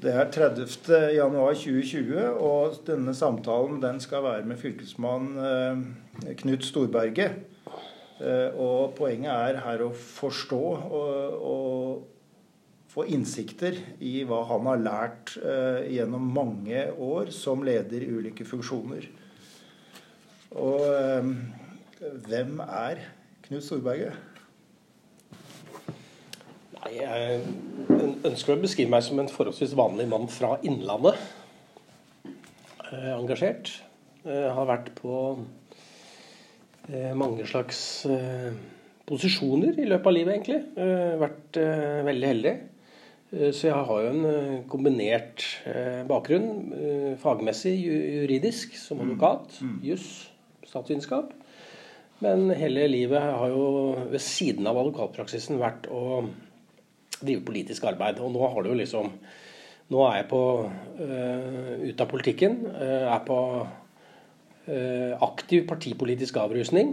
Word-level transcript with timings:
Det 0.00 0.12
er 0.16 0.30
30. 0.32 0.64
januar 1.12 1.52
2020, 1.60 2.20
og 2.40 2.76
denne 2.86 3.12
samtalen 3.12 3.82
den 3.82 3.98
skal 4.00 4.22
være 4.24 4.46
med 4.48 4.56
fylkesmann 4.56 5.26
eh, 5.44 5.82
Knut 6.40 6.64
Storberget. 6.64 7.34
Eh, 8.16 8.56
og 8.56 8.94
poenget 8.96 9.28
er 9.34 9.58
her 9.60 9.84
å 9.84 9.90
forstå 9.92 10.62
og, 10.70 11.36
og 11.50 12.88
få 12.88 13.04
innsikter 13.12 13.76
i 14.00 14.22
hva 14.24 14.40
han 14.48 14.70
har 14.70 14.80
lært 14.86 15.34
eh, 15.36 15.92
gjennom 15.98 16.32
mange 16.32 16.86
år 16.96 17.28
som 17.36 17.60
leder 17.68 18.00
i 18.00 18.08
ulike 18.08 18.48
funksjoner. 18.48 19.04
Og 20.56 20.80
hvem 22.24 22.56
er 22.64 23.04
Knut 23.44 23.68
Storberget? 23.68 24.29
Nei, 26.80 26.96
Jeg 26.96 27.42
ønsker 28.30 28.54
å 28.56 28.62
beskrive 28.62 28.92
meg 28.92 29.04
som 29.04 29.20
en 29.20 29.28
forholdsvis 29.30 29.74
vanlig 29.78 30.06
mann 30.10 30.26
fra 30.32 30.54
Innlandet. 30.66 31.18
Eh, 32.90 33.12
engasjert. 33.16 33.74
Jeg 34.24 34.50
har 34.56 34.68
vært 34.68 34.90
på 34.98 35.14
eh, 36.90 37.12
mange 37.16 37.46
slags 37.48 37.80
eh, 38.10 38.50
posisjoner 39.08 39.78
i 39.80 39.86
løpet 39.88 40.10
av 40.10 40.16
livet, 40.16 40.34
egentlig. 40.38 40.60
har 40.76 41.20
vært 41.22 41.60
eh, 41.60 42.00
veldig 42.08 42.30
heldig. 42.32 42.54
Eh, 43.36 43.50
Så 43.54 43.68
jeg 43.70 43.76
har 43.76 44.02
jo 44.04 44.10
en 44.14 44.24
eh, 44.32 44.58
kombinert 44.72 45.44
eh, 45.70 46.02
bakgrunn. 46.08 46.50
eh, 46.76 47.10
Fagmessig 47.22 47.76
juridisk, 47.84 48.76
som 48.80 49.04
advokat. 49.04 49.60
Juss, 49.84 50.08
statsvitenskap. 50.66 51.36
Men 52.20 52.50
hele 52.52 52.84
livet 52.92 53.20
har 53.22 53.48
jo 53.48 53.64
ved 54.12 54.20
siden 54.20 54.66
av 54.68 54.76
advokatpraksisen 54.76 55.56
vært 55.60 55.86
å 55.88 56.24
drive 57.22 57.44
politisk 57.46 57.86
arbeid. 57.90 58.20
Og 58.22 58.32
nå 58.34 58.42
har 58.46 58.62
du 58.62 58.72
jo 58.72 58.80
liksom 58.82 59.14
Nå 59.90 60.04
er 60.06 60.20
jeg 60.20 60.26
på 60.30 60.40
uh, 60.70 61.70
ut 61.82 62.02
av 62.04 62.06
politikken. 62.06 62.60
Uh, 62.70 63.08
er 63.10 63.24
på 63.26 63.38
uh, 63.66 65.14
aktiv 65.26 65.64
partipolitisk 65.66 66.38
avrusning 66.38 66.92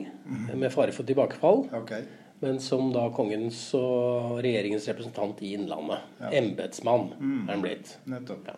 med 0.49 0.73
fare 0.73 0.95
for 0.95 1.05
tilbakefall. 1.05 1.67
Okay. 1.83 2.07
Men 2.41 2.57
som 2.57 2.89
da 2.95 3.03
kongens 3.13 3.59
og 3.77 4.39
regjeringens 4.41 4.89
representant 4.89 5.43
i 5.45 5.51
Innlandet. 5.59 6.09
Embetsmann 6.41 7.11
er 7.19 7.51
han 7.51 7.61
blitt. 7.67 7.93
Nettopp. 8.09 8.49
Ja. 8.49 8.57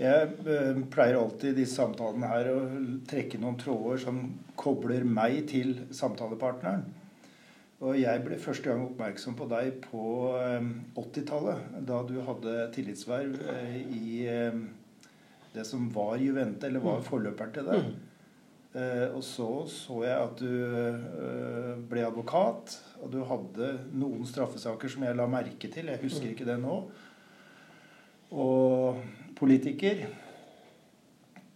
Jeg 0.00 0.86
pleier 0.88 1.18
alltid 1.20 1.50
i 1.52 1.58
disse 1.60 1.76
samtalene 1.76 2.28
her 2.30 2.48
å 2.54 2.60
trekke 3.08 3.40
noen 3.42 3.60
tråder 3.60 4.00
som 4.00 4.22
kobler 4.56 5.04
meg 5.04 5.42
til 5.52 5.74
samtalepartneren. 5.92 6.86
Og 7.80 7.96
jeg 7.96 8.20
ble 8.26 8.36
første 8.36 8.68
gang 8.68 8.82
oppmerksom 8.84 9.38
på 9.38 9.46
deg 9.48 9.78
på 9.86 10.04
eh, 10.36 10.68
80-tallet, 11.00 11.80
da 11.88 12.02
du 12.04 12.18
hadde 12.26 12.56
tillitsverv 12.74 13.38
eh, 13.54 13.76
i 13.96 14.20
eh, 14.28 14.58
det 15.54 15.64
som 15.66 15.86
var 15.94 16.20
Juvente, 16.20 16.68
eller 16.68 16.84
var 16.84 17.00
forløperen 17.06 17.54
til 17.56 17.70
det. 17.70 17.80
Eh, 18.70 19.06
og 19.16 19.24
så 19.26 19.48
så 19.66 20.02
jeg 20.04 20.14
at 20.14 20.38
du 20.38 20.50
eh, 20.78 21.78
ble 21.90 22.04
advokat, 22.06 22.76
og 23.00 23.14
du 23.14 23.22
hadde 23.26 23.70
noen 23.96 24.28
straffesaker 24.28 24.92
som 24.92 25.06
jeg 25.08 25.16
la 25.18 25.26
merke 25.30 25.70
til. 25.72 25.88
Jeg 25.90 26.04
husker 26.04 26.30
ikke 26.30 26.46
det 26.46 26.58
nå. 26.60 26.82
Og 28.30 29.00
politiker. 29.40 30.04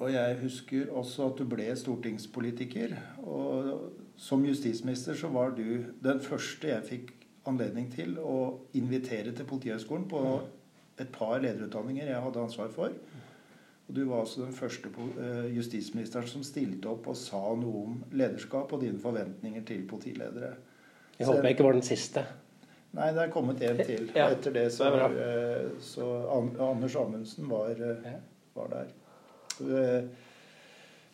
Og 0.01 0.09
jeg 0.11 0.41
husker 0.41 0.89
også 0.91 1.29
at 1.29 1.39
du 1.39 1.45
ble 1.53 1.69
stortingspolitiker. 1.79 2.97
Og 3.23 4.04
som 4.17 4.45
justisminister 4.47 5.15
så 5.19 5.29
var 5.29 5.55
du 5.57 5.85
den 6.03 6.21
første 6.23 6.71
jeg 6.71 6.87
fikk 6.89 7.13
anledning 7.49 7.91
til 7.93 8.17
å 8.21 8.67
invitere 8.79 9.35
til 9.37 9.47
Politihøgskolen 9.49 10.07
på 10.09 10.23
et 11.01 11.11
par 11.13 11.41
lederutdanninger 11.43 12.07
jeg 12.07 12.23
hadde 12.27 12.45
ansvar 12.45 12.71
for. 12.73 12.95
Og 13.85 13.97
du 13.97 14.05
var 14.09 14.23
altså 14.23 14.45
den 14.47 14.55
første 14.57 14.89
eh, 15.21 15.57
justisministeren 15.57 16.29
som 16.29 16.45
stilte 16.47 16.89
opp 16.89 17.11
og 17.13 17.19
sa 17.21 17.43
noe 17.59 17.83
om 17.83 17.99
lederskap 18.17 18.73
og 18.73 18.81
dine 18.81 19.01
forventninger 19.01 19.67
til 19.69 19.83
politiledere. 19.89 20.55
Jeg 21.19 21.29
håper 21.29 21.51
jeg 21.51 21.57
ikke 21.57 21.67
var 21.67 21.77
den 21.77 21.87
siste. 21.87 22.25
Nei, 22.95 23.11
det 23.13 23.27
er 23.27 23.33
kommet 23.35 23.61
en 23.67 23.83
til. 23.91 24.09
Ja, 24.15 24.31
etter 24.33 24.55
det 24.55 24.69
så, 24.73 24.89
det 24.95 25.27
eh, 25.27 25.75
så 25.85 26.09
Anders 26.71 26.97
Amundsen 26.97 27.51
var, 27.51 27.75
eh, 27.75 28.15
var 28.57 28.73
der. 28.73 28.95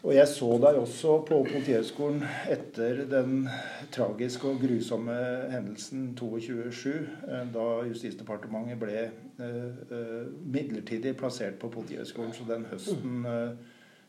Og 0.01 0.15
jeg 0.17 0.29
så 0.31 0.47
deg 0.63 0.79
også 0.81 1.19
på 1.29 1.43
Politihøgskolen 1.45 2.23
etter 2.49 3.03
den 3.11 3.43
tragiske 3.93 4.49
og 4.49 4.63
grusomme 4.63 5.17
hendelsen 5.53 6.07
22.7, 6.17 6.95
eh, 7.29 7.43
da 7.53 7.67
Justisdepartementet 7.85 8.81
ble 8.81 9.03
eh, 9.03 9.43
eh, 9.45 10.31
midlertidig 10.41 11.13
plassert 11.21 11.59
på 11.61 11.69
Politihøgskolen. 11.75 12.33
Så 12.33 12.49
den 12.49 12.65
høsten 12.71 13.29
eh, 13.29 13.53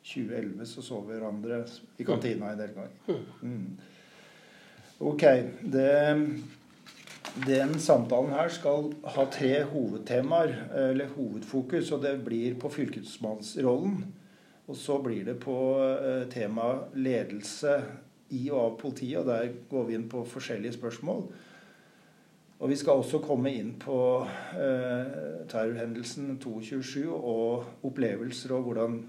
2011 0.08 0.70
så 0.72 0.86
så 0.86 1.02
vi 1.04 1.18
hverandre 1.18 1.60
i 2.00 2.08
kantina 2.08 2.54
en 2.54 2.64
del 2.64 2.72
ganger. 2.78 3.20
Mm. 3.44 3.68
Ok. 5.12 5.28
Det 5.76 5.92
den 7.46 7.78
samtalen 7.80 8.32
her 8.36 8.50
skal 8.52 8.90
ha 9.16 9.28
tre 9.32 9.62
hovedtemaer, 9.68 10.56
eller 10.90 11.12
hovedfokus, 11.16 11.92
og 11.92 12.02
det 12.04 12.18
blir 12.26 12.58
på 12.60 12.72
fylkesmannsrollen. 12.72 14.02
Og 14.70 14.78
så 14.78 14.98
blir 15.04 15.26
det 15.28 15.40
på 15.42 15.56
eh, 15.84 16.28
tema 16.32 16.74
ledelse 16.94 17.78
i 18.32 18.46
og 18.52 18.60
av 18.60 18.76
politiet, 18.80 19.22
og 19.24 19.28
der 19.28 19.56
går 19.70 19.88
vi 19.88 19.98
inn 19.98 20.10
på 20.12 20.24
forskjellige 20.28 20.78
spørsmål. 20.78 21.26
Og 22.62 22.70
vi 22.70 22.78
skal 22.78 23.02
også 23.02 23.24
komme 23.26 23.52
inn 23.58 23.74
på 23.82 23.98
eh, 24.54 25.48
terrorhendelsen 25.50 26.36
22.7 26.38 27.10
og 27.10 27.88
opplevelser 27.90 28.54
og 28.54 28.68
hvordan 28.68 29.00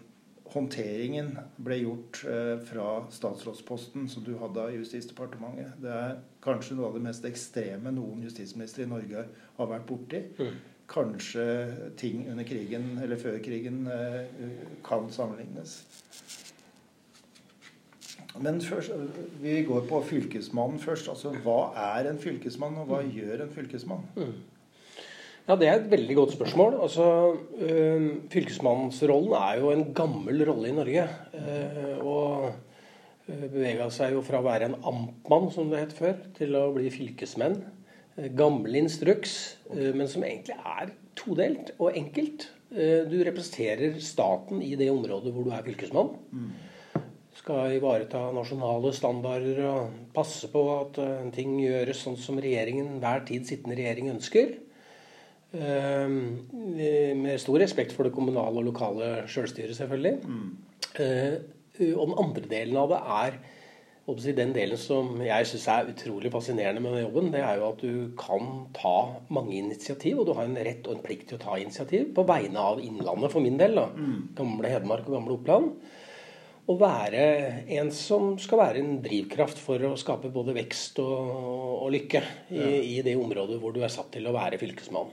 håndteringen 0.52 1.30
ble 1.60 1.78
gjort 1.82 2.22
eh, 2.28 2.56
fra 2.64 2.86
statsrådsposten 3.12 4.08
som 4.08 4.24
du 4.24 4.34
hadde 4.40 4.66
i 4.72 4.78
Justisdepartementet. 4.80 5.76
Det 5.84 5.92
er 5.92 6.18
kanskje 6.44 6.78
noe 6.78 6.90
av 6.90 6.96
det 6.96 7.04
mest 7.06 7.28
ekstreme 7.28 7.92
noen 7.94 8.24
justisminister 8.24 8.86
i 8.86 8.90
Norge 8.90 9.26
har 9.58 9.70
vært 9.70 9.88
borti. 9.88 10.22
Kanskje 10.92 11.44
ting 11.96 12.26
under 12.30 12.44
krigen 12.44 12.98
eller 13.02 13.16
før 13.20 13.38
krigen 13.44 13.86
eh, 13.88 14.24
kan 14.84 15.08
sammenlignes. 15.10 15.78
Men 18.40 18.60
først, 18.64 18.92
vi 19.42 19.62
går 19.68 19.86
på 19.88 20.00
fylkesmannen 20.08 20.80
først. 20.80 21.08
Altså, 21.12 21.34
Hva 21.44 21.72
er 21.76 22.08
en 22.10 22.18
fylkesmann, 22.20 22.78
og 22.80 22.88
hva 22.88 23.02
gjør 23.04 23.44
en 23.44 23.52
fylkesmann? 23.52 24.06
Ja, 25.48 25.56
Det 25.56 25.68
er 25.68 25.74
et 25.80 25.90
veldig 25.90 26.16
godt 26.16 26.32
spørsmål. 26.32 26.78
Altså, 26.82 27.36
øh, 27.58 28.10
Fylkesmannsrollen 28.30 29.32
er 29.32 29.58
jo 29.60 29.70
en 29.70 29.94
gammel 29.94 30.44
rolle 30.48 30.68
i 30.68 30.72
Norge. 30.72 31.08
øh, 31.34 32.06
og 32.06 32.52
bevega 33.26 33.88
seg 33.90 34.12
jo 34.16 34.22
fra 34.24 34.40
å 34.40 34.46
være 34.46 34.68
en 34.70 34.78
amtmann, 34.84 35.50
som 35.50 35.70
det 35.70 35.78
het 35.78 35.92
før, 35.96 36.14
til 36.36 36.56
å 36.58 36.72
bli 36.74 36.90
fylkesmenn. 36.90 37.60
Eh, 38.22 38.30
Gammel 38.36 38.76
instruks, 38.78 39.58
øh, 39.74 39.94
men 39.96 40.08
som 40.08 40.24
egentlig 40.24 40.56
er 40.56 40.92
todelt 41.16 41.72
og 41.78 41.96
enkelt. 41.96 42.50
Eh, 42.72 43.10
Du 43.10 43.22
representerer 43.24 43.98
staten 44.00 44.62
i 44.62 44.74
det 44.74 44.90
området 44.90 45.32
hvor 45.32 45.44
du 45.44 45.50
er 45.50 45.62
fylkesmann. 45.64 46.14
Skal 47.34 47.76
ivareta 47.76 48.30
nasjonale 48.32 48.92
standarder 48.92 49.64
og 49.66 49.90
passe 50.14 50.48
på 50.48 50.62
at 50.80 50.98
eh, 50.98 51.30
ting 51.32 51.58
gjøres 51.60 52.04
sånn 52.04 52.16
som 52.16 52.38
regjeringen, 52.38 53.00
hver 53.00 53.24
tid 53.26 53.48
sittende 53.48 53.76
regjering 53.76 54.12
ønsker. 54.14 54.54
Eh, 55.52 56.08
Med 56.08 57.40
stor 57.40 57.58
respekt 57.58 57.92
for 57.92 58.04
det 58.04 58.12
kommunale 58.14 58.56
og 58.56 58.64
lokale 58.64 59.26
sjølstyret, 59.28 59.76
selvfølgelig. 59.76 60.18
Mm. 60.24 60.56
Og 61.96 62.06
den 62.08 62.18
andre 62.20 62.48
delen 62.48 62.76
av 62.76 62.88
det 62.88 62.98
er 63.00 63.36
den 64.06 64.52
delen 64.52 64.78
som 64.78 65.20
jeg 65.22 65.46
syns 65.46 65.68
er 65.70 65.90
utrolig 65.92 66.30
fascinerende 66.32 66.80
med 66.82 66.90
denne 66.92 67.04
jobben. 67.04 67.32
Det 67.32 67.40
er 67.40 67.58
jo 67.58 67.68
at 67.68 67.82
du 67.82 68.12
kan 68.18 68.66
ta 68.74 69.22
mange 69.30 69.54
initiativ, 69.54 70.18
og 70.18 70.26
du 70.26 70.32
har 70.34 70.44
en 70.44 70.56
rett 70.58 70.86
og 70.86 70.96
en 70.96 71.02
plikt 71.04 71.28
til 71.28 71.38
å 71.38 71.42
ta 71.42 71.58
initiativ 71.58 72.12
på 72.14 72.24
vegne 72.26 72.58
av 72.58 72.80
Innlandet, 72.82 73.30
for 73.30 73.40
min 73.40 73.58
del. 73.58 73.76
da, 73.78 73.88
Gamle 74.34 74.68
Hedmark 74.68 75.06
og 75.06 75.14
gamle 75.14 75.36
Oppland. 75.38 75.70
Å 76.62 76.76
være 76.78 77.22
en 77.74 77.90
som 77.90 78.36
skal 78.38 78.58
være 78.58 78.82
en 78.82 79.00
drivkraft 79.02 79.58
for 79.58 79.82
å 79.82 79.96
skape 79.98 80.30
både 80.30 80.54
vekst 80.54 80.98
og, 81.02 81.32
og 81.82 81.88
lykke 81.90 82.22
i, 82.54 82.98
i 82.98 83.00
det 83.02 83.16
området 83.18 83.58
hvor 83.58 83.74
du 83.74 83.82
er 83.82 83.90
satt 83.90 84.12
til 84.14 84.26
å 84.26 84.34
være 84.34 84.60
fylkesmann. 84.62 85.10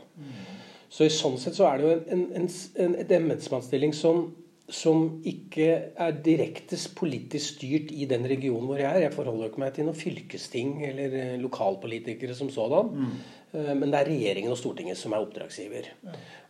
Så 0.90 1.06
i 1.06 1.14
sånn 1.14 1.38
sett 1.42 1.58
så 1.58 1.68
er 1.70 1.78
det 1.78 1.86
jo 1.86 1.96
en, 2.14 2.22
en, 2.38 2.48
en, 2.84 2.96
et 3.02 3.12
embetsmannsstilling 3.18 3.94
som, 3.98 4.30
som 4.74 5.20
ikke 5.28 5.68
er 5.98 6.22
direkte 6.26 6.78
politisk 6.98 7.58
styrt 7.58 7.92
i 7.92 8.06
den 8.10 8.28
regionen 8.30 8.70
hvor 8.70 8.80
jeg 8.82 8.90
er. 8.90 9.08
Jeg 9.08 9.16
forholder 9.16 9.50
ikke 9.50 9.64
meg 9.64 9.74
til 9.76 9.88
noe 9.88 9.98
fylkesting 9.98 10.80
eller 10.90 11.18
eh, 11.18 11.36
lokalpolitikere 11.42 12.38
som 12.38 12.52
sådan. 12.54 12.94
Mm. 12.94 13.20
Men 13.50 13.90
det 13.90 13.98
er 13.98 14.10
regjeringen 14.12 14.54
og 14.54 14.60
Stortinget 14.60 14.98
som 15.00 15.14
er 15.16 15.24
oppdragsgiver. 15.24 15.88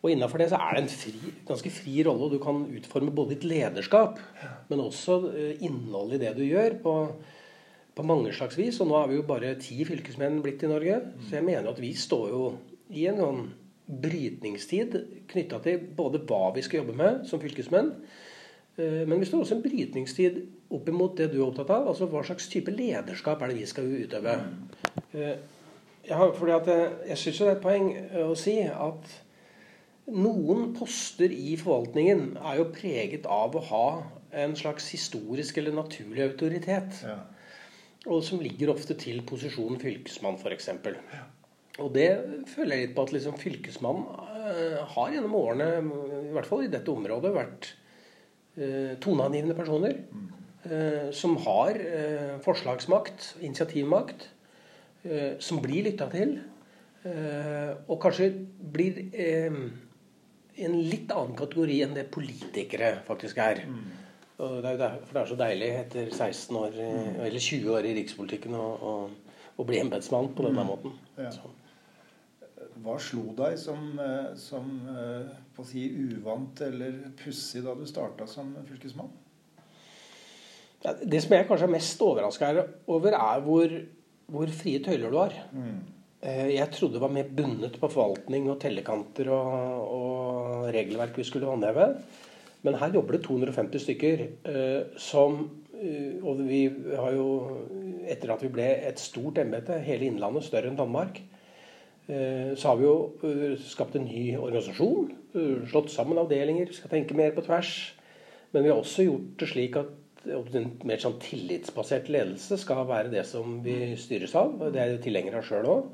Og 0.01 0.11
innafor 0.11 0.41
det 0.41 0.49
så 0.51 0.59
er 0.59 0.75
det 0.75 0.81
en 0.83 0.91
fri, 0.91 1.33
ganske 1.47 1.71
fri 1.71 2.01
rolle, 2.03 2.27
og 2.27 2.33
du 2.33 2.41
kan 2.43 2.65
utforme 2.75 3.13
både 3.15 3.37
ditt 3.37 3.45
lederskap, 3.47 4.19
men 4.67 4.83
også 4.83 5.19
eh, 5.31 5.63
innholdet 5.63 6.19
i 6.19 6.23
det 6.25 6.33
du 6.35 6.43
gjør, 6.43 6.75
på, 6.83 6.95
på 7.95 8.07
mange 8.07 8.33
slags 8.35 8.59
vis. 8.59 8.81
Og 8.83 8.91
nå 8.91 8.99
er 8.99 9.13
vi 9.13 9.19
jo 9.19 9.27
bare 9.31 9.55
ti 9.63 9.79
fylkesmenn 9.87 10.41
blitt 10.43 10.67
i 10.67 10.71
Norge, 10.71 10.99
så 11.29 11.39
jeg 11.39 11.47
mener 11.47 11.71
at 11.71 11.79
vi 11.79 11.93
står 11.95 12.27
jo 12.35 12.43
i 12.91 13.07
en 13.07 13.23
sånn 13.23 13.41
brytningstid 13.89 14.97
knytta 15.31 15.59
til 15.65 15.85
både 15.97 16.21
hva 16.29 16.49
vi 16.55 16.63
skal 16.65 16.83
jobbe 16.83 16.97
med 16.99 17.23
som 17.29 17.41
fylkesmenn, 17.41 17.93
eh, 18.77 19.05
men 19.05 19.19
vi 19.19 19.29
står 19.29 19.45
også 19.45 19.57
en 19.57 19.63
brytningstid 19.65 20.41
opp 20.69 20.91
imot 20.91 21.17
det 21.17 21.31
du 21.31 21.39
er 21.39 21.47
opptatt 21.47 21.71
av. 21.73 21.87
altså 21.89 22.09
Hva 22.09 22.21
slags 22.25 22.49
type 22.51 22.73
lederskap 22.73 23.41
er 23.41 23.51
det 23.51 23.61
vi 23.61 23.69
skal 23.69 23.89
utøve? 23.89 24.35
Eh, 25.13 25.33
jeg, 26.05 26.15
har, 26.17 26.35
fordi 26.37 26.53
at 26.53 26.69
jeg, 26.69 26.91
jeg 27.09 27.23
syns 27.23 27.41
det 27.41 27.49
er 27.49 27.57
et 27.57 27.65
poeng 27.65 27.89
å 28.29 28.37
si 28.37 28.59
at 28.69 29.17
noen 30.09 30.71
poster 30.77 31.33
i 31.33 31.55
forvaltningen 31.59 32.37
er 32.41 32.61
jo 32.61 32.69
preget 32.73 33.27
av 33.29 33.57
å 33.57 33.65
ha 33.69 33.89
en 34.31 34.55
slags 34.57 34.89
historisk 34.93 35.57
eller 35.57 35.73
naturlig 35.73 36.23
autoritet. 36.25 37.01
Ja. 37.05 37.19
Og 38.07 38.23
som 38.25 38.41
ligger 38.41 38.71
ofte 38.73 38.95
til 38.97 39.21
posisjonen 39.27 39.81
fylkesmann, 39.81 40.37
f.eks. 40.39 40.69
Ja. 40.85 41.25
Og 41.79 41.91
det 41.95 42.09
føler 42.51 42.75
jeg 42.75 42.87
litt 42.87 42.95
på 42.97 43.05
at 43.07 43.13
liksom 43.15 43.37
fylkesmannen 43.39 44.07
uh, 44.09 44.81
har 44.95 45.13
gjennom 45.13 45.37
årene, 45.39 45.69
i 46.29 46.33
hvert 46.35 46.49
fall 46.49 46.65
i 46.65 46.71
dette 46.71 46.91
området, 46.91 47.31
vært 47.35 47.71
uh, 48.59 48.95
toneangivende 49.03 49.57
personer. 49.57 50.01
Mm. 50.11 50.27
Uh, 50.59 51.05
som 51.15 51.37
har 51.45 51.77
forslagsmakt, 52.43 53.35
initiativmakt, 53.39 54.27
som 55.39 55.61
blir 55.63 55.85
lytta 55.85 56.09
til. 56.11 56.33
og 57.87 58.01
kanskje 58.03 58.25
blir 58.59 58.97
en 59.15 60.75
litt 60.75 61.13
annen 61.15 61.37
kategori 61.39 61.77
enn 61.85 61.95
det 61.95 62.09
politikere 62.11 62.91
faktisk 63.07 63.39
er. 63.39 63.63
og 64.39 64.59
Det 64.63 64.73
er 64.73 64.81
der, 64.81 64.97
for 65.05 65.15
det 65.15 65.21
er 65.21 65.31
så 65.31 65.39
deilig 65.39 65.69
etter 65.77 66.11
16 66.11 66.59
år, 66.59 66.75
mm. 66.75 67.21
eller 67.29 67.45
20 67.45 67.71
år 67.77 67.87
i 67.87 67.95
rikspolitikken 68.01 68.59
å, 68.59 68.93
bli 69.59 69.79
embetsmann 69.79 70.31
på 70.35 70.45
denne 70.45 70.63
mm. 70.63 70.69
måten. 70.69 70.99
Ja. 71.19 71.31
Hva 72.83 72.95
slo 73.01 73.33
deg 73.37 73.57
som, 73.59 73.91
eh, 73.99 74.31
som 74.39 74.67
eh, 74.93 75.31
på 75.55 75.65
å 75.65 75.67
si, 75.67 75.85
uvant 75.89 76.61
eller 76.63 77.01
pussig 77.19 77.63
da 77.65 77.75
du 77.75 77.85
starta 77.89 78.27
som 78.29 78.53
fylkesmann? 78.67 79.11
Ja, 80.85 80.93
det 80.95 81.19
som 81.25 81.35
jeg 81.35 81.47
kanskje 81.49 81.67
er 81.67 81.75
mest 81.75 82.03
overraska 82.03 82.51
over, 82.87 83.15
er 83.17 83.41
hvor, 83.43 83.73
hvor 84.31 84.51
frie 84.55 84.79
tøyler 84.83 85.11
du 85.11 85.17
har. 85.19 85.35
Mm. 85.51 85.79
Eh, 86.21 86.47
jeg 86.55 86.71
trodde 86.75 86.95
det 86.95 87.03
var 87.03 87.15
mer 87.15 87.27
bundet 87.35 87.75
på 87.79 87.91
forvaltning 87.91 88.47
og 88.51 88.61
tellekanter 88.63 89.31
og, 89.35 89.91
og 89.95 90.69
regelverk 90.75 91.19
vi 91.19 91.27
skulle 91.27 91.51
håndheve. 91.51 91.91
Men 92.63 92.75
her 92.79 92.95
jobber 92.95 93.15
det 93.15 93.25
250 93.27 93.85
stykker 93.87 94.27
eh, 94.27 94.99
som 94.99 95.47
Og 95.79 96.41
vi 96.43 96.65
har 96.67 97.13
jo, 97.15 97.27
etter 98.03 98.33
at 98.33 98.41
vi 98.43 98.49
ble 98.51 98.65
et 98.83 98.99
stort 98.99 99.37
embete, 99.39 99.77
hele 99.79 100.09
Innlandet 100.09 100.43
større 100.43 100.67
enn 100.67 100.75
Danmark, 100.75 101.21
så 102.09 102.71
har 102.71 102.77
vi 102.79 102.87
jo 102.87 103.55
skapt 103.61 103.95
en 103.99 104.07
ny 104.09 104.33
organisasjon. 104.39 105.11
Slått 105.69 105.91
sammen 105.93 106.17
avdelinger, 106.17 106.71
skal 106.73 106.89
tenke 106.89 107.17
mer 107.17 107.35
på 107.35 107.43
tvers. 107.45 107.73
Men 108.53 108.65
vi 108.65 108.71
har 108.71 108.79
også 108.81 109.05
gjort 109.05 109.35
det 109.37 109.49
slik 109.51 109.77
at 109.77 110.25
en 110.27 110.71
mer 110.89 111.01
sånn 111.01 111.19
tillitsbasert 111.21 112.09
ledelse 112.11 112.57
skal 112.59 112.87
være 112.89 113.11
det 113.13 113.25
som 113.29 113.59
vi 113.65 113.93
styres 113.99 114.33
av. 114.37 114.57
Det 114.57 114.81
er 114.81 114.97
tilhengere 114.97 115.03
tilhenger 115.05 115.37
av 115.39 115.45
sjøl 115.45 115.69
òg. 115.69 115.91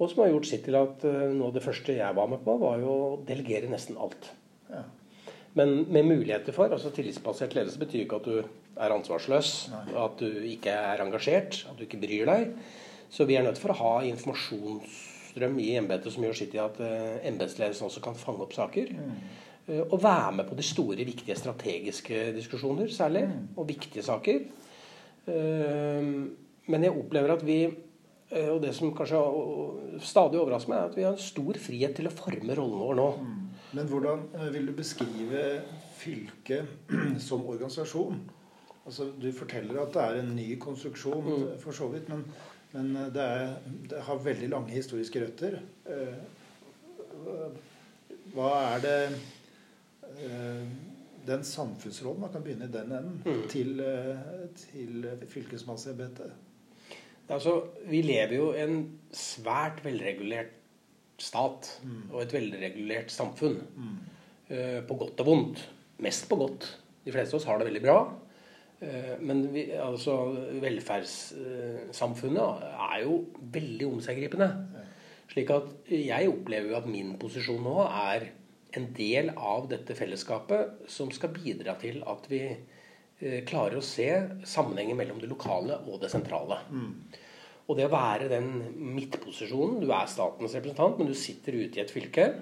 Og 0.00 0.10
som 0.10 0.24
har 0.24 0.32
gjort 0.32 0.48
sitt 0.48 0.64
til 0.66 0.76
at 0.80 1.04
noe 1.06 1.52
av 1.52 1.54
det 1.54 1.62
første 1.62 1.94
jeg 1.94 2.18
var 2.18 2.28
med 2.32 2.42
på, 2.42 2.56
var 2.58 2.82
jo 2.82 2.90
å 2.90 3.20
delegere 3.28 3.70
nesten 3.70 4.00
alt. 4.02 4.32
Ja. 4.72 4.82
Men 5.54 5.84
med 5.92 6.08
muligheter 6.08 6.54
for. 6.56 6.72
altså 6.72 6.90
Tillitsbasert 6.90 7.54
ledelse 7.54 7.78
betyr 7.78 8.06
ikke 8.06 8.18
at 8.22 8.28
du 8.28 8.38
er 8.80 8.94
ansvarsløs, 8.94 9.52
Nei. 9.72 9.84
at 10.00 10.18
du 10.18 10.42
ikke 10.48 10.72
er 10.72 11.02
engasjert, 11.04 11.66
at 11.68 11.76
du 11.78 11.84
ikke 11.84 12.00
bryr 12.00 12.30
deg. 12.30 12.54
Så 13.12 13.28
vi 13.28 13.36
er 13.36 13.44
nødt 13.44 13.60
for 13.60 13.74
å 13.74 13.80
ha 13.82 13.94
informasjonsstrøm 15.32 15.58
i 15.60 15.76
embetet 15.76 16.12
som 16.12 16.24
gjør 16.24 16.36
sitt 16.36 16.54
i 16.54 16.60
at 16.60 16.78
uh, 16.80 17.26
embetsledelsen 17.26 17.86
også 17.86 18.02
kan 18.02 18.14
fange 18.14 18.42
opp 18.42 18.52
saker. 18.52 18.92
Mm. 18.92 19.14
Uh, 19.68 19.84
og 19.92 20.02
være 20.02 20.32
med 20.32 20.48
på 20.48 20.54
de 20.54 20.62
store, 20.62 21.04
viktige 21.04 21.36
strategiske 21.36 22.32
diskusjoner 22.34 22.88
særlig, 22.88 23.28
mm. 23.28 23.56
og 23.56 23.68
viktige 23.68 24.02
saker. 24.02 24.40
Uh, 25.26 26.28
men 26.66 26.84
jeg 26.84 26.92
opplever 26.92 27.32
at 27.32 27.46
vi 27.46 27.64
og 28.32 28.62
det 28.62 28.70
som 28.72 28.94
kanskje 28.96 29.18
stadig 30.00 30.38
overrasker 30.40 30.70
meg, 30.70 30.78
er 30.78 30.86
at 30.88 30.94
vi 30.96 31.02
har 31.04 31.12
en 31.12 31.20
stor 31.20 31.58
frihet 31.60 31.92
til 31.98 32.06
å 32.08 32.12
forme 32.16 32.54
rollen 32.56 32.78
vår 32.80 32.94
nå. 32.96 33.08
Mm. 33.20 33.42
Men 33.76 33.90
hvordan 33.90 34.22
eh, 34.38 34.46
vil 34.54 34.70
du 34.70 34.72
beskrive 34.72 35.42
fylket 35.98 36.88
som 37.28 37.44
organisasjon? 37.44 38.22
Altså, 38.86 39.10
du 39.20 39.28
forteller 39.36 39.82
at 39.82 39.92
det 39.92 40.06
er 40.06 40.22
en 40.22 40.32
ny 40.32 40.46
konstruksjon, 40.56 41.28
mm. 41.28 41.44
for 41.60 41.76
så 41.76 41.90
vidt. 41.92 42.08
Men, 42.08 42.24
men 42.72 42.94
eh, 42.96 43.10
det, 43.14 43.24
er, 43.24 43.52
det, 43.90 44.04
har 44.06 44.24
veldig 44.24 44.48
lange 44.52 44.74
historiske 44.74 45.24
røtter. 45.24 45.58
Eh, 45.86 46.16
hva 48.32 48.52
er 48.72 48.80
det 48.82 48.96
Den 51.26 51.44
samfunnsrollen 51.46 52.22
Man 52.24 52.32
kan 52.32 52.42
begynne 52.42 52.66
i 52.66 52.72
den 52.72 52.94
enden. 52.96 53.20
Mm. 53.24 53.42
Til, 53.52 53.82
til 54.58 55.06
fylkesmannsembetet. 55.30 56.32
Altså, 57.32 57.54
vi 57.88 58.02
lever 58.02 58.34
jo 58.36 58.48
i 58.52 58.64
en 58.64 58.80
svært 59.14 59.84
velregulert 59.84 60.56
stat 61.22 61.68
mm. 61.84 62.10
og 62.10 62.24
et 62.24 62.34
velregulert 62.34 63.14
samfunn. 63.14 63.60
Mm. 63.76 64.82
På 64.88 64.98
godt 65.04 65.22
og 65.22 65.30
vondt. 65.30 65.62
Mest 66.02 66.26
på 66.28 66.40
godt. 66.40 66.66
De 67.04 67.14
fleste 67.14 67.36
av 67.36 67.40
oss 67.40 67.48
har 67.48 67.60
det 67.60 67.68
veldig 67.70 67.84
bra. 67.86 67.98
Uh, 68.82 69.14
men 69.22 69.44
vi, 69.54 69.68
altså, 69.78 70.16
velferdssamfunnet 70.62 72.64
er 72.90 73.02
jo 73.04 73.18
veldig 73.54 73.86
omseggripende. 73.92 74.48
Slik 75.32 75.52
at 75.54 75.92
jeg 75.94 76.28
opplever 76.28 76.72
jo 76.72 76.78
at 76.80 76.88
min 76.90 77.14
posisjon 77.20 77.62
nå 77.64 77.76
er 77.86 78.32
en 78.76 78.88
del 78.96 79.30
av 79.36 79.68
dette 79.70 79.94
fellesskapet 79.96 80.88
som 80.90 81.12
skal 81.14 81.32
bidra 81.34 81.76
til 81.80 82.02
at 82.08 82.26
vi 82.32 82.42
uh, 82.50 83.40
klarer 83.48 83.78
å 83.78 83.86
se 83.86 84.08
sammenhengen 84.48 84.98
mellom 84.98 85.22
det 85.22 85.30
lokale 85.30 85.78
og 85.86 86.02
det 86.02 86.10
sentrale. 86.12 86.58
Mm. 86.72 86.92
Og 87.70 87.78
det 87.78 87.86
å 87.86 87.92
være 87.92 88.26
den 88.32 88.48
midtposisjonen 88.96 89.78
Du 89.80 89.92
er 89.94 90.10
statens 90.10 90.56
representant, 90.58 90.98
men 90.98 91.08
du 91.08 91.14
sitter 91.16 91.60
ute 91.60 91.78
i 91.78 91.84
et 91.84 91.94
fylke. 91.94 92.32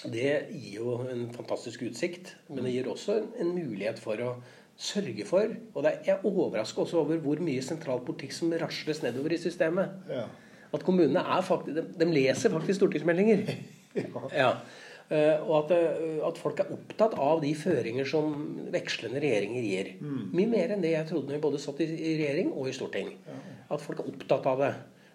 Det 0.00 0.30
gir 0.52 0.76
jo 0.78 1.00
en 1.10 1.26
fantastisk 1.34 1.82
utsikt, 1.88 2.34
men 2.48 2.64
det 2.64 2.76
gir 2.76 2.88
også 2.88 3.18
en 3.40 3.50
mulighet 3.56 3.98
for 4.00 4.20
å 4.24 4.34
sørge 4.80 5.26
for 5.28 5.56
Og 5.74 5.84
er, 5.84 5.98
jeg 6.06 6.14
er 6.16 6.26
overraska 6.26 6.80
også 6.80 7.02
over 7.02 7.20
hvor 7.20 7.40
mye 7.44 7.62
sentral 7.64 8.00
politikk 8.06 8.32
som 8.32 8.52
rasles 8.60 9.02
nedover 9.04 9.34
i 9.36 9.40
systemet. 9.40 9.92
Ja. 10.08 10.24
At 10.72 10.84
kommunene 10.86 11.20
er 11.20 11.42
faktisk 11.44 11.76
de, 11.76 11.84
de 12.00 12.08
leser 12.08 12.52
faktisk 12.54 12.80
stortingsmeldinger. 12.80 13.44
ja. 14.00 14.22
ja. 14.32 14.52
Uh, 15.10 15.48
og 15.50 15.54
at, 15.58 15.72
uh, 15.74 16.20
at, 16.28 16.36
folk 16.38 16.60
er 16.62 16.68
opptatt 16.70 17.16
av 17.18 17.40
de 17.42 17.50
føringer 17.58 18.06
som 18.06 18.34
vekslende 18.70 19.18
regjeringer 19.20 19.64
gir. 19.66 19.88
Mm. 19.98 20.20
Mye 20.38 20.50
mer 20.52 20.74
enn 20.74 20.84
det 20.84 20.92
jeg 20.94 21.08
trodde 21.08 21.26
når 21.26 21.40
vi 21.40 21.44
både 21.48 21.62
satt 21.62 21.82
i, 21.82 21.88
i 21.90 22.12
regjering 22.20 22.52
og 22.54 22.70
i 22.70 22.74
storting. 22.76 23.16
Ja 23.26 23.40
at 23.70 23.82
folk 23.84 24.00
er 24.02 24.10
opptatt 24.10 24.46
av 24.50 24.62
det. 24.64 24.70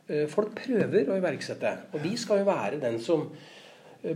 Uh, 0.08 0.26
folk 0.32 0.54
prøver 0.60 1.10
å 1.10 1.20
iverksette. 1.20 1.72
Og 1.94 2.04
vi 2.04 2.14
skal 2.20 2.44
jo 2.44 2.50
være 2.50 2.82
den 2.84 3.00
som 3.04 3.30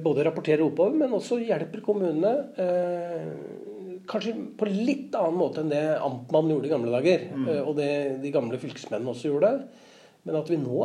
både 0.03 0.23
rapporterer 0.27 0.61
oppover, 0.61 0.93
men 0.99 1.15
også 1.17 1.39
hjelper 1.41 1.81
kommunene. 1.81 2.29
Eh, 4.09 4.11
kanskje 4.11 4.33
på 4.57 4.65
litt 4.69 5.15
annen 5.15 5.37
måte 5.37 5.61
enn 5.61 5.71
det 5.71 6.01
amtmannen 6.01 6.55
gjorde 6.55 6.67
i 6.67 6.73
gamle 6.73 6.91
dager. 6.97 7.19
Mm. 7.29 7.47
Og 7.63 7.75
det 7.77 7.91
de 8.23 8.33
gamle 8.33 8.59
fylkesmennene 8.61 9.13
også 9.13 9.29
gjorde. 9.29 9.53
Men 10.27 10.39
at 10.41 10.49
vi 10.51 10.57
nå 10.59 10.83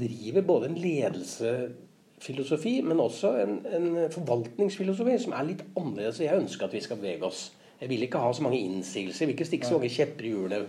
driver 0.00 0.42
både 0.44 0.68
en 0.68 0.80
ledelsefilosofi, 0.82 2.74
men 2.84 3.00
også 3.00 3.30
en, 3.40 3.54
en 3.64 3.86
forvaltningsfilosofi 4.12 5.14
som 5.22 5.32
er 5.38 5.48
litt 5.52 5.64
annerledes. 5.72 6.20
Jeg 6.20 6.42
ønsker 6.42 6.66
at 6.66 6.76
vi 6.76 6.82
skal 6.84 7.00
bevege 7.00 7.30
oss 7.30 7.46
jeg 7.80 7.90
vil 7.90 8.04
ikke 8.06 8.20
ha 8.22 8.28
så 8.32 8.44
mange 8.44 8.60
innsigelser. 8.64 9.24
Jeg 9.24 9.28
vil 9.28 9.34
ikke 9.34 9.46
stikke 9.48 9.68
så 9.68 9.76
mange 9.76 9.90
kjepper 9.92 10.24
i 10.24 10.30
hjulene 10.30 10.60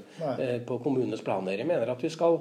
eh, 0.41 0.57
på 0.65 0.79
kommunenes 0.83 1.21
planer. 1.23 1.53
Jeg 1.55 1.67
mener 1.69 1.91
at 1.93 2.01
vi 2.03 2.09
skal 2.11 2.39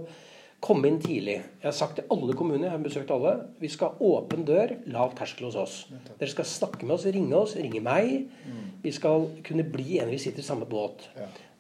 komme 0.65 0.89
inn 0.89 1.01
tidlig. 1.03 1.37
Jeg 1.61 1.67
har 1.67 1.77
sagt 1.77 1.99
til 1.99 2.07
alle 2.13 2.37
kommuner, 2.37 2.67
jeg 2.69 2.75
har 2.75 2.85
besøkt 2.85 3.11
alle, 3.13 3.35
vi 3.61 3.69
skal 3.73 3.93
ha 3.93 4.11
åpen 4.15 4.47
dør, 4.49 4.77
lav 4.95 5.13
terskel 5.19 5.49
hos 5.51 5.59
oss. 5.61 5.75
Dere 6.19 6.31
skal 6.31 6.49
snakke 6.49 6.87
med 6.87 6.97
oss, 6.97 7.09
ringe 7.13 7.37
oss, 7.37 7.57
ringe 7.61 7.83
meg. 7.85 8.31
Mm. 8.47 8.63
Vi 8.85 8.95
skal 8.97 9.29
kunne 9.45 9.67
bli 9.69 9.99
enige, 9.99 10.17
vi 10.17 10.23
sitter 10.25 10.45
i 10.45 10.47
samme 10.47 10.69
båt. 10.71 11.09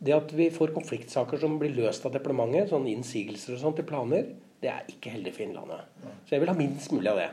Det 0.05 0.17
at 0.17 0.33
vi 0.37 0.49
får 0.53 0.75
konfliktsaker 0.77 1.41
som 1.41 1.59
blir 1.61 1.77
løst 1.77 2.07
av 2.07 2.15
departementet, 2.17 2.73
sånn 2.73 2.89
innsigelser 2.91 3.57
og 3.57 3.63
sånt 3.63 3.81
til 3.81 3.89
planer, 3.89 4.33
det 4.65 4.73
er 4.73 4.89
ikke 4.89 5.13
heldig 5.13 5.33
for 5.37 5.45
Innlandet. 5.45 5.89
Så 6.25 6.37
jeg 6.37 6.43
vil 6.43 6.53
ha 6.53 6.57
minst 6.57 6.93
mulig 6.95 7.11
av 7.13 7.21
det. 7.21 7.31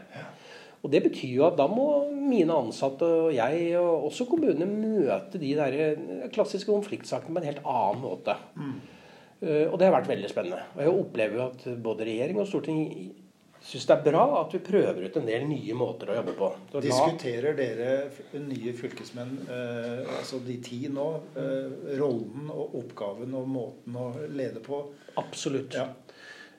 Og 0.82 0.90
Det 0.92 1.04
betyr 1.06 1.36
jo 1.36 1.44
at 1.46 1.60
da 1.60 1.68
må 1.70 1.86
mine 2.10 2.56
ansatte 2.58 3.06
og 3.06 3.34
jeg, 3.36 3.68
og 3.78 4.08
også 4.10 4.26
kommunene, 4.30 4.66
møte 4.66 5.40
de 5.42 5.52
der 5.58 5.76
eh, 5.78 6.30
klassiske 6.34 6.72
konfliktsakene 6.72 7.36
på 7.36 7.42
en 7.42 7.50
helt 7.52 7.62
annen 7.62 8.02
måte. 8.02 8.36
Mm. 8.58 8.80
Uh, 9.42 9.66
og 9.72 9.80
det 9.82 9.90
har 9.90 9.98
vært 9.98 10.12
veldig 10.12 10.30
spennende. 10.30 10.64
Og 10.76 10.86
jeg 10.86 10.96
opplever 11.02 11.40
jo 11.40 11.48
at 11.50 11.68
både 11.82 12.08
regjering 12.08 12.42
og 12.42 12.50
storting 12.50 12.82
syns 13.62 13.86
det 13.86 13.94
er 13.94 14.06
bra 14.08 14.24
at 14.40 14.54
vi 14.56 14.62
prøver 14.66 15.06
ut 15.06 15.18
en 15.20 15.28
del 15.28 15.46
nye 15.50 15.76
måter 15.78 16.12
å 16.12 16.18
jobbe 16.18 16.34
på. 16.38 16.50
Så 16.72 16.82
Diskuterer 16.84 17.58
dere 17.58 17.92
nye 18.42 18.74
fylkesmenn, 18.78 19.36
eh, 19.46 20.14
altså 20.18 20.42
de 20.46 20.58
ti 20.66 20.82
nå, 20.90 21.08
eh, 21.38 21.98
rollen 22.00 22.50
og 22.50 22.78
oppgaven 22.82 23.36
og 23.38 23.50
måten 23.52 24.00
å 24.02 24.08
lede 24.30 24.64
på? 24.66 24.82
Absolutt. 25.22 25.78
Ja. 25.78 25.92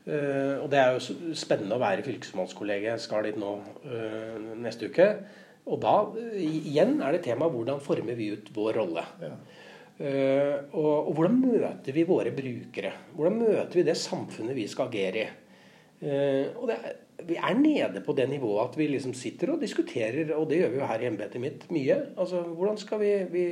Uh, 0.03 0.59
og 0.65 0.65
det 0.73 0.81
er 0.81 0.97
jo 0.97 1.35
spennende 1.39 1.77
å 1.77 1.83
være 1.83 2.03
fylkesmannskollega. 2.03 2.97
Jeg 2.97 3.03
skal 3.05 3.29
dit 3.29 3.37
nå 3.39 3.53
uh, 3.87 4.39
neste 4.59 4.89
uke. 4.91 5.05
Og 5.71 5.79
da 5.79 5.93
igjen 6.43 6.97
er 7.07 7.15
det 7.15 7.21
tema 7.29 7.47
hvordan 7.47 7.79
former 7.79 8.19
vi 8.19 8.33
ut 8.35 8.51
vår 8.57 8.81
rolle. 8.81 9.05
Ja. 9.23 9.37
Og, 10.02 10.75
og, 10.82 11.12
hvordan 11.14 11.37
møter 11.38 11.94
vi 11.94 12.02
våre 12.09 12.32
brukere? 12.35 12.90
Hvordan 13.14 13.37
møter 13.38 13.76
vi 13.78 13.85
det 13.87 13.94
samfunnet 14.00 14.56
vi 14.59 14.66
skal 14.71 14.90
agere 14.90 15.23
i? 15.23 15.30
og 16.02 16.64
det 16.66 16.75
er, 16.75 16.94
vi 17.26 17.37
er 17.38 17.54
nede 17.54 18.00
på 18.04 18.14
det 18.16 18.28
nivået 18.28 18.64
at 18.64 18.78
vi 18.78 18.87
liksom 18.90 19.14
sitter 19.14 19.52
og 19.54 19.61
diskuterer, 19.61 20.35
og 20.35 20.49
det 20.50 20.59
gjør 20.59 20.73
vi 20.73 20.80
jo 20.80 20.88
her 20.90 21.04
i 21.04 21.06
embetet 21.06 21.42
mitt 21.42 21.66
mye. 21.71 21.99
Altså, 22.18 22.42
hvordan 22.42 22.78
skal 22.78 23.00
Vi 23.00 23.12
vi 23.30 23.44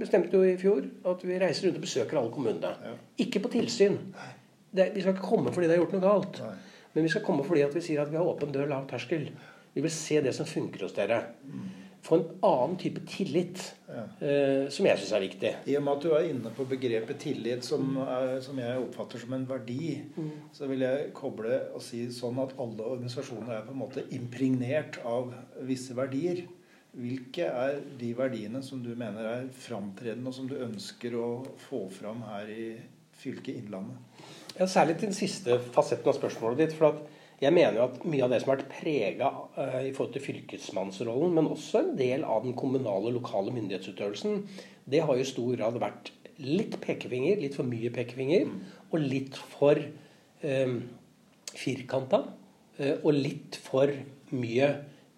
bestemte 0.00 0.36
jo 0.36 0.42
i 0.42 0.56
fjor 0.56 0.82
at 1.04 1.24
vi 1.28 1.38
reiser 1.38 1.68
rundt 1.68 1.80
og 1.80 1.84
besøker 1.84 2.18
alle 2.18 2.32
kommunene. 2.32 2.72
Ja. 2.84 2.94
Ikke 3.18 3.42
på 3.44 3.52
tilsyn. 3.52 3.98
Det, 4.70 4.90
vi 4.94 5.00
skal 5.00 5.14
ikke 5.14 5.28
komme 5.28 5.52
fordi 5.52 5.66
det 5.66 5.76
har 5.76 5.84
gjort 5.84 5.96
noe 5.96 6.04
galt. 6.04 6.40
Nei. 6.44 6.56
Men 6.94 7.04
vi 7.04 7.12
skal 7.12 7.24
komme 7.24 7.44
fordi 7.44 7.62
at 7.62 7.74
vi 7.74 7.84
sier 7.84 8.02
at 8.02 8.10
vi 8.12 8.16
har 8.16 8.28
åpen 8.28 8.52
dør, 8.52 8.68
lav 8.68 8.88
terskel. 8.88 9.28
Vi 9.74 9.84
vil 9.84 9.92
se 9.92 10.20
det 10.24 10.34
som 10.34 10.48
funker 10.48 10.86
hos 10.86 10.96
dere. 10.96 11.20
Mm. 11.44 11.66
Få 12.02 12.16
en 12.16 12.26
annen 12.46 12.76
type 12.78 13.02
tillit, 13.10 13.62
ja. 13.88 14.04
eh, 14.24 14.68
som 14.72 14.86
jeg 14.86 15.00
syns 15.00 15.14
er 15.16 15.24
viktig. 15.24 15.50
I 15.68 15.76
og 15.78 15.84
med 15.84 15.96
at 15.96 16.04
du 16.04 16.12
er 16.14 16.28
inne 16.30 16.52
på 16.54 16.66
begrepet 16.70 17.18
tillit, 17.24 17.64
som, 17.66 17.96
er, 18.04 18.36
som 18.44 18.60
jeg 18.60 18.82
oppfatter 18.84 19.22
som 19.22 19.34
en 19.36 19.48
verdi, 19.48 19.96
mm. 20.14 20.30
så 20.54 20.68
vil 20.70 20.84
jeg 20.86 21.10
koble 21.16 21.58
og 21.74 21.82
si 21.84 22.04
sånn 22.14 22.38
at 22.44 22.54
alle 22.60 22.86
organisasjoner 22.94 23.58
er 23.58 23.66
på 23.66 23.74
en 23.74 23.82
måte 23.82 24.06
impregnert 24.16 25.00
av 25.08 25.34
visse 25.68 25.96
verdier. 25.98 26.44
Hvilke 26.98 27.50
er 27.50 27.82
de 28.00 28.14
verdiene 28.16 28.62
som 28.64 28.80
du 28.82 28.94
mener 28.96 29.26
er 29.28 29.50
framtredende, 29.52 30.30
og 30.30 30.38
som 30.38 30.48
du 30.48 30.56
ønsker 30.64 31.18
å 31.18 31.28
få 31.68 31.84
fram 31.92 32.24
her 32.30 32.48
i 32.50 32.70
fylket 33.18 33.58
Innlandet? 33.58 33.98
Ja, 34.58 34.66
særlig 34.66 34.96
til 34.98 35.10
den 35.10 35.18
siste 35.18 35.58
fasetten 35.74 36.08
av 36.10 36.16
spørsmålet 36.16 36.64
ditt. 36.64 36.78
for 36.78 36.94
at 36.94 37.17
jeg 37.38 37.54
mener 37.54 37.78
jo 37.78 37.86
at 37.86 38.04
mye 38.08 38.24
av 38.26 38.32
det 38.32 38.40
som 38.42 38.50
har 38.50 38.58
vært 38.58 38.72
prega 38.72 39.30
uh, 39.56 39.80
i 39.86 39.92
forhold 39.94 40.14
til 40.16 40.24
fylkesmannsrollen, 40.24 41.36
men 41.36 41.50
også 41.52 41.82
en 41.84 41.92
del 41.98 42.26
av 42.26 42.42
den 42.46 42.56
kommunale 42.58 43.12
og 43.12 43.20
lokale 43.20 43.54
myndighetsutøvelsen, 43.54 44.42
det 44.88 45.04
har 45.04 45.18
jo 45.18 45.26
i 45.26 45.28
stor 45.28 45.52
grad 45.54 45.78
vært 45.78 46.12
litt 46.42 46.78
pekefinger, 46.82 47.38
litt 47.42 47.56
for 47.58 47.68
mye 47.68 47.90
pekefinger, 47.94 48.50
og 48.90 49.02
litt 49.02 49.38
for 49.54 49.80
um, 50.42 50.78
firkanta. 51.54 52.24
Uh, 52.78 52.96
og 53.02 53.12
litt 53.14 53.58
for 53.62 53.90
mye 54.34 54.68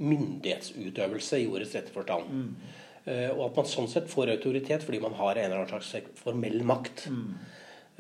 myndighetsutøvelse 0.01 1.43
i 1.43 1.49
ordets 1.51 1.75
rette 1.77 1.93
forstand. 1.95 2.29
Mm. 2.33 2.77
Uh, 3.07 3.31
og 3.35 3.47
at 3.49 3.59
man 3.61 3.69
sånn 3.69 3.89
sett 3.91 4.11
får 4.13 4.35
autoritet 4.35 4.85
fordi 4.85 5.01
man 5.03 5.17
har 5.19 5.39
en 5.39 5.51
eller 5.51 5.65
annen 5.65 5.85
slags 5.85 6.21
formell 6.21 6.61
makt. 6.69 7.07
Mm. 7.13 7.33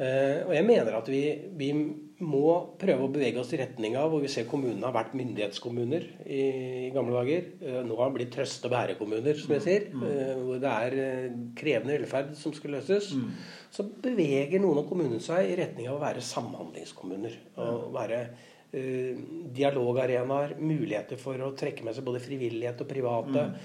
Uh, 0.00 0.39
og 0.47 0.55
jeg 0.57 0.67
mener 0.69 0.97
at 0.97 1.09
vi, 1.12 1.25
vi, 1.61 1.73
må 2.21 2.75
prøve 2.81 3.07
å 3.07 3.11
bevege 3.12 3.41
oss 3.41 3.53
i 3.55 3.61
retning 3.61 3.97
av 3.99 4.11
hvor 4.12 4.23
vi 4.23 4.31
ser 4.33 4.49
kommunene 4.49 4.87
har 4.87 4.95
vært 4.95 5.17
myndighetskommuner 5.19 6.07
i, 6.27 6.43
i 6.87 6.91
gamle 6.95 7.17
dager. 7.17 7.49
Uh, 7.62 7.81
nå 7.87 7.97
har 7.99 8.11
det 8.11 8.19
blitt 8.19 8.35
trøst- 8.37 8.67
og 8.69 8.75
bærekommuner, 8.75 9.41
som 9.41 9.55
jeg 9.57 9.65
sier. 9.67 9.89
Mm. 9.95 10.07
hvor 10.45 10.61
det 10.62 10.77
er 10.85 11.35
krevende 11.59 11.97
velferd 11.97 12.35
som 12.39 12.55
skal 12.57 12.77
løses. 12.77 13.12
Mm. 13.17 13.33
Så 13.73 13.87
beveger 14.05 14.62
noen 14.62 14.83
av 14.83 14.89
kommunene 14.91 15.25
seg 15.25 15.50
i 15.50 15.59
retning 15.61 15.91
av 15.91 15.99
å 15.99 16.05
være 16.05 16.25
samhandlingskommuner. 16.25 17.37
Og 17.65 17.91
være 17.97 18.23
dialogarenaer, 18.71 20.55
muligheter 20.62 21.19
for 21.19 21.43
å 21.43 21.50
trekke 21.59 21.83
med 21.87 21.97
seg 21.97 22.07
både 22.07 22.21
frivillighet 22.23 22.85
og 22.85 22.91
private 22.91 23.47
mm. 23.49 23.57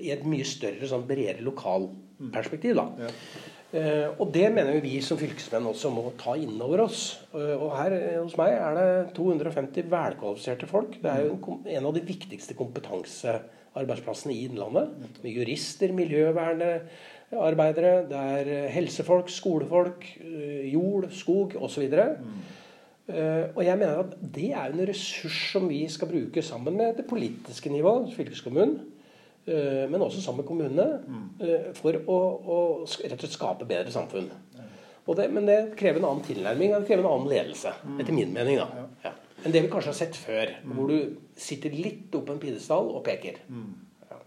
i 0.00 0.10
et 0.10 0.24
mye 0.26 0.46
større, 0.48 0.88
sånn 0.90 1.06
bredere 1.06 1.44
lokalperspektiv. 1.46 2.74
da. 2.80 2.88
Ja. 3.06 3.12
Uh, 3.68 4.16
og 4.16 4.30
det 4.32 4.46
mener 4.48 4.78
vi 4.80 4.94
som 5.04 5.18
fylkesmenn 5.20 5.66
også 5.68 5.90
må 5.92 6.06
ta 6.16 6.32
inn 6.40 6.56
over 6.64 6.86
oss. 6.86 7.18
Uh, 7.34 7.52
og 7.52 7.74
her 7.76 7.92
uh, 7.92 8.22
hos 8.22 8.32
meg 8.40 8.54
er 8.56 8.72
det 8.78 9.12
250 9.18 9.90
velkvalifiserte 9.92 10.64
folk. 10.70 10.96
Det 11.02 11.10
er 11.12 11.26
jo 11.26 11.34
en, 11.36 11.84
av 11.84 11.92
de 11.92 12.00
viktigste 12.08 12.56
kompetansearbeidsplassene 12.56 14.32
i 14.32 14.48
Innlandet. 14.48 14.88
Med 15.20 15.36
jurister, 15.36 15.92
miljøvernearbeidere, 16.00 18.08
det 18.08 18.16
er 18.40 18.72
helsefolk, 18.72 19.28
skolefolk, 19.36 20.16
jord, 20.72 21.12
skog 21.12 21.52
osv. 21.60 21.92
Uh, 21.92 23.52
og 23.52 23.60
jeg 23.68 23.76
mener 23.76 24.00
at 24.00 24.16
det 24.16 24.56
er 24.56 24.72
en 24.72 24.80
ressurs 24.88 25.52
som 25.52 25.68
vi 25.68 25.84
skal 25.92 26.08
bruke 26.08 26.40
sammen 26.40 26.72
med 26.80 26.96
det 27.02 27.10
politiske 27.10 27.68
nivå, 27.68 28.08
fylkeskommunen 28.16 28.80
Eh, 28.80 28.97
men 29.48 30.02
også 30.04 30.20
sammen 30.22 30.42
med 30.42 30.48
kommunene, 30.48 30.86
mm. 31.08 31.74
for 31.78 31.96
å, 31.96 32.18
å, 32.38 32.58
rett 32.84 33.14
og 33.14 33.22
slett 33.22 33.36
skape 33.36 33.68
bedre 33.68 33.92
samfunn. 33.94 34.28
Det, 35.08 35.24
men 35.32 35.46
det 35.48 35.56
krever 35.78 36.02
en 36.02 36.10
annen 36.10 36.24
tilnærming 36.26 36.74
det 36.74 36.88
krever 36.90 37.00
en 37.00 37.14
annen 37.14 37.30
ledelse, 37.30 37.72
etter 37.96 38.12
min 38.12 38.34
mening. 38.34 38.58
da. 38.60 38.84
Ja. 39.06 39.14
Enn 39.40 39.54
det 39.54 39.62
vi 39.64 39.70
kanskje 39.72 39.94
har 39.94 39.96
sett 39.96 40.18
før, 40.18 40.52
hvor 40.68 40.90
du 40.90 41.14
sitter 41.38 41.72
litt 41.72 42.12
oppe 42.12 42.28
på 42.28 42.36
en 42.36 42.42
pidestall 42.42 42.90
og 42.92 43.00
peker. 43.06 43.38
Ja. 44.10 44.18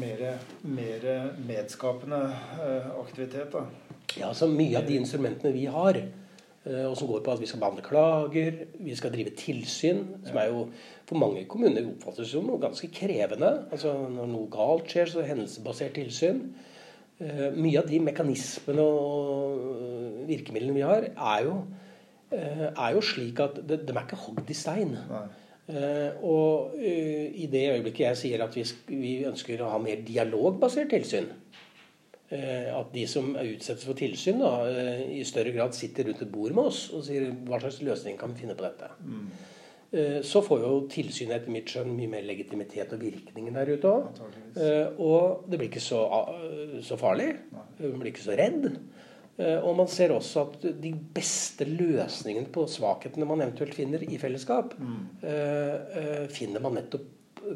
Mer, 0.00 0.24
mer 0.64 1.06
medskapende 1.44 2.22
eh, 2.62 2.88
aktivitet, 3.02 3.52
da. 3.52 3.66
Ja, 4.16 4.32
så 4.34 4.48
mye 4.50 4.78
av 4.80 4.88
de 4.88 4.96
instrumentene 5.02 5.52
vi 5.54 5.66
har, 5.70 6.00
Eh, 6.64 6.84
og 6.84 6.96
som 6.96 7.08
går 7.08 7.22
på 7.24 7.32
at 7.32 7.40
vi 7.40 7.46
skal 7.48 7.62
behandle 7.62 7.82
klager, 7.84 8.64
vi 8.76 8.94
skal 8.96 9.12
drive 9.14 9.32
tilsyn, 9.36 10.02
som 10.26 10.36
er 10.36 10.50
jo 10.50 10.66
for 11.10 11.18
mange 11.18 11.42
kommuner 11.50 11.88
oppfattes 11.90 12.30
som 12.30 12.46
noe 12.46 12.62
ganske 12.62 12.86
krevende. 12.94 13.50
Altså 13.74 13.92
Når 14.14 14.30
noe 14.30 14.50
galt 14.52 14.90
skjer, 14.92 15.10
så 15.10 15.22
er 15.22 15.32
hendelsesbasert 15.32 15.96
tilsyn. 15.98 16.44
Eh, 17.20 17.50
mye 17.56 17.82
av 17.82 17.90
de 17.90 17.98
mekanismene 18.06 18.84
og 18.86 20.24
virkemidlene 20.30 20.76
vi 20.78 20.86
har, 20.86 21.10
er 21.10 21.44
jo, 21.48 21.56
eh, 22.30 22.68
er 22.70 22.94
jo 22.94 23.02
slik 23.02 23.42
at 23.42 23.58
de, 23.58 23.80
de 23.82 23.96
er 23.96 24.06
ikke 24.06 24.22
hogd 24.28 24.50
i 24.50 24.58
stein. 24.64 24.96
og 25.70 26.72
i 26.82 27.46
det 27.46 27.60
øyeblikket 27.70 28.00
jeg 28.00 28.16
sier 28.18 28.42
at 28.42 28.56
vi, 28.56 28.64
vi 28.88 29.12
ønsker 29.28 29.60
å 29.62 29.68
ha 29.70 29.76
mer 29.78 30.00
dialogbasert 30.02 30.90
tilsyn, 30.90 31.28
uh, 32.32 32.66
at 32.80 32.90
de 32.90 33.04
som 33.06 33.28
utsettes 33.38 33.86
for 33.86 33.94
tilsyn, 33.94 34.42
da, 34.42 34.50
i 35.14 35.22
større 35.22 35.52
grad 35.54 35.76
sitter 35.78 36.08
rundt 36.08 36.24
et 36.26 36.32
bord 36.32 36.56
med 36.56 36.72
oss 36.72 36.88
og 36.90 37.04
sier 37.06 37.28
hva 37.46 37.62
slags 37.62 37.78
løsning 37.86 38.18
kan 38.18 38.34
vi 38.34 38.42
finne 38.42 38.58
på 38.58 38.66
dette. 38.66 38.90
Mm. 38.98 39.30
Så 39.90 40.38
får 40.46 40.60
jo 40.62 40.74
tilsynet 40.92 41.40
etter 41.40 41.50
mitt 41.50 41.70
skjønn 41.72 41.88
mye 41.96 42.10
mer 42.12 42.22
legitimitet 42.22 42.92
og 42.94 43.00
virkningen 43.02 43.56
der 43.58 43.72
ute 43.74 43.90
òg. 43.90 44.20
Og 45.02 45.48
det 45.50 45.58
blir 45.58 45.66
ikke 45.66 45.82
så, 45.82 46.04
så 46.86 46.98
farlig. 47.00 47.32
Man 47.50 47.96
blir 47.98 48.12
ikke 48.12 48.22
så 48.28 48.36
redd. 48.38 48.68
Og 49.40 49.72
man 49.74 49.90
ser 49.90 50.14
også 50.14 50.44
at 50.46 50.68
de 50.84 50.92
beste 51.14 51.66
løsningene 51.66 52.52
på 52.54 52.68
svakhetene 52.70 53.26
man 53.26 53.42
eventuelt 53.42 53.74
finner 53.74 54.04
i 54.06 54.18
fellesskap, 54.20 54.76
mm. 54.78 55.00
finner 56.38 56.62
man 56.62 56.78
nettopp 56.78 57.08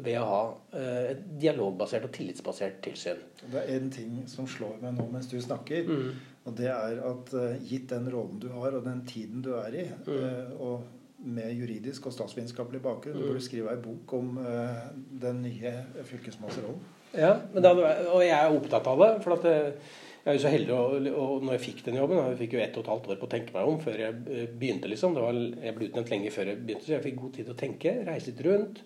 ved 0.03 0.17
å 0.19 0.25
ha 0.27 0.41
eh, 0.77 1.11
et 1.13 1.23
dialogbasert 1.41 2.07
og 2.07 2.13
tillitsbasert 2.15 2.79
tilsyn. 2.85 3.21
Det 3.45 3.61
er 3.61 3.75
en 3.77 3.91
ting 3.93 4.17
som 4.29 4.47
slår 4.49 4.79
meg 4.81 4.95
nå 4.97 5.07
mens 5.11 5.29
du 5.31 5.37
snakker. 5.41 5.87
Mm. 5.89 6.09
Og 6.45 6.57
det 6.57 6.69
er 6.69 6.99
at 7.01 7.31
gitt 7.65 7.87
den 7.89 8.09
rollen 8.13 8.37
du 8.41 8.51
har, 8.53 8.75
og 8.77 8.85
den 8.85 9.01
tiden 9.09 9.41
du 9.45 9.55
er 9.57 9.79
i, 9.81 9.85
mm. 10.05 10.59
og 10.61 10.83
med 11.25 11.51
juridisk 11.57 12.07
og 12.09 12.15
statsvitenskapelig 12.15 12.81
bakgrunn, 12.83 13.17
mm. 13.17 13.21
du 13.21 13.31
burde 13.31 13.43
skrive 13.45 13.73
ei 13.73 13.81
bok 13.81 14.15
om 14.17 14.37
uh, 14.39 14.87
den 15.21 15.43
nye 15.45 15.75
fylkesmannsrollen. 16.07 16.81
Ja, 17.15 17.35
da, 17.53 17.71
og 18.11 18.25
jeg 18.25 18.35
er 18.35 18.51
opptatt 18.51 18.87
av 18.91 18.99
det. 18.99 19.11
for 19.23 19.37
at 19.37 19.45
jeg 20.25 20.33
er 20.33 20.39
jo 20.39 20.41
så 20.41 20.49
heldig, 20.51 20.73
og, 20.73 21.07
og 21.21 21.43
når 21.45 21.55
jeg 21.55 21.61
fikk 21.67 21.83
den 21.85 21.99
jobben 21.99 22.17
Jeg 22.17 22.37
fikk 22.39 22.55
jo 22.57 22.61
ett 22.63 22.77
og 22.79 22.83
et 22.83 22.89
halvt 22.89 23.09
år 23.13 23.19
på 23.21 23.27
å 23.27 23.31
tenke 23.31 23.53
meg 23.53 23.69
om 23.69 23.75
før 23.83 23.99
jeg 24.01 24.47
begynte. 24.57 24.89
liksom, 24.89 25.13
var, 25.21 25.37
Jeg 25.37 25.75
ble 25.77 25.89
utnevnt 25.91 26.11
lenge 26.11 26.31
før 26.33 26.49
jeg 26.49 26.61
begynte, 26.63 26.85
så 26.87 26.95
jeg 26.95 27.05
fikk 27.05 27.19
god 27.19 27.35
tid 27.35 27.45
til 27.45 27.53
å 27.53 27.59
tenke. 27.59 27.93
Reise 28.07 28.31
litt 28.31 28.41
rundt. 28.47 28.81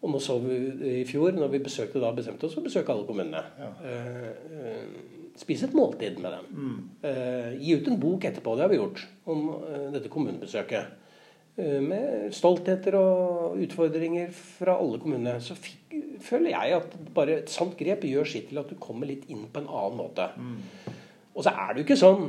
Og 0.00 0.12
nå 0.12 0.20
så 0.20 0.36
vi 0.40 0.58
i 1.00 1.06
fjor, 1.08 1.32
når 1.36 1.50
vi 1.54 1.62
besøkte 1.64 2.00
da 2.00 2.12
bestemte 2.16 2.44
oss 2.44 2.54
for 2.56 2.62
å 2.62 2.68
besøke 2.68 2.92
alle 2.92 3.08
kommunene. 3.08 3.40
Ja. 3.60 3.72
Uh, 3.80 5.32
spise 5.40 5.68
et 5.68 5.76
måltid 5.76 6.20
med 6.20 6.36
dem. 6.36 6.46
Mm. 6.52 6.78
Uh, 7.04 7.50
gi 7.60 7.76
ut 7.76 7.88
en 7.88 8.00
bok 8.00 8.28
etterpå, 8.28 8.54
det 8.56 8.64
har 8.64 8.72
vi 8.72 8.80
gjort, 8.80 9.02
om 9.32 9.50
uh, 9.60 9.88
dette 9.92 10.12
kommunebesøket. 10.12 10.96
Med 11.84 12.32
stoltheter 12.36 12.96
og 12.98 13.58
utfordringer 13.60 14.32
fra 14.34 14.78
alle 14.80 15.00
kommunene. 15.02 15.36
Så 15.44 15.56
fikk, 15.58 15.94
føler 16.24 16.54
jeg 16.54 16.80
at 16.80 16.96
bare 17.14 17.40
et 17.42 17.52
sant 17.52 17.76
grep 17.78 18.06
gjør 18.08 18.28
sitt 18.28 18.50
til 18.50 18.62
at 18.62 18.70
du 18.70 18.78
kommer 18.80 19.10
litt 19.10 19.28
inn 19.32 19.46
på 19.50 19.62
en 19.62 19.70
annen 19.70 20.00
måte. 20.00 20.30
Mm. 20.36 20.98
Og 21.30 21.46
så 21.46 21.54
er 21.54 21.72
det 21.72 21.82
jo 21.82 21.86
ikke 21.86 22.00
sånn 22.00 22.24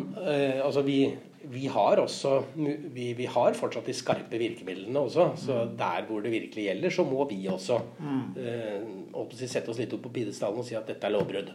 altså 0.62 0.84
vi 0.86 1.02
vi 1.50 1.68
har 1.68 1.98
også 1.98 2.44
vi, 2.54 3.14
vi, 3.18 3.26
har 3.26 3.56
fortsatt 3.58 3.88
de 3.90 3.96
skarpe 3.96 4.40
virkemidlene 4.40 5.00
også. 5.00 5.28
Så 5.40 5.58
mm. 5.64 5.78
der 5.80 6.06
hvor 6.08 6.22
det 6.22 6.34
virkelig 6.34 6.66
gjelder, 6.68 6.90
så 6.94 7.06
må 7.08 7.26
vi 7.30 7.40
også 7.50 7.80
mm. 8.00 8.22
eh, 8.38 9.48
sette 9.48 9.72
oss 9.72 9.82
litt 9.82 9.94
opp 9.98 10.06
på 10.06 10.14
pidestallen 10.20 10.62
og 10.62 10.68
si 10.68 10.78
at 10.78 10.90
dette 10.90 11.08
er 11.08 11.16
lovbrudd. 11.16 11.52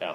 Ja. 0.00 0.14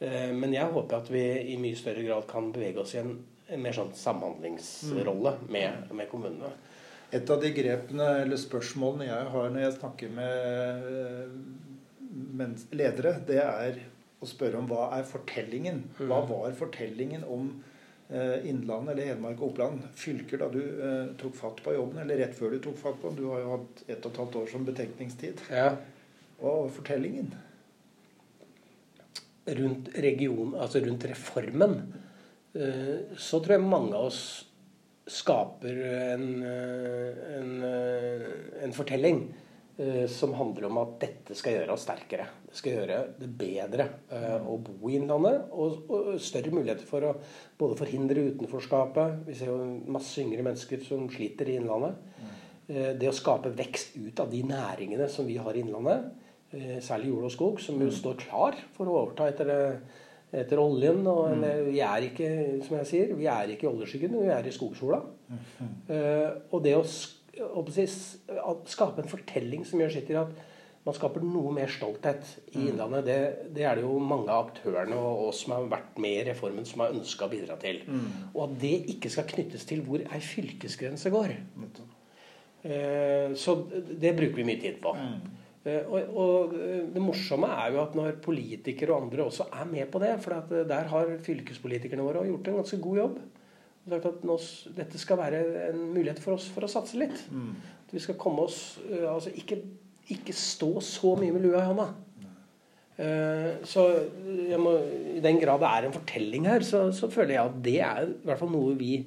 Eh, 0.00 0.32
men 0.34 0.54
jeg 0.54 0.66
håper 0.74 0.98
at 0.98 1.12
vi 1.12 1.24
i 1.54 1.58
mye 1.60 1.78
større 1.78 2.04
grad 2.06 2.26
kan 2.30 2.50
bevege 2.54 2.82
oss 2.82 2.96
i 2.96 3.02
en, 3.02 3.14
en 3.52 3.64
mer 3.64 3.76
sånn 3.76 3.92
samhandlingsrolle 3.96 5.36
mm. 5.38 5.48
med, 5.52 5.90
med, 5.92 6.08
kommunene. 6.10 6.52
Et 7.12 7.30
av 7.30 7.40
de 7.42 7.50
grepene 7.52 8.06
eller 8.22 8.40
spørsmålene 8.40 9.10
jeg 9.10 9.32
har 9.34 9.50
når 9.52 9.66
jeg 9.66 9.78
snakker 9.78 10.14
med 10.16 10.86
eh, 10.92 12.62
ledere, 12.72 13.18
det 13.28 13.42
er 13.42 13.82
å 14.22 14.28
spørre 14.28 14.60
om 14.60 14.68
hva 14.70 14.88
er 14.96 15.04
fortellingen? 15.08 15.82
Hva 15.98 16.22
mm. 16.22 16.30
var 16.30 16.56
fortellingen 16.56 17.24
om 17.26 17.48
eh, 18.08 18.48
Innlandet 18.48 18.94
eller 18.94 19.10
Hedmark 19.10 19.40
og 19.40 19.50
Oppland 19.50 19.86
fylker 19.98 20.40
da 20.44 20.50
du 20.52 20.60
eh, 20.62 21.14
tok 21.20 21.34
fatt 21.38 21.62
på 21.64 21.74
jobben, 21.76 22.02
eller 22.04 22.22
rett 22.22 22.36
før 22.38 22.54
du 22.54 22.60
tok 22.62 22.78
fatt 22.80 23.00
på 23.02 23.10
den. 23.10 23.18
Du 23.18 23.30
har 23.32 23.42
jo 23.42 23.56
hatt 23.56 23.82
ett 23.88 23.98
og 24.04 24.12
et 24.12 24.20
halvt 24.22 24.38
år 24.42 24.52
som 24.52 24.68
betenkningstid. 24.68 25.42
Ja. 25.50 25.72
Og 26.42 26.70
fortellingen? 26.76 27.32
Rundt 29.58 29.90
region, 29.98 30.54
altså 30.54 30.84
rundt 30.84 31.04
reformen, 31.10 31.80
så 32.52 33.40
tror 33.40 33.56
jeg 33.56 33.64
mange 33.64 33.96
av 33.96 34.10
oss 34.10 34.22
skaper 35.06 35.78
en, 36.12 36.42
eh, 36.42 37.38
en, 37.38 37.62
eh, 37.64 38.64
en 38.64 38.72
fortelling 38.72 39.34
som 40.06 40.34
handler 40.36 40.66
om 40.68 40.76
at 40.78 40.90
dette 41.00 41.34
skal 41.34 41.54
gjøre 41.56 41.72
oss 41.72 41.86
sterkere. 41.86 42.26
Det 42.46 42.54
skal 42.54 42.74
gjøre 42.76 42.98
det 43.18 43.28
bedre 43.40 43.86
å 44.44 44.58
bo 44.62 44.90
i 44.90 44.98
Innlandet. 44.98 45.48
Og, 45.50 45.88
og, 45.88 46.10
større 46.20 46.52
muligheter 46.52 46.84
for 46.86 47.06
å 47.08 47.14
både 47.58 47.78
forhindre 47.80 48.26
utenforskapet 48.34 49.24
Vi 49.26 49.34
ser 49.34 49.48
jo 49.48 49.56
masse 49.88 50.20
yngre 50.22 50.44
mennesker 50.44 50.84
som 50.84 51.08
sliter 51.10 51.48
i 51.48 51.56
Innlandet. 51.56 51.96
Det 52.68 53.08
å 53.08 53.16
skape 53.16 53.50
vekst 53.56 53.96
ut 53.96 54.22
av 54.22 54.30
de 54.30 54.44
næringene 54.52 55.08
som 55.10 55.26
vi 55.26 55.40
har 55.40 55.56
i 55.56 55.64
Innlandet. 55.64 56.12
Særlig 56.84 57.08
jord 57.08 57.30
og 57.30 57.34
skog, 57.34 57.64
som 57.64 57.80
jo 57.80 57.90
står 57.90 58.20
klar 58.28 58.60
for 58.76 58.86
å 58.86 59.00
overta 59.00 59.32
etter, 59.32 59.80
etter 60.32 60.60
oljen. 60.62 61.02
Og, 61.06 61.36
mm. 61.36 61.48
vi 61.68 61.82
er 61.84 62.08
ikke 62.08 62.30
som 62.66 62.78
jeg 62.80 62.90
sier, 62.90 63.12
vi 63.18 63.28
er 63.30 63.52
ikke 63.52 63.68
i 63.68 63.72
oljeskyggen, 63.72 64.16
vi 64.22 64.32
er 64.32 64.48
i 64.48 64.54
skogsola. 64.54 65.02
Mm. 65.32 65.76
og 66.52 66.58
det 66.64 66.74
å 66.76 66.82
skape 68.68 69.00
en 69.00 69.08
fortelling 69.08 69.62
som 69.64 69.80
gjør 69.80 69.94
sitt 69.94 70.10
til 70.10 70.18
at 70.20 70.34
man 70.82 70.96
skaper 70.96 71.22
noe 71.22 71.52
mer 71.54 71.70
stolthet 71.70 72.26
i 72.52 72.58
mm. 72.58 72.64
Innlandet. 72.72 73.04
Det, 73.06 73.18
det, 73.54 73.66
er 73.68 73.78
det 73.78 73.84
jo 73.84 73.98
mange 74.02 74.32
av 74.32 74.48
aktørene 74.48 74.98
og 74.98 75.28
oss 75.28 75.44
som 75.44 75.54
har 75.54 75.68
vært 75.70 76.00
med 76.02 76.16
i 76.16 76.24
reformen, 76.32 76.66
som 76.66 76.82
har 76.82 76.94
ønska 76.94 77.28
å 77.28 77.32
bidra 77.32 77.56
til. 77.62 77.82
Mm. 77.86 78.08
Og 78.32 78.40
at 78.48 78.56
det 78.64 78.74
ikke 78.96 79.12
skal 79.12 79.28
knyttes 79.30 79.66
til 79.68 79.84
hvor 79.86 80.02
ei 80.02 80.22
fylkesgrense 80.26 81.12
går. 81.14 81.36
Uh, 82.62 83.30
så 83.38 83.56
det 83.70 84.14
bruker 84.18 84.40
vi 84.40 84.48
mye 84.48 84.62
tid 84.62 84.82
på. 84.82 84.94
Mm. 84.98 85.41
Eh, 85.62 85.84
og, 85.86 86.16
og, 86.18 86.54
det 86.90 87.02
morsomme 87.02 87.46
er 87.54 87.74
jo 87.74 87.82
at 87.84 87.92
når 87.94 88.16
politikere 88.24 88.94
og 88.94 89.04
andre 89.04 89.28
også 89.28 89.46
er 89.54 89.68
med 89.70 89.86
på 89.92 90.00
det 90.02 90.16
For 90.24 90.48
der 90.50 90.88
har 90.90 91.12
fylkespolitikerne 91.22 92.02
våre 92.02 92.24
gjort 92.26 92.50
en 92.50 92.58
ganske 92.62 92.78
god 92.82 93.02
jobb 93.02 93.20
sagt 93.82 94.04
at 94.06 94.20
nå, 94.22 94.36
dette 94.76 94.98
skal 95.02 95.18
være 95.18 95.38
en 95.72 95.80
mulighet 95.90 96.20
for 96.22 96.36
oss 96.36 96.44
for 96.54 96.62
å 96.62 96.68
satse 96.70 96.94
litt. 97.00 97.16
Mm. 97.34 97.48
At 97.82 97.90
vi 97.90 98.02
skal 98.04 98.14
komme 98.14 98.44
oss 98.46 98.76
Altså 98.86 99.32
ikke, 99.34 99.58
ikke, 100.06 100.34
stå 100.38 100.76
så 100.86 101.16
mye 101.18 101.34
med 101.34 101.42
lua 101.42 101.64
i 101.64 101.66
hånda. 101.66 101.88
Så 103.66 103.86
må, 104.62 104.76
i 105.16 105.22
den 105.24 105.40
grad 105.42 105.64
det 105.64 105.72
er 105.72 105.88
en 105.88 105.96
fortelling 105.96 106.46
her, 106.46 106.62
så, 106.62 106.84
så, 106.94 107.10
føler 107.10 107.34
jeg 107.34 107.42
at 107.42 107.58
det 107.64 107.76
er 107.82 108.06
i 108.06 108.28
hvert 108.28 108.38
fall 108.38 108.52
noe 108.54 108.76
vi, 108.78 109.00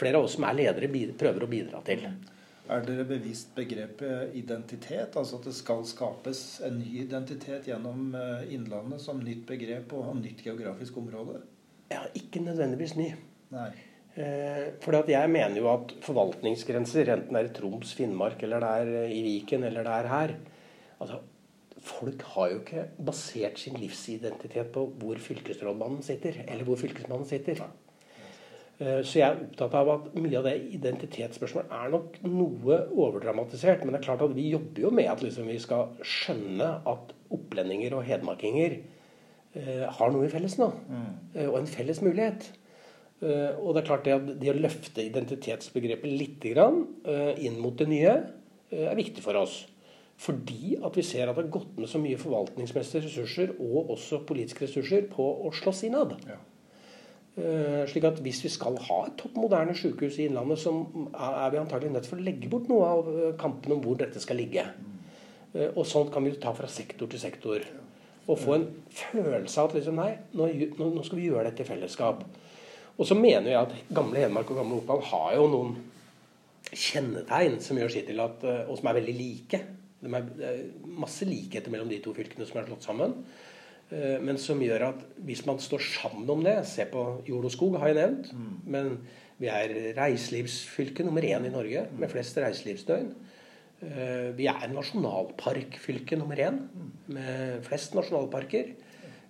flere 0.00 0.16
av 0.16 0.24
oss 0.24 0.38
som 0.38 0.46
er 0.48 0.56
ledere, 0.62 0.88
prøver 1.20 1.44
å 1.44 1.50
bidra 1.50 1.82
til. 1.84 2.06
Er 2.70 2.84
dere 2.86 3.04
bevisst 3.08 3.54
begrepet 3.56 4.36
identitet? 4.38 5.16
Altså 5.18 5.40
at 5.40 5.48
det 5.48 5.54
skal 5.56 5.82
skapes 5.88 6.60
en 6.66 6.78
ny 6.78 7.00
identitet 7.02 7.66
gjennom 7.66 8.12
eh, 8.14 8.52
Innlandet 8.54 9.02
som 9.02 9.22
nytt 9.22 9.46
begrep 9.48 9.92
og 9.98 10.14
nytt 10.20 10.44
geografisk 10.46 11.00
område? 11.02 11.40
Ja, 11.90 12.04
ikke 12.16 12.44
nødvendigvis 12.44 12.94
ny. 12.96 13.10
Nei. 13.52 13.72
Fordi 14.12 14.74
for 14.84 15.08
jeg 15.08 15.28
mener 15.32 15.56
jo 15.56 15.68
at 15.72 15.92
forvaltningsgrenser, 16.04 17.08
enten 17.14 17.32
det 17.32 17.40
er 17.40 17.46
i 17.48 17.52
Troms, 17.56 17.94
Finnmark, 17.96 18.42
eller 18.44 18.60
det 18.60 18.72
er 18.78 18.90
eh, 19.02 19.14
i 19.16 19.22
Viken, 19.24 19.64
eller 19.64 19.86
det 19.86 19.94
er 19.98 20.08
her 20.12 20.34
altså, 21.00 21.22
Folk 21.82 22.20
har 22.36 22.50
jo 22.52 22.58
ikke 22.60 22.82
basert 23.02 23.56
sin 23.58 23.74
livsidentitet 23.74 24.68
på 24.70 24.84
hvor 25.00 25.18
fylkesrådmannen 25.18 26.04
sitter, 26.06 26.36
eller 26.44 26.62
hvor 26.68 26.78
fylkesmannen 26.78 27.26
sitter. 27.26 27.58
Eh, 27.64 27.81
så 28.80 29.18
jeg 29.18 29.26
er 29.26 29.42
opptatt 29.44 29.74
av 29.78 29.90
at 29.92 30.06
mye 30.16 30.38
av 30.40 30.46
det 30.48 30.56
identitetsspørsmålet 30.74 31.74
er 31.76 31.90
nok 31.92 32.16
noe 32.24 32.78
overdramatisert. 32.90 33.84
Men 33.84 33.94
det 33.94 34.00
er 34.00 34.06
klart 34.08 34.24
at 34.24 34.32
vi 34.34 34.48
jobber 34.50 34.86
jo 34.86 34.90
med 34.96 35.10
at 35.12 35.22
liksom 35.22 35.46
vi 35.46 35.58
skal 35.62 35.92
skjønne 36.02 36.70
at 36.90 37.12
opplendinger 37.32 37.94
og 37.94 38.02
hedmarkinger 38.08 38.74
eh, 38.80 39.84
har 39.86 40.10
noe 40.10 40.26
i 40.26 40.32
felles 40.32 40.58
nå. 40.58 40.72
Mm. 40.88 41.06
Eh, 41.36 41.46
og 41.46 41.60
en 41.60 41.70
felles 41.70 42.02
mulighet. 42.02 42.48
Og 43.22 43.68
det 43.70 43.84
er 43.84 43.86
klart 43.86 44.08
det, 44.08 44.14
at 44.16 44.30
det 44.40 44.48
å 44.50 44.58
løfte 44.58 45.04
identitetsbegrepet 45.06 46.10
litt 46.10 46.42
grann, 46.42 46.80
inn 47.38 47.60
mot 47.62 47.76
det 47.78 47.86
nye 47.86 48.16
er 48.74 48.96
viktig 48.98 49.22
for 49.22 49.38
oss. 49.38 49.60
Fordi 50.22 50.76
at 50.84 50.96
vi 50.96 51.04
ser 51.06 51.30
at 51.30 51.36
det 51.36 51.44
har 51.46 51.54
gått 51.54 51.78
med 51.80 51.90
så 51.90 52.00
mye 52.02 52.20
forvaltningsmessige 52.20 53.06
ressurser 53.06 53.54
og 53.58 53.92
også 53.94 54.22
politiske 54.28 54.66
ressurser 54.66 55.06
på 55.10 55.24
å 55.46 55.52
slåss 55.56 55.84
innad. 55.88 56.14
Ja. 56.28 56.38
Slik 57.88 58.04
at 58.04 58.18
hvis 58.20 58.42
vi 58.44 58.50
skal 58.52 58.74
ha 58.90 58.96
et 59.06 59.14
topp 59.16 59.38
moderne 59.40 59.72
sykehus 59.72 60.18
i 60.20 60.26
Innlandet, 60.28 60.60
så 60.60 60.72
er 61.16 61.52
vi 61.54 61.60
antagelig 61.62 61.94
nødt 61.94 62.08
for 62.10 62.20
å 62.20 62.26
legge 62.26 62.50
bort 62.52 62.66
noe 62.68 62.90
av 62.90 63.08
kampen 63.40 63.72
om 63.72 63.80
hvor 63.80 63.96
dette 64.02 64.20
skal 64.20 64.36
ligge. 64.36 64.66
og 65.74 65.86
sånt 65.88 66.12
kan 66.12 66.24
vi 66.24 66.34
jo 66.34 66.40
ta 66.42 66.52
fra 66.56 66.68
sektor 66.68 67.08
til 67.08 67.20
sektor. 67.20 67.64
Og 68.28 68.38
få 68.38 68.54
en 68.58 68.66
følelse 68.92 69.60
av 69.60 69.70
at 69.70 69.78
liksom, 69.78 69.96
nei, 69.98 70.12
nå, 70.36 70.50
nå 70.78 71.04
skal 71.06 71.18
vi 71.18 71.30
gjøre 71.30 71.48
dette 71.48 71.64
i 71.64 71.70
fellesskap. 71.72 72.22
Og 72.98 73.08
så 73.08 73.16
mener 73.18 73.50
jeg 73.50 73.60
at 73.60 73.94
gamle 73.94 74.20
Hedmark 74.20 74.50
og 74.52 74.60
gamle 74.60 74.78
Oppland 74.82 75.06
har 75.08 75.36
jo 75.38 75.46
noen 75.50 75.72
kjennetegn 76.72 77.58
som 77.62 77.78
gjør 77.80 77.92
sitt 77.92 78.06
til 78.10 78.20
at, 78.22 78.44
eh, 78.46 78.68
og 78.68 78.78
som 78.78 78.90
er 78.90 78.98
veldig 79.00 79.14
like. 79.16 79.62
Det 80.02 80.10
er 80.10 80.62
masse 80.98 81.26
likheter 81.26 81.72
mellom 81.72 81.90
de 81.90 82.00
to 82.02 82.14
fylkene 82.16 82.46
som 82.48 82.60
er 82.60 82.68
slått 82.68 82.86
sammen. 82.86 83.16
Eh, 83.92 84.18
men 84.24 84.38
som 84.40 84.60
gjør 84.62 84.86
at 84.88 85.02
hvis 85.26 85.44
man 85.48 85.60
står 85.60 85.82
sammen 85.84 86.30
om 86.32 86.44
det 86.44 86.62
Se 86.68 86.86
på 86.88 87.02
jord 87.28 87.48
og 87.48 87.54
skog, 87.54 87.76
har 87.80 87.92
jeg 87.92 88.00
nevnt. 88.00 88.30
Mm. 88.32 88.54
Men 88.74 88.94
vi 89.42 89.50
er 89.50 89.74
reiselivsfylke 89.98 91.04
nummer 91.06 91.24
én 91.26 91.48
i 91.48 91.52
Norge 91.52 91.86
med 91.98 92.12
flest 92.12 92.38
reiselivsdøgn. 92.40 93.12
Eh, 93.82 94.30
vi 94.38 94.48
er 94.50 94.72
nasjonalparkfylke 94.72 96.16
nummer 96.20 96.38
én 96.38 96.62
med 97.12 97.60
flest 97.66 97.96
nasjonalparker. 97.98 98.72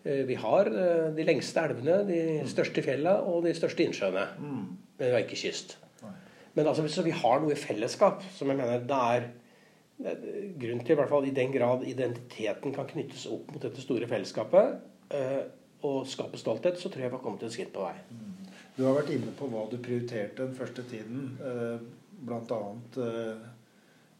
Eh, 0.04 0.24
vi 0.28 0.38
har 0.38 0.70
de 1.16 1.26
lengste 1.26 1.62
elvene, 1.62 2.02
de 2.06 2.22
største 2.50 2.84
fjella 2.84 3.20
og 3.26 3.46
de 3.46 3.54
største 3.56 3.86
innsjøene. 3.86 4.26
Mm. 4.38 4.66
Men 4.98 5.06
vi 5.06 5.14
har 5.16 5.24
ikke 5.24 5.42
kyst. 5.46 5.78
Men 6.54 6.66
altså, 6.68 6.84
så 6.92 7.02
vi 7.02 7.14
har 7.16 7.40
noe 7.40 7.54
i 7.54 7.58
fellesskap 7.58 8.20
som 8.36 8.50
jeg 8.50 8.58
mener 8.58 8.82
det 8.84 8.98
er 9.16 9.30
grunn 10.02 10.82
til, 10.82 10.94
i 10.94 10.98
hvert 11.00 11.10
fall 11.10 11.26
i 11.28 11.34
den 11.36 11.54
grad 11.54 11.86
identiteten 11.88 12.74
kan 12.74 12.88
knyttes 12.90 13.26
opp 13.30 13.52
mot 13.52 13.62
dette 13.62 13.84
store 13.84 14.08
fellesskapet 14.10 15.14
eh, 15.14 15.40
og 15.86 16.06
skape 16.10 16.38
stolthet, 16.38 16.78
så 16.78 16.90
tror 16.90 17.04
jeg 17.04 17.12
vi 17.12 17.18
har 17.18 17.24
kommet 17.24 17.42
et 17.46 17.54
skritt 17.54 17.72
på 17.74 17.86
vei. 17.86 17.96
Mm. 18.10 18.52
Du 18.76 18.84
har 18.86 18.96
vært 18.96 19.10
inne 19.14 19.34
på 19.36 19.48
hva 19.52 19.66
du 19.70 19.76
prioriterte 19.82 20.46
den 20.46 20.54
første 20.56 20.84
tiden. 20.88 21.34
Bl.a. 22.22 22.60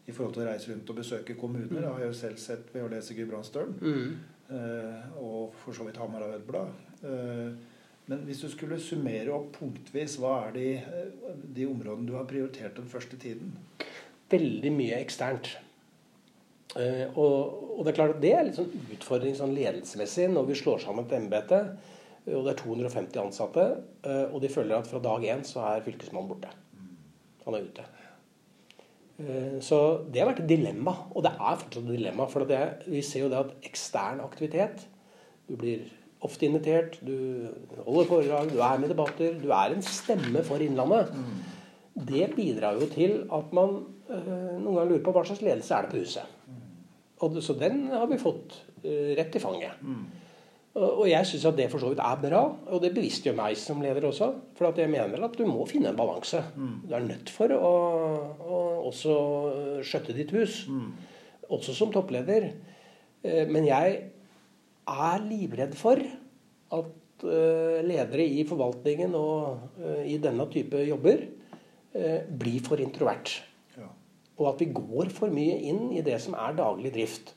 i 0.05 0.13
forhold 0.13 0.35
til 0.35 0.43
å 0.43 0.49
reise 0.49 0.69
rundt 0.69 0.91
og 0.91 0.99
besøke 0.99 1.35
kommuner. 1.39 1.79
har 1.79 1.87
Jeg 1.87 1.93
har 1.95 2.03
jo 2.11 2.17
selv 2.19 2.41
sett 2.43 2.69
ved 2.73 2.85
å 2.85 2.91
lese 2.91 3.15
Gudbrandsdølen. 3.17 3.79
Mm. 3.81 4.33
Eh, 4.53 5.19
og 5.23 5.53
for 5.63 5.75
så 5.75 5.87
vidt 5.87 5.97
Hamar 5.97 6.25
Arbeiderblad. 6.25 6.73
Eh, 7.03 7.53
men 8.11 8.25
hvis 8.27 8.43
du 8.43 8.49
skulle 8.51 8.79
summere 8.83 9.31
opp 9.31 9.53
punktvis, 9.57 10.17
hva 10.19 10.33
er 10.47 10.55
de, 10.57 10.67
eh, 10.75 11.37
de 11.55 11.67
områdene 11.69 12.07
du 12.07 12.17
har 12.17 12.27
prioritert 12.27 12.75
den 12.75 12.89
første 12.91 13.17
tiden? 13.17 13.55
Veldig 14.29 14.71
mye 14.75 14.99
eksternt. 14.99 15.57
Uh, 16.73 17.05
og, 17.13 17.33
og, 17.77 17.81
det 17.83 17.91
er 17.91 17.97
klart 17.99 18.15
at 18.15 18.21
det 18.23 18.31
er 18.33 18.47
litt 18.47 18.57
sånn 18.57 18.71
utfordring 18.95 19.35
sånn 19.37 19.53
ledelsesmessig 19.53 20.29
når 20.31 20.47
vi 20.47 20.57
slår 20.57 20.81
sammen 20.81 21.05
et 21.05 21.17
embete, 21.19 21.59
og 22.23 22.45
det 22.45 22.53
er 22.53 22.61
250 22.63 23.21
ansatte, 23.21 23.65
uh, 24.07 24.25
og 24.31 24.39
de 24.41 24.51
føler 24.51 24.77
at 24.77 24.89
fra 24.89 25.01
dag 25.03 25.27
én 25.35 25.43
så 25.47 25.65
er 25.69 25.85
fylkesmannen 25.85 26.31
borte. 26.31 26.53
Han 27.43 27.57
er 27.57 27.67
ute. 27.67 27.85
Eh, 29.21 29.59
så 29.61 29.79
det 30.09 30.21
har 30.21 30.31
vært 30.31 30.43
et 30.43 30.53
dilemma, 30.55 30.95
og 31.13 31.25
det 31.25 31.33
er 31.33 31.59
fortsatt 31.61 31.83
et 31.83 31.97
dilemma. 31.97 32.27
For 32.31 32.49
det, 32.49 32.61
vi 32.89 33.03
ser 33.05 33.25
jo 33.25 33.31
det 33.33 33.41
at 33.43 33.67
ekstern 33.69 34.23
aktivitet 34.23 34.87
Du 35.43 35.57
blir 35.59 35.83
ofte 36.23 36.47
invitert, 36.47 36.95
du 37.03 37.49
holder 37.83 38.07
foredrag, 38.07 38.53
du 38.53 38.61
er 38.63 38.77
med 38.79 38.87
i 38.87 38.93
debatter, 38.93 39.33
du 39.41 39.49
er 39.51 39.73
en 39.73 39.83
stemme 39.83 40.39
for 40.47 40.63
Innlandet. 40.63 41.11
Mm. 41.11 41.41
Det 42.07 42.29
bidrar 42.37 42.79
jo 42.79 42.87
til 42.87 43.17
at 43.27 43.51
man 43.51 43.81
noen 44.07 44.69
ganger 44.69 44.87
lurer 44.93 45.03
på 45.03 45.13
hva 45.15 45.25
slags 45.27 45.43
ledelse 45.43 45.75
er 45.75 45.83
det 45.83 45.91
på 45.91 45.99
huset. 45.99 46.31
Og, 47.23 47.39
så 47.43 47.55
den 47.55 47.87
har 47.93 48.05
vi 48.11 48.19
fått 48.21 48.57
øh, 48.83 49.13
rett 49.17 49.39
i 49.39 49.41
fanget. 49.41 49.79
Mm. 49.81 50.03
Og 50.73 51.05
jeg 51.05 51.27
syns 51.29 51.43
at 51.45 51.57
det 51.59 51.67
for 51.69 51.83
så 51.83 51.91
vidt 51.91 51.99
er 52.01 52.17
bra, 52.17 52.39
og 52.73 52.79
det 52.81 52.95
bevisstgjør 52.95 53.35
meg 53.37 53.57
som 53.61 53.81
leder 53.83 54.07
også. 54.07 54.31
For 54.57 54.73
jeg 54.81 54.89
mener 54.89 55.21
at 55.21 55.35
du 55.37 55.45
må 55.45 55.67
finne 55.69 55.91
en 55.91 55.99
balanse. 55.99 56.41
Mm. 56.57 56.71
Du 56.89 56.95
er 56.97 57.05
nødt 57.05 57.29
for 57.29 57.53
å, 57.53 57.73
å 58.41 58.61
også 58.89 59.17
skjøtte 59.85 60.15
ditt 60.17 60.33
hus. 60.33 60.63
Mm. 60.65 60.89
Også 61.53 61.75
som 61.77 61.93
toppleder. 61.93 62.49
Eh, 63.23 63.45
men 63.49 63.67
jeg 63.69 63.99
er 64.89 65.25
livredd 65.27 65.77
for 65.79 66.01
at 66.73 67.27
eh, 67.27 67.79
ledere 67.85 68.25
i 68.25 68.43
forvaltningen 68.47 69.13
og 69.19 69.77
eh, 69.77 70.03
i 70.15 70.19
denne 70.23 70.49
type 70.51 70.83
jobber 70.87 71.29
blir 71.93 72.63
for 72.65 72.81
introvert. 72.81 73.29
Og 74.39 74.49
at 74.49 74.61
vi 74.63 74.71
går 74.73 75.11
for 75.13 75.33
mye 75.33 75.59
inn 75.69 75.91
i 75.93 76.03
det 76.05 76.19
som 76.21 76.33
er 76.33 76.55
daglig 76.57 76.93
drift. 76.95 77.35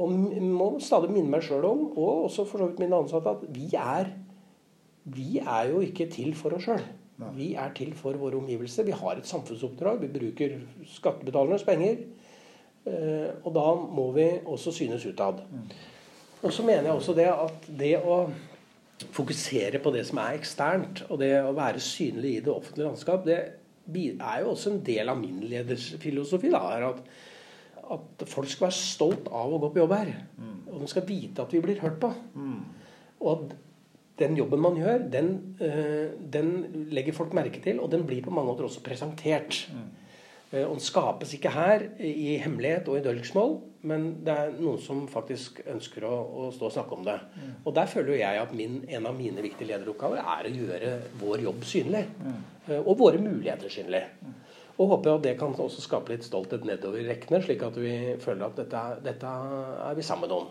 Og 0.00 0.10
må 0.10 0.70
stadig 0.82 1.12
minne 1.12 1.30
meg 1.30 1.44
sjøl 1.46 1.66
om, 1.68 1.82
og 1.92 2.24
også 2.24 2.46
for 2.48 2.58
så 2.58 2.70
vidt 2.70 2.80
mine 2.82 2.96
ansatte, 3.04 3.34
at 3.36 3.44
vi 3.54 3.68
er 3.78 4.08
vi 5.04 5.38
er 5.38 5.68
jo 5.68 5.82
ikke 5.84 6.06
til 6.12 6.32
for 6.36 6.56
oss 6.56 6.64
sjøl. 6.64 6.84
Vi 7.36 7.52
er 7.60 7.72
til 7.76 7.92
for 7.96 8.16
våre 8.18 8.38
omgivelser. 8.40 8.86
Vi 8.88 8.96
har 8.96 9.18
et 9.18 9.28
samfunnsoppdrag. 9.28 10.00
Vi 10.00 10.12
bruker 10.14 10.56
skattebetalernes 10.96 11.66
penger. 11.66 12.00
Eh, 12.84 13.28
og 13.44 13.52
da 13.54 13.66
må 13.74 14.10
vi 14.16 14.26
også 14.44 14.72
synes 14.72 15.04
utad. 15.06 15.44
Og 16.42 16.52
så 16.52 16.64
mener 16.64 16.88
jeg 16.88 16.92
også 16.92 17.14
det 17.16 17.28
at 17.30 17.68
det 17.78 17.94
å 18.00 18.18
fokusere 19.14 19.80
på 19.82 19.92
det 19.94 20.04
som 20.08 20.20
er 20.22 20.38
eksternt, 20.38 21.04
og 21.10 21.20
det 21.20 21.32
å 21.42 21.54
være 21.56 21.82
synlig 21.82 22.36
i 22.36 22.42
det 22.44 22.52
offentlige 22.52 22.88
landskap, 22.88 23.24
det 23.26 23.38
er 24.20 24.40
jo 24.42 24.50
også 24.54 24.72
en 24.72 24.82
del 24.86 25.08
av 25.08 25.20
min 25.20 25.40
ledersfilosofi. 25.44 26.50
da, 26.50 26.62
er 26.76 26.88
at, 26.88 27.02
at 27.96 28.24
folk 28.28 28.48
skal 28.48 28.68
være 28.68 28.78
stolt 28.78 29.28
av 29.28 29.52
å 29.52 29.60
gå 29.62 29.72
på 29.74 29.82
jobb 29.82 29.96
her. 29.98 30.14
Og 30.72 30.80
de 30.80 30.88
skal 30.90 31.06
vite 31.08 31.42
at 31.42 31.52
vi 31.52 31.60
blir 31.64 31.82
hørt 31.82 32.00
på. 32.02 32.12
Og 33.20 33.30
at 33.34 33.54
den 34.18 34.36
jobben 34.38 34.62
man 34.62 34.76
gjør, 34.78 35.08
den, 35.10 35.56
øh, 35.60 36.10
den, 36.32 36.50
legger 36.90 37.12
folk 37.16 37.34
merke 37.34 37.60
til, 37.60 37.80
og 37.80 37.90
den 37.92 38.06
blir 38.06 38.22
på 38.22 38.30
mange 38.30 38.52
måter 38.52 38.64
også 38.64 38.82
presentert. 38.84 39.64
Mm. 39.74 39.88
Og 40.62 40.76
den 40.76 40.84
skapes 40.84 41.32
ikke 41.34 41.50
her 41.50 41.86
i 41.98 42.36
hemmelighet 42.38 42.88
og 42.90 42.98
i 42.98 43.04
dølgsmål, 43.04 43.56
men 43.90 44.06
det 44.24 44.34
er 44.34 44.52
noen 44.56 44.78
som 44.80 45.02
faktisk 45.10 45.60
ønsker 45.68 46.06
å, 46.08 46.12
å 46.14 46.46
stå 46.54 46.68
og 46.68 46.74
snakke 46.76 46.96
om 46.96 47.04
det. 47.06 47.16
Mm. 47.34 47.50
Og 47.64 47.74
der 47.76 47.90
føler 47.90 48.16
jeg 48.20 48.40
at 48.40 48.54
min, 48.56 48.78
en 48.88 49.08
av 49.10 49.16
mine 49.18 49.44
viktige 49.44 49.72
lederoppgaver 49.72 50.22
er 50.22 50.48
å 50.48 50.54
gjøre 50.54 50.94
vår 51.20 51.44
jobb 51.48 51.66
synlig. 51.68 52.04
Mm. 52.22 52.40
Og 52.80 52.94
våre 53.02 53.20
muligheter 53.20 53.72
synlig. 53.72 54.04
Mm. 54.22 54.33
Og 54.74 54.88
håper 54.90 55.12
at 55.12 55.22
det 55.22 55.34
kan 55.38 55.52
også 55.54 55.84
skape 55.84 56.10
litt 56.10 56.24
stolthet 56.26 56.64
nedover 56.66 56.98
i 56.98 57.06
rekkene, 57.06 57.38
slik 57.44 57.60
at 57.62 57.76
vi 57.78 57.92
føler 58.22 58.48
at 58.48 58.56
dette, 58.58 58.80
dette 59.04 59.34
er 59.86 59.94
vi 59.94 60.02
sammen 60.06 60.32
om. 60.34 60.48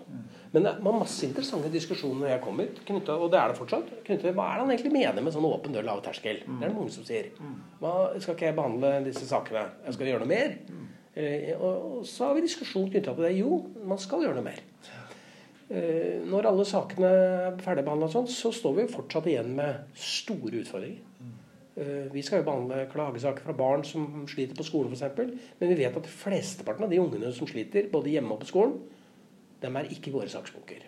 Men 0.54 0.64
det 0.70 0.74
var 0.86 0.96
masse 0.96 1.28
interessante 1.28 1.72
diskusjoner 1.74 2.22
når 2.22 2.32
jeg 2.32 2.44
kommer, 2.46 2.72
knyttet, 2.88 3.12
og 3.18 3.34
det 3.34 3.42
er 3.42 3.52
det 3.52 3.60
fortsatt. 3.60 3.92
Knyttet, 4.08 4.32
hva 4.38 4.48
er 4.48 4.56
det 4.56 4.64
han 4.64 4.74
egentlig 4.78 4.94
mener 4.96 5.26
med 5.26 5.36
sånn 5.36 5.50
åpen 5.50 5.76
dør, 5.76 5.88
lav 5.90 6.04
terskel? 6.06 6.40
Det 6.46 6.56
er 6.62 6.72
det 6.72 6.78
mange 6.78 6.96
som 6.96 7.08
sier. 7.08 7.34
Hva, 7.82 7.94
skal 8.24 8.38
ikke 8.38 8.48
jeg 8.48 8.60
behandle 8.62 8.96
disse 9.10 9.28
sakene? 9.28 9.66
Jeg 9.90 9.98
skal 9.98 10.14
gjøre 10.14 10.24
noe 10.24 10.32
mer? 10.32 10.56
Eh, 11.14 11.52
og 11.60 12.06
så 12.10 12.30
har 12.30 12.38
vi 12.38 12.48
diskusjon 12.48 12.88
knytta 12.94 13.18
til 13.18 13.28
det. 13.28 13.36
Jo, 13.42 13.60
man 13.84 14.00
skal 14.02 14.24
gjøre 14.24 14.40
noe 14.40 14.48
mer. 14.48 14.64
Eh, 15.74 16.22
når 16.30 16.48
alle 16.50 16.66
sakene 16.70 17.10
er 17.10 17.60
ferdigbehandla 17.64 18.08
sånn, 18.14 18.28
så 18.30 18.54
står 18.56 18.80
vi 18.80 18.92
fortsatt 18.92 19.28
igjen 19.32 19.52
med 19.58 20.00
store 20.00 20.64
utfordringer. 20.64 21.04
Eh, 21.76 22.14
vi 22.14 22.22
skal 22.22 22.42
jo 22.42 22.46
behandle 22.46 22.84
klagesaker 22.92 23.48
fra 23.48 23.56
barn 23.58 23.82
som 23.88 24.28
sliter 24.30 24.58
på 24.58 24.66
skolen 24.68 24.94
f.eks. 24.94 25.16
Men 25.60 25.72
vi 25.72 25.78
vet 25.80 25.96
at 25.98 26.10
flesteparten 26.10 26.86
av 26.86 26.94
de 26.94 27.02
ungene 27.02 27.32
som 27.34 27.50
sliter, 27.50 27.90
både 27.94 28.14
hjemme 28.14 28.36
og 28.36 28.44
på 28.44 28.52
skolen, 28.52 28.76
dem 29.64 29.80
er 29.80 29.90
ikke 29.96 30.14
våre 30.14 30.30
saksbunker. 30.30 30.86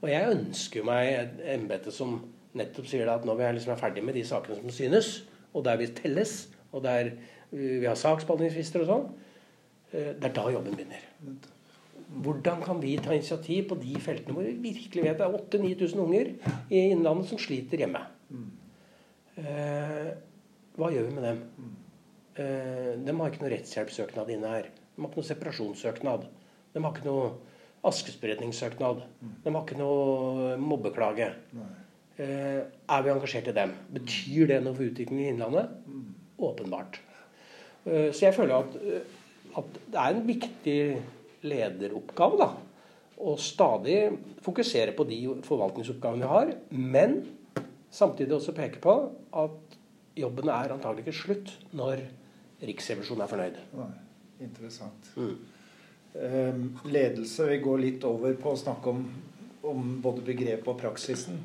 Og 0.00 0.08
jeg 0.08 0.30
ønsker 0.30 0.86
meg 0.86 1.10
et 1.12 1.44
embete 1.56 1.92
som 1.92 2.16
nettopp 2.56 2.88
sier 2.88 3.10
at 3.10 3.26
når 3.26 3.38
vi 3.38 3.44
er, 3.44 3.56
liksom 3.56 3.74
er 3.74 3.80
ferdig 3.80 4.04
med 4.06 4.16
de 4.16 4.24
sakene 4.24 4.56
som 4.60 4.72
synes, 4.72 5.10
og 5.52 5.66
der 5.66 5.78
vi 5.80 5.90
telles, 5.96 6.34
og 6.72 6.84
der 6.86 7.12
vi 7.54 7.84
har 7.84 7.98
saksbehandlingsfrister 7.98 8.84
og 8.84 8.88
sånn, 8.90 9.06
eh, 9.92 10.12
det 10.16 10.30
er 10.30 10.36
da 10.38 10.48
jobben 10.54 10.78
begynner. 10.78 11.04
Hvordan 12.24 12.60
kan 12.64 12.80
vi 12.80 12.96
ta 13.02 13.12
initiativ 13.12 13.68
på 13.68 13.78
de 13.80 14.00
feltene 14.00 14.36
hvor 14.36 14.46
vi 14.46 14.70
virkelig 14.70 15.04
vet 15.04 15.18
det 15.18 15.26
er 15.26 15.38
8000-9000 15.40 16.04
unger 16.04 16.30
i 16.70 16.84
Innlandet 16.92 17.28
som 17.28 17.40
sliter 17.40 17.84
hjemme? 17.84 18.04
Eh, 19.40 20.12
hva 20.78 20.90
gjør 20.92 21.08
vi 21.08 21.14
med 21.16 21.26
dem? 21.26 21.42
Eh, 22.34 22.92
de 22.98 23.14
har 23.14 23.30
ikke 23.30 23.42
noe 23.44 23.52
rettshjelpssøknad 23.52 24.30
inne 24.34 24.52
her. 24.56 24.70
De 24.94 25.02
har 25.02 25.10
ikke 25.10 25.22
noe 25.22 25.30
separasjonssøknad. 25.30 26.28
De 26.74 26.82
har 26.82 26.94
ikke 26.94 27.06
noe 27.06 27.32
askespredningssøknad. 27.86 29.02
De 29.44 29.52
har 29.52 29.62
ikke 29.62 29.78
noe 29.78 30.54
mobbeklage. 30.60 31.30
Eh, 32.16 32.60
er 32.62 33.02
vi 33.02 33.12
engasjert 33.12 33.50
i 33.50 33.56
dem? 33.56 33.74
Betyr 33.94 34.50
det 34.50 34.60
noe 34.62 34.76
for 34.76 34.86
utviklingen 34.86 35.24
i 35.24 35.30
Innlandet? 35.32 35.72
Åpenbart. 36.38 37.00
Eh, 37.84 38.10
så 38.14 38.28
jeg 38.28 38.36
føler 38.36 38.56
at, 38.60 38.78
at, 39.60 39.80
det 39.90 40.00
er 40.00 40.14
en 40.14 40.26
viktig 40.26 40.78
lederoppgave 41.44 42.38
da, 42.40 42.50
å 43.20 43.34
stadig 43.38 43.98
fokusere 44.42 44.94
på 44.96 45.06
de 45.10 45.20
forvaltningsoppgavene 45.44 46.24
vi 46.24 46.34
har. 46.34 46.54
Men 46.70 47.18
Samtidig 47.94 48.34
også 48.34 48.54
peke 48.56 48.80
på 48.82 48.94
at 49.38 49.76
jobben 50.18 50.50
er 50.50 50.74
antagelig 50.74 51.06
ikke 51.06 51.18
slutt 51.20 51.52
når 51.76 52.02
Riksrevisjonen 52.64 53.24
er 53.24 53.30
fornøyd. 53.30 53.60
Nei, 53.78 53.90
interessant. 54.46 55.10
Mm. 55.18 55.34
Um, 56.14 56.66
ledelse 56.86 57.48
Vi 57.48 57.58
går 57.62 57.80
litt 57.82 58.04
over 58.06 58.36
på 58.38 58.52
å 58.54 58.58
snakke 58.58 58.92
om, 58.92 59.00
om 59.66 59.96
både 60.02 60.22
begrepet 60.26 60.70
og 60.70 60.78
praksisen. 60.80 61.40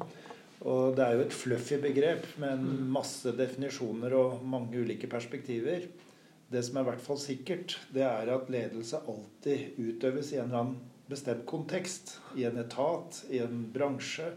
Og 0.59 0.97
det 0.97 1.05
er 1.05 1.15
jo 1.15 1.23
et 1.23 1.35
fluffy 1.35 1.79
begrep 1.81 2.25
med 2.41 2.61
mm. 2.61 2.85
masse 2.93 3.31
definisjoner 3.35 4.13
og 4.17 4.43
mange 4.43 4.81
ulike 4.81 5.09
perspektiver. 5.11 5.87
Det 6.49 6.61
som 6.65 6.77
er 6.77 6.85
i 6.85 6.89
hvert 6.89 7.03
fall 7.03 7.19
sikkert, 7.21 7.77
det 7.93 8.03
er 8.05 8.31
at 8.33 8.49
ledelse 8.51 8.99
alltid 9.07 9.77
utøves 9.79 10.33
i 10.33 10.39
en 10.39 10.49
eller 10.49 10.63
annen 10.63 10.79
bestemt 11.09 11.45
kontekst. 11.49 12.17
I 12.37 12.45
en 12.49 12.59
etat, 12.61 13.23
i 13.29 13.41
en 13.41 13.67
bransje, 13.73 14.31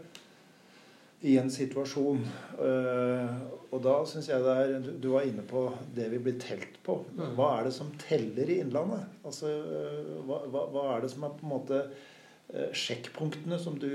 i 1.23 1.37
en 1.39 1.49
situasjon. 1.51 2.19
Uh, 2.59 3.29
og 3.73 3.79
da 3.85 3.95
syns 4.07 4.27
jeg 4.27 4.43
det 4.43 4.53
er 4.59 4.87
Du 5.01 5.07
var 5.13 5.25
inne 5.27 5.45
på 5.47 5.65
det 5.95 6.09
vi 6.11 6.19
blir 6.25 6.35
telt 6.41 6.75
på. 6.83 6.97
Mm. 7.15 7.29
Hva 7.37 7.49
er 7.57 7.69
det 7.69 7.75
som 7.77 7.93
teller 8.01 8.51
i 8.51 8.59
Innlandet? 8.63 9.05
Altså, 9.23 9.47
uh, 9.63 10.17
hva, 10.27 10.41
hva, 10.51 10.85
er 10.93 11.05
det 11.05 11.13
som 11.13 11.23
er 11.23 11.37
på 11.37 11.47
en 11.47 11.53
måte 11.53 11.79
uh, 11.87 12.69
sjekkpunktene 12.75 13.59
som 13.61 13.79
du 13.79 13.89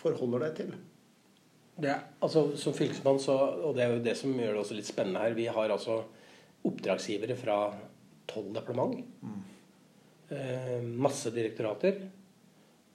forholder 0.00 0.48
deg 0.48 0.56
til? 0.58 0.74
Det, 1.80 1.94
altså, 2.20 2.48
som 2.60 2.74
fylkesmann, 2.76 3.22
så, 3.22 3.38
og 3.62 3.76
det 3.76 3.86
er 3.86 3.94
jo 3.94 4.04
det 4.04 4.16
som 4.18 4.34
gjør 4.34 4.56
det 4.56 4.64
også 4.64 4.76
litt 4.76 4.90
spennende 4.90 5.22
her 5.22 5.38
Vi 5.38 5.46
har 5.48 5.72
altså 5.72 6.02
oppdragsgivere 6.66 7.38
fra 7.38 7.62
tolv 8.28 8.50
departement. 8.58 8.98
Mm. 9.22 9.38
masse 11.02 11.30
direktorater 11.34 11.96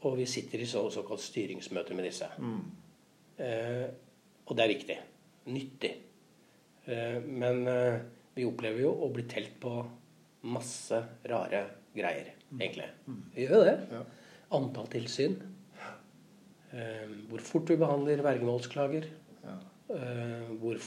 og 0.06 0.18
vi 0.20 0.26
sitter 0.30 0.62
i 0.62 0.68
så, 0.70 0.86
såkalt 0.94 1.24
styringsmøter 1.24 1.98
med 1.98 2.06
disse. 2.08 2.28
Mm. 2.38 2.60
Eh, 3.42 3.86
og 4.46 4.58
det 4.58 4.64
er 4.66 4.74
viktig. 4.74 4.98
Nyttig. 5.50 5.94
Eh, 6.86 7.18
men 7.26 7.66
eh, 7.72 7.98
vi 8.38 8.46
opplever 8.46 8.86
jo 8.86 8.94
å 9.06 9.10
bli 9.14 9.26
telt 9.30 9.58
på 9.62 9.74
masse 10.46 11.00
rare 11.26 11.64
greier, 11.96 12.36
mm. 12.52 12.60
egentlig. 12.60 12.90
Mm. 13.08 13.22
Vi 13.34 13.46
gjør 13.48 13.58
jo 13.58 13.66
det. 13.66 13.78
Ja. 13.96 14.04
Antall 14.60 14.92
tilsyn. 14.94 15.40
Eh, 16.76 17.08
hvor 17.32 17.42
fort 17.42 17.72
vi 17.72 17.80
behandler 17.82 18.22
vergemålsklager. 18.26 19.10
Ja. 19.46 19.58
Eh, 19.96 20.54
hvor 20.62 20.78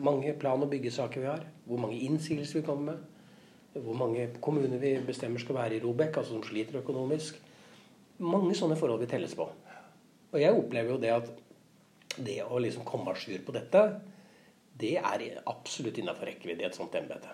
mange 0.00 0.32
plan- 0.40 0.64
og 0.64 0.72
byggesaker 0.72 1.20
vi 1.20 1.28
har. 1.28 1.44
Hvor 1.66 1.84
mange 1.84 2.00
innsigelser 2.08 2.60
vi 2.60 2.66
kommer 2.66 2.94
med. 2.94 3.06
Hvor 3.84 3.94
mange 3.94 4.30
kommuner 4.42 4.80
vi 4.82 4.96
bestemmer 5.06 5.38
skal 5.38 5.60
være 5.60 5.76
i 5.76 5.84
Robek, 5.84 6.16
altså 6.16 6.34
som 6.34 6.42
sliter 6.42 6.80
økonomisk 6.80 7.36
mange 8.20 8.54
sånne 8.58 8.78
forhold 8.78 9.02
vi 9.04 9.10
telles 9.10 9.34
på. 9.36 9.46
Og 10.30 10.38
jeg 10.38 10.54
opplever 10.54 10.94
jo 10.94 11.00
det 11.02 11.12
at 11.14 11.30
det 12.20 12.40
å 12.44 12.58
liksom 12.60 12.86
komme 12.86 13.12
à 13.12 13.18
jour 13.18 13.40
på 13.46 13.54
dette, 13.54 13.84
det 14.80 14.96
er 14.98 15.42
absolutt 15.50 15.98
innafor 16.00 16.30
rekkevidde 16.30 16.64
i 16.64 16.68
et 16.68 16.76
sånt 16.76 16.94
embete. 16.98 17.32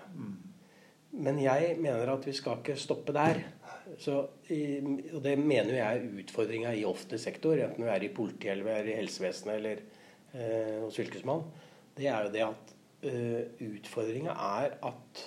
Men 1.17 1.39
jeg 1.41 1.77
mener 1.81 2.11
at 2.13 2.27
vi 2.27 2.35
skal 2.37 2.61
ikke 2.61 2.77
stoppe 2.79 3.15
der. 3.17 3.41
Så, 4.03 4.17
og 4.19 5.21
det 5.23 5.37
mener 5.39 5.77
jeg 5.79 6.01
er 6.01 6.19
utfordringa 6.21 6.73
i 6.75 6.85
offentlig 6.89 7.21
sektor, 7.23 7.55
enten 7.63 7.87
vi 7.87 7.93
er 7.93 8.03
i 8.03 8.13
politiet 8.13 8.53
eller 8.53 8.67
vi 8.67 8.75
er 8.75 8.91
i 8.91 8.97
helsevesenet 8.99 9.55
eller 9.55 9.83
eh, 10.35 10.81
hos 10.83 10.99
Fylkesmannen. 10.99 11.47
Det 11.97 12.09
er 12.11 12.27
jo 12.27 12.33
det 12.35 12.43
at 12.45 12.75
eh, 13.07 13.69
utfordringa 13.69 14.35
er 14.59 14.75
at 14.91 15.23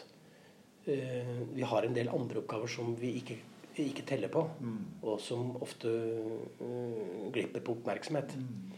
eh, 0.91 1.39
vi 1.56 1.65
har 1.72 1.88
en 1.88 1.95
del 1.95 2.12
andre 2.13 2.43
oppgaver 2.43 2.69
som 2.76 2.91
vi 3.00 3.15
ikke 3.22 3.39
ikke 3.88 4.06
teller 4.08 4.32
på, 4.32 4.44
mm. 4.60 4.80
og 5.08 5.20
som 5.24 5.54
ofte 5.63 5.89
uh, 5.89 7.30
glipper 7.34 7.63
på 7.63 7.78
oppmerksomhet. 7.78 8.36
Mm. 8.36 8.74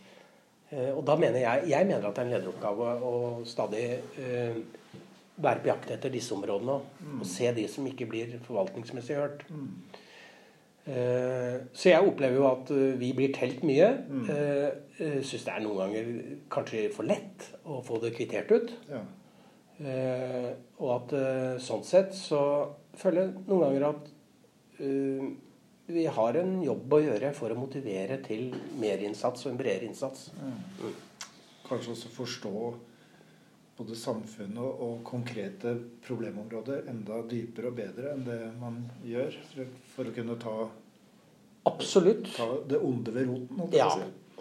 Uh, 0.71 0.91
og 0.97 1.01
da 1.07 1.17
mener 1.19 1.41
jeg 1.43 1.71
jeg 1.71 1.87
mener 1.87 2.07
at 2.07 2.15
det 2.15 2.23
er 2.23 2.29
en 2.29 2.35
lederoppgave 2.35 2.91
å 3.07 3.15
stadig 3.47 3.85
uh, 4.19 4.61
være 5.41 5.63
på 5.63 5.71
jakt 5.71 5.95
etter 5.95 6.13
disse 6.13 6.35
områdene 6.35 6.77
mm. 6.81 7.17
og 7.19 7.27
se 7.29 7.49
de 7.55 7.65
som 7.71 7.87
ikke 7.89 8.07
blir 8.11 8.37
forvaltningsmessig 8.45 9.17
hørt. 9.17 9.45
Mm. 9.49 9.73
så 11.77 11.89
jeg 11.91 12.05
opplever 12.09 12.35
jo 12.35 12.45
at 12.49 12.69
vi 12.97 13.11
blir 13.13 13.33
telt 13.33 13.61
mye. 13.65 13.87
Mm. 14.09 14.29
Syns 15.23 15.45
det 15.45 15.53
er 15.53 15.61
noen 15.61 15.77
ganger 15.77 16.07
kanskje 16.51 16.81
for 16.93 17.05
lett 17.07 17.45
å 17.63 17.79
få 17.85 17.99
det 18.01 18.13
kvittert 18.15 18.51
ut. 18.51 18.73
Ja. 18.89 19.01
og 20.81 20.89
at 20.95 21.13
sånn 21.63 21.85
sett 21.85 22.17
så 22.17 22.41
føler 22.97 23.23
jeg 23.23 23.45
noen 23.47 23.63
ganger 23.65 23.87
at 23.91 24.10
vi 25.91 26.05
har 26.05 26.37
en 26.39 26.53
jobb 26.63 26.93
å 26.93 27.01
gjøre 27.03 27.31
for 27.35 27.53
å 27.53 27.59
motivere 27.59 28.19
til 28.25 28.51
mer 28.79 29.01
innsats 29.05 29.45
og 29.45 29.53
en 29.53 29.59
bredere 29.59 29.89
innsats. 29.89 30.29
Mm. 30.37 30.93
Kanskje 31.67 31.93
også 31.95 32.13
forstå 32.15 32.55
både 33.81 33.97
samfunnet 33.97 34.61
og 34.61 35.01
konkrete 35.07 35.73
problemområder 36.05 36.87
enda 36.91 37.21
dypere 37.29 37.71
og 37.71 37.77
bedre 37.79 38.13
enn 38.13 38.25
det 38.27 38.39
man 38.61 38.81
gjør, 39.07 39.37
for 39.95 40.09
å 40.09 40.15
kunne 40.15 40.37
ta, 40.41 40.55
Absolutt. 41.69 42.33
ta 42.35 42.49
det 42.69 42.81
onde 42.81 43.13
ved 43.15 43.31
roten. 43.31 43.63
Ja. 43.73 43.89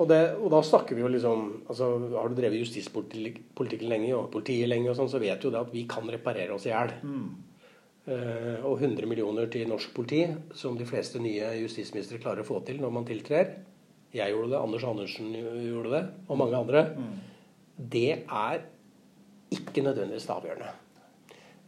Og, 0.00 0.06
det, 0.08 0.20
og, 0.38 0.48
da 0.52 0.62
snakker 0.64 0.96
vi 0.96 1.02
jo 1.02 1.10
liksom 1.12 1.40
altså 1.68 1.90
Har 2.14 2.30
du 2.30 2.38
drevet 2.38 2.62
justispolitikken 2.62 3.90
lenge 3.90 4.14
og 4.16 4.30
politiet 4.32 4.70
lenge, 4.70 4.88
og 4.92 4.96
sånn, 4.96 5.10
så 5.12 5.20
vet 5.20 5.40
du 5.40 5.48
jo 5.48 5.54
det 5.54 5.60
at 5.60 5.72
vi 5.74 5.84
kan 5.90 6.08
reparere 6.08 6.56
oss 6.56 6.64
i 6.68 6.72
hjel. 6.72 6.94
Mm. 7.04 7.49
Uh, 8.10 8.64
og 8.66 8.80
100 8.80 9.06
millioner 9.06 9.46
til 9.52 9.68
norsk 9.70 9.92
politi, 9.94 10.24
som 10.58 10.74
de 10.74 10.86
fleste 10.88 11.20
nye 11.22 11.52
justisministre 11.60 12.18
klarer 12.18 12.42
å 12.42 12.48
få 12.48 12.58
til 12.66 12.80
når 12.82 12.90
man 12.96 13.04
tiltrer 13.06 13.52
Jeg 14.10 14.32
gjorde 14.32 14.50
det, 14.50 14.58
Anders 14.58 14.86
Andersen 14.88 15.28
gjorde 15.36 15.92
det, 15.92 16.00
og 16.26 16.40
mange 16.40 16.58
andre. 16.58 16.82
Mm. 16.96 17.12
Det 17.92 18.08
er 18.26 18.64
ikke 19.54 19.84
nødvendigvis 19.86 20.26
avgjørende. 20.34 20.72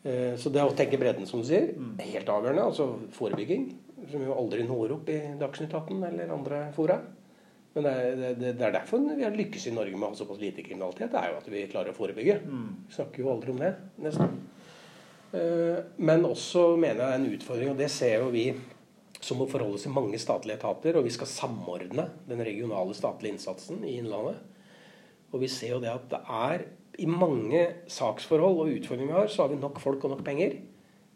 Uh, 0.02 0.34
så 0.34 0.50
det 0.50 0.66
å 0.66 0.74
tenke 0.74 0.98
bredden, 0.98 1.30
som 1.30 1.44
du 1.44 1.46
sier, 1.46 1.70
mm. 1.76 1.94
er 2.02 2.10
helt 2.16 2.34
avgjørende. 2.34 2.66
Altså 2.72 2.88
forebygging, 3.14 3.68
som 4.10 4.26
jo 4.26 4.34
aldri 4.34 4.66
når 4.66 4.96
opp 4.98 5.12
i 5.14 5.20
Dagsnytt 5.38 5.78
18 5.78 6.02
eller 6.10 6.34
andre 6.34 6.64
fora. 6.74 6.98
Men 7.76 7.86
det 7.86 7.92
er, 7.92 8.16
det, 8.18 8.54
det 8.58 8.66
er, 8.66 8.74
derfor 8.74 9.06
vi 9.14 9.24
har 9.24 9.36
lykkes 9.36 9.70
i 9.70 9.76
Norge 9.76 9.94
med 9.94 10.10
å 10.10 10.10
ha 10.10 10.18
såpass 10.18 10.42
lite 10.42 10.64
kriminalitet. 10.66 11.12
Det 11.14 11.22
er 11.22 11.30
jo 11.30 11.38
at 11.38 11.52
vi 11.54 11.68
klarer 11.70 11.94
å 11.94 11.96
forebygge. 11.96 12.40
Mm. 12.42 12.66
Vi 12.88 12.96
snakker 12.98 13.22
jo 13.22 13.30
aldri 13.32 13.54
om 13.54 13.62
det, 13.62 13.76
nesten. 14.02 14.41
Eh, 15.32 15.80
men 15.96 16.26
også 16.28 16.72
mener 16.76 16.92
jeg 16.92 17.00
det 17.00 17.08
er 17.08 17.20
en 17.20 17.34
utfordring, 17.36 17.72
og 17.72 17.80
det 17.80 17.90
ser 17.92 18.20
jo 18.20 18.30
vi 18.34 18.46
som 19.22 19.38
må 19.38 19.46
forholde 19.46 19.78
oss 19.78 19.86
til 19.86 19.94
mange 19.94 20.18
statlige 20.18 20.58
etater. 20.58 20.98
Og 20.98 21.06
vi 21.06 21.14
skal 21.14 21.30
samordne 21.30 22.08
den 22.28 22.42
regionale 22.42 22.94
statlige 22.96 23.36
innsatsen 23.36 23.84
i 23.86 23.96
Innlandet. 24.00 24.40
Og 25.32 25.40
vi 25.40 25.48
ser 25.48 25.76
jo 25.76 25.82
det 25.82 25.92
at 25.92 26.08
det 26.10 26.20
er 26.26 26.66
i 27.00 27.08
mange 27.08 27.62
saksforhold 27.88 28.58
og 28.60 28.74
utfordringer 28.74 29.14
vi 29.14 29.20
har, 29.20 29.30
så 29.32 29.46
har 29.46 29.52
vi 29.54 29.60
nok 29.62 29.80
folk 29.80 30.04
og 30.04 30.16
nok 30.16 30.24
penger. 30.26 30.58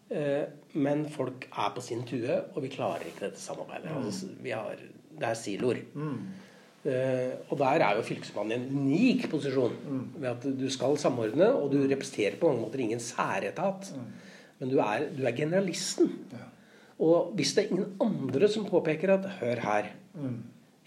Eh, 0.08 0.44
men 0.78 1.04
folk 1.10 1.48
er 1.50 1.74
på 1.74 1.82
sin 1.84 2.04
tue, 2.06 2.38
og 2.54 2.62
vi 2.62 2.72
klarer 2.72 3.08
ikke 3.08 3.26
dette 3.26 3.42
samarbeidet. 3.42 3.90
Mm. 3.90 4.06
Altså, 4.06 4.30
har, 4.46 4.84
det 5.18 5.28
er 5.28 5.40
siloer. 5.40 5.82
Mm. 5.94 6.20
Uh, 6.86 7.32
og 7.50 7.58
der 7.58 7.82
er 7.82 7.96
jo 7.98 8.02
Fylkesmannen 8.06 8.52
i 8.52 8.56
en 8.60 8.66
unik 8.78 9.24
posisjon. 9.32 9.72
Mm. 9.88 10.02
Ved 10.22 10.28
at 10.30 10.44
du 10.60 10.66
skal 10.70 10.94
samordne, 11.02 11.48
og 11.50 11.72
du 11.72 11.80
representerer 11.82 12.36
på 12.38 12.50
mange 12.52 12.62
måter 12.62 12.82
ingen 12.84 13.02
særetat. 13.02 13.88
Mm. 13.96 14.04
Men 14.60 14.70
du 14.70 14.76
er, 14.78 15.08
du 15.16 15.24
er 15.26 15.34
generalisten. 15.34 16.12
Ja. 16.32 16.44
Og 17.02 17.32
hvis 17.36 17.56
det 17.56 17.64
er 17.64 17.72
ingen 17.74 17.96
andre 18.00 18.48
som 18.48 18.68
påpeker 18.68 19.16
at 19.16 19.26
Hør 19.40 19.62
her. 19.64 19.90
Mm. 20.14 20.36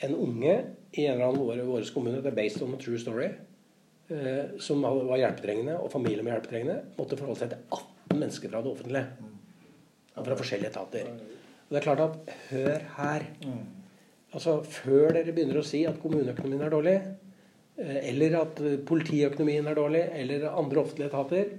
En 0.07 0.15
unge 0.15 0.53
i 0.93 1.03
en 1.03 1.17
eller 1.17 1.25
annen 1.27 1.41
våre, 1.43 1.65
våre 1.67 1.89
kommune, 1.93 2.21
det 2.23 2.31
er 2.31 2.37
based 2.37 2.63
on 2.63 2.77
a 2.77 2.79
true 2.79 2.99
story, 3.01 3.27
uh, 4.13 4.55
som 4.63 4.85
var 4.85 5.19
hjelpetrengende, 5.19 5.75
og 5.83 5.91
familie 5.91 6.23
med 6.23 6.37
hjelpetrengende, 6.37 6.77
måtte 6.95 7.19
forholde 7.19 7.43
seg 7.43 7.51
til 7.51 7.65
18 7.75 8.23
mennesker 8.23 8.53
fra 8.53 8.63
det 8.63 8.71
offentlige. 8.71 9.03
Mm. 9.19 9.35
Fra 10.19 10.39
forskjellige 10.39 10.71
etater. 10.71 11.11
Og 11.67 11.75
det 11.75 11.81
er 11.83 11.85
klart 11.85 12.05
at 12.07 12.33
Hør 12.49 12.87
her. 12.95 13.27
Altså 14.29 14.59
Før 14.61 15.15
dere 15.15 15.33
begynner 15.33 15.59
å 15.61 15.65
si 15.65 15.81
at 15.89 15.97
kommuneøkonomien 16.01 16.61
er 16.67 16.73
dårlig, 16.73 16.95
eh, 17.81 17.99
eller 18.11 18.37
at 18.43 18.61
politiøkonomien 18.89 19.67
er 19.67 19.77
dårlig, 19.79 20.05
eller 20.21 20.49
andre 20.51 20.83
offentlige 20.83 21.09
etater 21.09 21.55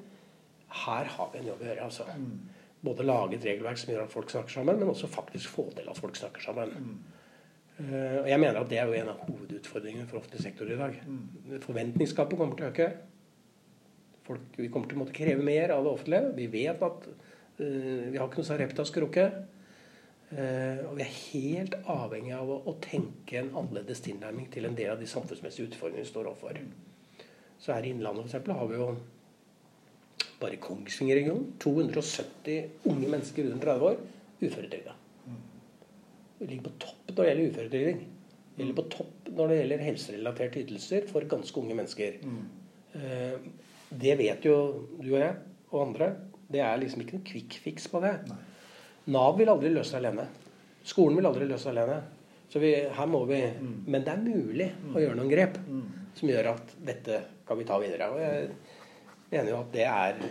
Her 0.84 1.08
har 1.16 1.30
vi 1.32 1.40
en 1.40 1.48
jobb 1.50 1.62
å 1.64 1.66
gjøre. 1.66 1.84
altså. 1.84 2.04
Mm. 2.14 2.60
Både 2.80 3.04
lage 3.04 3.36
et 3.36 3.44
regelverk 3.44 3.78
som 3.80 3.90
gjør 3.92 4.04
at 4.04 4.12
folk 4.12 4.30
snakker 4.30 4.54
sammen, 4.54 4.78
men 4.78 4.88
også 4.88 5.10
faktisk 5.10 5.50
få 5.52 5.66
til 5.76 5.88
at 5.90 5.98
folk 5.98 6.16
snakker 6.16 6.40
sammen. 6.40 6.70
Mm. 6.70 7.00
Uh, 7.80 8.18
og 8.22 8.28
jeg 8.28 8.40
mener 8.40 8.60
at 8.60 8.68
det 8.70 8.78
er 8.78 8.88
jo 8.88 8.96
en 8.96 9.10
av 9.12 9.20
hovedutfordringene 9.24 10.06
for 10.08 10.20
offentlig 10.20 10.42
sektor 10.44 10.68
i 10.68 10.76
dag. 10.76 10.96
Mm. 11.06 11.60
Forventningsgapet 11.64 12.38
kommer 12.38 12.58
til 12.58 12.66
å 12.66 12.70
øke. 12.70 12.88
Folk, 14.26 14.46
vi 14.56 14.68
kommer 14.68 14.90
til 14.90 14.98
å 14.98 15.02
måtte 15.02 15.16
kreve 15.16 15.44
mer 15.44 15.72
av 15.74 15.86
det 15.86 15.94
offentlige. 15.94 16.34
Vi 16.36 16.48
vet 16.52 16.84
at 16.86 17.06
uh, 17.08 17.62
vi 17.62 18.16
har 18.18 18.26
ikke 18.26 18.42
noe 18.42 18.50
Sareptas 18.50 18.92
krukke. 18.94 19.26
Eh, 20.30 20.82
og 20.86 20.94
vi 20.94 21.02
er 21.02 21.14
helt 21.32 21.72
avhengig 21.90 22.36
av 22.36 22.50
å, 22.54 22.74
tenke 22.84 23.40
en 23.40 23.50
annerledes 23.58 24.02
tilnærming 24.04 24.46
til 24.54 24.68
en 24.68 24.76
del 24.78 24.92
av 24.92 25.00
de 25.00 25.08
samfunnsmessige 25.10 25.72
utfordringene 25.72 26.06
vi 26.06 26.10
står 26.12 26.28
overfor. 26.30 26.60
Så 27.60 27.74
her 27.74 27.86
i 27.86 27.90
Innlandet 27.90 28.28
eksempel, 28.28 28.54
har 28.54 28.70
vi 28.70 28.78
jo 28.78 28.92
bare 30.40 30.60
Kongsvinger-regionen 30.62 31.50
270 31.60 32.86
unge 32.88 33.10
mennesker 33.10 33.50
under 33.50 33.66
30 33.66 33.88
år 33.90 33.98
uføretrygda. 34.40 34.94
Vi 36.38 36.46
ligger 36.46 36.70
på 36.70 36.76
topp 36.86 37.10
når 37.10 37.18
det 37.18 37.28
gjelder 37.28 37.50
uføretrygding. 37.50 37.98
Vi 38.54 38.62
ligger 38.62 38.78
på 38.78 38.86
topp 38.94 39.32
når 39.34 39.50
det 39.50 39.58
gjelder 39.58 39.82
helserelaterte 39.84 40.62
ytelser 40.62 41.10
for 41.10 41.26
ganske 41.28 41.60
unge 41.60 41.76
mennesker. 41.76 42.16
Mm. 42.24 43.50
Det 44.00 44.14
vet 44.16 44.46
jo 44.48 44.54
du 44.94 45.10
og 45.10 45.18
jeg 45.20 45.34
og 45.74 45.82
andre. 45.82 46.08
Det 46.50 46.62
er 46.64 46.80
liksom 46.80 47.04
ikke 47.04 47.18
en 47.18 47.26
quick 47.26 47.58
fix 47.66 47.90
på 47.92 48.00
det. 48.06 48.14
Nei. 48.30 48.38
Nav 49.10 49.38
vil 49.38 49.48
aldri 49.48 49.72
løse 49.72 49.96
det 49.96 50.02
alene. 50.02 50.26
Skolen 50.86 51.16
vil 51.18 51.28
aldri 51.30 51.48
løse 51.48 51.70
det 51.70 51.78
alene. 51.78 52.00
Så 52.50 52.58
vi, 52.58 52.74
her 52.90 53.06
må 53.06 53.22
vi 53.28 53.40
mm. 53.46 53.74
Men 53.86 54.04
det 54.04 54.12
er 54.12 54.22
mulig 54.24 54.68
mm. 54.74 54.92
å 54.92 55.02
gjøre 55.04 55.18
noen 55.18 55.30
grep 55.30 55.58
mm. 55.62 55.82
som 56.18 56.30
gjør 56.32 56.52
at 56.56 56.72
dette 56.86 57.20
kan 57.46 57.58
vi 57.58 57.66
ta 57.68 57.78
videre. 57.82 58.10
Og 58.10 58.22
jeg 58.22 58.48
mener 59.30 59.52
jo 59.52 59.60
at 59.60 59.74
det 59.74 59.86
er 59.86 60.24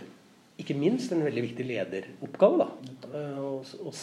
ikke 0.60 0.76
minst 0.76 1.12
en 1.14 1.24
veldig 1.24 1.46
viktig 1.48 1.66
lederoppgave. 1.66 2.66
da, 2.66 3.22
Å, 3.40 3.52
å 3.88 3.94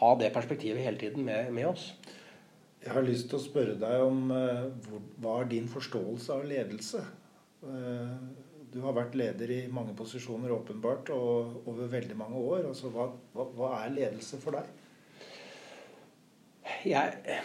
ha 0.00 0.10
det 0.20 0.30
perspektivet 0.34 0.84
hele 0.86 1.00
tiden 1.00 1.26
med, 1.26 1.50
med, 1.54 1.66
oss. 1.72 1.90
Jeg 2.80 2.94
har 2.94 3.04
lyst 3.04 3.28
til 3.30 3.40
å 3.40 3.42
spørre 3.42 3.74
deg 3.80 4.04
om 4.06 4.30
uh, 4.32 4.68
hva 5.20 5.40
er 5.40 5.50
din 5.50 5.66
forståelse 5.68 6.36
av 6.36 6.46
ledelse? 6.48 7.02
Du 8.70 8.78
har 8.84 8.94
vært 8.94 9.16
leder 9.18 9.50
i 9.50 9.60
mange 9.72 9.96
posisjoner, 9.98 10.52
åpenbart, 10.54 11.10
og 11.10 11.66
over 11.70 11.90
veldig 11.90 12.16
mange 12.18 12.38
år. 12.38 12.68
Altså, 12.70 12.90
hva, 12.94 13.08
hva, 13.34 13.46
hva 13.56 13.70
er 13.80 13.96
ledelse 13.96 14.38
for 14.42 14.54
deg? 14.54 14.68
Jeg, 16.86 17.40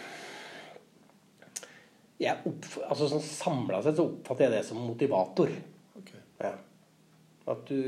jeg 2.22 2.48
opp, 2.48 2.68
altså 2.86 3.08
sånn 3.10 3.24
Samla 3.24 3.82
sett 3.84 3.98
så 3.98 4.06
oppfatter 4.06 4.46
jeg 4.46 4.54
det 4.54 4.62
som 4.68 4.78
motivator. 4.80 5.50
Okay. 5.98 6.22
Ja. 6.40 6.54
At 7.52 7.66
du, 7.68 7.80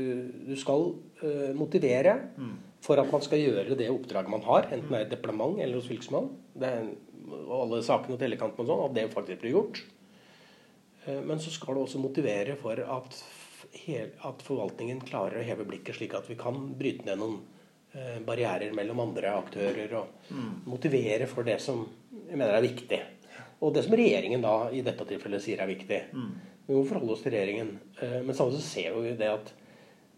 du 0.49 0.53
skal 0.59 0.91
uh, 1.23 1.51
motivere 1.57 2.17
mm. 2.35 2.57
for 2.85 3.01
at 3.01 3.09
man 3.11 3.23
skal 3.23 3.41
gjøre 3.41 3.77
det 3.79 3.87
oppdraget 3.91 4.31
man 4.31 4.43
har, 4.45 4.67
enten 4.69 4.91
det 4.91 4.99
er 4.99 5.07
i 5.07 5.13
departement 5.15 5.63
eller 5.63 5.79
hos 5.79 5.89
fylkesmannen. 5.89 6.35
og 7.39 7.55
alle 7.63 7.81
sakene 7.85 8.15
og 8.15 8.21
tellekantene 8.21 8.65
og 8.65 8.69
sånn, 8.69 8.85
at 8.89 8.99
det 8.99 9.07
faktisk 9.15 9.41
blir 9.43 9.55
gjort. 9.55 9.81
Eh, 11.09 11.21
men 11.21 11.39
så 11.39 11.51
skal 11.53 11.75
det 11.75 11.85
også 11.85 12.01
motivere 12.01 12.55
for 12.59 12.79
at, 12.79 13.21
at, 14.29 14.43
forvaltningen 14.45 15.01
klarer 15.07 15.41
å 15.41 15.47
heve 15.47 15.67
blikket, 15.67 15.97
slik 15.97 16.15
at 16.17 16.29
vi 16.29 16.37
kan 16.39 16.59
bryte 16.79 17.07
ned 17.07 17.21
noen 17.21 17.39
eh, 17.93 18.19
barrierer 18.25 18.75
mellom 18.77 19.03
andre 19.07 19.33
aktører. 19.39 19.95
Og 20.01 20.33
mm. 20.35 20.51
motivere 20.69 21.29
for 21.31 21.47
det 21.47 21.59
som 21.63 21.85
jeg 22.11 22.37
mener 22.37 22.55
er 22.55 22.65
viktig. 22.65 23.01
Og 23.59 23.73
det 23.75 23.83
som 23.85 23.95
regjeringen 23.97 24.43
da 24.43 24.55
i 24.71 24.83
dette 24.85 25.07
tilfellet 25.07 25.43
sier 25.43 25.61
er 25.63 25.71
viktig. 25.71 26.01
Mm. 26.15 26.33
Vi 26.69 26.75
må 26.77 26.83
forholde 26.87 27.15
oss 27.15 27.23
til 27.25 27.35
regjeringen. 27.35 27.73
Eh, 27.99 28.19
men 28.23 28.35
samtidig 28.35 28.65
ser 28.67 28.99
vi 28.99 29.15
det 29.19 29.31
at 29.33 29.55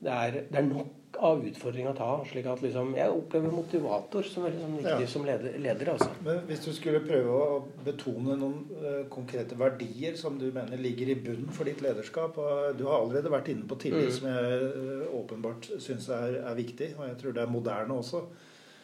det 0.01 0.17
er, 0.17 0.41
det 0.49 0.57
er 0.57 0.65
nok 0.65 0.97
av 1.19 1.43
utfordringa 1.45 1.91
å 1.91 1.97
ta. 1.97 2.09
slik 2.29 2.47
at 2.49 2.61
liksom, 2.63 2.93
Jeg 2.95 3.13
opplever 3.13 3.53
motivator 3.53 4.25
som 4.27 4.45
veldig 4.45 4.61
sånn 4.63 4.77
viktig 4.79 5.05
ja. 5.05 5.09
som 5.13 5.25
leder. 5.27 5.57
leder 5.59 5.93
altså. 5.93 6.09
Men 6.25 6.41
Hvis 6.47 6.63
du 6.65 6.71
skulle 6.75 7.03
prøve 7.05 7.37
å 7.37 7.59
betone 7.85 8.37
noen 8.39 8.59
uh, 8.71 9.03
konkrete 9.11 9.57
verdier 9.59 10.17
som 10.19 10.39
du 10.39 10.49
mener 10.55 10.81
ligger 10.81 11.11
i 11.11 11.17
bunnen 11.19 11.51
for 11.53 11.69
ditt 11.69 11.81
lederskap 11.83 12.37
og 12.41 12.77
Du 12.79 12.85
har 12.87 12.99
allerede 12.99 13.33
vært 13.33 13.51
inne 13.53 13.67
på 13.67 13.79
tillit, 13.81 14.11
mm. 14.11 14.17
som 14.19 14.29
jeg 14.31 14.69
uh, 14.75 15.15
åpenbart 15.21 15.71
syns 15.77 16.09
er, 16.09 16.41
er, 16.43 16.55
viktig. 16.57 16.93
Og 16.97 17.07
jeg 17.09 17.17
tror 17.21 17.35
det 17.37 17.43
er 17.43 17.55
moderne 17.57 17.99
også. 18.01 18.23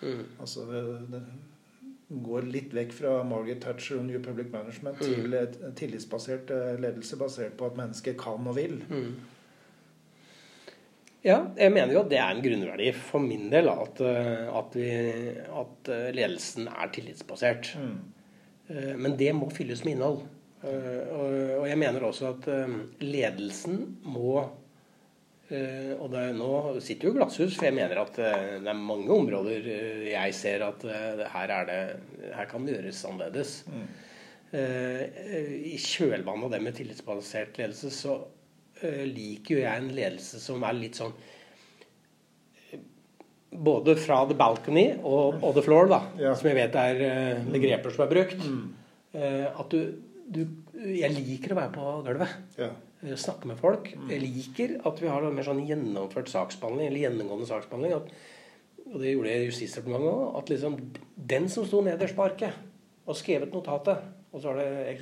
Mm. 0.01 0.25
Altså, 0.39 0.67
det, 1.11 1.23
går 2.07 2.45
litt 2.47 2.71
vekk 2.71 2.93
fra 2.95 3.17
Margaret 3.27 3.59
Thatcher 3.59 3.97
og 3.99 4.05
New 4.07 4.21
Public 4.23 4.47
Management 4.53 5.01
mm. 5.01 5.07
til 5.09 5.33
et 5.35 5.57
tillitsbasert 5.75 6.53
uh, 6.55 6.75
ledelse 6.79 7.19
basert 7.19 7.57
på 7.59 7.67
at 7.67 7.79
mennesker 7.79 8.15
kan 8.19 8.47
og 8.47 8.55
vil. 8.55 8.79
Mm. 8.87 9.17
Ja, 11.25 11.39
jeg 11.57 11.73
mener 11.73 11.95
jo 11.95 12.03
at 12.03 12.11
det 12.11 12.19
er 12.21 12.29
en 12.33 12.43
grunnverdi 12.43 12.91
for 12.93 13.23
min 13.23 13.49
del 13.51 13.69
at, 13.71 14.01
eh, 14.05 14.45
at, 14.59 14.77
vi, 14.77 14.89
at 15.61 15.89
eh, 15.93 16.09
ledelsen 16.15 16.69
er 16.69 16.91
tillitsbasert. 16.93 17.71
Mm. 17.81 17.97
Eh, 18.69 18.93
men 18.99 19.17
det 19.19 19.33
må 19.35 19.49
fylles 19.53 19.83
med 19.85 19.97
innhold. 19.97 20.25
Og 20.67 21.67
jeg 21.69 21.77
mener 21.77 22.01
også 22.03 22.31
at 22.31 22.47
ledelsen 22.99 23.75
må 24.09 24.39
og 25.47 26.07
det, 26.11 26.23
Nå 26.35 26.47
sitter 26.83 27.07
jo 27.07 27.13
glasshus, 27.15 27.53
for 27.55 27.67
jeg 27.69 27.75
mener 27.77 28.01
at 28.01 28.17
det 28.17 28.67
er 28.67 28.79
mange 28.81 29.13
områder 29.13 29.69
jeg 30.09 30.33
ser 30.35 30.65
at 30.65 30.81
her, 31.31 31.53
det, 31.69 31.77
her 32.33 32.49
kan 32.49 32.65
det 32.65 32.73
gjøres 32.73 33.03
annerledes. 33.07 33.53
Mm. 33.69 33.85
I 35.69 35.77
kjølvannet 35.77 36.49
av 36.49 36.57
det 36.57 36.63
med 36.65 36.75
tillitsbasert 36.81 37.61
ledelse 37.61 37.93
så 37.95 38.17
liker 38.83 39.55
jo 39.55 39.61
jeg 39.63 39.81
en 39.81 39.91
ledelse 39.95 40.41
som 40.41 40.63
er 40.67 40.77
litt 40.77 40.99
sånn 40.99 41.13
eh, 42.71 42.81
Både 43.51 43.95
fra 43.99 44.21
the 44.29 44.37
balcony 44.37 44.89
og, 44.97 45.39
og 45.41 45.55
the 45.57 45.63
floor, 45.65 45.89
da, 45.91 46.01
ja. 46.21 46.33
som 46.37 46.49
jeg 46.51 46.59
vet 46.59 46.75
er 46.81 47.45
begreper 47.47 47.95
som 47.95 48.05
er 48.05 48.11
brukt. 48.11 48.43
Mm. 48.43 48.65
At 49.17 49.71
du, 49.71 49.79
du, 50.29 50.41
Jeg 50.93 51.15
liker 51.15 51.55
å 51.55 51.57
være 51.61 51.73
på 51.73 51.93
gulvet. 52.05 52.35
Ja. 52.59 52.67
Snakke 53.17 53.49
med 53.49 53.57
folk. 53.61 53.87
Mm. 53.95 54.09
Jeg 54.11 54.21
liker 54.21 54.75
at 54.89 55.01
vi 55.01 55.09
har 55.09 55.25
mer 55.31 55.47
sånn 55.47 55.63
gjennomført 55.65 56.29
saksbehandling, 56.29 56.91
eller 56.91 57.05
gjennomgående 57.05 57.49
saksbehandling. 57.49 57.95
At, 57.97 58.85
og 58.87 58.99
det 59.01 59.15
gjorde 59.15 59.31
jeg 59.31 59.41
i 59.41 59.49
Justisdepartementet 59.51 60.11
òg. 60.11 60.37
At 60.41 60.53
liksom 60.53 60.77
den 61.33 61.49
som 61.53 61.65
sto 61.65 61.81
nederst 61.85 62.17
på 62.17 62.25
arket 62.27 62.63
og 63.07 63.17
skrevet 63.17 63.53
notatet, 63.55 64.03
Og 64.37 64.43
så 64.43 64.51
var 64.53 64.59
det 64.61 64.97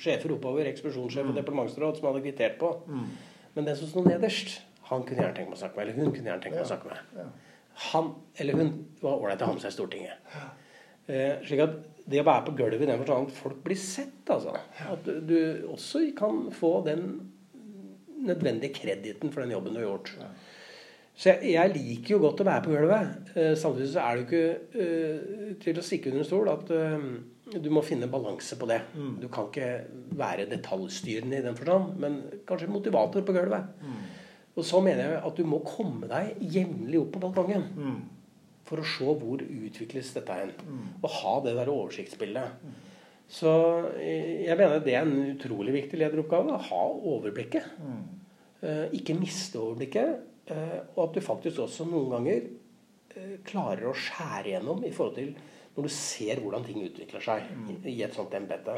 sjefer 0.00 0.34
oppover, 0.34 0.66
ekspedisjonssjef 0.66 1.30
og 1.30 1.36
departementsråd, 1.38 2.00
som 2.00 2.10
hadde 2.10 2.24
kvittert 2.24 2.58
på. 2.58 2.72
Men 3.54 3.68
den 3.68 3.78
som 3.78 3.90
sto 3.90 4.02
nederst, 4.02 4.56
han 4.90 5.06
kunne 5.06 5.22
gjerne 5.22 5.36
tenke 5.36 5.52
meg 5.52 5.60
å 5.60 5.62
snakke 5.62 5.78
med. 5.78 5.84
Eller 5.86 6.00
hun 6.00 6.10
kunne 6.10 6.32
gjerne 6.32 6.42
tenke 6.42 6.58
meg 6.58 6.66
å 6.66 6.72
snakke 6.72 6.90
med. 6.90 7.14
Ja. 7.20 7.28
Han 7.90 8.10
eller 8.42 8.58
hun 8.58 8.72
var 9.00 9.22
ålreit 9.22 9.42
å 9.44 9.48
ha 9.48 9.54
med 9.54 9.62
seg 9.62 9.70
i 9.70 9.76
Stortinget. 9.76 10.32
Eh, 11.06 11.38
slik 11.46 11.62
at 11.64 11.76
det 12.10 12.22
å 12.22 12.26
være 12.26 12.48
på 12.48 12.56
gulvet 12.58 12.82
i 12.82 12.88
den 12.90 12.98
forstand 13.00 13.30
at 13.30 13.36
folk 13.38 13.60
blir 13.64 13.78
sett, 13.78 14.22
altså. 14.32 14.56
At 14.90 15.06
du, 15.06 15.20
du 15.22 15.38
også 15.70 16.02
kan 16.18 16.48
få 16.54 16.80
den 16.86 17.04
nødvendige 18.20 18.74
krediten 18.76 19.32
for 19.32 19.44
den 19.44 19.54
jobben 19.54 19.76
du 19.76 19.80
har 19.80 19.86
gjort. 19.86 20.10
Så 21.20 21.34
jeg, 21.34 21.52
jeg 21.54 21.72
liker 21.74 22.14
jo 22.14 22.22
godt 22.22 22.42
å 22.42 22.48
være 22.48 22.64
på 22.64 22.74
gulvet. 22.74 23.32
Eh, 23.34 23.52
samtidig 23.58 23.90
så 23.92 24.04
er 24.04 24.16
det 24.16 24.20
jo 24.20 24.26
ikke 24.26 24.84
eh, 24.84 25.56
til 25.62 25.80
å 25.80 25.84
stikke 25.84 26.10
under 26.10 26.24
en 26.24 26.28
stol 26.28 26.50
at 26.52 26.72
eh, 26.74 27.08
du 27.58 27.70
må 27.70 27.82
finne 27.82 28.06
balanse 28.10 28.56
på 28.60 28.66
det. 28.70 28.80
Du 29.20 29.26
kan 29.32 29.48
ikke 29.50 29.70
være 30.18 30.46
detaljstyrende 30.50 31.38
i 31.40 31.44
den 31.44 31.56
forstand, 31.58 31.96
men 31.98 32.20
kanskje 32.46 32.68
motivator 32.70 33.22
på 33.26 33.32
gulvet. 33.34 33.64
Og 34.56 34.64
så 34.66 34.80
mener 34.82 35.02
jeg 35.14 35.22
at 35.26 35.36
du 35.36 35.44
må 35.46 35.58
komme 35.64 36.08
deg 36.10 36.36
jevnlig 36.42 37.00
opp 37.00 37.12
på 37.16 37.20
balkongen 37.22 37.64
Mm. 37.76 38.00
for 38.64 38.78
å 38.78 38.84
se 38.86 39.04
hvor 39.04 39.40
utvikles 39.42 40.12
dette 40.14 40.32
hen. 40.32 40.52
Og 41.02 41.10
ha 41.10 41.40
det 41.44 41.54
der 41.56 41.70
oversiktsbildet. 41.72 42.50
Så 43.30 43.50
eh, 43.98 44.44
jeg 44.46 44.56
mener 44.58 44.80
det 44.82 44.94
er 44.94 45.02
en 45.06 45.34
utrolig 45.36 45.72
viktig 45.72 45.98
lederoppgave. 45.98 46.56
Ha 46.68 46.82
overblikket. 47.14 47.64
Eh, 48.62 48.86
ikke 48.92 49.14
miste 49.18 49.58
overblikket. 49.58 50.20
eh, 50.50 50.80
og 50.96 51.08
at 51.08 51.14
du 51.14 51.20
faktisk 51.20 51.58
også 51.62 51.86
noen 51.86 52.10
ganger 52.10 52.40
klarer 53.44 53.88
å 53.90 53.94
skjære 53.96 54.52
gjennom 54.54 54.84
i 54.86 54.90
forhold 54.94 55.14
til 55.16 55.32
når 55.76 55.86
du 55.86 55.92
ser 55.94 56.40
hvordan 56.42 56.64
ting 56.66 56.82
utvikler 56.84 57.22
seg 57.24 57.50
i, 57.84 58.00
et 58.02 58.14
sånt 58.16 58.34
embete. 58.36 58.76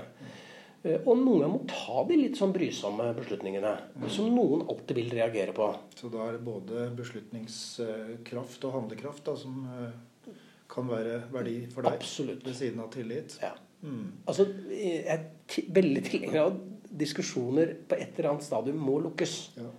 Eh, 0.83 0.99
og 0.99 1.17
noen 1.17 1.43
ganger 1.43 1.53
må 1.55 1.61
ta 1.71 2.05
de 2.09 2.19
litt 2.19 2.39
sånn 2.39 2.55
brysomme 2.55 3.09
beslutningene 3.17 3.75
som 4.13 4.31
noen 4.35 4.65
alltid 4.67 4.99
vil 4.99 5.13
reagere 5.15 5.55
på. 5.57 5.69
Så 5.99 6.11
da 6.13 6.27
er 6.27 6.37
det 6.37 6.47
både 6.47 6.89
beslutningskraft 6.99 8.67
og 8.69 8.79
handlekraft 8.79 9.25
da, 9.29 9.37
som 9.39 9.63
eh, 9.73 10.33
kan 10.73 10.89
være 10.89 11.23
verdi 11.33 11.59
for 11.73 11.87
deg 11.87 12.01
Absolutt. 12.01 12.45
ved 12.47 12.59
siden 12.59 12.83
av 12.85 12.91
tillit. 12.95 13.39
Ja. 13.43 13.55
Mm. 13.83 14.25
Altså, 14.31 14.47
jeg 14.71 15.03
er 15.11 15.73
veldig 15.75 16.03
tilhenger 16.07 16.45
av 16.45 16.53
at 16.53 16.93
diskusjoner 17.03 17.73
på 17.89 17.97
et 17.99 18.19
eller 18.19 18.35
annet 18.35 18.47
stadium 18.47 18.83
må 18.85 18.99
lukkes. 19.03 19.37
Ja. 19.59 19.71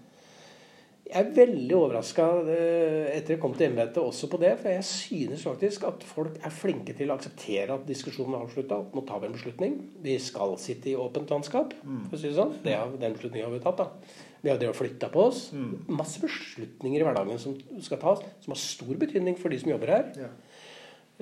Jeg 1.03 1.19
er 1.19 1.33
veldig 1.35 1.75
overraska 1.75 2.25
etter 2.47 3.35
jeg 3.35 3.39
kom 3.41 3.53
til 3.57 3.67
embetet 3.67 3.99
også 3.99 4.29
på 4.31 4.39
det. 4.41 4.53
For 4.61 4.71
jeg 4.71 4.85
synes 4.87 5.43
faktisk 5.45 5.83
at 5.89 6.05
folk 6.07 6.37
er 6.39 6.55
flinke 6.55 6.95
til 6.97 7.11
å 7.11 7.17
akseptere 7.17 7.75
at 7.75 7.83
diskusjonen 7.89 8.37
er 8.37 8.45
avslutta. 8.45 8.79
Nå 8.95 9.03
tar 9.07 9.19
vi 9.19 9.29
en 9.29 9.35
beslutning. 9.35 9.75
Vi 10.05 10.15
skal 10.23 10.55
sitte 10.63 10.93
i 10.93 10.95
åpent 10.97 11.33
landskap. 11.35 11.75
For 12.07 12.17
å 12.17 12.21
si 12.21 12.31
det 12.31 12.39
sånn. 12.39 12.55
Det 12.63 12.77
er, 12.77 12.95
den 13.01 13.17
beslutningen 13.17 13.49
har 13.49 13.53
vi 13.53 13.61
tatt. 13.65 13.83
da. 13.83 14.21
Vi 14.43 14.51
har 14.51 14.59
det 14.59 14.71
å 14.71 14.75
flytte 14.75 15.11
på 15.11 15.27
oss. 15.29 15.45
Masse 15.91 16.23
beslutninger 16.23 17.03
i 17.03 17.05
hverdagen 17.07 17.39
som 17.39 17.55
skal 17.83 17.99
tas, 18.01 18.23
som 18.43 18.55
har 18.55 18.59
stor 18.63 18.95
betydning 18.99 19.37
for 19.39 19.53
de 19.53 19.59
som 19.61 19.71
jobber 19.71 19.93
her. 19.93 20.09
Ja. 20.19 20.31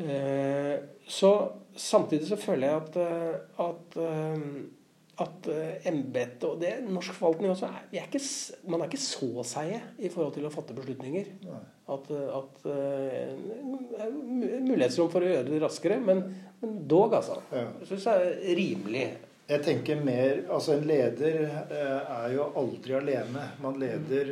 Eh, 0.02 0.78
så 1.08 1.52
samtidig 1.76 2.30
så 2.30 2.38
føler 2.39 2.67
jeg 2.67 2.82
at, 2.82 2.96
eh, 2.96 3.36
at, 3.65 3.98
eh, 3.98 4.39
at 5.19 5.47
eh, 5.52 5.82
embetet 5.91 6.43
og 6.47 6.60
det 6.62 6.69
norsk 6.88 7.13
forvaltning 7.17 7.52
også 7.52 7.67
er, 7.67 7.82
vi 7.91 8.00
er 8.00 8.06
ikke, 8.08 8.21
Man 8.71 8.82
er 8.82 8.88
ikke 8.88 9.02
så 9.04 9.43
seige 9.45 9.82
i 10.00 10.10
forhold 10.10 10.34
til 10.38 10.45
å 10.47 10.52
fatte 10.54 10.74
beslutninger. 10.78 11.28
At, 11.91 12.08
eh, 12.10 12.38
at 12.38 12.63
mu- 13.74 14.62
mulighetsrom 14.69 15.12
for 15.12 15.21
å 15.21 15.28
gjøre 15.34 15.50
det 15.50 15.60
raskere, 15.62 16.00
men, 16.00 16.24
men 16.62 16.78
dog, 16.88 17.13
altså. 17.19 17.41
Ja. 17.52 17.67
Jeg 17.82 17.89
syns 17.91 18.08
det 18.08 18.15
er 18.21 18.56
rimelig. 18.62 19.04
Jeg 19.52 19.63
tenker 19.65 20.00
mer 20.00 20.45
Altså, 20.47 20.78
en 20.78 20.86
leder 20.88 21.41
er 21.76 22.32
jo 22.38 22.45
aldri 22.56 22.93
alene. 22.95 23.50
Man 23.62 23.76
leder 23.82 24.30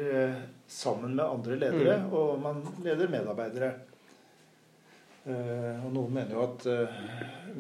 sammen 0.70 1.16
med 1.18 1.26
andre 1.26 1.58
ledere, 1.60 1.98
og 2.16 2.40
man 2.40 2.62
leder 2.86 3.10
medarbeidere. 3.12 3.74
Og 5.30 5.90
noen 5.94 6.14
mener 6.16 6.32
jo 6.38 6.46
at 6.46 6.64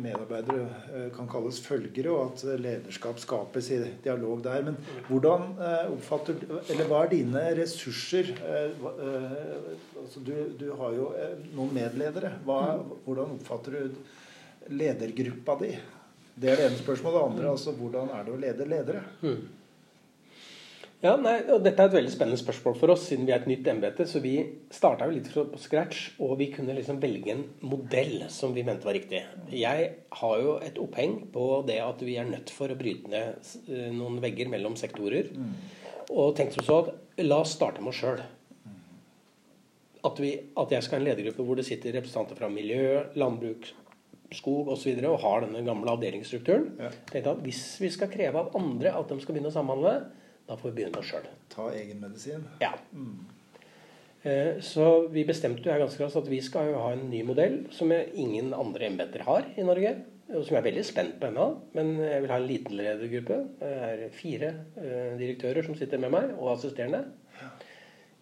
medarbeidere 0.03 0.65
eh, 0.93 1.05
kan 1.15 1.27
kalles 1.29 1.59
følgere, 1.63 2.13
og 2.13 2.33
at 2.33 2.61
lederskap 2.61 3.19
skapes 3.21 3.69
i 3.75 3.79
dialog 4.03 4.41
der. 4.45 4.63
Men 4.69 4.79
hvordan 5.09 5.53
eh, 5.57 5.91
oppfatter 5.93 6.39
Eller 6.69 6.89
hva 6.89 7.03
er 7.05 7.13
dine 7.13 7.45
ressurser? 7.59 8.33
Eh, 8.39 8.87
altså, 10.01 10.23
du, 10.25 10.33
du 10.59 10.67
har 10.79 10.97
jo 10.97 11.11
noen 11.53 11.75
medledere. 11.75 12.35
Hva, 12.47 12.59
hvordan 13.05 13.37
oppfatter 13.37 13.77
du 13.77 14.01
ledergruppa 14.69 15.57
di? 15.63 15.71
Det 16.39 16.51
er 16.51 16.59
det 16.59 16.67
ene 16.69 16.79
spørsmålet. 16.79 17.19
Det 17.19 17.29
andre 17.31 17.55
altså 17.55 17.73
hvordan 17.75 18.11
er 18.15 18.27
det 18.27 18.35
å 18.35 18.43
lede 18.43 18.69
ledere? 18.69 19.05
Ja, 20.99 21.13
nei, 21.15 21.37
og 21.47 21.61
Dette 21.63 21.79
er 21.79 21.87
et 21.87 21.95
veldig 21.95 22.11
spennende 22.11 22.37
spørsmål 22.41 22.73
for 22.75 22.91
oss, 22.91 23.05
siden 23.07 23.23
vi 23.23 23.31
er 23.31 23.39
et 23.39 23.47
nytt 23.47 23.67
embete. 23.71 24.03
Så 24.09 24.19
vi 24.19 24.33
starta 24.75 25.05
litt 25.07 25.29
fra 25.31 25.45
scratch, 25.61 26.17
og 26.19 26.33
vi 26.41 26.49
kunne 26.51 26.75
liksom 26.75 26.99
velge 26.99 27.31
en 27.31 27.45
modell 27.63 28.25
som 28.33 28.51
vi 28.55 28.65
mente 28.67 28.87
var 28.87 28.97
riktig. 28.97 29.21
Jeg 29.55 29.85
har 30.19 30.41
jo 30.43 30.57
et 30.65 30.81
oppheng 30.83 31.21
på 31.31 31.45
det 31.69 31.79
at 31.85 32.03
vi 32.03 32.17
er 32.19 32.27
nødt 32.27 32.51
for 32.51 32.67
å 32.67 32.77
bryte 32.79 33.13
ned 33.13 33.39
eh, 33.71 33.87
noen 33.95 34.19
vegger 34.23 34.51
mellom 34.51 34.75
sektorer. 34.79 35.31
Og 36.11 36.35
tenkte 36.35 36.59
som 36.59 36.67
så 36.67 36.81
at 36.83 37.23
la 37.23 37.39
oss 37.45 37.55
starte 37.55 37.79
med 37.79 37.93
oss 37.93 38.03
sjøl. 38.03 38.19
At, 40.03 40.19
at 40.19 40.73
jeg 40.75 40.83
skal 40.83 40.99
ha 40.99 41.01
en 41.01 41.09
ledergruppe 41.13 41.47
hvor 41.47 41.59
det 41.59 41.67
sitter 41.67 41.95
representanter 41.95 42.35
fra 42.39 42.51
miljø, 42.51 43.05
landbruk, 43.19 43.71
skog 44.35 44.67
osv. 44.67 44.75
Og, 44.75 44.77
så 44.83 44.91
videre, 44.91 45.15
og 45.15 45.23
har 45.23 45.47
denne 45.47 45.63
gamle 45.63 45.95
avdelingsstrukturen. 45.95 46.73
Ja. 46.75 46.91
Tenkte 47.07 47.37
at 47.37 47.43
Hvis 47.47 47.63
vi 47.79 47.95
skal 47.95 48.11
kreve 48.11 48.43
av 48.43 48.57
andre 48.59 48.97
at 48.99 49.07
de 49.07 49.23
skal 49.23 49.37
begynne 49.37 49.51
å 49.51 49.55
samhandle, 49.55 50.01
da 50.49 50.57
får 50.57 50.71
vi 50.71 50.79
begynne 50.81 51.01
oss 51.01 51.11
sjøl. 51.11 51.27
Ta 51.53 51.69
egenmedisin. 51.77 52.47
Ja. 52.63 52.73
Mm. 52.91 53.19
Så 54.65 54.85
vi 55.13 55.21
bestemte 55.23 55.63
jo 55.63 55.71
her 55.71 55.79
ganske 55.79 56.01
raskt 56.03 56.19
at 56.19 56.27
vi 56.27 56.41
skal 56.43 56.73
jo 56.73 56.79
ha 56.81 56.89
en 56.91 57.05
ny 57.07 57.21
modell 57.23 57.61
som 57.71 57.93
ingen 57.93 58.49
andre 58.57 58.89
embeter 58.89 59.23
har 59.23 59.45
i 59.55 59.63
Norge. 59.63 59.93
Og 60.29 60.43
som 60.45 60.53
jeg 60.53 60.59
er 60.59 60.67
veldig 60.67 60.83
spent 60.85 61.15
på 61.21 61.29
ennå. 61.29 61.45
Men 61.77 61.95
jeg 62.03 62.21
vil 62.23 62.33
ha 62.33 62.37
en 62.37 62.49
liten 62.49 62.75
ledergruppe. 62.77 63.37
Det 63.61 63.69
er 63.87 64.03
fire 64.13 64.51
eh, 64.77 65.15
direktører 65.17 65.65
som 65.65 65.77
sitter 65.77 66.01
med 66.01 66.13
meg, 66.13 66.35
og 66.37 66.51
assisterende. 66.53 67.05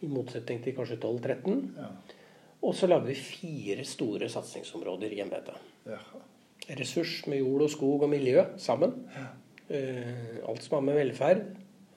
I 0.06 0.08
motsetning 0.12 0.62
til 0.64 0.76
kanskje 0.78 1.00
12-13. 1.02 1.58
Ja. 1.76 1.90
Og 2.68 2.76
så 2.78 2.88
lager 2.88 3.10
vi 3.10 3.18
fire 3.20 3.84
store 3.88 4.30
satsingsområder 4.32 5.14
i 5.18 5.22
embetet. 5.24 5.60
Ja. 5.90 6.00
Ressurs 6.78 7.20
med 7.32 7.42
jord 7.42 7.66
og 7.68 7.74
skog 7.74 8.06
og 8.08 8.12
miljø 8.12 8.46
sammen. 8.62 8.96
Eh, 9.68 10.40
alt 10.48 10.64
som 10.64 10.78
har 10.78 10.86
med 10.88 11.02
velferd, 11.02 11.44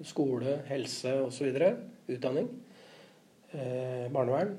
skole, 0.06 0.58
helse 0.68 1.14
osv. 1.26 1.62
Utdanning. 2.10 2.50
Eh, 3.50 4.06
barnevern. 4.12 4.54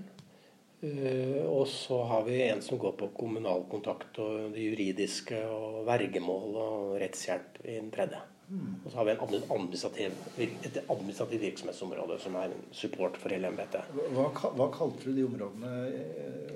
Eh, 0.81 1.45
og 1.45 1.67
så 1.69 2.01
har 2.09 2.25
vi 2.25 2.41
en 2.47 2.61
som 2.65 2.79
går 2.81 2.97
på 2.99 3.11
kommunal 3.17 3.67
kontakt 3.69 4.17
og 4.21 4.51
det 4.55 4.65
juridiske 4.65 5.43
og 5.45 5.83
vergemål 5.87 6.57
og 6.57 6.99
rettshjelp 7.01 7.61
i 7.65 7.77
den 7.77 7.91
tredje. 7.93 8.21
Og 8.51 8.91
så 8.91 8.97
har 8.97 9.05
vi 9.07 9.11
en 9.13 9.21
administrativ, 9.55 10.15
et 10.43 10.79
administrativt 10.89 11.41
virksomhetsområde 11.41 12.17
som 12.19 12.35
er 12.35 12.51
en 12.51 12.65
support 12.75 13.15
for 13.21 13.31
hele 13.31 13.47
embetet. 13.47 13.93
Hva, 14.11 14.25
hva 14.57 14.67
kalte 14.73 15.07
du 15.07 15.15
de 15.15 15.23
områdene? 15.23 15.69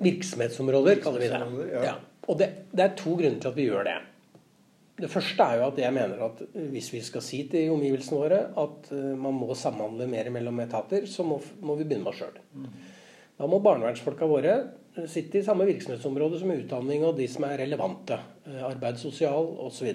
Virksomhetsområder, 0.03 0.99
kaller 1.05 1.23
vi 1.23 1.29
det. 1.31 1.39
Ja. 1.71 1.85
Ja. 1.85 1.93
Og 2.27 2.41
det, 2.41 2.49
det 2.75 2.83
er 2.83 2.97
to 2.99 3.15
grunner 3.15 3.39
til 3.39 3.53
at 3.53 3.55
vi 3.55 3.69
gjør 3.69 3.87
det. 3.87 3.95
Det 4.95 5.09
første 5.11 5.43
er 5.43 5.59
jo 5.59 5.65
at 5.67 5.79
jeg 5.81 5.91
mener 5.95 6.21
at 6.23 6.41
hvis 6.71 6.87
vi 6.93 7.01
skal 7.03 7.23
si 7.23 7.41
til 7.51 7.73
omgivelsene 7.73 8.19
våre 8.19 8.37
at 8.61 8.91
eh, 8.95 9.11
man 9.19 9.35
må 9.35 9.55
samhandle 9.57 10.07
mer 10.07 10.29
mellom 10.31 10.61
etater, 10.63 11.07
så 11.09 11.25
må, 11.27 11.41
må 11.59 11.75
vi 11.75 11.87
begynne 11.87 12.05
med 12.05 12.13
oss 12.13 12.21
sjøl. 12.21 12.37
Da 13.35 13.49
må 13.51 13.59
barnevernsfolka 13.63 14.29
våre 14.31 14.53
eh, 14.55 15.09
sitte 15.11 15.41
i 15.41 15.43
samme 15.43 15.67
virksomhetsområde 15.67 16.39
som 16.39 16.53
utdanning 16.55 17.03
og 17.03 17.19
de 17.19 17.27
som 17.31 17.43
er 17.49 17.59
relevante. 17.65 18.21
eh, 18.47 18.61
Arbeid, 18.63 19.01
sosial 19.01 19.51
osv. 19.65 19.91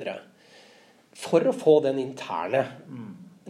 For 1.16 1.48
å 1.48 1.56
få 1.56 1.78
den 1.86 2.02
interne 2.02 2.66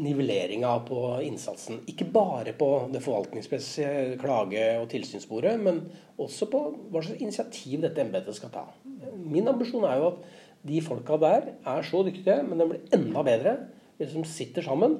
nivelleringa 0.01 0.71
på 0.87 1.01
innsatsen. 1.27 1.81
Ikke 1.91 2.07
bare 2.09 2.55
på 2.57 2.69
det 2.93 3.03
forvaltningsmessige 3.05 4.21
klage- 4.23 4.79
og 4.81 4.87
tilsynssporet, 4.93 5.59
men 5.61 5.83
også 6.21 6.47
på 6.53 6.63
hva 6.93 7.03
slags 7.03 7.21
initiativ 7.21 7.83
dette 7.83 8.01
embetet 8.01 8.39
skal 8.39 8.55
ta. 8.55 8.65
Min 9.19 9.51
ambisjon 9.51 9.85
er 9.85 9.99
jo 10.01 10.13
at 10.13 10.23
de 10.67 10.81
folka 10.85 11.17
der 11.21 11.53
er 11.65 11.87
så 11.87 12.03
dyktige, 12.07 12.43
men 12.47 12.61
de 12.61 12.67
blir 12.73 12.97
enda 12.97 13.23
bedre 13.27 13.57
hvis 14.01 14.13
de 14.17 14.25
sitter 14.29 14.65
sammen 14.65 14.99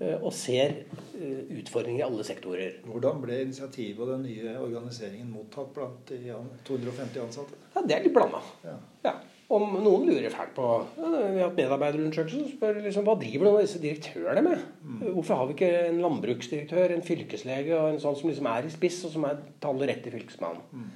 eh, 0.00 0.16
og 0.16 0.32
ser 0.34 0.74
eh, 1.18 1.46
utfordringer 1.60 2.02
i 2.02 2.06
alle 2.06 2.26
sektorer. 2.26 2.80
Hvordan 2.86 3.22
ble 3.22 3.40
initiativet 3.44 4.02
og 4.02 4.12
den 4.14 4.26
nye 4.26 4.56
organiseringen 4.62 5.30
mottatt 5.34 5.72
blant 5.74 6.10
de 6.12 6.20
250 6.66 7.22
ansatte? 7.24 7.58
Ja, 7.74 7.82
Det 7.86 7.96
er 7.96 8.06
litt 8.06 8.14
blanda. 8.14 8.42
Ja. 8.66 8.76
Ja. 9.06 9.14
Om 9.46 9.76
noen 9.78 10.08
lurer 10.08 10.32
fælt 10.34 10.56
på 10.56 10.64
ja, 10.98 11.06
Vi 11.06 11.38
har 11.38 11.44
hatt 11.44 11.58
medarbeiderundersøkelse 11.60 12.38
som 12.40 12.48
spør 12.50 12.80
liksom, 12.82 13.04
hva 13.06 13.14
driver 13.20 13.46
noen 13.46 13.60
av 13.60 13.66
disse 13.68 13.78
direktørene 13.82 14.42
med. 14.42 14.64
Hvorfor 15.04 15.38
har 15.38 15.46
vi 15.46 15.54
ikke 15.54 15.68
en 15.84 16.00
landbruksdirektør, 16.02 16.94
en 16.96 17.04
fylkeslege 17.06 17.76
og 17.78 17.92
en 17.92 18.00
sånn 18.02 18.16
som 18.18 18.30
liksom 18.32 18.48
er 18.50 18.66
i 18.66 18.72
spiss, 18.74 19.04
og 19.06 19.14
som 19.14 19.26
er 19.28 19.38
taler 19.62 19.92
rett 19.92 20.02
til 20.02 20.16
fylkesmannen? 20.16 20.88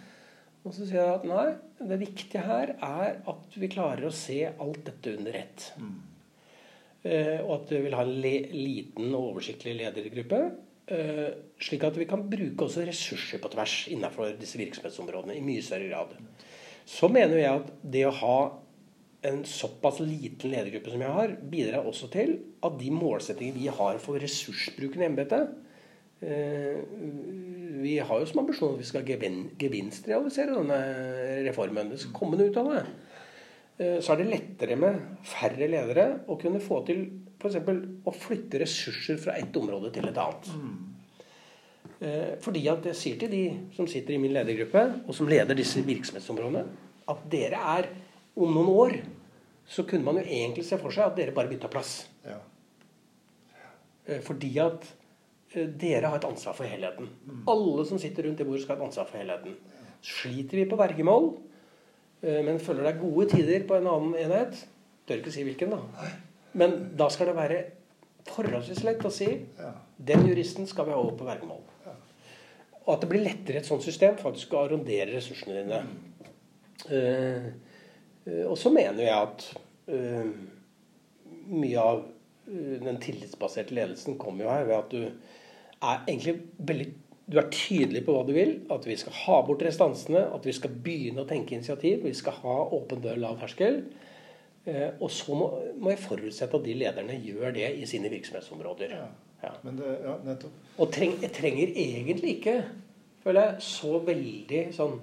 Og 0.60 0.74
så 0.76 0.84
sier 0.84 1.00
jeg 1.00 1.16
at 1.16 1.26
nei, 1.28 1.46
det 1.88 2.00
viktige 2.02 2.44
her 2.44 2.74
er 2.76 3.20
at 3.30 3.54
vi 3.56 3.70
klarer 3.72 4.08
å 4.08 4.14
se 4.14 4.42
alt 4.50 4.82
dette 4.84 5.14
under 5.16 5.38
ett. 5.38 5.70
Eh, 7.02 7.38
og 7.40 7.54
at 7.54 7.72
vi 7.72 7.80
vil 7.86 7.96
ha 7.96 8.04
en 8.04 8.18
liten 8.20 9.14
og 9.14 9.30
oversiktlig 9.30 9.78
ledergruppe. 9.78 10.40
Eh, 10.90 11.28
slik 11.62 11.86
at 11.88 11.96
vi 11.96 12.08
kan 12.10 12.26
bruke 12.28 12.66
også 12.66 12.84
ressurser 12.84 13.40
på 13.40 13.52
tvers 13.54 13.76
innenfor 13.94 14.34
disse 14.40 14.60
virksomhetsområdene 14.60 15.38
i 15.38 15.44
mye 15.44 15.64
større 15.64 15.88
grad. 15.88 16.12
Så 16.84 17.08
mener 17.12 17.40
jeg 17.40 17.62
at 17.62 17.72
det 17.80 18.04
å 18.08 18.16
ha 18.20 18.38
en 19.30 19.42
såpass 19.44 20.00
liten 20.02 20.52
ledergruppe 20.52 20.92
som 20.92 21.04
jeg 21.04 21.16
har, 21.16 21.34
bidrar 21.52 21.88
også 21.88 22.08
til 22.12 22.36
at 22.64 22.76
de 22.80 22.92
målsettingene 22.92 23.60
vi 23.60 23.72
har 23.80 24.00
for 24.02 24.20
ressursbruken 24.20 25.04
i 25.04 25.08
embetet 25.08 25.52
Vi 26.20 27.94
har 28.04 28.20
jo 28.20 28.26
som 28.28 28.42
ambisjon 28.42 28.74
at 28.74 28.82
vi 28.82 28.88
skal 28.88 29.06
gevinstrealisere 29.08 30.56
denne 30.58 30.80
reformen. 31.46 31.92
Det 31.94 32.00
skal 32.02 32.12
komme 32.16 32.36
noe 32.36 32.50
ut 32.52 32.58
av 32.60 32.68
det. 32.74 32.82
Eh, 33.80 33.96
så 34.04 34.12
er 34.12 34.20
det 34.20 34.28
lettere 34.28 34.76
med 34.76 35.00
færre 35.24 35.68
ledere 35.70 36.06
å 36.28 36.36
kunne 36.40 36.60
få 36.62 36.82
til 36.88 37.06
f.eks. 37.40 37.56
å 38.04 38.12
flytte 38.12 38.60
ressurser 38.60 39.20
fra 39.20 39.38
ett 39.40 39.56
område 39.56 39.92
til 39.94 40.10
et 40.10 40.20
annet. 40.20 40.50
Eh, 42.00 42.36
fordi 42.44 42.66
at 42.72 42.84
jeg 42.90 42.98
sier 42.98 43.22
til 43.22 43.32
de 43.32 43.44
som 43.76 43.88
sitter 43.88 44.16
i 44.16 44.20
min 44.20 44.34
ledergruppe, 44.36 44.84
og 45.06 45.16
som 45.16 45.28
leder 45.30 45.56
disse 45.56 45.80
virksomhetsområdene, 45.86 46.66
at 47.08 47.24
dere 47.32 47.64
er 47.78 47.90
om 48.36 48.52
noen 48.52 48.70
år 48.74 48.94
så 49.70 49.86
kunne 49.88 50.04
man 50.04 50.20
jo 50.20 50.26
egentlig 50.26 50.66
se 50.66 50.76
for 50.80 50.92
seg 50.94 51.08
at 51.08 51.16
dere 51.16 51.34
bare 51.34 51.50
bytta 51.50 51.70
plass. 51.72 51.94
Ja. 52.26 52.36
Eh, 54.04 54.20
fordi 54.26 54.52
at 54.60 54.84
eh, 54.84 54.99
dere 55.54 56.06
har 56.06 56.20
et 56.20 56.26
ansvar 56.28 56.54
for 56.54 56.68
helheten. 56.70 57.08
Alle 57.50 57.84
som 57.88 57.98
sitter 57.98 58.26
rundt 58.26 58.38
det 58.38 58.46
bordet, 58.46 58.62
skal 58.64 58.76
ha 58.76 58.84
et 58.84 58.88
ansvar 58.88 59.08
for 59.08 59.18
helheten. 59.18 59.56
Sliter 60.06 60.60
vi 60.60 60.68
på 60.70 60.78
vergemål, 60.78 61.32
eh, 62.22 62.40
men 62.46 62.60
føler 62.62 62.86
det 62.86 62.92
er 62.94 63.00
gode 63.02 63.26
tider 63.34 63.66
på 63.66 63.78
en 63.78 63.90
annen 63.90 64.14
enhet 64.18 64.66
Tør 65.08 65.18
ikke 65.18 65.32
si 65.34 65.42
hvilken, 65.42 65.72
da. 65.74 66.08
Men 66.60 66.74
da 66.94 67.08
skal 67.10 67.26
det 67.26 67.34
være 67.34 67.56
forholdsvis 68.30 68.84
lett 68.86 69.02
å 69.02 69.10
si 69.10 69.26
den 69.96 70.28
juristen 70.28 70.68
skal 70.70 70.86
vi 70.86 70.92
ha 70.94 71.00
over 71.00 71.16
på 71.18 71.26
vergemål. 71.26 71.64
Og 72.84 72.92
at 72.94 73.02
det 73.02 73.08
blir 73.10 73.24
lettere 73.24 73.58
i 73.58 73.60
et 73.60 73.66
sånt 73.66 73.82
system 73.82 74.14
faktisk 74.20 74.54
å 74.54 74.60
arrondere 74.60 75.16
ressursene 75.16 75.56
dine. 75.56 75.80
Eh, 76.94 77.48
og 78.46 78.54
så 78.60 78.70
mener 78.70 79.02
jeg 79.02 79.16
at 79.16 79.48
mye 81.50 81.82
av 81.82 82.04
den 82.46 83.00
tillitsbaserte 83.02 83.74
ledelsen 83.74 84.18
kommer 84.20 84.46
jo 84.46 84.52
her 84.52 84.68
ved 84.68 84.76
at 84.76 84.94
du 84.94 85.39
er 85.80 86.02
egentlig 86.06 86.36
veldig 86.58 86.90
du 87.30 87.36
er 87.38 87.50
tydelig 87.54 88.02
på 88.02 88.14
hva 88.14 88.24
du 88.26 88.32
vil. 88.34 88.56
At 88.74 88.86
vi 88.88 88.96
skal 88.98 89.14
ha 89.22 89.36
bort 89.46 89.62
restansene. 89.62 90.24
At 90.34 90.46
vi 90.46 90.54
skal 90.56 90.72
begynne 90.82 91.22
å 91.22 91.28
tenke 91.30 91.54
initiativ. 91.54 92.02
Vi 92.02 92.14
skal 92.18 92.40
ha 92.42 92.56
åpen 92.74 93.02
dør, 93.04 93.20
lav 93.22 93.38
terskel. 93.38 93.84
Eh, 94.66 94.88
og 94.98 95.12
så 95.14 95.36
må, 95.38 95.46
må, 95.78 95.92
jeg 95.92 96.02
forutsette 96.02 96.58
at 96.58 96.66
de 96.66 96.74
lederne 96.76 97.16
gjør 97.22 97.54
det 97.54 97.68
i 97.78 97.86
sine 97.88 98.10
virksomhetsområder. 98.12 98.96
Ja, 98.98 99.06
ja. 99.44 99.52
Det, 99.62 99.92
ja 100.04 100.16
nettopp. 100.26 100.58
Og 100.82 100.90
treng, 100.92 101.14
jeg 101.22 101.32
trenger 101.36 101.70
egentlig 101.70 102.34
ikke, 102.40 102.56
føler 103.22 103.46
jeg, 103.46 103.64
så 103.70 104.02
veldig 104.10 104.66
sånn 104.76 104.98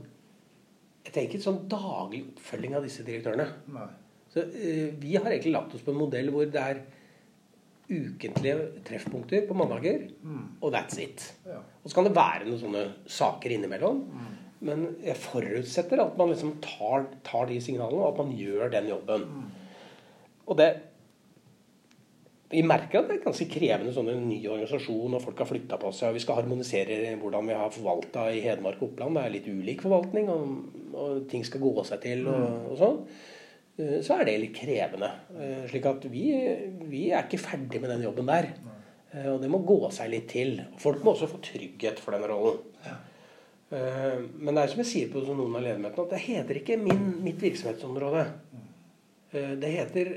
jeg 1.08 1.14
trenger 1.16 1.32
ikke 1.32 1.46
sånn 1.46 1.60
daglig 1.72 2.26
oppfølging 2.34 2.74
av 2.76 2.84
disse 2.84 3.04
direktørene. 3.08 3.48
Nei. 3.72 3.88
Så 4.34 4.44
uh, 4.44 4.88
Vi 5.00 5.16
har 5.16 5.32
egentlig 5.32 5.54
lagt 5.56 5.76
oss 5.78 5.86
på 5.86 5.94
en 5.94 6.02
modell 6.02 6.28
hvor 6.34 6.50
det 6.52 6.60
er 6.60 6.82
ukentlige 7.88 8.82
treffpunkter 8.88 9.46
på 9.48 9.56
mandager, 9.58 10.10
mm. 10.22 10.44
og 10.62 10.74
that's 10.74 11.00
it. 11.00 11.24
Ja. 11.48 11.62
Og 11.84 11.90
så 11.90 11.98
kan 11.98 12.08
det 12.08 12.18
være 12.18 12.48
noen 12.48 12.60
sånne 12.60 12.84
saker 13.08 13.56
innimellom. 13.56 14.04
Mm. 14.12 14.36
Men 14.68 14.84
jeg 15.06 15.20
forutsetter 15.22 16.02
at 16.02 16.18
man 16.18 16.34
liksom 16.34 16.58
tar, 16.64 17.08
tar, 17.26 17.48
de 17.50 17.60
signalene, 17.62 18.02
og 18.02 18.14
at 18.16 18.22
man 18.26 18.36
gjør 18.36 18.72
den 18.74 18.90
jobben. 18.92 19.26
Mm. 19.30 19.50
Og 20.48 20.60
det 20.60 20.72
vi 22.48 22.62
merker 22.64 23.02
at 23.02 23.10
det 23.10 23.18
er 23.18 23.26
ganske 23.26 23.46
krevende 23.52 23.92
sånn 23.92 24.08
en 24.08 24.28
ny 24.30 24.38
organisasjon, 24.48 25.18
og 25.18 25.24
folk 25.24 25.42
har 25.44 25.50
flytta 25.50 25.80
på 25.82 25.90
seg. 25.92 26.14
og 26.14 26.16
Vi 26.16 26.22
skal 26.24 26.38
harmonisere 26.40 27.16
hvordan 27.20 27.50
vi 27.50 27.58
har 27.60 27.74
forvalta 27.76 28.30
i 28.32 28.40
Hedmark 28.46 28.80
og 28.80 28.94
Oppland. 28.94 29.18
Det 29.20 29.24
er 29.26 29.34
litt 29.34 29.50
ulik 29.52 29.84
forvaltning, 29.84 30.30
og, 30.32 30.94
og 30.96 31.26
ting 31.32 31.44
skal 31.44 31.64
gå 31.66 31.84
seg 31.90 32.00
til 32.06 32.24
og, 32.24 32.46
mm. 32.46 32.62
og, 32.70 32.78
sånn. 32.80 33.02
Eh, 33.78 34.00
så 34.06 34.18
er 34.18 34.28
det 34.28 34.38
litt 34.42 34.56
krevende. 34.58 35.10
Eh, 35.38 35.66
slik 35.70 35.86
at 35.90 36.08
vi, 36.10 36.26
vi 36.90 37.04
er 37.12 37.26
ikke 37.26 37.42
ferdig 37.42 37.82
med 37.84 37.94
den 37.94 38.08
jobben 38.08 38.30
der. 38.30 38.50
Eh, 39.12 39.28
og 39.34 39.42
det 39.44 39.52
må 39.54 39.62
gå 39.68 39.80
seg 39.94 40.12
litt 40.14 40.30
til. 40.34 40.58
Folk 40.82 41.04
må 41.06 41.14
også 41.14 41.30
få 41.32 41.42
trygghet 41.46 42.02
for 42.02 42.18
den 42.18 42.26
rollen. 42.30 42.66
Men 43.68 44.56
det 44.56 44.62
er 44.62 44.70
som 44.72 44.80
jeg 44.80 44.88
sier 44.88 45.08
på 45.12 45.20
noen 45.28 45.58
av 45.60 45.64
ledermøtene, 45.66 46.06
at 46.06 46.14
det 46.14 46.24
heter 46.24 46.60
ikke 46.62 46.78
min, 46.80 47.18
mitt 47.20 47.42
virksomhetsområde. 47.44 48.22
Mm. 48.56 48.70
Det 49.60 49.72
heter 49.74 50.12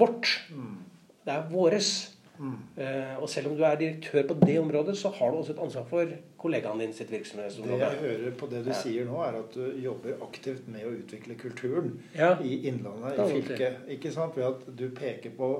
vårt. 0.00 0.30
Mm. 0.48 0.78
Det 1.20 1.34
er 1.34 1.50
våres. 1.50 1.90
Mm. 2.38 2.54
Uh, 2.78 3.22
og 3.22 3.28
selv 3.30 3.50
om 3.50 3.56
du 3.56 3.62
er 3.66 3.76
direktør 3.78 4.24
på 4.28 4.36
det 4.46 4.56
området, 4.60 4.96
så 4.98 5.10
har 5.14 5.30
du 5.30 5.36
også 5.36 5.52
et 5.52 5.62
ansvar 5.62 5.84
for 5.90 6.12
kollegaene 6.40 6.80
dine 6.80 6.96
sitt 6.96 7.12
virksomhetsområde. 7.12 7.78
Det 7.78 7.90
jeg 7.90 8.00
hører 8.00 8.36
på 8.40 8.48
det 8.50 8.62
du 8.64 8.70
ja. 8.72 8.78
sier 8.80 9.06
nå, 9.08 9.18
er 9.22 9.38
at 9.42 9.54
du 9.54 9.82
jobber 9.84 10.24
aktivt 10.26 10.70
med 10.72 10.86
å 10.88 10.94
utvikle 10.96 11.36
kulturen 11.38 11.92
ja. 12.16 12.32
i 12.40 12.62
Innlandet, 12.70 13.20
i 13.20 13.28
fylket. 13.36 13.84
Ikke 13.96 14.14
sant? 14.14 14.38
Ved 14.38 14.48
at 14.48 14.64
du 14.78 14.88
peker 14.96 15.36
på 15.36 15.52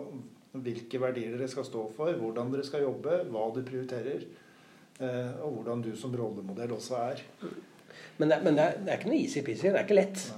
hvilke 0.52 1.00
verdier 1.00 1.36
dere 1.36 1.48
skal 1.48 1.68
stå 1.68 1.86
for, 1.96 2.12
hvordan 2.18 2.50
dere 2.52 2.66
skal 2.66 2.86
jobbe, 2.86 3.22
hva 3.32 3.46
du 3.54 3.62
prioriterer, 3.68 4.26
uh, 5.00 5.44
og 5.44 5.60
hvordan 5.60 5.84
du 5.84 5.92
som 5.98 6.16
rollemodell 6.16 6.74
også 6.78 6.98
er. 7.04 7.24
Men 8.18 8.32
det, 8.32 8.42
men 8.42 8.56
det, 8.56 8.64
er, 8.64 8.82
det 8.82 8.90
er, 8.90 8.98
ikke 8.98 9.12
noe 9.12 9.22
easy-peasy. 9.22 9.68
Det 9.68 9.76
er 9.76 9.84
ikke 9.84 10.00
lett. 10.00 10.28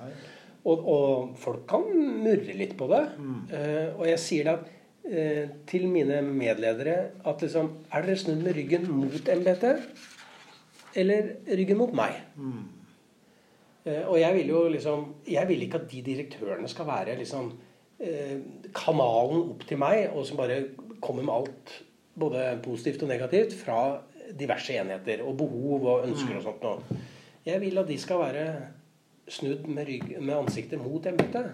Og, 0.64 0.80
og, 0.80 1.34
folk 1.36 1.66
kan 1.68 1.84
murre 1.94 2.54
litt 2.56 2.72
på 2.78 2.88
det. 2.90 3.04
Mm. 3.20 3.42
Uh, 3.50 4.00
og 4.00 4.08
jeg 4.10 4.22
sier 4.22 4.48
det 4.48 4.58
at 4.58 4.72
Eh, 4.74 4.83
til 5.68 5.82
mine 5.92 6.22
medledere 6.24 7.10
at 7.28 7.42
liksom 7.44 7.66
Er 7.92 8.06
dere 8.06 8.16
snudd 8.16 8.38
med 8.40 8.54
ryggen 8.56 8.86
mot 8.88 9.28
embetet, 9.28 9.82
eller 10.96 11.34
ryggen 11.44 11.76
mot 11.76 11.92
meg? 11.92 12.22
Mm. 12.40 12.62
Eh, 13.84 14.04
og 14.08 14.16
jeg 14.20 14.34
vil 14.38 14.48
jo 14.48 14.62
liksom 14.72 15.04
Jeg 15.28 15.48
vil 15.48 15.62
ikke 15.62 15.82
at 15.82 15.90
de 15.90 16.02
direktørene 16.02 16.68
skal 16.68 16.86
være 16.88 17.18
liksom 17.18 17.52
eh, 18.00 18.38
kanalen 18.74 19.50
opp 19.50 19.66
til 19.68 19.78
meg, 19.80 20.08
og 20.12 20.26
som 20.26 20.40
bare 20.40 20.62
kommer 21.00 21.22
med 21.22 21.34
alt, 21.34 21.74
både 22.14 22.46
positivt 22.64 23.02
og 23.02 23.08
negativt, 23.08 23.52
fra 23.58 24.00
diverse 24.38 24.72
enheter 24.72 25.20
og 25.22 25.36
behov 25.36 25.84
og 25.84 26.06
ønsker 26.08 26.38
og 26.38 26.46
sånt 26.46 26.64
noe. 26.64 27.02
Jeg 27.44 27.60
vil 27.60 27.78
at 27.78 27.88
de 27.88 27.98
skal 28.00 28.22
være 28.22 28.46
snudd 29.28 29.66
med, 29.68 29.84
rygg, 29.88 30.14
med 30.20 30.34
ansiktet 30.36 30.80
mot 30.80 31.06
embetet 31.06 31.52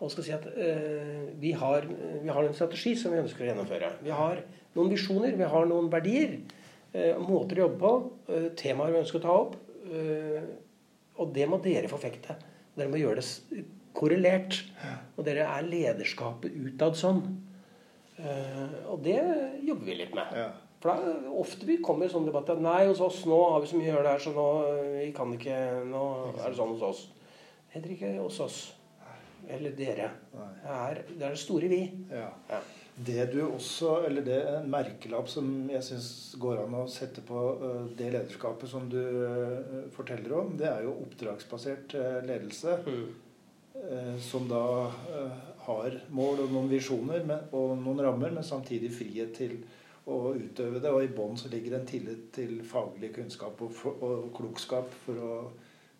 og 0.00 0.12
skal 0.12 0.24
si 0.24 0.32
at 0.32 0.46
uh, 0.48 1.26
vi, 1.40 1.52
har, 1.56 1.86
vi, 1.88 2.28
har, 2.28 2.46
en 2.46 2.56
strategi 2.56 2.94
som 2.96 3.12
vi 3.12 3.20
ønsker 3.20 3.44
å 3.44 3.50
gjennomføre. 3.50 3.92
Vi 4.04 4.14
har 4.14 4.40
noen 4.76 4.92
visjoner, 4.92 5.36
vi 5.36 5.50
har 5.52 5.68
noen 5.68 5.90
verdier, 5.92 6.38
uh, 6.94 7.20
måter 7.20 7.60
å 7.60 7.66
jobbe 7.66 7.80
på, 7.82 7.92
uh, 8.30 8.48
temaer 8.58 8.94
vi 8.94 9.02
ønsker 9.02 9.20
å 9.20 9.26
ta 9.26 9.36
opp. 9.44 9.58
og 11.20 11.32
det 11.34 11.46
må 11.50 11.58
dere 11.60 11.88
forfekte. 11.90 12.36
Dere 12.76 12.88
må 12.88 13.00
gjøre 13.00 13.20
det 13.20 13.64
korrelert. 13.96 14.60
Og 15.18 15.24
dere 15.26 15.48
er 15.50 15.66
lederskapet 15.66 16.54
utad 16.54 16.96
sånn. 16.96 17.22
og 18.86 19.00
det 19.02 19.18
jobber 19.66 19.84
vi 19.88 19.96
litt 19.98 20.14
med. 20.14 20.36
For 20.80 20.94
da 20.94 21.32
ofte 21.42 21.66
vi 21.66 21.80
kommer 21.84 22.06
i 22.06 22.12
sånne 22.12 22.30
debatter 22.30 22.56
at 22.56 22.62
nei, 22.64 22.86
hos 22.88 23.02
oss 23.04 23.24
nå 23.28 23.40
har 23.50 23.60
vi 23.60 23.72
så 23.72 23.80
mye 23.80 23.90
å 23.90 23.94
gjøre 23.96 24.12
der, 24.12 24.22
så 24.22 24.32
nå 24.36 24.48
vi 24.94 25.08
kan 25.16 25.34
ikke 25.34 25.56
Nå 25.90 26.04
er 26.30 26.46
det 26.46 26.56
sånn 26.56 26.76
hos 26.76 26.86
oss. 26.86 27.02
Heller 27.74 27.96
ikke 27.96 28.14
hos 28.20 28.38
oss. 28.46 28.60
Eller 29.48 29.72
dere. 29.76 30.10
Det 30.32 30.74
er, 30.74 31.00
det 31.08 31.24
er 31.24 31.34
det 31.34 31.40
store 31.40 31.70
vi. 31.70 31.80
Ja. 32.10 32.28
ja. 32.50 32.60
Det 33.06 33.30
du 33.32 33.38
også, 33.46 34.02
eller 34.04 34.24
det 34.26 34.36
er 34.42 34.58
en 34.58 34.68
merkelapp 34.68 35.28
som 35.30 35.46
jeg 35.72 35.80
syns 35.86 36.08
går 36.40 36.58
an 36.66 36.74
å 36.82 36.88
sette 36.90 37.22
på 37.24 37.44
uh, 37.62 37.86
det 37.96 38.10
lederskapet 38.12 38.68
som 38.68 38.90
du 38.92 38.98
uh, 39.00 39.86
forteller 39.94 40.34
om, 40.36 40.52
det 40.60 40.68
er 40.68 40.84
jo 40.84 40.98
oppdragsbasert 41.06 41.96
uh, 41.96 42.20
ledelse. 42.26 42.78
Mm. 42.86 43.10
som 44.20 44.44
da 44.50 44.90
har 45.64 45.94
mål 46.12 46.42
og 46.42 46.50
noen 46.52 46.66
visjoner 46.68 47.22
og 47.56 47.78
noen 47.80 48.02
rammer, 48.04 48.34
men 48.34 48.44
samtidig 48.44 48.90
frihet 48.92 49.30
til 49.38 49.54
å 50.10 50.34
utøve 50.36 50.82
det. 50.82 50.90
Og 50.90 51.06
i 51.06 51.12
bånn 51.16 51.38
så 51.40 51.48
ligger 51.48 51.78
en 51.78 51.86
tillit 51.88 52.26
til 52.34 52.58
faglig 52.66 53.12
kunnskap 53.14 53.62
og, 53.64 53.78
og 54.04 54.26
klokskap 54.36 54.92
for 55.06 55.22
å 55.24 55.38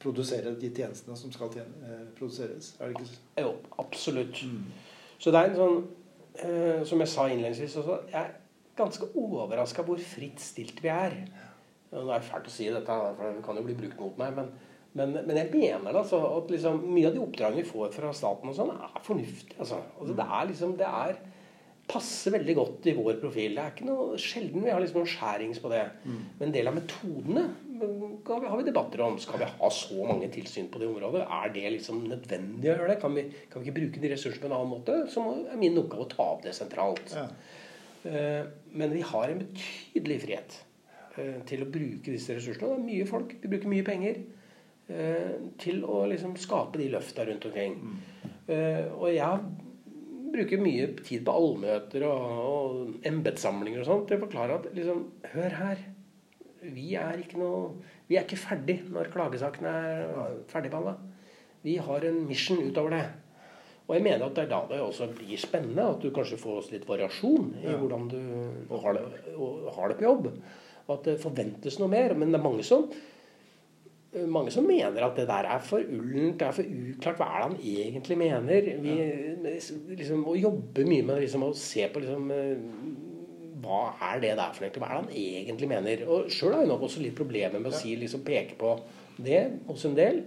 produsere 0.00 0.54
de 0.60 0.70
tjenestene 0.72 1.16
som 1.16 1.32
skal 1.32 1.52
tjene, 1.52 1.84
eh, 1.84 2.04
produseres. 2.18 2.74
Er 2.80 2.88
det 2.88 2.96
ikke 2.96 3.10
så? 3.10 3.20
Jo, 3.38 3.54
absolutt. 3.78 4.42
Mm. 4.44 4.64
Så 5.18 5.32
det 5.32 5.40
er 5.40 5.50
en 5.50 5.58
sånn 5.58 5.80
eh, 6.40 6.84
Som 6.88 7.02
jeg 7.02 7.08
sa 7.12 7.26
innledningsvis 7.28 7.76
også, 7.82 7.98
jeg 8.08 8.20
er 8.20 8.36
ganske 8.78 9.10
overraska 9.18 9.84
hvor 9.84 10.00
fritt 10.00 10.40
stilt 10.40 10.82
vi 10.82 10.88
er. 10.88 11.16
Det 11.90 12.00
er 12.14 12.22
fælt 12.24 12.46
å 12.46 12.52
si 12.54 12.68
dette, 12.70 12.98
for 13.18 13.26
det 13.26 13.44
kan 13.44 13.58
jo 13.58 13.64
bli 13.66 13.76
brukt 13.76 13.98
mot 14.00 14.20
meg. 14.20 14.36
Men, 14.36 14.52
men, 14.94 15.16
men 15.26 15.36
jeg 15.36 15.50
mener 15.52 15.90
det, 15.90 16.04
altså, 16.04 16.20
at 16.38 16.52
liksom, 16.54 16.80
mye 16.86 17.10
av 17.10 17.16
de 17.16 17.22
oppdragene 17.24 17.64
vi 17.64 17.68
får 17.68 17.90
fra 17.96 18.12
staten, 18.16 18.52
og 18.52 18.56
sånn, 18.56 18.72
er 18.72 19.02
fornuftig. 19.06 19.58
Altså. 19.58 19.82
altså. 19.98 20.16
det 20.20 20.26
er 20.38 20.48
liksom 20.52 20.76
det 20.78 20.88
er, 20.88 21.20
passer 21.90 22.34
veldig 22.36 22.54
godt 22.56 22.86
i 22.90 22.94
vår 22.96 23.18
profil. 23.22 23.56
Det 23.56 23.64
er 23.64 23.74
ikke 23.74 23.88
noe 23.88 24.20
sjelden 24.20 24.62
vi 24.64 24.70
har 24.70 24.82
liksom 24.82 25.02
noen 25.02 25.10
skjærings 25.10 25.60
på 25.62 25.72
det. 25.72 25.82
Mm. 26.04 26.20
Men 26.38 26.46
en 26.46 26.54
del 26.54 26.70
av 26.70 26.76
metodene 26.78 27.44
har 27.80 28.56
vi 28.60 28.66
debatter 28.66 29.02
om. 29.04 29.18
Skal 29.22 29.40
vi 29.42 29.48
ha 29.50 29.70
så 29.74 30.06
mange 30.06 30.28
tilsyn 30.32 30.68
på 30.72 30.80
det 30.82 30.90
området? 30.90 31.24
Er 31.26 31.54
det 31.54 31.74
liksom 31.76 32.04
nødvendig 32.10 32.68
å 32.68 32.74
gjøre 32.74 32.90
det? 32.92 32.98
Kan 33.02 33.16
vi, 33.16 33.26
kan 33.50 33.62
vi 33.62 33.68
ikke 33.68 33.78
bruke 33.80 34.02
de 34.02 34.12
ressursene 34.12 34.44
på 34.44 34.50
en 34.50 34.56
annen 34.58 34.74
måte? 34.74 34.98
Så 35.12 35.24
er 35.40 35.60
min 35.60 35.78
oppgave 35.80 36.06
å 36.06 36.10
ta 36.10 36.26
opp 36.36 36.44
det 36.46 36.54
sentralt. 36.56 37.14
Ja. 37.16 37.26
Eh, 38.02 38.44
men 38.72 38.92
vi 38.94 39.00
har 39.04 39.28
en 39.28 39.42
betydelig 39.42 40.20
frihet 40.24 40.60
eh, 41.16 41.40
til 41.48 41.64
å 41.64 41.70
bruke 41.72 42.12
disse 42.12 42.36
ressursene. 42.36 42.68
Det 42.68 42.78
er 42.78 42.86
mye 42.86 43.08
folk. 43.08 43.34
Vi 43.42 43.50
bruker 43.50 43.72
mye 43.72 43.86
penger 43.86 44.22
eh, 44.88 45.34
til 45.60 45.82
å 45.84 46.04
liksom 46.10 46.36
skape 46.40 46.80
de 46.80 46.90
løfta 46.94 47.26
rundt 47.28 47.48
omkring. 47.50 47.80
Mm. 47.80 47.98
Og 48.50 49.12
jeg 49.14 49.66
bruker 50.32 50.60
mye 50.62 50.90
tid 51.00 51.24
på 51.26 51.36
allmøter 51.36 52.04
og, 52.08 52.26
og 52.50 53.08
embetssamlinger 53.08 53.82
og 53.82 53.88
sånt 53.88 54.06
til 54.10 54.18
å 54.18 54.24
forklare 54.26 54.58
at 54.60 54.68
liksom, 54.76 55.06
Hør 55.34 55.56
her. 55.60 55.82
Vi 56.60 56.90
er 57.00 57.22
ikke 57.22 57.40
noe 57.40 57.60
Vi 58.10 58.18
er 58.18 58.26
ikke 58.26 58.40
ferdig 58.40 58.80
når 58.90 59.12
klagesaken 59.14 59.68
er 59.70 60.06
ferdigbehandla. 60.50 60.96
Vi 61.64 61.76
har 61.80 62.06
en 62.08 62.22
mission 62.28 62.62
utover 62.64 62.96
det. 62.96 63.04
Og 63.90 63.96
jeg 63.96 64.04
mener 64.06 64.22
at 64.26 64.36
det 64.36 64.44
er 64.44 64.50
da 64.52 64.60
det 64.70 64.80
også 64.84 65.08
blir 65.18 65.40
spennende. 65.40 65.84
At 65.96 66.02
du 66.02 66.12
kanskje 66.14 66.38
får 66.40 66.70
litt 66.70 66.86
variasjon 66.88 67.52
i 67.58 67.72
hvordan 67.74 68.08
du 68.10 68.20
har 68.70 68.94
det, 68.96 69.06
har 69.74 69.90
det 69.90 69.96
på 69.98 70.06
jobb. 70.06 70.28
Og 70.86 70.92
at 70.94 71.08
det 71.08 71.22
forventes 71.22 71.78
noe 71.80 71.90
mer. 71.90 72.14
Men 72.14 72.30
det 72.30 72.38
er 72.38 72.44
mange 72.44 72.66
som 72.66 72.86
mange 74.10 74.50
som 74.50 74.66
mener 74.66 75.04
at 75.06 75.16
det 75.16 75.26
der 75.28 75.46
er 75.46 75.60
for 75.62 75.78
ullent, 75.78 76.40
det 76.40 76.46
er 76.46 76.54
for 76.56 76.66
uklart. 76.66 77.20
Hva 77.20 77.26
er 77.28 77.36
det 77.36 77.44
han 77.44 77.58
egentlig 77.62 78.18
mener? 78.18 78.70
Vi 78.82 78.94
liksom, 79.94 80.24
Å 80.26 80.34
jobbe 80.38 80.86
mye 80.88 81.06
med 81.06 81.22
liksom, 81.22 81.46
å 81.46 81.52
se 81.54 81.86
på 81.92 82.02
liksom, 82.02 82.30
eh, 82.34 82.64
Hva 83.62 83.82
er 84.10 84.22
det 84.24 84.32
der 84.40 84.56
for 84.56 84.66
noe? 84.66 84.82
Hva 84.82 84.88
er 84.88 84.96
det 84.96 85.02
han 85.04 85.12
egentlig 85.22 85.68
mener? 85.70 86.04
Og 86.08 86.32
Sjøl 86.32 86.56
har 86.56 86.64
jeg 86.64 86.72
nok 86.72 86.88
også 86.88 87.04
litt 87.04 87.18
problemer 87.18 87.62
med 87.62 87.70
å 87.70 87.76
si, 87.76 87.94
liksom, 88.00 88.24
peke 88.26 88.58
på 88.58 88.74
det 89.20 89.44
hos 89.68 89.86
en 89.86 89.94
del. 89.98 90.24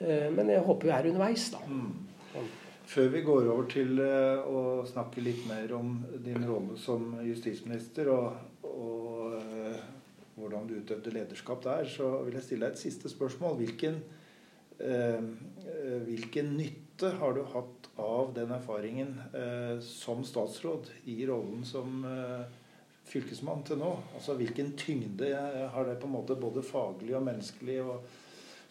Eh, 0.00 0.28
men 0.34 0.52
jeg 0.52 0.66
håper 0.66 0.90
vi 0.90 0.96
er 0.98 1.10
underveis, 1.14 1.48
da. 1.54 1.64
Mm. 1.64 2.50
Før 2.84 3.08
vi 3.08 3.22
går 3.24 3.46
over 3.48 3.68
til 3.72 3.96
eh, 4.04 4.44
å 4.44 4.84
snakke 4.84 5.24
litt 5.24 5.46
mer 5.48 5.70
om 5.78 5.96
din 6.20 6.44
rolle 6.44 6.76
som 6.76 7.14
justisminister 7.24 8.10
og, 8.12 8.34
og 8.68 9.23
hvordan 10.34 10.66
du 10.66 10.78
utøvde 10.80 11.12
lederskap 11.14 11.62
der, 11.64 11.86
så 11.88 12.10
vil 12.26 12.38
jeg 12.38 12.46
stille 12.46 12.66
deg 12.66 12.74
et 12.74 12.82
siste 12.82 13.10
spørsmål. 13.10 13.56
Hvilken, 13.60 14.00
eh, 14.80 15.22
hvilken 16.08 16.56
nytte 16.58 17.12
har 17.20 17.36
du 17.36 17.44
hatt 17.52 17.88
av 18.00 18.34
den 18.34 18.50
erfaringen 18.54 19.14
eh, 19.34 19.78
som 19.84 20.24
statsråd 20.26 20.90
i 21.10 21.20
rollen 21.28 21.62
som 21.66 22.02
eh, 22.08 22.44
fylkesmann 23.06 23.62
til 23.66 23.78
nå? 23.82 23.92
Altså 24.16 24.34
Hvilken 24.38 24.74
tyngde 24.80 25.30
har 25.74 25.88
det 25.88 25.98
på 26.00 26.10
en 26.10 26.16
måte 26.16 26.38
både 26.40 26.66
faglig 26.66 27.14
og 27.14 27.26
menneskelig 27.28 27.80
og 27.84 28.04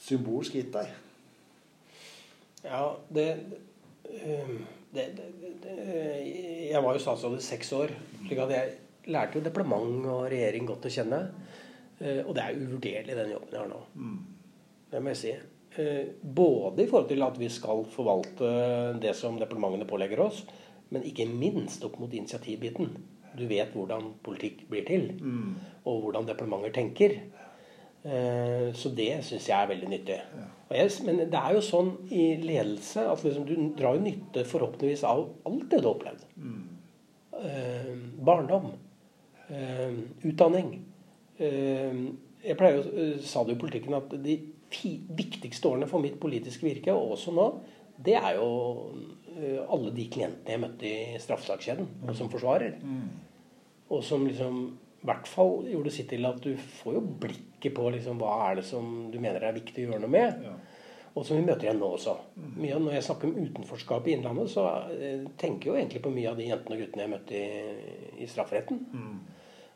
symbolsk 0.03 0.59
gitt 0.59 0.73
deg? 0.75 0.91
Ja, 2.63 2.83
det, 3.11 3.27
det, 4.03 5.05
det, 5.15 5.25
det, 5.63 5.73
Jeg 6.71 6.83
var 6.83 6.95
jo 6.95 7.03
statsråd 7.03 7.37
i 7.37 7.43
seks 7.43 7.73
år. 7.75 7.91
slik 8.25 8.39
at 8.39 8.51
jeg 8.55 8.77
lærte 9.11 9.39
jo 9.39 9.43
departement 9.43 10.05
og 10.07 10.27
regjering 10.31 10.67
godt 10.67 10.87
å 10.87 10.93
kjenne. 10.93 11.19
Eh, 11.99 12.21
og 12.25 12.33
det 12.35 12.43
er 12.43 12.59
uvurderlig, 12.59 13.17
den 13.17 13.33
jobben 13.33 13.53
jeg 13.53 13.61
har 13.61 13.71
nå. 13.71 13.81
Mm. 13.95 14.17
Det 14.93 15.01
må 15.01 15.13
jeg 15.13 15.21
si. 15.21 15.33
Eh, 15.81 16.05
både 16.21 16.83
i 16.83 16.89
forhold 16.89 17.09
til 17.09 17.25
at 17.25 17.39
vi 17.39 17.49
skal 17.53 17.85
forvalte 17.93 18.49
det 19.01 19.15
som 19.17 19.39
departementene 19.41 19.89
pålegger 19.89 20.23
oss, 20.25 20.43
men 20.93 21.05
ikke 21.09 21.29
minst 21.29 21.85
opp 21.85 21.99
mot 22.01 22.13
initiativbiten. 22.13 22.91
Du 23.33 23.47
vet 23.49 23.73
hvordan 23.73 24.11
politikk 24.25 24.67
blir 24.69 24.85
til, 24.85 25.07
mm. 25.17 25.53
og 25.89 26.03
hvordan 26.05 26.27
departementer 26.29 26.75
tenker. 26.75 27.17
Eh, 28.03 28.69
så 28.77 28.91
det 28.93 29.23
syns 29.25 29.47
jeg 29.49 29.57
er 29.57 29.71
veldig 29.71 29.89
nyttig. 29.89 30.19
Jeg, 30.73 30.91
men 31.05 31.19
det 31.29 31.39
er 31.39 31.55
jo 31.55 31.65
sånn 31.65 31.91
i 32.13 32.33
ledelse 32.41 33.03
at 33.09 33.21
liksom, 33.25 33.45
du 33.45 33.73
drar 33.77 33.97
jo 33.97 34.05
nytte 34.05 34.45
forhåpentligvis 34.49 35.03
av 35.05 35.27
alt 35.45 35.67
det 35.69 35.81
du 35.81 35.87
har 35.87 35.93
opplevd. 35.95 36.25
Mm. 36.37 36.63
barndom. 38.23 38.71
utdanning. 40.23 40.69
Ehm, 41.43 42.03
jeg 42.43 42.59
pleier 42.59 42.79
å 42.81 42.93
eh, 43.05 43.15
sa 43.23 43.43
det 43.47 43.55
i 43.55 43.61
politikken 43.61 43.97
at 43.97 44.15
de 44.23 44.37
viktigste 44.73 45.69
årene 45.69 45.89
for 45.89 46.03
mitt 46.03 46.19
politiske 46.21 46.65
virke, 46.65 46.93
og 46.95 47.15
også 47.17 47.33
nå, 47.35 47.47
det 48.03 48.15
er 48.17 48.39
jo 48.39 48.49
eh, 49.35 49.59
alle 49.61 49.93
de 49.95 50.07
klientene 50.11 50.55
jeg 50.55 50.63
møtte 50.63 50.89
i 50.89 51.21
straffesakskjeden, 51.21 51.89
og 52.07 52.17
som 52.17 52.31
forsvarer. 52.33 52.79
Mm. 52.81 53.05
Og 53.93 54.01
som 54.05 54.25
liksom 54.27 54.63
i 55.03 55.07
hvert 55.09 55.27
fall 55.27 55.65
gjorde 55.67 55.91
sitt 55.91 56.07
til 56.13 56.23
at 56.25 56.39
du 56.39 56.53
får 56.79 56.95
jo 56.95 57.01
blikket 57.25 57.73
på 57.75 57.89
liksom, 57.91 58.21
hva 58.21 58.37
er 58.47 58.61
det 58.61 58.67
som 58.69 59.09
du 59.11 59.17
mener 59.19 59.43
er 59.43 59.55
viktig 59.55 59.83
å 59.83 59.89
gjøre 59.91 60.05
noe 60.05 60.13
med. 60.13 60.45
Ja. 60.45 60.53
Og 61.13 61.25
som 61.27 61.37
vi 61.37 61.43
møter 61.45 61.67
igjen 61.67 61.81
nå 61.81 61.89
også. 61.93 62.15
Mm. 62.39 62.53
Mye, 62.57 62.77
når 62.81 62.95
jeg 62.95 63.05
snakker 63.05 63.29
om 63.29 63.35
utenforskap 63.43 64.07
i 64.07 64.15
Innlandet, 64.15 64.49
så 64.49 64.63
eh, 64.95 65.27
tenker 65.37 65.67
jeg 65.67 65.73
jo 65.73 65.75
egentlig 65.77 66.01
på 66.05 66.13
mye 66.15 66.31
av 66.31 66.39
de 66.39 66.47
jentene 66.47 66.77
og 66.77 66.85
guttene 66.85 67.03
jeg 67.03 67.11
møtte 67.11 67.37
i, 67.37 67.89
i 68.23 68.29
strafferetten. 68.31 68.79
Mm. 68.95 69.19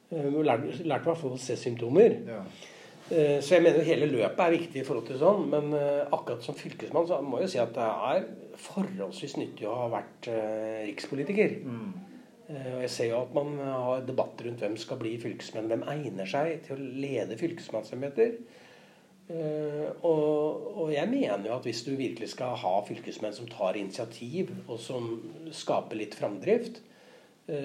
Eh, 0.10 0.26
vi 0.26 0.43
lærte, 0.43 0.72
i 0.72 0.88
hvert 0.88 1.08
fall 1.20 1.36
å 1.36 1.41
se 1.41 1.58
symptomer. 1.60 2.20
Ja. 2.28 2.41
Eh, 3.08 3.38
så 3.43 3.55
jeg 3.55 3.64
mener 3.64 3.88
hele 3.88 4.10
løpet 4.12 4.43
er 4.43 4.53
viktig 4.55 4.82
i 4.82 4.88
forhold 4.88 5.08
til 5.10 5.20
sånn. 5.22 5.47
Men 5.51 5.72
eh, 5.76 6.03
akkurat 6.05 6.43
som 6.45 6.58
fylkesmann 6.58 7.08
så 7.10 7.22
må 7.24 7.41
jeg 7.43 7.53
si 7.55 7.64
at 7.64 7.74
det 7.76 7.88
er 8.12 8.28
forholdsvis 8.58 9.38
nyttig 9.41 9.68
å 9.70 9.76
ha 9.84 9.89
vært 9.91 10.30
rikspolitiker. 10.88 11.60
Mm. 11.62 11.89
Og 12.47 12.80
jeg 12.80 12.89
ser 12.89 13.10
jo 13.12 13.20
at 13.20 13.34
man 13.36 13.58
har 13.60 14.05
debatt 14.08 14.39
rundt 14.41 14.62
hvem 14.64 14.78
skal 14.80 14.97
bli 15.01 15.18
fylkesmenn. 15.20 15.68
Hvem 15.70 15.84
egner 15.91 16.30
seg 16.32 16.64
til 16.66 16.78
å 16.78 16.88
lede 17.03 17.38
fylkesmannsembeter? 17.38 18.38
Og, 19.28 20.70
og, 20.72 20.86
jeg 20.93 21.12
mener 21.12 21.49
jo 21.49 21.58
at 21.58 21.68
hvis 21.68 21.84
du 21.84 21.91
virkelig 21.99 22.32
skal 22.32 22.55
ha 22.58 22.72
fylkesmenn 22.88 23.36
som 23.36 23.49
tar 23.51 23.76
initiativ, 23.78 24.55
og 24.64 24.80
som 24.80 25.12
skaper 25.51 25.99
litt 25.99 26.16
framdrift, 26.16 26.80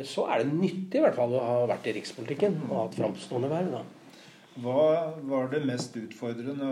så 0.07 0.29
er 0.31 0.43
det 0.43 0.53
nyttig 0.55 1.01
i 1.01 1.03
hvert 1.03 1.17
fall 1.17 1.33
å 1.35 1.43
ha 1.43 1.55
vært 1.67 1.89
i 1.91 1.97
rikspolitikken 1.97 2.61
og 2.69 2.77
hatt 2.77 2.99
framstående 3.01 3.49
verv. 3.51 3.81
Hva 4.63 4.85
var 5.27 5.49
det 5.51 5.63
mest 5.65 5.97
utfordrende 5.97 6.69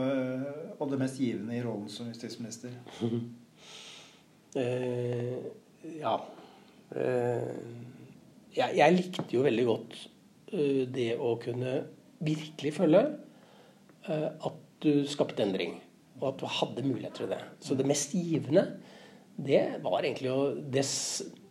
og 0.76 0.90
det 0.92 0.98
mest 1.00 1.18
givende 1.18 1.56
i 1.56 1.62
rollen 1.64 1.88
som 1.90 2.10
justisminister? 2.10 2.74
eh, 4.60 5.38
ja 5.96 6.14
eh, 6.92 7.50
jeg, 8.52 8.76
jeg, 8.76 8.96
likte 8.98 9.26
jo 9.32 9.44
veldig 9.46 9.66
godt 9.68 9.96
eh, 10.52 10.82
det 10.92 11.14
å 11.16 11.34
kunne 11.40 11.74
virkelig 12.20 12.74
følge 12.76 13.04
uh, 14.10 14.28
at 14.28 14.58
du 14.84 15.06
skapte 15.08 15.44
endring. 15.44 15.78
Og 16.20 16.26
at 16.34 16.42
du 16.42 16.50
hadde 16.52 16.84
muligheter 16.84 17.22
til 17.22 17.30
det. 17.32 17.40
Så 17.64 17.76
det 17.78 17.86
mest 17.88 18.12
givende, 18.12 18.66
det 19.40 19.80
var 19.80 20.02
egentlig 20.02 20.32
å 20.34 20.50
det, 20.52 20.84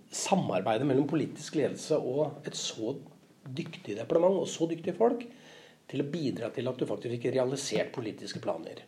samarbeidet 0.09 0.87
mellom 0.89 1.07
politisk 1.09 1.59
ledelse 1.59 1.97
og 1.97 2.47
et 2.47 2.57
så 2.57 2.95
dyktig 3.45 3.97
departement 3.97 4.41
og 4.41 4.49
så 4.49 4.67
dyktige 4.69 4.97
folk 4.97 5.25
til 5.89 6.03
å 6.03 6.09
bidra 6.09 6.51
til 6.53 6.69
at 6.69 6.79
du 6.79 6.85
faktisk 6.89 7.15
fikk 7.15 7.31
realisert 7.33 7.91
politiske 7.95 8.41
planer. 8.43 8.83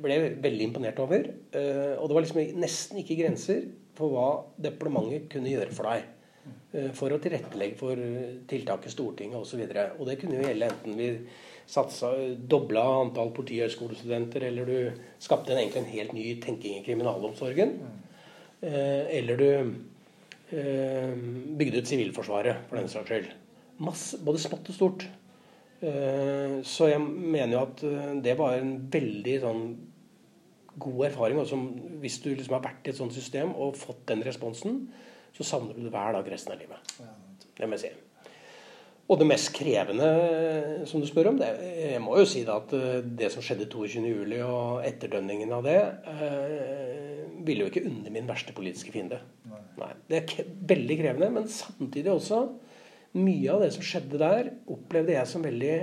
Ble 0.00 0.16
veldig 0.42 0.66
imponert 0.66 1.00
over. 1.02 1.26
Eh, 1.54 1.94
og 1.98 2.08
det 2.08 2.16
var 2.16 2.24
liksom 2.24 2.62
nesten 2.62 3.02
ikke 3.02 3.18
grenser 3.20 3.66
for 3.98 4.14
hva 4.14 4.28
departementet 4.68 5.28
kunne 5.32 5.52
gjøre 5.52 5.74
for 5.76 5.90
deg. 5.90 6.08
Eh, 6.72 6.90
for 6.96 7.12
å 7.12 7.18
tilrettelegge 7.22 7.78
for 7.78 8.02
tiltak 8.50 8.86
i 8.86 8.92
Stortinget 8.94 9.38
osv. 9.38 9.64
Og, 9.64 9.74
så 9.74 9.86
og 9.98 10.08
det 10.08 10.18
kunne 10.20 10.38
jo 10.38 10.46
gjelde 10.46 10.70
enten 10.70 10.98
vi 10.98 11.10
satsa, 11.70 12.12
dobla 12.50 12.82
antall 13.04 13.30
politihøgskolestudenter, 13.36 14.46
eller 14.48 14.70
du 14.70 15.02
skapte 15.22 15.54
en, 15.54 15.60
egentlig 15.60 15.82
en 15.84 15.92
helt 15.92 16.14
ny 16.16 16.24
tenking 16.42 16.80
i 16.80 16.86
kriminalomsorgen. 16.86 17.76
Eh, 18.60 19.18
eller 19.18 19.40
du 19.40 19.48
eh, 20.56 21.12
bygde 21.56 21.80
ut 21.80 21.88
Sivilforsvaret, 21.88 22.66
for 22.68 22.80
den 22.80 22.90
saks 22.92 23.08
skyld. 23.08 23.30
Masse, 23.80 24.20
både 24.24 24.42
smått 24.42 24.68
og 24.68 24.76
stort. 24.76 25.06
Eh, 25.80 26.58
så 26.68 26.90
jeg 26.90 27.00
mener 27.00 27.56
jo 27.56 27.62
at 27.62 27.84
det 28.24 28.36
var 28.40 28.58
en 28.58 28.74
veldig 28.92 29.38
sånn 29.44 29.64
god 30.80 31.06
erfaring. 31.08 31.40
Også 31.40 31.58
hvis 32.02 32.20
du 32.24 32.32
liksom 32.34 32.58
har 32.58 32.66
vært 32.68 32.86
i 32.88 32.92
et 32.92 33.00
sånt 33.00 33.16
system 33.16 33.56
og 33.56 33.78
fått 33.80 34.04
den 34.12 34.24
responsen, 34.26 34.84
så 35.36 35.46
savner 35.46 35.76
du 35.76 35.86
det 35.86 35.94
hver 35.94 36.16
dag 36.18 36.28
resten 36.28 36.56
av 36.56 36.60
livet. 36.60 36.94
Det 37.56 37.68
må 37.68 37.78
jeg 37.78 37.88
si. 37.88 38.09
Og 39.10 39.18
det 39.18 39.26
mest 39.26 39.50
krevende, 39.56 40.06
som 40.86 41.02
du 41.02 41.06
spør 41.08 41.32
om, 41.32 41.38
det, 41.40 41.48
jeg 41.80 42.02
må 42.04 42.14
jo 42.20 42.28
si 42.30 42.44
det 42.46 42.54
at 42.54 42.74
det 43.18 43.30
som 43.34 43.42
skjedde 43.42 43.66
22.07. 43.72 44.36
og 44.46 44.84
etterdønningen 44.86 45.50
av 45.56 45.66
det, 45.66 45.80
ville 47.42 47.64
jo 47.64 47.70
ikke 47.72 47.82
unne 47.88 48.12
min 48.14 48.28
verste 48.30 48.54
politiske 48.54 48.94
fiende. 48.94 49.18
Nei. 49.50 49.64
Nei. 49.80 49.90
Det 50.06 50.20
er 50.20 50.52
veldig 50.70 50.98
krevende, 51.00 51.30
men 51.40 51.50
samtidig 51.50 52.12
også 52.12 52.44
Mye 53.18 53.50
av 53.50 53.64
det 53.64 53.72
som 53.74 53.82
skjedde 53.82 54.20
der, 54.20 54.52
opplevde 54.70 55.16
jeg 55.16 55.26
som 55.26 55.42
veldig 55.42 55.74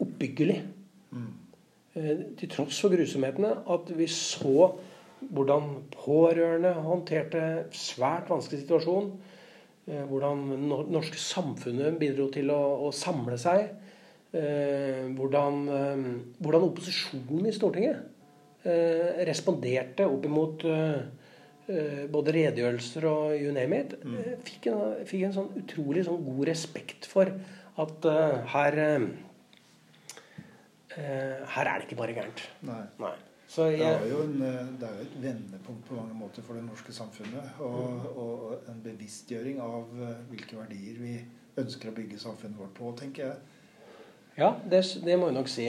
oppbyggelig. 0.00 0.62
Mm. 1.12 1.26
Eh, 1.92 2.22
til 2.40 2.48
tross 2.54 2.78
for 2.80 2.94
grusomhetene. 2.94 3.50
At 3.68 3.92
vi 3.98 4.08
så 4.08 4.70
hvordan 5.20 5.68
pårørende 5.92 6.72
håndterte 6.82 7.42
svært 7.76 8.32
vanskelig 8.32 8.62
situasjon. 8.64 9.12
Eh, 9.90 10.04
hvordan 10.06 10.44
det 10.52 10.58
norske 10.94 11.18
samfunnet 11.18 11.96
bidro 11.98 12.28
til 12.30 12.52
å, 12.54 12.60
å 12.86 12.92
samle 12.94 13.38
seg. 13.40 13.72
Eh, 14.32 15.08
hvordan, 15.16 15.58
eh, 15.68 16.04
hvordan, 16.38 16.68
opposisjonen 16.70 17.48
i 17.50 17.54
Stortinget 17.56 18.08
responderte 19.26 20.04
opp 20.06 20.22
imot 20.28 20.62
eh, 20.70 22.04
både 22.14 22.34
redegjørelser 22.36 23.06
og 23.10 23.32
you 23.34 23.50
name 23.50 23.80
it. 23.82 23.96
Mm. 24.06 24.20
Fikk, 24.46 24.68
en, 24.70 25.02
fikk 25.08 25.24
en, 25.26 25.34
sånn 25.34 25.50
utrolig 25.58 26.04
sånn 26.06 26.22
god 26.22 26.44
respekt 26.46 27.08
for 27.10 27.32
at 27.82 28.06
her 28.54 28.78
her 30.92 31.66
er 31.66 31.74
det 31.80 31.88
ikke 31.88 31.98
bare 31.98 32.14
gærent. 32.14 32.44
Nei. 32.68 32.82
Nei. 33.02 33.14
Jeg, 33.52 33.78
det, 33.78 33.86
er 33.86 34.22
en, 34.22 34.36
det, 34.80 34.88
er 34.88 34.96
jo 34.96 35.04
et 35.04 35.16
vendepunkt 35.20 35.84
på 35.88 35.96
mange 35.98 36.14
måter 36.16 36.44
for 36.46 36.56
det 36.56 36.64
norske 36.64 36.92
samfunnet. 36.96 37.58
Og, 37.60 38.06
og 38.16 38.68
en 38.72 38.80
bevisstgjøring 38.84 39.60
av 39.60 39.90
hvilke 40.30 40.56
verdier 40.56 41.00
vi 41.02 41.16
ønsker 41.60 41.90
å 41.90 41.96
bygge 41.96 42.20
samfunnet 42.20 42.56
vårt 42.58 42.72
på, 42.78 42.92
tenker 42.96 43.26
jeg. 43.26 43.58
Ja, 44.38 44.54
det, 44.64 44.84
det 45.04 45.18
må 45.20 45.28
jeg 45.28 45.36
nok 45.36 45.50
si. 45.52 45.66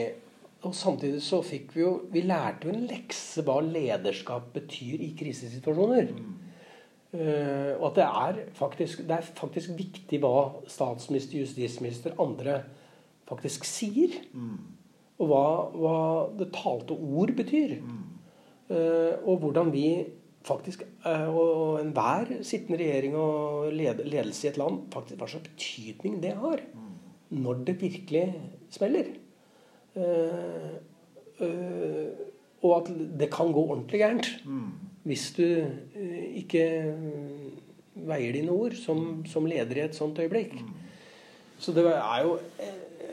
Og 0.64 0.72
samtidig 0.76 1.20
så 1.20 1.42
fikk 1.44 1.74
vi 1.76 1.82
jo 1.82 1.90
Vi 2.12 2.22
lærte 2.24 2.68
jo 2.68 2.72
en 2.72 2.86
lekse 2.88 3.44
hva 3.44 3.58
lederskap 3.64 4.48
betyr 4.54 5.02
i 5.04 5.10
krisesituasjoner. 5.18 6.08
Mm. 6.14 6.30
Uh, 7.14 7.72
og 7.78 7.90
at 7.92 7.98
det 8.00 8.06
er, 8.06 8.38
faktisk, 8.58 9.04
det 9.06 9.18
er 9.18 9.26
faktisk 9.38 9.76
viktig 9.78 10.18
hva 10.24 10.64
statsminister, 10.66 11.38
justisminister, 11.44 12.16
andre 12.18 12.62
faktisk 13.28 13.68
sier. 13.68 14.16
Mm. 14.32 14.73
Og 15.22 15.30
hva, 15.30 15.46
hva, 15.78 15.96
det 16.38 16.50
talte 16.56 16.96
ord 16.96 17.32
betyr. 17.38 17.78
Uh, 18.70 19.14
og 19.28 19.42
hvordan 19.42 19.70
vi 19.74 19.88
faktisk 20.44 20.82
uh, 21.04 21.28
Og 21.28 21.82
enhver 21.82 22.30
sittende 22.42 22.78
regjering 22.80 23.12
og 23.16 23.68
ledelse 23.76 24.46
i 24.46 24.50
et 24.50 24.56
land 24.60 24.86
faktisk 24.92 25.20
hva 25.20 25.28
slags 25.28 25.50
betydning 25.50 26.16
det 26.24 26.32
har. 26.40 26.64
Når 27.34 27.64
det 27.68 27.76
virkelig 27.82 28.26
smeller. 28.72 29.12
Uh, 29.94 30.74
og 32.64 32.72
at 32.78 32.88
det 33.20 33.28
kan 33.34 33.52
gå 33.52 33.60
ordentlig 33.60 34.00
gærent 34.00 34.28
hvis 35.04 35.24
du 35.36 35.44
ikke 36.40 36.62
veier 38.08 38.32
dine 38.32 38.54
ord 38.54 38.76
som, 38.78 39.20
som, 39.28 39.46
leder 39.48 39.76
i 39.76 39.84
et 39.84 39.96
sånt 39.96 40.18
øyeblikk. 40.18 40.56
Så 41.60 41.74
det 41.76 41.84
er 41.90 42.22
jo 42.24 42.38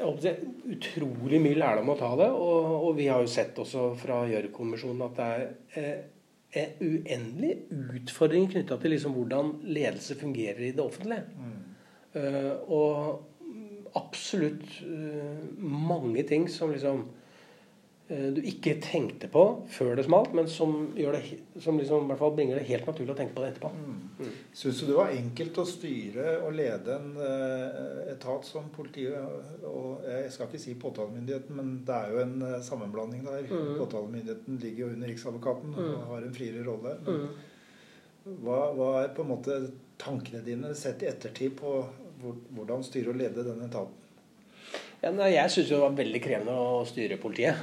utrolig 0.07 1.41
mye 1.43 1.59
lærdom 1.59 1.91
å 1.93 1.97
ta 1.99 2.11
det. 2.19 2.29
Og, 2.31 2.71
og, 2.81 2.91
vi 2.97 3.07
har 3.11 3.21
jo 3.23 3.31
sett 3.31 3.57
også 3.61 3.91
fra 3.99 4.23
Gjørv-kommisjonen 4.29 5.05
at 5.07 5.19
det 5.19 5.29
er 5.81 6.01
en 6.51 6.71
uendelig 6.83 7.53
utfordring 7.95 8.49
knytta 8.51 8.77
til 8.81 8.95
liksom 8.95 9.15
hvordan 9.15 9.53
ledelse 9.71 10.17
fungerer 10.19 10.65
i 10.67 10.73
det 10.75 10.83
offentlige. 10.83 11.23
Mm. 11.37 11.59
Uh, 12.11 12.53
og 12.67 13.95
absolutt 13.95 14.65
uh, 14.83 15.45
mange 15.63 16.25
ting 16.27 16.49
som 16.51 16.73
liksom 16.73 17.05
du 18.11 18.41
ikke 18.43 18.73
tenkte 18.83 19.29
på 19.31 19.43
før 19.71 19.93
det 19.95 20.03
smalt, 20.03 20.33
men 20.35 20.47
som, 20.51 20.89
det, 20.95 21.21
som 21.63 21.77
liksom, 21.79 22.03
i 22.03 22.09
hvert 22.09 22.19
fall 22.19 22.33
bringer 22.35 22.59
det 22.59 22.67
helt 22.67 22.89
naturlig 22.89 23.13
å 23.13 23.17
tenke 23.19 23.35
på 23.37 23.43
det 23.43 23.51
etterpå. 23.53 23.71
Mm. 23.71 24.01
Mm. 24.17 24.33
Syns 24.57 24.81
du 24.81 24.89
det 24.89 24.97
var 24.97 25.13
enkelt 25.15 25.59
å 25.61 25.65
styre 25.69 26.33
og 26.41 26.57
lede 26.57 26.97
en 26.97 27.13
uh, 27.15 28.01
etat 28.11 28.45
som 28.45 28.67
politiet 28.75 29.63
og 29.69 30.03
Jeg 30.05 30.33
skal 30.33 30.49
ikke 30.49 30.61
si 30.61 30.75
påtalemyndigheten, 30.81 31.55
men 31.55 31.71
det 31.87 31.95
er 31.95 32.11
jo 32.11 32.21
en 32.25 32.45
sammenblanding 32.65 33.23
der. 33.29 33.47
Mm. 33.47 33.71
Påtalemyndigheten 33.79 34.59
ligger 34.61 34.85
jo 34.85 34.91
under 34.97 35.13
Riksadvokaten 35.13 35.73
og 35.77 35.81
mm. 35.87 36.05
har 36.11 36.27
en 36.27 36.35
friere 36.35 36.67
rolle. 36.67 36.95
Mm. 37.07 38.37
hva, 38.43 38.61
hva 38.75 38.91
er 39.01 39.15
på 39.15 39.23
en 39.23 39.31
måte 39.31 39.59
tankene 40.01 40.43
dine 40.45 40.75
sett 40.77 41.03
i 41.05 41.09
ettertid 41.09 41.55
på 41.61 41.79
hvordan 42.21 42.83
styre 42.85 43.13
og 43.13 43.21
lede 43.21 43.45
denne 43.45 43.69
etaten? 43.69 43.97
Ja, 45.01 45.09
nei, 45.15 45.31
jeg 45.33 45.49
syns 45.49 45.71
det 45.71 45.79
var 45.81 45.95
veldig 45.97 46.19
krevende 46.21 46.53
å 46.61 46.81
styre 46.85 47.17
politiet. 47.21 47.57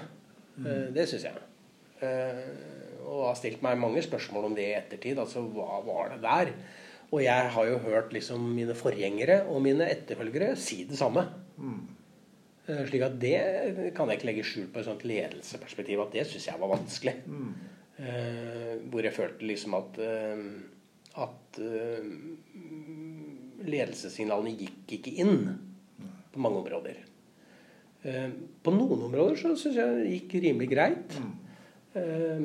Mm. 0.58 0.90
Det 0.94 1.06
syns 1.08 1.26
jeg. 1.28 1.44
Eh, 2.04 2.42
og 3.08 3.28
har 3.30 3.38
stilt 3.38 3.62
meg 3.64 3.78
mange 3.80 4.02
spørsmål 4.04 4.50
om 4.50 4.56
det 4.56 4.66
i 4.68 4.76
ettertid. 4.76 5.20
Altså, 5.20 5.42
hva 5.54 5.80
var 5.86 6.12
det 6.14 6.20
der? 6.24 6.52
Og 7.08 7.22
jeg 7.24 7.52
har 7.54 7.68
jo 7.70 7.78
hørt 7.86 8.12
liksom 8.12 8.42
mine 8.52 8.76
forgjengere 8.76 9.40
og 9.48 9.62
mine 9.64 9.88
etterfølgere 9.88 10.52
si 10.60 10.82
det 10.88 10.98
samme. 11.00 11.24
Mm. 11.56 11.80
Eh, 12.68 12.82
slik 12.90 13.06
at 13.06 13.16
det 13.22 13.38
kan 13.96 14.10
jeg 14.10 14.20
ikke 14.20 14.30
legge 14.30 14.46
skjul 14.46 14.68
på 14.72 14.82
et 14.82 14.88
sånt 14.90 15.06
ledelsesperspektiv 15.08 16.04
at 16.04 16.14
det 16.14 16.26
syns 16.28 16.50
jeg 16.50 16.62
var 16.62 16.74
vanskelig. 16.76 17.18
Mm. 17.26 17.52
hvor 18.92 19.02
jeg 19.02 19.10
følte 19.10 19.42
liksom 19.42 19.72
at 19.74 19.96
at 21.18 21.56
ledelsessignalene 23.66 24.52
gikk 24.54 24.92
ikke 25.00 25.14
inn 25.18 25.40
på 26.30 26.44
mange 26.44 26.60
områder. 26.62 27.07
Eh, 28.06 28.28
på 28.62 28.74
noen 28.74 29.08
områder 29.08 29.38
så 29.38 29.54
syns 29.58 29.78
jeg 29.78 29.96
det 29.96 30.12
gikk 30.12 30.36
rimelig 30.44 30.70
greit. 30.74 31.18
Mm. 31.18 31.36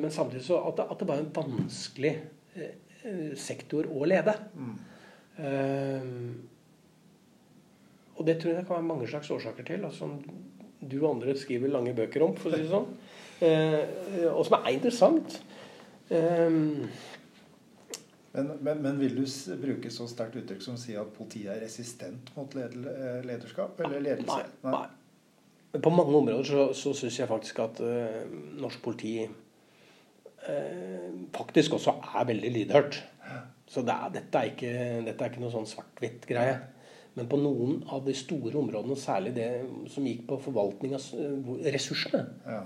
men 0.00 0.10
samtidig 0.10 0.42
så 0.42 0.56
at 0.66 0.80
det, 0.80 0.84
at 0.90 0.98
det 0.98 1.06
var 1.06 1.20
en 1.20 1.34
vanskelig 1.36 2.10
eh, 2.58 3.34
sektor 3.38 3.86
å 3.86 4.06
lede. 4.08 4.34
Og 8.14 8.26
det 8.26 8.34
tror 8.40 8.50
jeg 8.50 8.58
det 8.58 8.64
kan 8.66 8.78
være 8.78 8.88
mange 8.88 9.06
slags 9.10 9.30
årsaker 9.30 9.66
til. 9.68 9.84
Altså, 9.86 10.08
som 10.08 10.18
du 10.80 10.96
og 11.04 11.10
andre 11.12 11.36
skriver 11.38 11.70
lange 11.70 11.94
bøker 11.94 12.24
om, 12.26 12.34
for 12.40 12.50
å 12.50 12.56
si 12.56 12.64
det 12.64 12.72
sånn. 12.72 12.88
Og 14.32 14.42
som 14.48 14.58
er 14.58 14.72
interessant. 14.74 15.38
Men, 18.34 18.50
men, 18.60 18.82
men, 18.82 18.98
vil 18.98 19.14
du 19.14 19.24
bruke 19.62 19.90
så 19.94 20.08
sterkt 20.10 20.40
uttrykk 20.40 20.62
som 20.64 20.74
å 20.74 20.80
si 20.80 20.96
at 20.98 21.10
politiet 21.14 21.52
er 21.54 21.60
resistent 21.62 22.32
mot 22.34 22.56
eh, 22.58 22.72
lederskap? 23.22 23.78
Eller 23.86 24.02
ledelse? 24.02 24.40
Nei. 24.64 24.72
nei. 24.74 25.03
På 25.82 25.90
mange 25.90 26.14
områder 26.14 26.46
så, 26.46 26.68
så 26.76 26.92
syns 26.94 27.18
jeg 27.18 27.30
faktisk 27.30 27.58
at 27.64 27.80
uh, 27.82 28.20
norsk 28.62 28.82
politi 28.84 29.16
uh, 29.24 31.08
faktisk 31.34 31.78
også 31.78 31.96
er 32.14 32.28
veldig 32.30 32.52
lydhørt. 32.58 33.00
Så 33.66 33.82
det 33.82 33.94
er, 33.94 34.12
dette, 34.12 34.38
er 34.38 34.52
ikke, 34.52 34.72
dette, 35.06 35.24
er 35.24 35.32
ikke, 35.32 35.42
noe 35.42 35.54
sånn 35.54 35.66
svart-hvitt-greie. 35.66 36.58
Men 37.14 37.28
på 37.30 37.38
noen 37.40 37.80
av 37.94 38.04
de 38.06 38.14
store 38.18 38.58
områdene, 38.60 38.98
særlig 38.98 39.32
det 39.38 39.48
som 39.90 40.06
gikk 40.06 40.26
på 40.28 40.38
forvaltning 40.44 40.94
av 40.98 41.08
ressursene, 41.74 42.22
ja. 42.44 42.60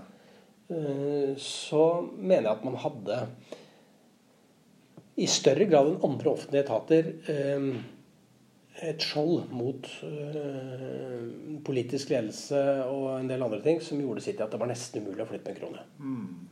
uh, 0.72 1.32
så 1.40 1.84
mener 2.18 2.48
jeg 2.50 2.54
at 2.56 2.66
man 2.66 2.82
hadde 2.82 3.22
i 5.18 5.26
større 5.30 5.66
grad 5.68 5.88
enn 5.90 6.02
andre 6.06 6.30
offentlige 6.30 6.64
etater 6.66 7.08
eh, 7.30 7.70
et 8.86 9.02
skjold 9.02 9.50
mot 9.54 9.88
eh, 10.06 11.24
politisk 11.66 12.12
ledelse 12.14 12.60
og 12.86 13.08
en 13.16 13.30
del 13.30 13.42
andre 13.42 13.60
ting 13.64 13.82
som 13.82 14.00
gjorde 14.00 14.22
sitt 14.24 14.40
at 14.44 14.52
det 14.54 14.60
var 14.60 14.70
nesten 14.70 15.02
umulig 15.02 15.24
å 15.24 15.28
flytte 15.28 15.50
med 15.50 15.56
en 15.56 15.60
krone. 15.62 15.84
Mm. 15.98 16.48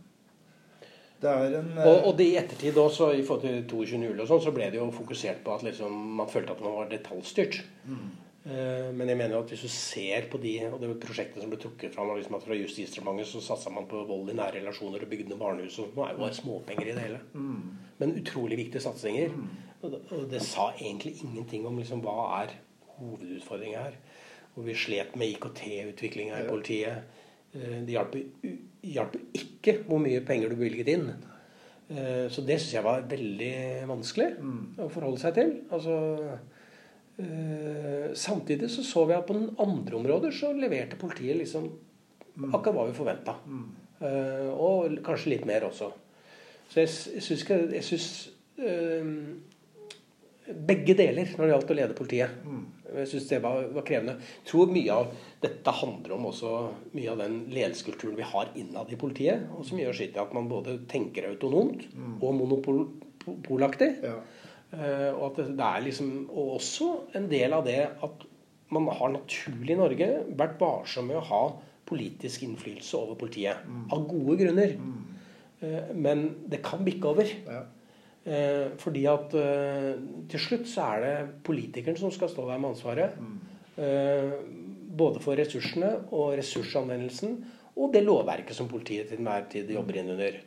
En, 1.27 1.71
og, 1.81 1.95
og, 2.03 2.13
det 2.19 2.27
i 2.29 2.37
ettertid 2.37 2.77
også, 2.77 3.09
i 3.17 3.23
forhold 3.25 3.47
til 3.47 3.63
22. 3.65 4.03
juli 4.05 4.21
og 4.21 4.29
sånn, 4.29 4.43
så 4.45 4.53
ble 4.55 4.69
det 4.73 4.79
jo 4.79 4.91
fokusert 4.93 5.41
på 5.47 5.55
at 5.55 5.65
liksom, 5.65 5.95
man 6.19 6.29
følte 6.29 6.53
at 6.53 6.63
man 6.63 6.77
var 6.77 6.91
detaljstyrt. 6.91 7.63
Mm. 7.89 8.07
Uh, 8.47 8.93
men 8.95 9.09
jeg 9.11 9.19
mener 9.19 9.35
jo 9.35 9.41
at 9.43 9.51
hvis 9.51 9.65
du 9.65 9.73
ser 9.73 10.29
på 10.31 10.39
de 10.39 10.53
og 10.69 10.77
det 10.79 10.93
prosjektene 11.03 11.43
som 11.43 11.51
ble 11.51 11.59
trukket 11.59 11.97
fram 11.97 12.13
liksom 12.15 12.37
at 12.39 12.45
fra 12.47 12.59
Justisdepartementet, 12.59 13.33
så 13.33 13.43
satsa 13.43 13.73
man 13.75 13.89
på 13.91 14.05
vold 14.07 14.31
i 14.31 14.37
nære 14.39 14.61
relasjoner 14.61 15.03
og 15.03 15.11
bygde 15.11 15.33
ned 15.33 15.41
barnehus. 15.41 15.81
Og 15.83 15.97
nå 15.97 16.05
er 16.05 16.13
jo 16.15 16.23
bare 16.23 16.37
småpenger 16.37 16.91
i 16.91 16.95
det 16.95 17.07
hele. 17.09 17.23
Mm. 17.35 17.97
Men 18.03 18.15
utrolig 18.21 18.61
viktige 18.61 18.85
satsinger. 18.85 19.33
Og, 19.83 19.99
og 20.11 20.25
det 20.31 20.43
sa 20.45 20.71
egentlig 20.75 21.19
ingenting 21.25 21.67
om 21.69 21.79
liksom 21.79 22.03
hva 22.05 22.17
er 22.43 22.57
hovedutfordringa 22.97 23.85
her. 23.89 23.97
Og 24.57 24.67
vi 24.67 24.77
slet 24.79 25.17
med 25.21 25.35
IKT-utviklinga 25.35 26.41
i 26.41 26.49
politiet. 26.49 27.23
Eh, 27.53 27.81
det 27.87 27.97
hjalp 27.97 29.17
ikke 29.37 29.81
hvor 29.87 30.01
mye 30.03 30.23
penger 30.27 30.53
du 30.53 30.59
bevilget 30.59 30.93
inn. 30.95 31.11
Eh, 31.89 32.27
så 32.33 32.45
det 32.47 32.59
syns 32.61 32.77
jeg 32.79 32.87
var 32.87 33.05
veldig 33.11 33.57
vanskelig 33.91 34.31
mm. 34.39 34.63
å 34.83 34.89
forholde 34.93 35.21
seg 35.23 35.37
til. 35.37 35.53
Altså 35.71 35.97
øh, 37.23 38.07
samtidig 38.17 38.71
så 38.73 38.85
så 38.87 39.05
vi 39.07 39.17
at 39.19 39.29
på 39.29 39.37
noen 39.37 39.53
andre 39.63 40.01
områder 40.01 40.35
så 40.35 40.55
leverte 40.57 40.99
politiet 41.01 41.39
liksom 41.43 41.69
mm. 41.69 42.49
akkurat 42.53 42.75
hva 42.79 42.89
vi 42.89 42.97
forventa. 42.97 43.37
Mm. 43.45 43.67
Uh, 43.97 44.51
og 44.61 44.99
kanskje 45.01 45.31
litt 45.33 45.47
mer 45.49 45.65
også. 45.65 45.87
Så 46.69 46.83
jeg, 46.83 46.91
jeg 47.73 47.85
syns 47.87 48.09
begge 50.47 50.95
deler 50.99 51.33
når 51.35 51.43
det 51.43 51.53
gjaldt 51.53 51.73
å 51.73 51.77
lede 51.79 51.97
politiet. 51.99 52.41
Mm. 52.47 52.65
Jeg 52.97 53.11
syns 53.11 53.29
det 53.29 53.41
var, 53.45 53.67
var, 53.75 53.85
krevende. 53.87 54.15
Jeg 54.39 54.49
tror 54.51 54.73
mye 54.73 54.95
av 54.95 55.11
dette 55.43 55.75
handler 55.81 56.15
om 56.17 56.29
også 56.31 56.53
mye 56.95 57.13
av 57.13 57.23
den 57.25 57.39
ledelseskulturen 57.51 58.17
vi 58.19 58.29
har 58.31 58.53
innad 58.59 58.93
i 58.95 58.99
politiet, 59.01 59.49
og 59.57 59.67
som 59.69 59.81
gjør 59.81 59.99
sitt 59.99 60.15
til 60.15 60.23
at 60.23 60.35
man 60.37 60.49
både 60.51 60.79
tenker 60.91 61.29
autonomt 61.33 61.85
mm. 61.93 62.17
og 62.21 62.39
monopolaktig. 62.41 63.91
Ja. 64.07 64.17
Eh, 64.77 65.11
og 65.13 65.29
at 65.33 65.43
det 65.59 65.67
er 65.67 65.85
liksom 65.85 66.15
og 66.31 66.57
også 66.61 66.91
en 67.19 67.29
del 67.31 67.55
av 67.57 67.67
det 67.67 67.83
at 68.07 68.27
man 68.75 68.89
har 68.91 69.13
naturlig 69.15 69.77
i 69.77 69.79
Norge 69.79 70.09
vært 70.39 70.59
varsom 70.59 71.07
med 71.11 71.21
å 71.21 71.27
ha 71.29 71.43
politisk 71.87 72.43
innflytelse 72.47 72.99
over 72.99 73.19
politiet. 73.19 73.63
Mm. 73.67 73.85
Av 73.95 74.07
gode 74.11 74.39
grunner. 74.41 74.75
Eh, 75.61 75.93
men 75.95 76.29
det 76.51 76.63
kan 76.67 76.83
bikke 76.87 77.13
over. 77.13 77.31
Ja. 77.47 77.63
Eh, 78.27 78.73
fordi 78.83 79.05
at 79.07 79.35
eh, 79.39 79.93
til 80.33 80.43
slutt 80.43 80.67
så 80.67 80.87
er 80.97 81.05
det 81.05 81.43
politikeren 81.47 81.99
som 81.99 82.11
skal 82.11 82.31
stå 82.33 82.47
der 82.49 82.59
med 82.59 82.73
ansvaret. 82.73 83.21
Eh, 83.79 84.33
både 84.97 85.23
for 85.23 85.39
ressursene 85.39 85.93
og 86.17 86.33
ressursanvendelsen 86.41 87.37
og 87.77 87.93
det 87.95 88.03
lovverket 88.03 88.57
som 88.57 88.71
politiet 88.71 89.13
til 89.13 89.21
enhver 89.21 89.47
tid 89.53 89.71
jobber 89.71 90.01
inn 90.01 90.11
under. 90.17 90.41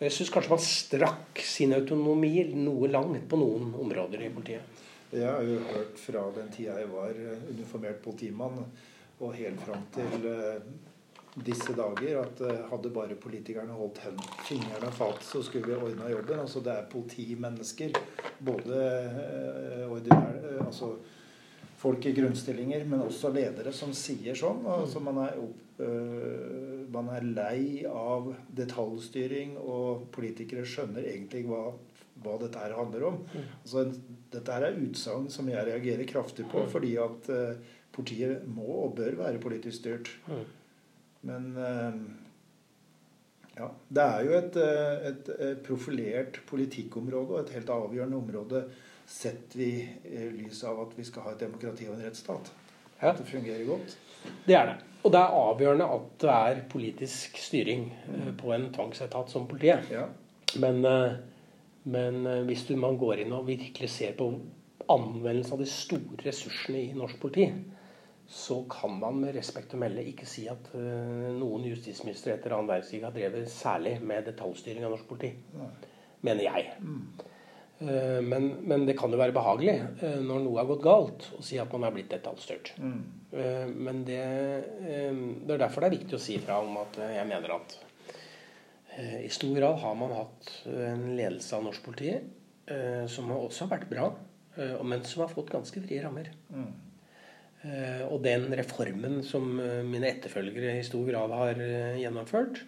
Og 0.00 0.04
jeg 0.04 0.16
syns 0.16 0.32
kanskje 0.34 0.52
man 0.52 0.62
strakk 0.64 1.42
sin 1.46 1.72
autonomi 1.76 2.34
noe 2.58 2.90
langt 2.90 3.24
på 3.30 3.38
noen 3.38 3.72
områder 3.80 4.26
i 4.26 4.32
politiet. 4.34 4.84
Jeg 5.10 5.26
har 5.26 5.46
jo 5.46 5.56
hørt 5.70 5.96
fra 5.98 6.24
den 6.36 6.50
tida 6.54 6.76
jeg 6.82 6.90
var 6.90 7.16
uniformert 7.48 8.02
politimann, 8.02 8.60
og 9.20 9.36
helt 9.36 9.60
fram 9.64 9.86
til 9.94 10.28
disse 11.34 11.74
dager, 11.78 12.18
at 12.24 12.40
eh, 12.42 12.64
hadde 12.70 12.90
bare 12.94 13.16
politikerne 13.20 13.76
holdt 13.76 14.00
fingrene 14.48 14.90
fat, 14.94 15.22
så 15.22 15.42
skulle 15.46 15.70
vi 15.70 15.78
ordna 15.78 16.10
jobben. 16.10 16.42
Altså 16.42 16.62
det 16.64 16.74
er 16.74 16.90
politimennesker, 16.90 17.96
både 18.42 18.82
eh, 18.82 19.86
ordinære 19.86 20.56
eh, 20.56 20.66
altså 20.66 20.94
folk 21.80 22.04
i 22.06 22.12
grunnstillinger, 22.16 22.84
men 22.88 23.06
også 23.06 23.30
ledere 23.32 23.72
som 23.72 23.92
sier 23.96 24.36
sånn. 24.36 24.66
Altså 24.68 25.00
man, 25.04 25.22
er 25.24 25.38
opp, 25.40 25.80
øh, 25.80 26.82
man 26.92 27.08
er 27.14 27.28
lei 27.30 27.62
av 27.88 28.32
detaljstyring, 28.56 29.56
og 29.60 30.08
politikere 30.12 30.66
skjønner 30.68 31.08
egentlig 31.08 31.46
hva, 31.48 31.70
hva 32.20 32.36
dette 32.42 32.60
her 32.60 32.76
handler 32.76 33.08
om. 33.12 33.20
Altså, 33.62 33.86
dette 34.34 34.56
her 34.56 34.68
er 34.68 34.80
utsagn 34.82 35.30
som 35.32 35.48
jeg 35.50 35.68
reagerer 35.70 36.08
kraftig 36.10 36.48
på, 36.52 36.66
fordi 36.74 36.96
at 37.00 37.32
øh, 37.32 37.76
politiet 37.94 38.44
må 38.50 38.68
og 38.84 38.98
bør 39.00 39.22
være 39.24 39.42
politisk 39.42 39.80
styrt. 39.80 40.12
Mm. 41.22 41.32
Men 41.32 41.56
øh, 41.56 41.94
ja, 43.56 43.66
det 43.88 44.04
er 44.04 44.20
jo 44.24 44.38
et, 44.38 44.56
øh, 44.56 45.08
et, 45.10 45.32
øh, 45.38 45.56
profilert 45.66 46.40
politikkområde 46.46 47.34
og 47.34 47.40
et 47.40 47.50
helt 47.50 47.70
avgjørende 47.70 48.16
område 48.16 48.64
sett 49.10 49.56
i 49.58 49.72
eh, 50.04 50.30
lys 50.32 50.62
av 50.64 50.84
at 50.84 50.94
vi 50.98 51.04
skal 51.04 51.26
ha 51.26 51.34
et 51.34 51.42
demokrati 51.42 51.88
og 51.88 51.96
en 51.96 52.04
rettsstat. 52.06 52.52
At 53.00 53.18
det 53.18 53.26
fungerer 53.26 53.64
godt. 53.66 53.96
Det 54.46 54.54
er 54.54 54.66
det. 54.68 54.76
Og 55.02 55.12
det 55.12 55.20
er 55.20 55.36
avgjørende 55.40 55.88
at 55.88 56.08
det 56.20 56.30
er 56.36 56.62
politisk 56.70 57.38
styring 57.40 57.88
eh, 58.12 58.30
på 58.38 58.52
en 58.54 58.68
tvangsetat 58.74 59.32
som 59.32 59.48
politiet. 59.48 59.88
Ja. 59.90 60.06
Men, 60.60 60.84
eh, 60.84 61.18
men 61.84 62.26
eh, 62.26 62.42
hvis 62.48 62.66
du, 62.68 62.76
man 62.76 62.98
går 63.00 63.24
inn 63.24 63.32
og 63.32 63.48
virkelig 63.48 63.90
ser 63.90 64.16
på 64.18 64.30
anvendelsen 64.90 65.56
av 65.56 65.62
de 65.62 65.70
store 65.70 66.26
ressursene 66.26 66.82
i 66.82 66.96
norsk 66.96 67.20
politi, 67.22 67.48
så 68.30 68.60
kan 68.70 68.94
man 69.00 69.18
med 69.24 69.34
respekt 69.34 69.74
å 69.74 69.80
melde 69.82 70.04
ikke 70.06 70.28
si 70.28 70.44
at 70.50 70.70
eh, 70.78 71.30
noen 71.34 71.66
justisministre 71.66 72.36
etter 72.36 72.54
annen 72.54 72.70
verdenskrig 72.70 73.02
har 73.02 73.16
drevet 73.16 73.50
særlig 73.50 73.96
med 74.06 74.28
detaljstyring 74.30 74.86
av 74.86 74.94
norsk 74.94 75.08
politi. 75.10 75.32
Nei. 75.58 75.72
Mener 76.28 76.46
jeg. 76.46 76.72
Mm. 76.84 77.26
Men, 77.80 78.46
men 78.68 78.82
det 78.84 78.92
kan 78.98 79.08
jo 79.08 79.16
være 79.16 79.32
behagelig 79.32 79.72
eh, 80.04 80.18
når 80.20 80.42
noe 80.44 80.58
har 80.60 80.66
gått 80.68 80.82
galt, 80.84 81.22
å 81.32 81.40
si 81.44 81.56
at 81.56 81.70
man 81.72 81.86
er 81.88 81.94
blitt 81.94 82.10
detaljstyrt. 82.12 82.74
Mm. 82.76 82.98
Eh, 83.32 83.70
Men 83.72 84.02
det, 84.04 84.18
eh, 84.84 85.14
det 85.46 85.54
er 85.54 85.62
derfor 85.62 85.80
det 85.80 85.88
er 85.88 85.94
viktig 85.96 86.18
å 86.18 86.20
si 86.20 86.36
fra 86.44 86.58
om 86.60 86.76
at 86.82 86.98
eh, 87.00 87.14
jeg 87.16 87.30
mener 87.30 87.54
at 87.56 87.78
eh, 88.98 89.16
i 89.24 89.30
stor 89.32 89.56
grad 89.56 89.80
har 89.80 89.96
man 89.96 90.12
hatt 90.12 90.52
en 90.68 91.06
ledelse 91.16 91.56
av 91.56 91.64
norsk 91.70 91.88
politi 91.88 92.12
eh, 92.18 93.06
som 93.08 93.32
også 93.32 93.64
har 93.64 93.72
vært 93.78 93.88
bra, 93.94 94.10
eh, 94.60 94.76
men 94.84 95.00
som 95.08 95.24
har 95.24 95.32
fått 95.32 95.54
ganske 95.56 95.80
frie 95.80 96.04
rammer. 96.04 96.28
Mm. 96.52 96.68
Eh, 97.60 98.02
Og 98.08 98.22
den 98.24 98.46
reformen 98.56 99.20
som 99.26 99.58
eh, 99.60 99.82
mine 99.84 100.08
etterfølgere 100.08 100.78
i 100.78 100.84
stor 100.86 101.04
grad 101.10 101.32
har 101.36 101.58
eh, 101.60 101.98
gjennomført, 102.00 102.62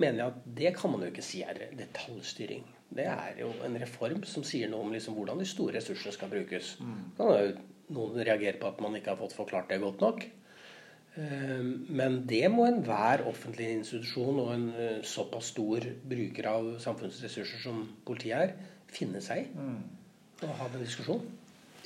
mener 0.00 0.22
jeg 0.22 0.32
at 0.32 0.44
det 0.56 0.70
kan 0.78 0.94
man 0.94 1.02
jo 1.04 1.10
ikke 1.12 1.24
si 1.24 1.42
er 1.44 1.66
detaljstyring. 1.76 2.64
Det 2.90 3.04
er 3.04 3.42
jo 3.42 3.50
en 3.66 3.76
reform 3.78 4.22
som 4.26 4.44
sier 4.46 4.70
noe 4.72 4.86
om 4.86 4.94
liksom 4.94 5.14
hvordan 5.18 5.38
de 5.42 5.48
store 5.48 5.76
ressursene 5.76 6.14
skal 6.16 6.30
brukes. 6.32 6.72
Da 7.18 7.26
kan 7.26 7.36
jo 7.36 7.50
noen 7.94 8.22
reagere 8.24 8.56
på 8.58 8.70
at 8.70 8.80
man 8.82 8.96
ikke 8.96 9.12
har 9.12 9.20
fått 9.20 9.36
forklart 9.36 9.68
det 9.70 9.78
godt 9.82 10.00
nok. 10.02 10.24
Men 11.90 12.20
det 12.30 12.48
må 12.50 12.64
enhver 12.66 13.22
offentlig 13.28 13.68
institusjon 13.76 14.40
og 14.40 14.50
en 14.54 14.66
såpass 15.06 15.52
stor 15.52 15.84
bruker 16.10 16.48
av 16.50 16.68
samfunnsressurser 16.82 17.62
som 17.62 17.82
politiet 18.06 18.46
er, 18.46 18.54
finne 18.90 19.22
seg 19.22 19.44
i. 19.44 19.68
Og 20.40 20.54
ha 20.62 20.68
den 20.72 20.86
diskusjonen. 20.86 21.28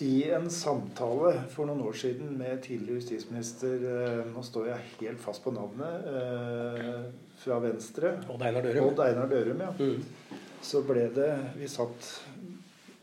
I 0.03 0.25
en 0.35 0.49
samtale 0.51 1.37
for 1.53 1.69
noen 1.69 1.85
år 1.87 1.95
siden 1.95 2.33
med 2.39 2.63
tidligere 2.65 2.99
justisminister 2.99 3.85
eh, 3.91 4.23
Nå 4.35 4.43
står 4.43 4.73
jeg 4.73 4.89
helt 4.99 5.21
fast 5.23 5.45
på 5.45 5.53
navnet. 5.55 6.09
eh, 6.11 7.05
Fra 7.45 7.61
Venstre. 7.63 8.17
Odd 8.33 8.43
Einar 8.43 8.67
Dørum. 8.67 8.89
Odd 8.89 9.05
Einar 9.05 9.31
Dørum, 9.31 9.63
ja. 9.63 9.71
Mm. 9.79 10.41
Så 10.65 10.83
ble 10.89 11.07
det 11.15 11.31
Vi 11.61 11.69
satt 11.71 12.11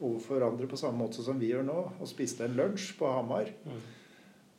overfor 0.01 0.39
hverandre 0.39 0.67
på 0.67 0.79
samme 0.81 0.97
måte 0.97 1.21
som 1.23 1.37
vi 1.39 1.51
gjør 1.51 1.63
nå, 1.67 1.79
og 2.01 2.09
spiste 2.09 2.47
en 2.47 2.55
lunsj 2.57 2.95
på 2.97 3.05
Hamar. 3.05 3.51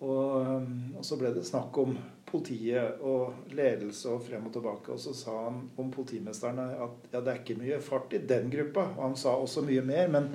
Og, 0.03 0.37
um, 0.47 0.95
og 0.99 1.03
så 1.07 1.19
ble 1.19 1.33
det 1.35 1.43
snakk 1.47 1.77
om 1.83 1.97
politiet 2.31 3.03
og 3.03 3.51
ledelse 3.55 4.07
og 4.11 4.23
frem 4.23 4.47
og 4.47 4.55
tilbake. 4.55 4.95
Og 4.95 5.03
så 5.03 5.11
sa 5.19 5.35
han 5.49 5.65
om 5.83 5.91
politimesterne 5.91 6.69
at 6.87 7.11
ja, 7.11 7.21
det 7.21 7.33
er 7.33 7.41
ikke 7.43 7.59
mye 7.59 7.81
fart 7.83 8.15
i 8.15 8.23
den 8.23 8.51
gruppa. 8.55 8.87
Og 8.97 9.03
han 9.09 9.19
sa 9.19 9.35
også 9.35 9.67
mye 9.67 9.83
mer. 9.83 10.07
Men 10.15 10.31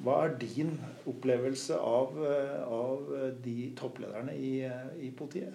hva 0.00 0.22
er 0.24 0.38
din 0.40 0.72
opplevelse 1.06 1.76
av, 1.76 2.16
eh, 2.26 2.62
av 2.64 3.10
eh, 3.14 3.28
de 3.44 3.56
topplederne 3.78 4.34
i, 4.34 4.52
eh, 4.66 4.94
i 5.06 5.10
politiet? 5.10 5.54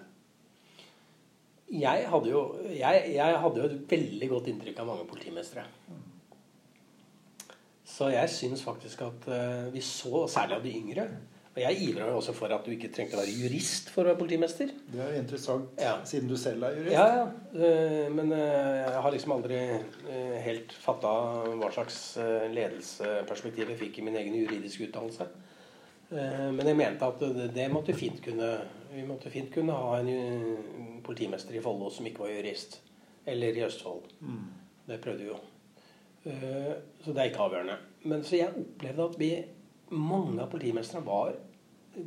Jeg 1.68 2.06
hadde, 2.08 2.30
jo, 2.32 2.42
jeg, 2.64 3.02
jeg 3.12 3.40
hadde 3.42 3.60
jo 3.60 3.66
et 3.68 3.90
veldig 3.90 4.28
godt 4.30 4.46
inntrykk 4.48 4.78
av 4.80 4.86
mange 4.88 5.08
politimestere. 5.10 5.66
Så 7.84 8.08
jeg 8.14 8.30
syns 8.32 8.62
faktisk 8.64 9.02
at 9.04 9.26
vi 9.74 9.82
så, 9.84 10.22
særlig 10.32 10.56
av 10.56 10.64
de 10.64 10.72
yngre 10.78 11.04
Og 11.58 11.64
jeg 11.64 11.88
ivra 11.88 12.06
jo 12.06 12.18
også 12.20 12.32
for 12.38 12.52
at 12.54 12.62
du 12.66 12.70
ikke 12.70 12.90
trengte 12.94 13.16
å 13.16 13.18
være 13.18 13.32
jurist 13.34 13.88
for 13.90 14.04
å 14.06 14.12
være 14.12 14.18
politimester. 14.20 14.68
Det 14.92 15.00
er 15.02 15.16
interessant, 15.18 15.72
Ja. 15.80 15.96
siden 16.06 16.28
du 16.30 16.36
selv 16.38 16.62
er 16.62 16.76
jurist. 16.76 16.92
Ja, 16.92 17.06
ja. 17.16 17.24
Eh, 17.58 18.08
Men 18.14 18.30
eh, 18.32 18.84
jeg 18.84 19.02
har 19.02 19.10
liksom 19.10 19.32
aldri 19.34 19.56
eh, 19.58 20.36
helt 20.44 20.72
fatta 20.72 21.10
hva 21.58 21.70
slags 21.74 21.98
ledelseperspektiv 22.54 23.72
jeg 23.72 23.78
fikk 23.80 23.98
i 23.98 24.04
min 24.06 24.16
egen 24.20 24.34
juridiske 24.38 24.86
utdannelse. 24.86 25.26
Men 26.10 26.64
jeg 26.64 26.76
mente 26.78 27.04
at 27.04 27.20
det, 27.52 27.66
måtte 27.70 27.92
fint 27.92 28.22
kunne 28.24 28.46
vi 28.94 29.02
måtte 29.04 29.28
fint 29.28 29.50
kunne 29.52 29.74
ha 29.76 29.98
en 29.98 31.02
politimester 31.04 31.52
i 31.58 31.60
Follo 31.60 31.90
som 31.92 32.06
ikke 32.08 32.22
var 32.22 32.30
jurist. 32.32 32.78
Eller 33.26 33.52
i 33.58 33.64
Østfold. 33.66 34.06
Mm. 34.22 34.46
Det 34.88 35.00
prøvde 35.04 35.26
vi 35.26 35.28
jo. 35.28 35.36
Så 37.04 37.12
det 37.12 37.20
er 37.20 37.28
ikke 37.28 37.44
avgjørende. 37.44 37.76
Men 38.08 38.24
så 38.24 38.38
jeg 38.38 38.54
opplevde 38.56 39.04
at 39.10 39.18
vi, 39.20 39.30
mange 39.90 40.40
av 40.40 40.48
politimestrene 40.52 41.04
var 41.04 41.34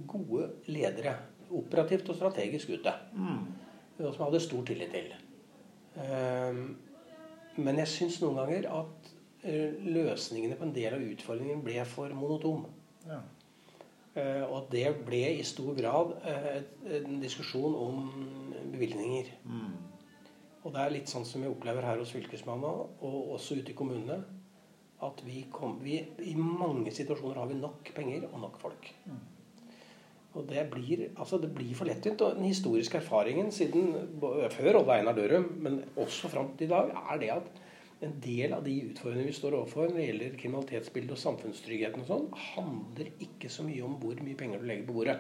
gode 0.08 0.50
ledere. 0.68 1.16
Operativt 1.52 2.10
og 2.10 2.16
strategisk 2.16 2.70
ute. 2.70 2.94
Mm. 3.14 3.44
Og 4.00 4.14
som 4.14 4.24
jeg 4.24 4.30
hadde 4.30 4.40
stor 4.46 4.64
tillit 4.66 4.92
til. 4.96 5.12
Eh, 6.00 6.62
Men 7.58 7.78
jeg 7.82 7.88
syns 7.92 8.22
noen 8.22 8.38
ganger 8.40 8.70
at 8.72 9.10
eh, 9.44 9.74
løsningene 9.84 10.56
på 10.56 10.64
en 10.64 10.74
del 10.74 10.94
av 10.96 11.04
utfordringen 11.04 11.64
ble 11.66 11.84
for 11.86 12.10
monotom. 12.16 12.66
Ja. 13.08 13.20
Eh, 14.16 14.44
Og 14.48 14.70
det 14.72 14.86
ble 15.06 15.24
i 15.38 15.44
stor 15.44 15.76
grad 15.76 16.16
eh, 16.26 16.62
en 16.98 17.20
diskusjon 17.22 17.76
om 17.76 18.06
bevilgninger. 18.72 19.34
Mm. 19.44 19.74
Og 20.64 20.74
det 20.74 20.82
er 20.82 20.94
litt 20.94 21.10
sånn 21.10 21.26
som 21.26 21.42
vi 21.42 21.50
opplever 21.50 21.84
her 21.84 21.98
hos 21.98 22.12
Fylkesmannen, 22.14 22.64
og 23.02 23.32
også 23.36 23.58
ute 23.60 23.74
i 23.74 23.76
kommunene, 23.76 24.20
at 25.02 25.24
vi, 25.26 25.48
kom, 25.52 25.80
vi 25.82 25.96
i 26.22 26.36
mange 26.38 26.92
situasjoner 26.94 27.40
har 27.42 27.48
vi 27.50 27.56
nok 27.58 27.90
penger 27.96 28.28
og 28.30 28.40
nok 28.44 28.60
folk. 28.62 28.92
Og 30.32 30.46
det 30.48 30.62
blir, 30.72 31.10
altså 31.20 31.38
det 31.42 31.50
blir 31.52 31.74
for 31.76 31.90
lettvint. 31.90 32.22
Og 32.24 32.38
den 32.38 32.48
historiske 32.48 33.02
erfaringen 33.02 33.52
siden 33.52 33.92
før 34.54 34.80
Odd 34.80 34.94
Einar 34.96 35.18
Dørum, 35.18 35.50
men 35.60 35.82
også 36.00 36.32
fram 36.32 36.54
til 36.58 36.70
i 36.70 36.72
dag, 36.72 36.94
er 37.12 37.20
det 37.20 37.32
at 37.34 37.50
en 38.02 38.14
del 38.24 38.54
av 38.56 38.64
de 38.66 38.78
utfordringene 38.88 39.30
vi 39.30 39.36
står 39.38 39.58
overfor 39.60 39.92
når 39.92 40.00
det 40.00 40.06
gjelder 40.08 40.38
kriminalitetsbildet 40.40 41.14
og 41.14 41.22
samfunnstryggheten 41.22 42.02
og 42.02 42.08
sånn, 42.08 42.30
handler 42.56 43.12
ikke 43.22 43.52
så 43.52 43.66
mye 43.68 43.84
om 43.86 44.00
hvor 44.02 44.24
mye 44.26 44.40
penger 44.40 44.62
du 44.62 44.70
legger 44.70 44.88
på 44.88 44.96
bordet. 44.96 45.18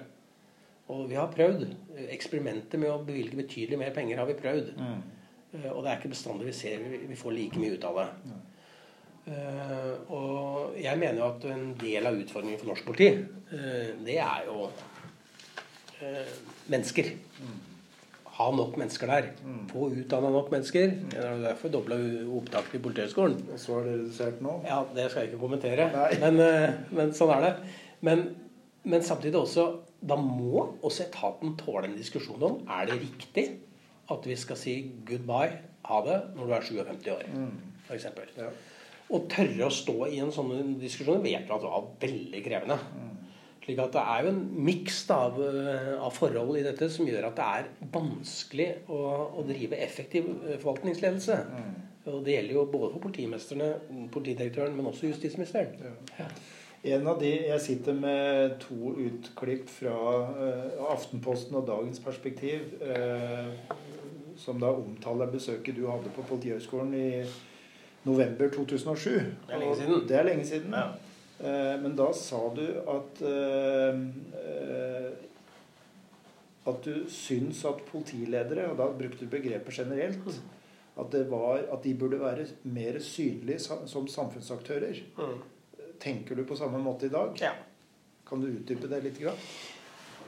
Og 0.91 1.03
vi 1.11 1.19
har 1.19 1.29
prøvd. 1.31 1.67
Eksperimentet 2.11 2.79
med 2.81 2.89
å 2.91 3.03
bevilge 3.05 3.37
betydelig 3.37 3.79
mer 3.79 3.93
penger 3.95 4.23
har 4.23 4.31
vi 4.31 4.39
prøvd. 4.39 4.71
Mm. 4.79 5.03
Eh, 5.59 5.69
Og 5.71 5.83
det 5.83 5.91
er 5.91 5.99
ikke 5.99 6.15
bestandig 6.15 6.47
vi 6.47 6.55
ser 6.55 6.87
vi 7.11 7.19
får 7.19 7.35
like 7.35 7.59
mye 7.59 7.75
ut 7.75 7.85
av 7.91 8.01
det. 8.01 8.07
Uh, 9.21 9.93
og 10.09 10.77
jeg 10.81 10.97
mener 10.97 11.19
jo 11.19 11.27
at 11.27 11.43
en 11.53 11.67
del 11.77 12.07
av 12.09 12.15
utfordringen 12.17 12.57
for 12.57 12.71
norsk 12.71 12.87
politi, 12.87 13.11
uh, 13.51 13.91
det 14.01 14.15
er 14.17 14.47
jo 14.47 14.63
mennesker. 16.71 17.11
Ha 18.31 18.47
nok 18.55 18.77
mennesker 18.79 19.09
der. 19.11 19.27
Få 19.69 19.89
utdanna 19.91 20.31
nok 20.33 20.51
mennesker. 20.53 20.93
Det 21.11 21.19
er 21.19 21.41
derfor 21.43 21.73
dobla 21.73 21.97
opptaket 22.37 22.77
til 22.77 22.83
Politihøgskolen. 22.85 23.37
Og 23.53 23.59
så 23.59 23.79
er 23.79 23.89
det 23.89 23.95
redusert 23.99 24.41
nå? 24.41 24.55
Ja, 24.65 24.81
det 24.95 25.09
skal 25.11 25.25
jeg 25.25 25.31
ikke 25.31 25.41
kommentere. 25.43 25.89
Men, 26.23 26.39
eh, 26.45 26.79
men 26.95 27.11
sånn 27.17 27.33
er 27.35 27.45
det. 27.45 27.51
Men, 28.07 28.23
men 28.83 29.03
samtidig 29.05 29.37
også 29.37 29.67
Da 30.01 30.15
må 30.17 30.63
også 30.81 31.03
etaten 31.05 31.51
tåle 31.59 31.85
en 31.85 31.93
diskusjon 31.93 32.41
om 32.41 32.55
er 32.73 32.87
det 32.89 32.95
riktig 33.03 33.43
at 34.09 34.25
vi 34.25 34.33
skal 34.35 34.57
si 34.57 34.73
goodbye, 35.05 35.59
ha 35.85 35.99
det, 36.07 36.15
når 36.35 36.47
du 36.47 36.53
er 36.55 36.65
57 36.65 37.11
år. 37.13 37.27
f.eks. 37.85 38.07
Ja. 38.39 38.47
Å 39.11 39.19
tørre 39.29 39.67
å 39.67 39.75
stå 39.75 39.95
i 40.07 40.17
en 40.23 40.33
sånn 40.33 40.73
diskusjon 40.81 41.21
vet 41.21 41.45
du 41.45 41.53
at 41.53 41.61
det 41.61 41.69
var 41.69 41.85
veldig 42.01 42.41
krevende. 42.47 42.79
Mm. 42.97 43.11
Slik 43.71 43.79
at 43.79 43.93
det 43.95 44.01
er 44.03 44.25
jo 44.25 44.31
en 44.33 44.39
miks 44.67 44.97
av, 45.13 45.37
eh, 45.39 45.91
av, 45.95 46.11
forhold 46.11 46.57
i 46.59 46.63
dette 46.65 46.89
som 46.91 47.07
gjør 47.07 47.29
at 47.29 47.37
det 47.37 47.45
er 47.47 47.67
vanskelig 47.93 48.65
å, 48.91 48.97
å 49.39 49.43
drive 49.47 49.77
effektiv 49.79 50.27
eh, 50.27 50.57
forvaltningsledelse. 50.59 51.37
Mm. 51.47 51.69
Og 52.11 52.17
det 52.25 52.33
gjelder 52.33 52.57
jo 52.57 52.65
både 52.73 52.89
for 52.91 53.03
politimesterne, 53.05 53.69
politidirektøren, 54.11 54.75
men 54.75 54.89
også 54.89 55.07
justisministeren. 55.07 55.77
Ja. 56.17 56.27
En 56.91 57.07
av 57.07 57.19
de, 57.21 57.29
Jeg 57.45 57.61
sitter 57.61 57.93
med 57.93 58.57
to 58.59 58.95
utklipp 58.97 59.69
fra 59.69 59.93
uh, 59.93 60.89
Aftenposten 60.89 61.55
og 61.59 61.67
Dagens 61.67 62.01
Perspektiv, 62.01 62.73
uh, 62.81 63.53
som 64.35 64.57
da 64.59 64.71
omtaler 64.73 65.29
besøket 65.29 65.77
du 65.77 65.85
hadde 65.85 66.09
på 66.15 66.25
Politihøgskolen 66.25 66.97
i 66.97 67.21
november 68.09 68.49
2007. 68.49 69.11
Det 69.13 69.53
er 69.53 69.61
lenge 69.61 69.77
siden. 69.77 70.07
Det 70.09 70.17
er 70.17 70.27
lenge 70.31 70.49
siden. 70.49 70.73
Ja. 70.73 70.89
Uh, 71.41 71.75
men 71.81 71.95
da 71.97 72.11
sa 72.13 72.41
du 72.55 72.65
at 72.93 73.21
at 76.61 76.83
du 76.85 77.05
syns 77.09 77.63
at 77.65 77.81
politiledere, 77.87 78.67
og 78.69 78.77
da 78.77 78.85
brukte 78.93 79.25
du 79.25 79.31
begrepet 79.31 79.79
generelt, 79.81 80.27
at, 80.99 81.15
var, 81.29 81.63
at 81.73 81.83
de 81.83 81.93
burde 81.97 82.19
være 82.21 82.45
mer 82.69 82.99
synlige 83.01 83.59
som 83.89 84.07
samfunnsaktører. 84.07 85.01
Mm. 85.17 85.39
Tenker 86.01 86.37
du 86.37 86.45
på 86.45 86.55
samme 86.55 86.77
måte 86.81 87.07
i 87.07 87.13
dag? 87.13 87.33
Ja. 87.41 87.53
Kan 88.27 88.41
du 88.41 88.47
utdype 88.51 88.89
det 88.91 89.01
litt? 89.05 89.19
Grann? 89.21 89.39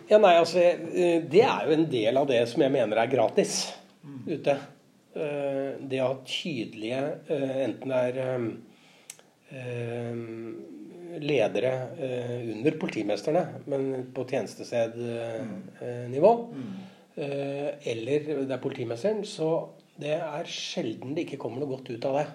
Ja, 0.09 0.19
nei, 0.19 0.33
altså, 0.35 0.59
eh, 0.59 1.23
Det 1.23 1.43
er 1.45 1.67
jo 1.67 1.77
en 1.77 1.89
del 1.91 2.17
av 2.19 2.27
det 2.27 2.41
som 2.51 2.61
jeg 2.65 2.73
mener 2.73 2.99
er 2.99 3.11
gratis 3.11 3.73
mm. 4.03 4.21
ute. 4.27 4.57
Eh, 5.13 5.69
det 5.79 6.01
å 6.01 6.09
ha 6.09 6.17
tydelige 6.25 7.01
eh, 7.29 7.57
Enten 7.67 7.93
det 7.93 8.01
er 8.09 8.47
ledere 11.21 11.73
under 12.53 12.77
politimesterne, 12.81 13.43
men 13.69 14.07
på 14.15 14.25
tjenestestednivå, 14.29 16.31
mm. 16.53 16.71
eller 17.93 18.29
det 18.45 18.55
er 18.55 18.63
politimesteren, 18.63 19.21
så 19.27 19.49
det 20.01 20.15
er 20.17 20.49
sjelden 20.49 21.13
det 21.13 21.27
ikke 21.27 21.41
kommer 21.43 21.61
noe 21.61 21.75
godt 21.75 21.93
ut 21.93 22.07
av 22.09 22.13
det. 22.21 22.27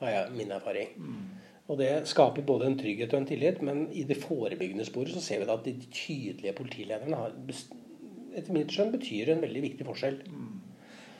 har 0.00 0.10
jeg 0.10 0.32
min 0.32 0.52
erfaring. 0.56 0.88
Mm. 0.96 1.26
Og 1.70 1.78
Det 1.78 1.90
skaper 2.08 2.42
både 2.42 2.66
en 2.66 2.78
trygghet 2.78 3.12
og 3.14 3.20
en 3.20 3.28
tillit, 3.28 3.60
men 3.62 3.84
i 3.92 4.02
det 4.08 4.16
forebyggende 4.18 4.86
sporet 4.88 5.12
så 5.14 5.22
ser 5.22 5.42
vi 5.42 5.46
da 5.46 5.54
at 5.54 5.68
de 5.68 5.74
tydelige 5.92 6.56
politilederne 6.56 7.20
har, 7.20 7.36
etter 8.34 8.56
mitt 8.56 8.72
skjønn 8.74 8.90
betyr 8.94 9.30
en 9.30 9.44
veldig 9.44 9.62
viktig 9.68 9.86
forskjell. 9.86 10.18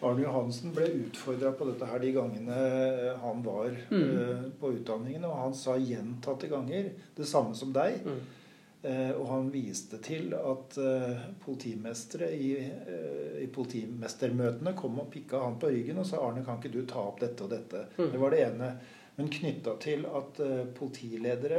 Arne 0.01 0.23
Johansen 0.25 0.73
ble 0.73 0.87
utfordra 1.05 1.53
på 1.53 1.67
dette 1.69 1.87
her 1.91 2.01
de 2.01 2.13
gangene 2.17 2.59
han 3.21 3.43
var 3.45 3.75
mm. 3.91 4.05
uh, 4.17 4.45
på 4.61 4.73
utdanningen, 4.79 5.27
og 5.29 5.41
han 5.45 5.57
sa 5.57 5.77
gjentatte 5.77 6.49
ganger 6.51 6.93
det 7.17 7.27
samme 7.29 7.57
som 7.57 7.75
deg. 7.77 8.01
Mm. 8.07 8.21
Uh, 8.81 9.11
og 9.19 9.27
han 9.29 9.51
viste 9.53 10.01
til 10.01 10.33
at 10.39 10.79
uh, 10.81 11.27
politimestere 11.45 12.31
i, 12.33 12.55
i, 13.43 13.51
politimestermøtene 13.53 14.73
kom 14.79 15.03
og 15.03 15.11
pikka 15.13 15.43
han 15.45 15.61
på 15.61 15.69
ryggen 15.75 16.01
og 16.01 16.09
sa 16.09 16.23
'Arne, 16.23 16.47
kan 16.47 16.63
ikke 16.63 16.73
du 16.73 16.87
ta 16.89 17.05
opp 17.05 17.21
dette 17.21 17.45
og 17.45 17.53
dette?' 17.53 17.85
Mm. 17.99 18.11
Det 18.15 18.25
var 18.25 18.37
det 18.37 18.43
ene 18.47 18.73
men 19.17 19.29
knytta 19.29 19.75
til 19.83 20.07
at 20.07 20.39
politiledere 20.79 21.59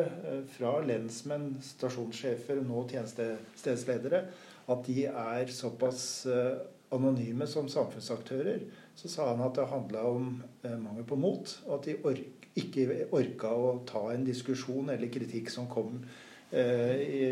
fra 0.50 0.80
lensmenn, 0.82 1.60
stasjonssjefer, 1.62 2.58
nå 2.66 2.88
tjenestestedsledere, 2.90 4.22
at 4.72 4.88
de 4.88 5.04
er 5.06 5.52
såpass 5.54 6.26
anonyme 6.92 7.48
som 7.48 7.70
samfunnsaktører, 7.72 8.66
så 8.96 9.10
sa 9.12 9.30
han 9.32 9.44
at 9.46 9.56
det 9.58 9.70
handla 9.72 10.04
om 10.10 10.34
mangel 10.82 11.06
på 11.08 11.18
mot. 11.20 11.54
Og 11.68 11.78
at 11.78 11.88
de 11.88 11.96
ork, 12.08 12.50
ikke 12.60 13.06
orka 13.16 13.54
å 13.56 13.78
ta 13.88 14.10
en 14.12 14.26
diskusjon 14.28 14.92
eller 14.92 15.12
kritikk 15.12 15.50
som 15.54 15.70
kom 15.72 16.02
i, 16.52 17.30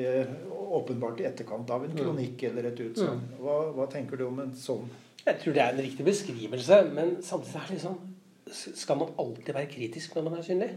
åpenbart 0.48 1.20
i 1.20 1.28
etterkant 1.28 1.72
av 1.76 1.84
en 1.84 1.92
mm. 1.92 2.00
kronikk 2.00 2.46
eller 2.48 2.70
et 2.70 2.80
utsagn. 2.86 3.26
Mm. 3.26 3.42
Hva, 3.44 3.58
hva 3.76 3.90
tenker 3.92 4.20
du 4.20 4.30
om 4.30 4.40
en 4.46 4.54
sånn 4.56 4.88
Jeg 5.26 5.42
tror 5.42 5.58
det 5.58 5.64
er 5.66 5.74
en 5.74 5.84
riktig 5.84 6.06
beskrivelse, 6.08 6.78
men 6.96 7.18
samtidig 7.26 7.60
er 7.60 7.68
det 7.68 7.80
liksom 7.82 8.00
skal 8.50 8.98
man 8.98 9.12
alltid 9.20 9.52
være 9.54 9.70
kritisk 9.70 10.16
når 10.16 10.26
man 10.26 10.40
er 10.40 10.46
synlig? 10.48 10.70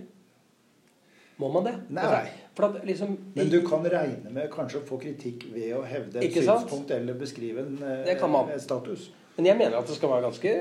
Må 1.42 1.50
man 1.56 1.66
det? 1.66 1.74
Nei. 1.96 2.04
Altså, 2.52 2.84
liksom, 2.86 3.16
Men 3.34 3.50
du 3.50 3.58
kan 3.66 3.84
regne 3.90 4.30
med 4.30 4.46
kanskje 4.52 4.82
å 4.82 4.86
få 4.86 5.00
kritikk 5.02 5.48
ved 5.54 5.74
å 5.74 5.82
hevde 5.88 6.22
et 6.22 6.38
synspunkt 6.38 6.92
eller 6.94 7.18
beskrive 7.18 7.64
en, 7.66 7.82
en 7.82 8.62
status. 8.62 9.10
Men 9.36 9.48
jeg 9.48 9.58
mener 9.58 9.78
at 9.78 9.88
det 9.88 9.96
skal 9.96 10.12
være 10.12 10.26
ganske 10.26 10.54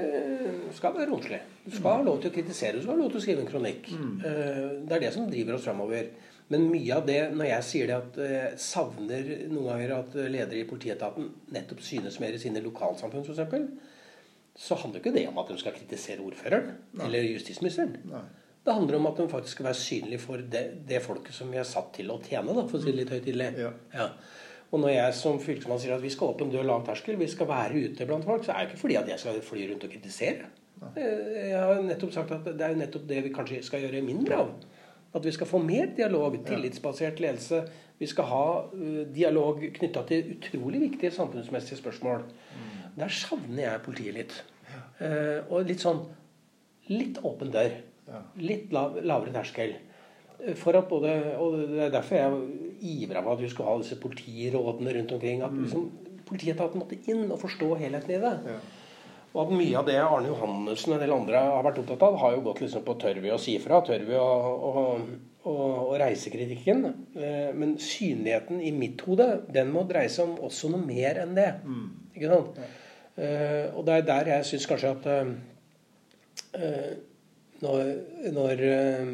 skal 0.77 0.93
være 0.95 1.09
romslig. 1.11 1.39
Du 1.65 1.71
skal 1.75 1.97
ha 1.99 2.03
lov 2.05 2.19
til 2.21 2.31
å 2.31 2.35
kritisere, 2.35 2.77
du 2.77 2.85
skal 2.85 2.95
ha 2.95 3.01
lov 3.01 3.11
til 3.11 3.19
å 3.19 3.23
skrive 3.25 3.43
en 3.43 3.49
kronikk. 3.49 3.89
Mm. 3.91 4.11
Eh, 4.25 4.67
det 4.87 4.97
er 4.97 5.05
det 5.05 5.13
som 5.15 5.29
driver 5.29 5.57
oss 5.57 5.65
framover. 5.67 6.11
Men 6.51 6.67
mye 6.67 6.97
av 6.97 7.05
det, 7.07 7.19
når 7.35 7.47
jeg 7.47 7.67
sier 7.67 7.91
det 7.91 7.97
at 7.97 8.19
jeg 8.19 8.43
eh, 8.51 8.59
savner 8.59 9.31
noen 9.51 9.69
ganger 9.69 9.95
at 9.99 10.15
ledere 10.23 10.61
i 10.63 10.67
politietaten 10.67 11.29
nettopp 11.55 11.83
synes 11.85 12.19
mer 12.23 12.35
i 12.35 12.41
sine 12.41 12.63
lokalsamfunn, 12.63 13.27
f.eks., 13.27 13.99
så 14.61 14.75
handler 14.81 14.99
ikke 14.99 15.15
det 15.15 15.23
om 15.29 15.39
at 15.39 15.47
de 15.47 15.55
skal 15.61 15.73
kritisere 15.73 16.23
ordføreren 16.25 16.73
Nei. 16.91 17.05
eller 17.07 17.27
justisministeren. 17.29 17.95
Nei. 18.11 18.25
Det 18.61 18.73
handler 18.77 18.99
om 18.99 19.09
at 19.09 19.17
de 19.17 19.25
faktisk 19.29 19.57
skal 19.57 19.67
være 19.71 19.79
synlige 19.79 20.21
for 20.21 20.41
det, 20.53 20.61
det, 20.87 21.01
folket 21.01 21.33
som 21.33 21.49
vi 21.49 21.57
er 21.57 21.65
satt 21.65 21.89
til 21.97 22.11
å 22.13 22.19
tjene, 22.21 22.53
da, 22.53 22.67
for 22.69 22.77
å 22.77 22.81
si 22.83 22.91
det 22.91 22.99
litt 22.99 23.13
høytidelig. 23.13 23.49
Ja. 23.57 23.71
Ja. 23.95 24.09
Og 24.71 24.79
når 24.83 24.93
jeg 24.93 25.15
som 25.17 25.39
fylkesmann 25.41 25.81
sier 25.81 25.95
at 25.97 26.03
vi 26.03 26.11
skal 26.13 26.31
åpne 26.31 26.53
død 26.53 26.67
lav 26.69 26.85
terskel, 26.87 27.17
vi 27.19 27.27
skal 27.31 27.49
være 27.49 27.81
ute 27.87 28.05
blant 28.07 28.27
folk, 28.27 28.45
så 28.45 28.53
er 28.53 28.63
det 28.63 28.71
ikke 28.71 28.83
fordi 28.85 28.99
at 29.01 29.09
jeg 29.11 29.23
skal 29.23 29.41
fly 29.43 29.65
rundt 29.71 29.87
og 29.87 29.95
kritisere. 29.95 30.51
Eh, 30.95 31.49
jeg 31.51 31.57
har 31.57 31.81
nettopp 31.85 32.13
sagt 32.15 32.31
at 32.37 32.47
det 32.47 32.65
er 32.65 32.73
jo 32.73 32.79
nettopp 32.79 33.09
det 33.09 33.19
vi 33.25 33.33
kanskje 33.35 33.63
skal 33.65 33.83
gjøre 33.83 34.03
mindre 34.05 34.39
av. 34.45 34.53
At 35.17 35.25
vi 35.27 35.33
skal 35.35 35.49
få 35.49 35.59
mer 35.59 35.91
dialog, 35.97 36.37
tillitsbasert 36.47 37.19
ledelse. 37.19 37.65
Vi 37.99 38.07
skal 38.07 38.29
ha 38.29 38.45
uh, 38.71 39.01
dialog 39.11 39.59
knytta 39.75 40.05
til 40.07 40.31
utrolig 40.37 40.79
viktige 40.85 41.11
samfunnsmessige 41.13 41.81
spørsmål. 41.81 42.23
Mm. 42.23 42.69
Der 42.95 43.11
savner 43.13 43.65
jeg 43.65 43.83
politiet 43.85 44.15
litt. 44.15 44.37
Uh, 45.01 45.43
og 45.49 45.67
litt 45.67 45.83
sånn 45.83 46.05
Litt 46.91 47.19
åpen 47.23 47.51
dør. 47.53 47.75
Litt 48.41 48.73
lav, 48.75 48.99
lavere 49.05 49.33
terskel. 49.35 49.75
Eh, 50.41 50.53
for 50.57 50.77
at 50.77 50.89
både, 50.89 51.15
og 51.37 51.57
Det 51.71 51.87
er 51.87 51.95
derfor 51.95 52.15
jeg 52.15 53.01
ivra 53.05 53.23
på 53.23 53.35
at 53.35 53.41
vi 53.41 53.49
skulle 53.49 53.69
ha 53.69 53.79
disse 53.81 53.99
politirådene 54.01 54.95
rundt 54.97 55.15
omkring. 55.17 55.41
At 55.41 55.51
mm. 55.51 55.63
liksom, 55.63 55.89
politietaten 56.27 56.81
måtte 56.81 56.99
inn 57.11 57.27
og 57.29 57.41
forstå 57.41 57.73
helheten 57.81 58.15
i 58.15 58.21
det. 58.21 58.35
Ja. 58.53 58.59
Og 59.31 59.45
at 59.45 59.53
mye 59.55 59.77
av 59.79 59.87
det 59.87 59.95
Arne 60.03 60.27
Johannessen 60.27 60.91
og 60.91 60.97
en 60.97 61.03
del 61.05 61.13
andre 61.15 61.41
har 61.45 61.63
vært 61.63 61.77
opptatt 61.79 62.01
av, 62.03 62.17
har 62.19 62.33
jo 62.35 62.43
gått 62.49 62.59
liksom 62.65 62.83
på 62.83 62.97
tør 62.99 63.21
vi 63.23 63.31
å 63.31 63.39
si 63.39 63.55
fra? 63.63 63.79
Tør 63.87 64.03
vi 64.03 64.17
å, 64.19 64.27
å, 64.67 64.83
å, 65.47 65.53
å 65.85 65.99
reise 66.01 66.33
kritikken? 66.33 66.83
Eh, 67.15 67.53
men 67.55 67.77
synligheten 67.79 68.59
i 68.59 68.73
mitt 68.75 69.05
hode, 69.07 69.29
den 69.47 69.71
må 69.71 69.85
dreie 69.87 70.11
seg 70.11 70.27
om 70.27 70.49
også 70.49 70.73
noe 70.73 70.83
mer 70.83 71.21
enn 71.23 71.37
det. 71.37 71.47
Mm. 71.63 71.87
Ikke 72.17 72.33
sant? 72.33 72.59
Ja. 72.59 72.71
Uh, 73.11 73.75
og 73.75 73.83
det 73.85 73.95
er 73.97 74.05
der 74.07 74.29
jeg 74.31 74.45
syns 74.47 74.65
kanskje 74.71 74.91
at 74.95 75.07
uh, 75.11 75.31
når, 77.61 77.91
når 78.33 78.63
uh, 78.65 79.11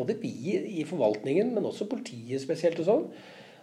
både 0.00 0.16
vi 0.22 0.56
i 0.80 0.86
forvaltningen, 0.88 1.52
men 1.56 1.68
også 1.68 1.88
politiet 1.90 2.42
spesielt, 2.42 2.80
og 2.82 2.88
sånn, 2.88 3.06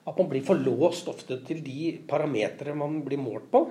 at 0.08 0.22
man 0.22 0.30
blir 0.32 0.46
for 0.48 0.60
låst 0.62 1.10
ofte 1.12 1.40
til 1.48 1.60
de 1.66 1.98
parametere 2.08 2.76
man 2.78 3.02
blir 3.04 3.20
målt 3.20 3.52
på. 3.52 3.68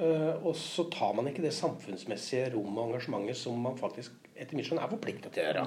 og 0.00 0.54
så 0.56 0.86
tar 0.92 1.14
man 1.16 1.26
ikke 1.28 1.42
det 1.44 1.52
samfunnsmessige 1.52 2.50
rommet 2.54 2.78
og 2.78 2.86
engasjementet 2.90 3.36
som 3.36 3.56
man 3.60 3.76
faktisk 3.76 4.14
etter 4.32 4.56
mitt 4.56 4.68
skjønn 4.68 4.80
er 4.80 4.88
forplikta 4.88 5.32
til 5.32 5.42
å 5.42 5.46
gjøre. 5.46 5.64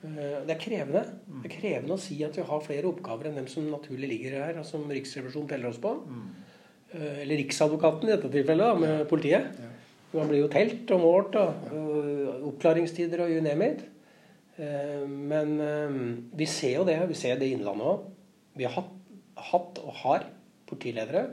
Det 0.00 0.52
er 0.54 0.60
krevende. 0.60 1.02
Det 1.42 1.48
er 1.50 1.54
krevende 1.54 1.96
å 1.96 2.00
si 2.00 2.16
at 2.24 2.36
vi 2.36 2.44
har 2.48 2.64
flere 2.64 2.88
oppgaver 2.88 3.28
enn 3.28 3.40
dem 3.40 3.48
som 3.52 3.66
naturlig 3.72 4.12
ligger 4.12 4.36
her, 4.36 4.60
og 4.60 4.68
som 4.68 4.84
Riksrevisjonen 4.88 5.48
teller 5.50 5.72
oss 5.72 5.80
på. 5.82 5.94
Eh, 6.92 7.22
eller 7.22 7.36
Riksadvokaten 7.42 8.08
i 8.08 8.14
dette 8.14 8.30
tilfellet, 8.32 8.80
med 8.80 9.02
politiet. 9.10 9.58
Man 10.14 10.30
blir 10.30 10.42
jo 10.42 10.50
telt 10.52 10.90
og 10.94 11.02
målt, 11.02 11.36
og, 11.36 11.72
og 11.74 12.48
oppklaringstider 12.52 13.24
og 13.24 13.32
you 13.34 13.42
name 13.44 13.68
it. 13.72 13.84
Eh, 14.56 15.04
men 15.04 15.54
eh, 15.60 16.00
vi 16.38 16.48
ser 16.48 16.78
jo 16.78 16.86
det. 16.88 16.98
Vi 17.10 17.18
ser 17.18 17.40
det 17.40 17.50
i 17.50 17.56
Innlandet 17.56 17.90
òg. 17.92 18.08
Vi 18.58 18.66
har 18.66 18.74
hatt, 18.78 19.14
hatt, 19.52 19.80
og 19.84 20.02
har 20.02 20.26
politiledere 20.68 21.28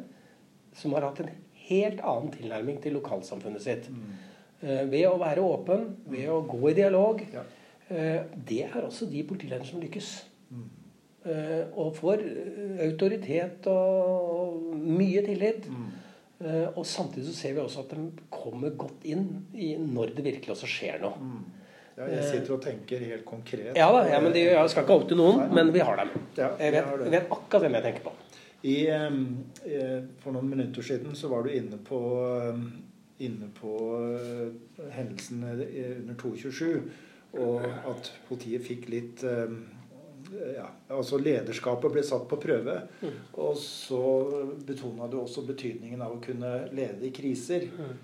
som 0.76 0.94
har 0.96 1.08
hatt 1.08 1.24
en 1.24 1.34
helt 1.66 2.02
annen 2.04 2.32
tilnærming 2.36 2.82
til 2.84 2.98
lokalsamfunnet 3.00 3.64
sitt. 3.64 3.88
Mm. 3.90 4.16
Ved 4.92 5.04
å 5.08 5.18
være 5.20 5.44
åpen, 5.44 5.88
ved 6.10 6.30
å 6.32 6.42
gå 6.48 6.62
i 6.70 6.76
dialog. 6.78 7.22
Ja. 7.34 7.44
Det 7.88 8.62
er 8.66 8.84
også 8.84 9.08
de 9.10 9.24
politilederne 9.28 9.68
som 9.68 9.82
lykkes. 9.84 10.10
Mm. 10.54 10.68
Eh, 11.26 11.66
og 11.74 11.96
får 11.98 12.22
eh, 12.22 12.82
autoritet 12.86 13.66
og 13.72 14.76
mye 14.78 15.24
tillit. 15.26 15.66
Mm. 15.66 15.88
Eh, 16.46 16.66
og 16.78 16.86
samtidig 16.86 17.28
så 17.32 17.36
ser 17.40 17.56
vi 17.56 17.62
også 17.64 17.86
at 17.86 17.94
de 17.96 18.26
kommer 18.30 18.76
godt 18.78 19.06
inn 19.10 19.26
i 19.58 19.74
når 19.82 20.14
det 20.18 20.26
virkelig 20.28 20.54
også 20.54 20.70
skjer 20.70 21.00
noe. 21.02 21.18
Mm. 21.18 21.46
Ja, 21.96 22.10
jeg 22.12 22.26
sitter 22.28 22.58
og 22.58 22.64
tenker 22.66 23.04
helt 23.08 23.24
konkret. 23.26 23.72
Ja 23.80 23.88
da, 23.96 24.02
ja, 24.12 24.20
men 24.20 24.34
de, 24.36 24.42
jeg 24.50 24.72
skal 24.72 24.84
ikke 24.84 24.98
oute 25.00 25.16
noen, 25.16 25.46
Nei. 25.46 25.54
men 25.56 25.72
vi 25.74 25.84
har 25.88 26.02
dem. 26.02 26.12
Ja, 26.36 26.50
jeg, 26.60 26.74
vet, 26.76 26.90
jeg 27.06 27.14
vet 27.14 27.32
akkurat 27.32 27.64
hvem 27.64 27.78
jeg 27.80 27.86
tenker 27.88 28.10
på. 28.10 28.16
I, 28.66 28.76
for 30.24 30.34
noen 30.36 30.50
minutter 30.50 30.84
siden 30.84 31.16
så 31.16 31.30
var 31.30 31.46
du 31.46 31.54
inne 31.54 31.78
på 31.86 32.00
inne 33.24 33.48
på 33.56 33.74
hendelsen 34.92 35.44
under 35.46 36.18
227. 36.20 36.82
Og 37.40 37.64
at 37.64 38.10
politiet 38.28 38.66
fikk 38.66 38.90
litt 38.92 39.24
ja, 40.56 40.66
altså 40.94 41.20
Lederskapet 41.22 41.94
ble 41.94 42.04
satt 42.06 42.28
på 42.30 42.40
prøve. 42.42 42.80
Mm. 43.02 43.16
Og 43.44 43.56
så 43.62 44.02
betona 44.68 45.08
du 45.12 45.20
også 45.22 45.46
betydningen 45.48 46.02
av 46.02 46.18
å 46.18 46.22
kunne 46.24 46.52
lede 46.76 47.08
i 47.08 47.14
kriser. 47.16 47.68
Mm. 47.72 47.96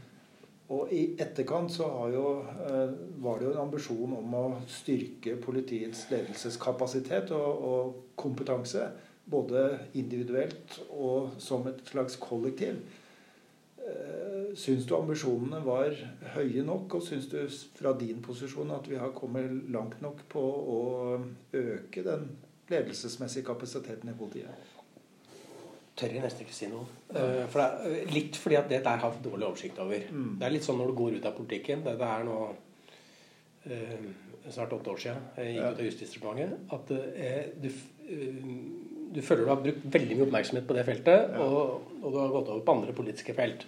Og 0.72 0.92
i 0.96 1.02
etterkant 1.20 1.74
så 1.74 1.90
jo, 2.14 2.26
uh, 2.48 2.94
var 3.24 3.40
det 3.40 3.50
jo 3.50 3.54
en 3.56 3.64
ambisjon 3.66 4.16
om 4.22 4.36
å 4.40 4.46
styrke 4.72 5.36
politiets 5.44 6.06
ledelseskapasitet 6.14 7.34
og, 7.36 7.66
og 7.72 7.98
kompetanse. 8.20 8.88
Både 9.32 9.66
individuelt 10.00 10.80
og 10.90 11.36
som 11.40 11.68
et 11.70 11.84
slags 11.92 12.18
kollektiv. 12.20 12.80
Eh, 14.52 14.58
syns 14.58 14.86
du 14.88 14.96
ambisjonene 14.96 15.62
var 15.66 15.96
høye 16.36 16.64
nok, 16.66 16.98
og 16.98 17.06
syns 17.06 17.28
du 17.32 17.40
fra 17.78 17.94
din 17.98 18.22
posisjon 18.24 18.72
at 18.76 18.88
vi 18.90 19.00
har 19.00 19.14
kommet 19.16 19.70
langt 19.72 20.02
nok 20.02 20.24
på 20.32 20.42
å 20.42 20.82
øke 21.54 22.04
den 22.06 22.30
ledelsesmessige 22.72 23.46
kapasiteten 23.48 24.12
i 24.12 24.18
politiet? 24.18 24.70
Tør 25.96 26.16
jeg 26.16 26.24
nesten 26.24 26.46
ikke 26.46 26.56
si 26.56 26.70
noe. 26.72 26.88
Uh, 27.12 27.46
for 27.52 27.60
det 27.60 27.66
er, 27.68 27.96
eh, 28.02 28.14
litt 28.16 28.38
fordi 28.40 28.58
at 28.58 28.70
det 28.72 28.84
der 28.84 29.02
har 29.04 29.18
dårlig 29.24 29.48
oversikt 29.48 29.80
over. 29.84 30.06
Mm. 30.10 30.38
Det 30.40 30.48
er 30.48 30.54
litt 30.56 30.66
sånn 30.66 30.80
når 30.80 30.92
du 30.92 30.98
går 30.98 31.18
ut 31.18 31.26
av 31.28 31.36
politikken. 31.38 31.84
Det, 31.84 31.98
er 32.00 32.24
nå 32.26 32.38
uh, 33.68 34.08
snart 34.48 34.78
åtte 34.78 34.94
år 34.96 35.04
siden 35.04 35.28
jeg 35.36 35.52
gikk 35.52 35.66
ut 35.68 35.82
av 35.82 35.90
Justisdepartementet. 35.90 36.64
At 36.72 36.88
du 37.62 37.70
du 39.12 39.20
føler 39.22 39.44
du 39.44 39.52
har 39.52 39.60
brukt 39.60 39.86
veldig 39.94 40.16
mye 40.16 40.26
oppmerksomhet 40.26 40.68
på 40.68 40.76
det 40.78 40.84
feltet, 40.88 41.34
ja. 41.36 41.44
og, 41.44 41.88
og, 42.00 42.08
du 42.14 42.18
har 42.18 42.32
gått 42.32 42.52
over 42.54 42.62
på 42.64 42.76
andre 42.78 42.94
politiske 42.96 43.36
felt. 43.36 43.66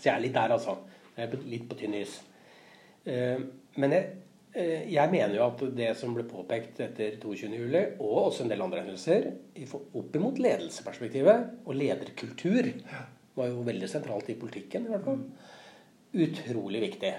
Så 0.00 0.08
jeg 0.08 0.14
er 0.14 0.24
litt 0.24 0.34
der, 0.36 0.56
altså. 0.56 0.78
Jeg 1.16 1.28
er 1.28 1.46
litt 1.52 1.68
på 1.68 1.76
tynn 1.76 1.94
is. 1.98 2.16
Uh, 3.04 3.42
men 3.80 3.94
jeg, 3.94 4.08
uh, 4.56 4.82
jeg, 4.88 5.12
mener 5.12 5.36
jo 5.36 5.46
at 5.46 5.64
det 5.76 5.90
som 6.00 6.16
ble 6.16 6.24
påpekt 6.28 6.80
etter 6.86 7.20
22.07, 7.20 8.00
og 8.00 8.16
også 8.24 8.46
en 8.46 8.52
del 8.52 8.64
andre 8.64 8.82
hendelser, 8.84 9.30
opp 9.76 10.16
imot 10.16 10.40
ledelseperspektivet 10.40 11.64
og 11.66 11.76
lederkultur, 11.76 12.72
var 13.36 13.52
jo 13.52 13.64
veldig 13.68 13.88
sentralt 13.88 14.32
i 14.32 14.38
politikken, 14.40 14.88
i 14.88 14.94
hvert 14.94 15.06
fall. 15.06 15.22
Utrolig 16.26 16.82
viktig. 16.88 17.14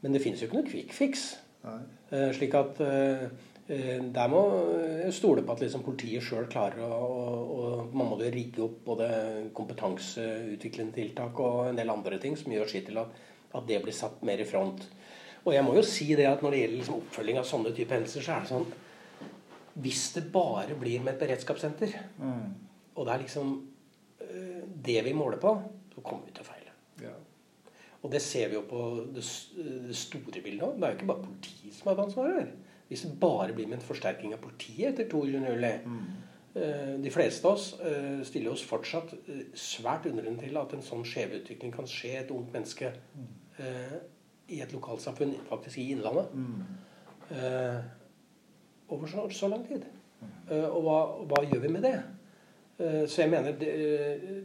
Men 0.00 0.16
det 0.16 0.22
fins 0.24 0.40
jo 0.40 0.48
ikke 0.48 0.62
noe 0.62 0.70
quick 0.70 0.94
fix. 0.96 1.32
Uh, 1.60 2.30
slik 2.34 2.54
at 2.56 2.78
Eh, 2.80 3.26
der 3.70 4.30
må 4.32 4.40
jeg 5.04 5.12
stole 5.14 5.44
på 5.46 5.54
at 5.54 5.60
liksom 5.62 5.84
politiet 5.86 6.24
sjøl 6.26 6.48
klarer 6.50 6.82
å 6.82 7.20
og 7.60 7.94
Man 7.94 8.08
må 8.10 8.18
jo 8.20 8.30
rigge 8.32 8.62
opp 8.64 8.80
både 8.86 9.08
kompetanseutviklende 9.56 10.94
tiltak 10.96 11.38
og 11.42 11.70
en 11.70 11.78
del 11.78 11.92
andre 11.92 12.18
ting 12.22 12.36
som 12.38 12.52
gjør 12.52 12.70
sitt 12.70 12.88
til 12.88 13.00
at, 13.02 13.14
at, 13.50 13.64
det 13.68 13.80
blir 13.82 13.96
satt 13.96 14.22
mer 14.26 14.40
i 14.42 14.46
front. 14.48 14.84
Og 15.44 15.54
jeg 15.54 15.64
må 15.66 15.74
jo 15.76 15.84
si 15.86 16.10
det 16.18 16.28
at 16.28 16.44
når 16.44 16.54
det 16.54 16.62
gjelder 16.62 16.80
liksom 16.80 16.98
oppfølging 17.00 17.40
av 17.40 17.48
sånne 17.48 17.72
type 17.76 17.96
hendelser, 17.96 18.24
så 18.24 18.36
er 18.36 18.44
det 18.44 18.52
sånn 18.52 18.68
Hvis 19.80 20.04
det 20.16 20.26
bare 20.34 20.76
blir 20.78 21.02
med 21.02 21.14
et 21.14 21.22
beredskapssenter, 21.22 21.94
mm. 22.18 22.46
og 22.96 23.06
det 23.06 23.12
er 23.14 23.22
liksom 23.24 23.52
eh, 24.26 24.64
det 24.88 24.98
vi 25.06 25.14
måler 25.16 25.40
på, 25.40 25.54
så 25.94 26.02
kommer 26.04 26.26
vi 26.26 26.34
til 26.36 26.44
å 26.44 26.48
feile. 26.50 26.74
Ja. 27.00 27.14
Og 28.02 28.10
det 28.12 28.20
ser 28.24 28.50
vi 28.50 28.58
jo 28.58 28.64
på 28.68 28.82
det, 29.14 29.22
det 29.86 29.96
store 29.96 30.42
bildet 30.42 30.66
òg. 30.66 30.76
Det 30.76 30.86
er 30.86 30.92
jo 30.92 30.98
ikke 30.98 31.10
bare 31.12 31.24
politiet 31.28 31.76
som 31.76 31.90
har 31.90 31.96
et 31.96 32.04
ansvar 32.04 32.34
her. 32.34 32.50
Hvis 32.90 33.06
det 33.06 33.12
bare 33.22 33.54
blir 33.54 33.68
med 33.70 33.78
en 33.78 33.86
forsterking 33.86 34.34
av 34.34 34.42
politiet 34.42 34.98
etter 34.98 35.06
22.07 35.14 35.86
mm. 35.86 36.02
Eh, 36.54 36.94
de 36.98 37.10
fleste 37.14 37.46
av 37.46 37.52
oss 37.54 37.76
eh, 37.78 38.22
stiller 38.26 38.50
oss 38.50 38.64
fortsatt 38.66 39.12
eh, 39.30 39.42
svært 39.54 40.08
undrende 40.10 40.42
til 40.42 40.56
at 40.58 40.72
en 40.74 40.82
sånn 40.82 41.04
skjevutvikling 41.06 41.70
kan 41.76 41.86
skje 41.86 42.16
et 42.24 42.32
ungt 42.34 42.50
menneske 42.50 42.90
mm. 42.90 43.28
i 44.50 44.58
et 44.64 44.72
lokalsamfunn, 44.74 45.36
faktisk 45.46 45.78
i 45.78 45.92
Innlandet, 45.94 46.32
mm. 46.34 46.64
over 48.90 49.12
så, 49.12 49.28
så, 49.30 49.50
lang 49.52 49.62
tid. 49.68 49.84
Mm. 50.18 50.32
Og 50.72 50.80
hva, 50.88 50.96
hva, 51.30 51.44
gjør 51.44 51.62
vi 51.66 51.72
med 51.76 51.86
det? 51.86 51.98
Så 52.80 53.20
jeg 53.20 53.30
mener 53.30 53.60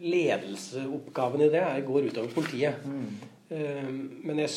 ledelseoppgaven 0.03 1.45
i 1.45 1.49
det 1.53 1.63
går 1.87 2.09
utover 2.11 2.35
politiet. 2.35 2.85
Ehm, 3.49 4.21
men 4.23 4.39
jeg, 4.41 4.49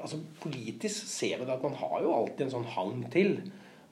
altså, 0.00 0.18
politisk 0.40 1.08
ser 1.08 1.42
vi 1.42 1.50
at 1.50 1.64
man 1.64 1.76
har 1.76 1.98
jo 2.02 2.14
alltid 2.14 2.46
en 2.46 2.54
sånn 2.56 2.70
hang 2.76 3.04
til 3.12 3.36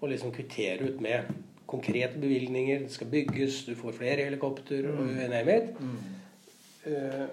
å 0.02 0.08
liksom 0.08 0.32
kvittere 0.34 0.88
ut 0.88 1.02
med 1.04 1.28
konkrete 1.68 2.20
bevilgninger. 2.20 2.86
Det 2.86 2.96
skal 2.96 3.12
bygges, 3.12 3.64
du 3.68 3.76
får 3.78 3.96
flere 3.96 4.26
helikopter 4.26 4.88
og 4.90 5.04
mm. 5.04 5.12
you 5.20 5.28
name 5.32 5.58
it. 5.58 5.76
Mm. 5.80 6.00
Uh, 6.82 7.28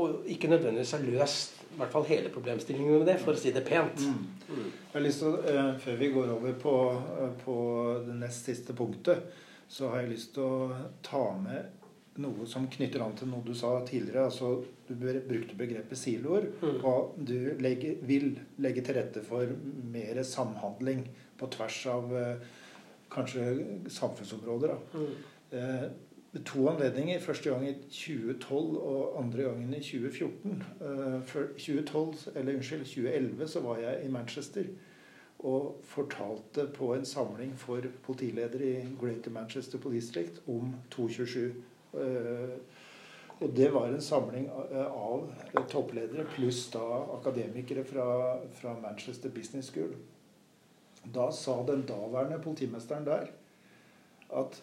og 0.00 0.28
ikke 0.30 0.48
nødvendigvis 0.52 0.92
har 0.94 1.02
løst 1.02 1.56
i 1.70 1.78
hvert 1.80 1.90
fall 1.90 2.06
hele 2.06 2.30
problemstillingen 2.30 3.00
med 3.00 3.08
det, 3.10 3.16
for 3.22 3.34
å 3.34 3.40
si 3.40 3.50
det 3.54 3.64
pent. 3.66 4.04
Mm. 4.06 4.22
Mm. 4.50 4.68
Jeg 4.70 4.94
har 4.94 5.04
lyst 5.04 5.24
til, 5.24 5.36
uh, 5.50 5.72
Før 5.82 5.98
vi 5.98 6.12
går 6.14 6.32
over 6.36 6.56
på, 6.62 6.76
uh, 6.94 7.28
på 7.42 7.56
det 8.06 8.16
nest 8.20 8.48
siste 8.50 8.76
punktet, 8.76 9.26
så 9.70 9.90
har 9.90 10.02
jeg 10.02 10.14
lyst 10.14 10.34
til 10.36 10.46
å 10.46 10.80
ta 11.06 11.24
med 11.42 11.79
noe 12.20 12.46
som 12.48 12.68
knytter 12.70 13.02
an 13.04 13.16
til 13.18 13.30
noe 13.30 13.44
du 13.46 13.54
sa 13.56 13.72
tidligere. 13.86 14.24
altså 14.24 14.64
Du 14.88 14.94
brukte 14.96 15.56
begrepet 15.58 15.98
siloer. 15.98 16.50
Mm. 16.62 16.84
Og 16.84 17.16
du 17.16 17.56
legger, 17.60 17.96
vil 18.02 18.38
legge 18.58 18.84
til 18.84 18.98
rette 18.98 19.24
for 19.26 19.46
mer 19.92 20.22
samhandling 20.22 21.06
på 21.38 21.48
tvers 21.54 21.80
av 21.90 22.14
eh, 22.16 22.46
kanskje 23.12 23.46
samfunnsområder. 23.88 24.76
Mm. 24.94 25.10
Eh, 25.58 25.88
to 26.46 26.68
anledninger. 26.68 27.20
Første 27.20 27.50
gang 27.50 27.68
i 27.68 27.74
2012 27.88 28.76
og 28.76 29.18
andre 29.22 29.48
gangen 29.48 29.74
i 29.74 29.82
2014. 29.82 30.62
Eh, 30.80 31.18
for 31.26 31.50
2012, 31.56 32.36
eller 32.36 32.54
unnskyld, 32.54 32.86
2011 32.86 33.48
så 33.48 33.66
var 33.66 33.82
jeg 33.86 34.04
i 34.04 34.12
Manchester 34.12 34.72
og 35.40 35.78
fortalte 35.88 36.66
på 36.74 36.90
en 36.92 37.04
samling 37.04 37.54
for 37.56 37.80
politiledere 38.04 38.66
i 38.66 38.88
Greater 39.00 39.30
Manchester 39.32 39.78
Police 39.78 40.06
District 40.06 40.42
om 40.46 40.74
227 40.90 41.52
Eh, 41.52 41.69
og 43.40 43.52
det 43.56 43.70
var 43.72 43.88
en 43.88 44.02
samling 44.04 44.48
av 44.52 45.30
toppledere 45.72 46.26
pluss 46.34 46.66
da 46.74 46.84
akademikere 47.16 47.84
fra, 47.88 48.06
fra, 48.52 48.74
Manchester 48.82 49.32
Business 49.32 49.70
School. 49.72 49.94
Da 51.04 51.30
sa 51.32 51.62
den 51.66 51.86
daværende 51.88 52.40
politimesteren 52.44 53.06
der 53.08 53.30
at 54.36 54.60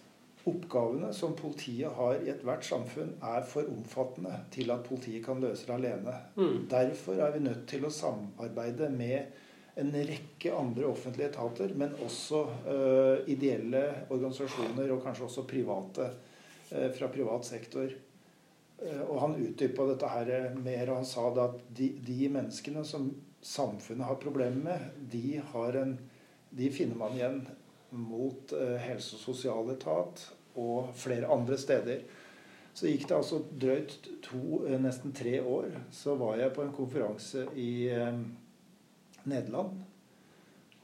oppgavene 0.48 1.10
som 1.12 1.34
politiet 1.36 1.92
har 1.98 2.22
i 2.22 2.30
ethvert 2.32 2.64
samfunn, 2.64 3.18
er 3.26 3.42
for 3.44 3.68
omfattende 3.68 4.38
til 4.54 4.72
at 4.72 4.86
politiet 4.86 5.26
kan 5.26 5.42
løse 5.44 5.68
det 5.68 5.74
alene. 5.76 6.14
Mm. 6.38 6.70
Derfor 6.72 7.20
er 7.20 7.34
vi 7.34 7.44
nødt 7.44 7.66
til 7.68 7.84
å 7.84 7.92
samarbeide 7.92 8.88
med 8.94 9.44
en 9.78 9.92
rekke 9.92 10.54
andre 10.56 10.86
offentlige 10.88 11.34
etater, 11.34 11.74
men 11.76 11.98
også 12.06 12.46
uh, 12.46 13.28
ideelle 13.30 13.84
organisasjoner 14.08 14.94
og 14.94 15.04
kanskje 15.04 15.28
også 15.28 15.44
private 15.50 16.08
Eh, 16.08 16.27
fra 16.70 17.08
privat 17.14 17.46
sektor. 17.48 17.94
Eh, 18.78 19.02
og 19.02 19.22
han 19.22 19.38
utdypa 19.42 19.88
dette 19.90 20.10
her 20.12 20.34
mer, 20.62 20.90
og 20.90 21.02
han 21.02 21.10
sa 21.10 21.30
at 21.32 21.62
de, 21.74 21.92
de, 22.06 22.20
menneskene 22.34 22.84
som 22.86 23.10
samfunnet 23.42 24.06
har 24.06 24.20
problemer 24.22 24.62
med, 24.62 25.02
de, 25.12 25.40
en, 25.82 25.98
de 26.50 26.70
finner 26.74 27.00
man 27.00 27.18
igjen 27.18 27.42
mot 27.98 28.54
eh, 28.54 28.78
helse- 28.84 29.18
og 29.18 29.24
sosialetat 29.24 30.28
og 30.58 30.94
flere 30.98 31.30
andre 31.34 31.58
steder. 31.58 32.06
Så 32.78 32.92
gikk 32.92 33.08
det 33.10 33.18
altså 33.18 33.40
drøyt 33.50 33.96
to, 34.26 34.62
nesten 34.78 35.14
tre 35.18 35.40
år. 35.42 35.72
Så 35.90 36.14
var 36.20 36.38
jeg 36.38 36.54
på 36.54 36.62
en 36.62 36.76
konferanse 36.76 37.48
i 37.58 37.88
eh, 37.90 38.20
Nederland 39.26 39.82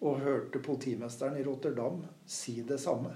og 0.04 0.20
hørte 0.20 0.60
politimesteren 0.60 1.38
i 1.40 1.46
Rotterdam 1.46 2.02
si 2.28 2.58
det 2.68 2.80
samme. 2.82 3.14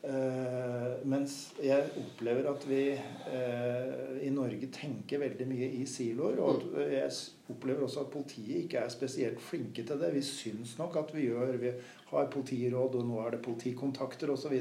Uh, 0.00 0.94
mens 1.04 1.50
jeg 1.60 1.90
opplever 2.00 2.46
at 2.48 2.62
vi 2.64 2.84
uh, 2.96 4.14
i 4.24 4.30
Norge 4.32 4.70
tenker 4.72 5.20
veldig 5.20 5.46
mye 5.50 5.66
i 5.76 5.82
siloer. 5.88 6.38
Og 6.40 6.62
mm. 6.70 6.78
jeg 6.94 7.10
opplever 7.52 7.84
også 7.84 8.06
at 8.06 8.12
politiet 8.14 8.64
ikke 8.64 8.80
er 8.80 8.92
spesielt 8.92 9.42
flinke 9.44 9.84
til 9.84 10.00
det. 10.00 10.12
Vi 10.14 10.22
syns 10.24 10.78
nok 10.80 10.96
at 11.02 11.12
vi 11.12 11.26
gjør 11.26 11.58
Vi 11.60 11.74
har 12.14 12.32
politiråd, 12.32 12.96
og 12.96 13.10
nå 13.10 13.20
er 13.26 13.36
det 13.36 13.42
politikontakter 13.44 14.32
osv. 14.32 14.56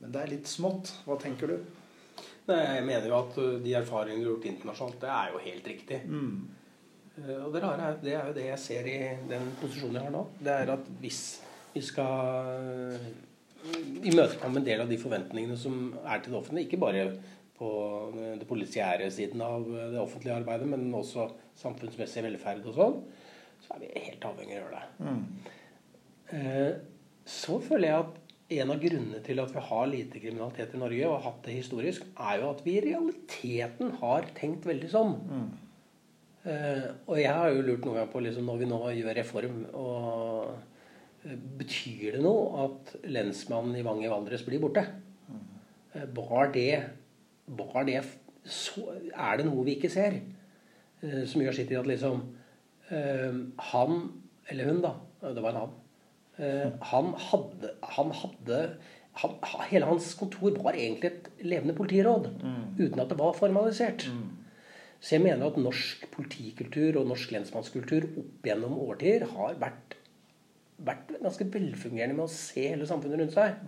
Men 0.00 0.16
det 0.16 0.22
er 0.22 0.32
litt 0.32 0.50
smått. 0.50 0.90
Hva 1.06 1.20
tenker 1.22 1.54
du? 1.54 1.54
Nei, 2.48 2.58
Jeg 2.58 2.88
mener 2.88 3.06
jo 3.12 3.20
at 3.20 3.38
uh, 3.38 3.52
de 3.62 3.76
erfaringene 3.78 4.24
du 4.24 4.26
har 4.26 4.34
gjort 4.34 4.48
internasjonalt, 4.50 4.98
det 5.04 5.12
er 5.20 5.30
jo 5.30 5.44
helt 5.44 5.68
riktig. 5.70 6.00
Mm. 6.10 6.40
Og 7.44 7.52
det 7.54 7.62
rare 7.62 7.92
er, 7.92 8.02
det 8.02 8.16
er 8.18 8.26
jo 8.26 8.34
det 8.34 8.48
jeg 8.48 8.58
ser 8.58 8.90
i 8.90 8.98
den 9.30 9.52
posisjonen 9.60 10.00
jeg 10.00 10.08
har 10.08 10.16
nå. 10.16 10.24
Det 10.42 10.56
er 10.64 10.74
at 10.74 10.90
hvis 10.98 11.22
vi 11.76 11.82
skal 11.82 12.98
imøtekomme 14.04 14.60
en 14.60 14.66
del 14.66 14.82
av 14.84 14.90
de 14.90 14.98
forventningene 15.00 15.56
som 15.58 15.94
er 16.02 16.22
til 16.22 16.34
det 16.34 16.40
offentlige. 16.40 16.68
Ikke 16.68 16.82
bare 16.82 17.06
på 17.54 17.70
det 18.40 18.48
polisiære 18.48 19.10
siden 19.14 19.42
av 19.44 19.68
det 19.68 20.00
offentlige 20.00 20.36
arbeidet, 20.40 20.66
men 20.68 20.88
også 20.94 21.28
samfunnsmessig 21.60 22.24
velferd 22.26 22.66
og 22.66 22.76
sånn. 22.78 22.98
Så 23.64 23.76
er 23.76 23.84
vi 23.84 24.04
helt 24.08 24.26
avhengig 24.28 24.58
av 24.58 24.58
å 24.58 24.64
gjøre 24.64 24.80
det. 24.80 24.86
Mm. 25.06 25.22
Så 27.24 27.60
føler 27.62 27.88
jeg 27.88 28.02
at 28.02 28.20
en 28.54 28.72
av 28.74 28.80
grunnene 28.82 29.20
til 29.24 29.40
at 29.40 29.52
vi 29.54 29.62
har 29.68 29.86
lite 29.88 30.20
kriminalitet 30.20 30.74
i 30.76 30.80
Norge, 30.80 31.06
og 31.08 31.14
har 31.16 31.26
hatt 31.30 31.46
det 31.46 31.56
historisk, 31.56 32.04
er 32.20 32.42
jo 32.42 32.50
at 32.50 32.60
vi 32.66 32.76
i 32.76 32.84
realiteten 32.84 33.94
har 34.02 34.28
tenkt 34.36 34.68
veldig 34.68 34.90
sånn. 34.92 35.14
Mm. 35.30 35.46
Uh, 36.44 36.88
og 37.08 37.16
jeg 37.16 37.32
har 37.32 37.54
jo 37.54 37.64
lurt 37.64 37.86
noen 37.86 38.02
gang 38.02 38.10
på 38.12 38.20
liksom, 38.20 38.44
når 38.50 38.58
vi 38.60 38.68
nå 38.68 38.78
gjør 38.98 39.16
reform 39.16 39.62
og 39.80 40.73
Betyr 41.24 42.18
det 42.18 42.22
noe 42.24 42.66
at 42.66 42.94
lensmannen 43.08 43.78
i 43.78 43.84
Vang 43.86 44.02
i 44.04 44.10
Valdres 44.12 44.44
blir 44.44 44.60
borte? 44.62 44.84
Eh, 45.94 46.04
var 46.16 46.50
det, 46.52 46.82
var 47.46 47.86
det 47.88 48.02
så, 48.44 48.90
Er 48.92 49.38
det 49.40 49.46
noe 49.48 49.64
vi 49.64 49.78
ikke 49.78 49.92
ser? 49.92 50.18
Eh, 51.04 51.22
som 51.28 51.40
gjør 51.42 51.56
sitt 51.56 51.72
i 51.72 51.78
at 51.80 51.88
liksom 51.88 52.20
eh, 52.90 53.40
Han, 53.70 53.96
eller 54.52 54.70
hun, 54.70 54.82
da. 54.84 54.94
Det 55.24 55.42
var 55.42 55.54
en 55.54 55.62
han. 55.62 55.74
Eh, 56.36 56.68
han 56.90 57.10
hadde, 57.30 57.72
han 57.96 58.12
hadde 58.20 58.60
han, 59.22 59.34
Hele 59.70 59.88
hans 59.88 60.12
kontor 60.18 60.56
var 60.60 60.76
egentlig 60.76 61.12
et 61.12 61.28
levende 61.46 61.76
politiråd. 61.78 62.32
Uten 62.78 63.00
at 63.00 63.12
det 63.12 63.18
var 63.20 63.36
formalisert. 63.38 64.08
Så 65.04 65.16
jeg 65.16 65.22
mener 65.24 65.46
at 65.46 65.60
norsk 65.60 66.06
politikultur 66.14 66.96
og 67.00 67.10
norsk 67.10 67.32
lensmannskultur 67.34 68.06
opp 68.08 68.46
gjennom 68.48 68.78
årtier 68.80 69.26
har 69.34 69.58
vært, 69.60 69.96
vært 70.84 71.12
ganske 71.22 71.46
velfungerende 71.54 72.16
med 72.16 72.26
å 72.26 72.32
se 72.32 72.64
hele 72.66 72.88
samfunnet 72.88 73.20
rundt 73.20 73.36
seg. 73.36 73.60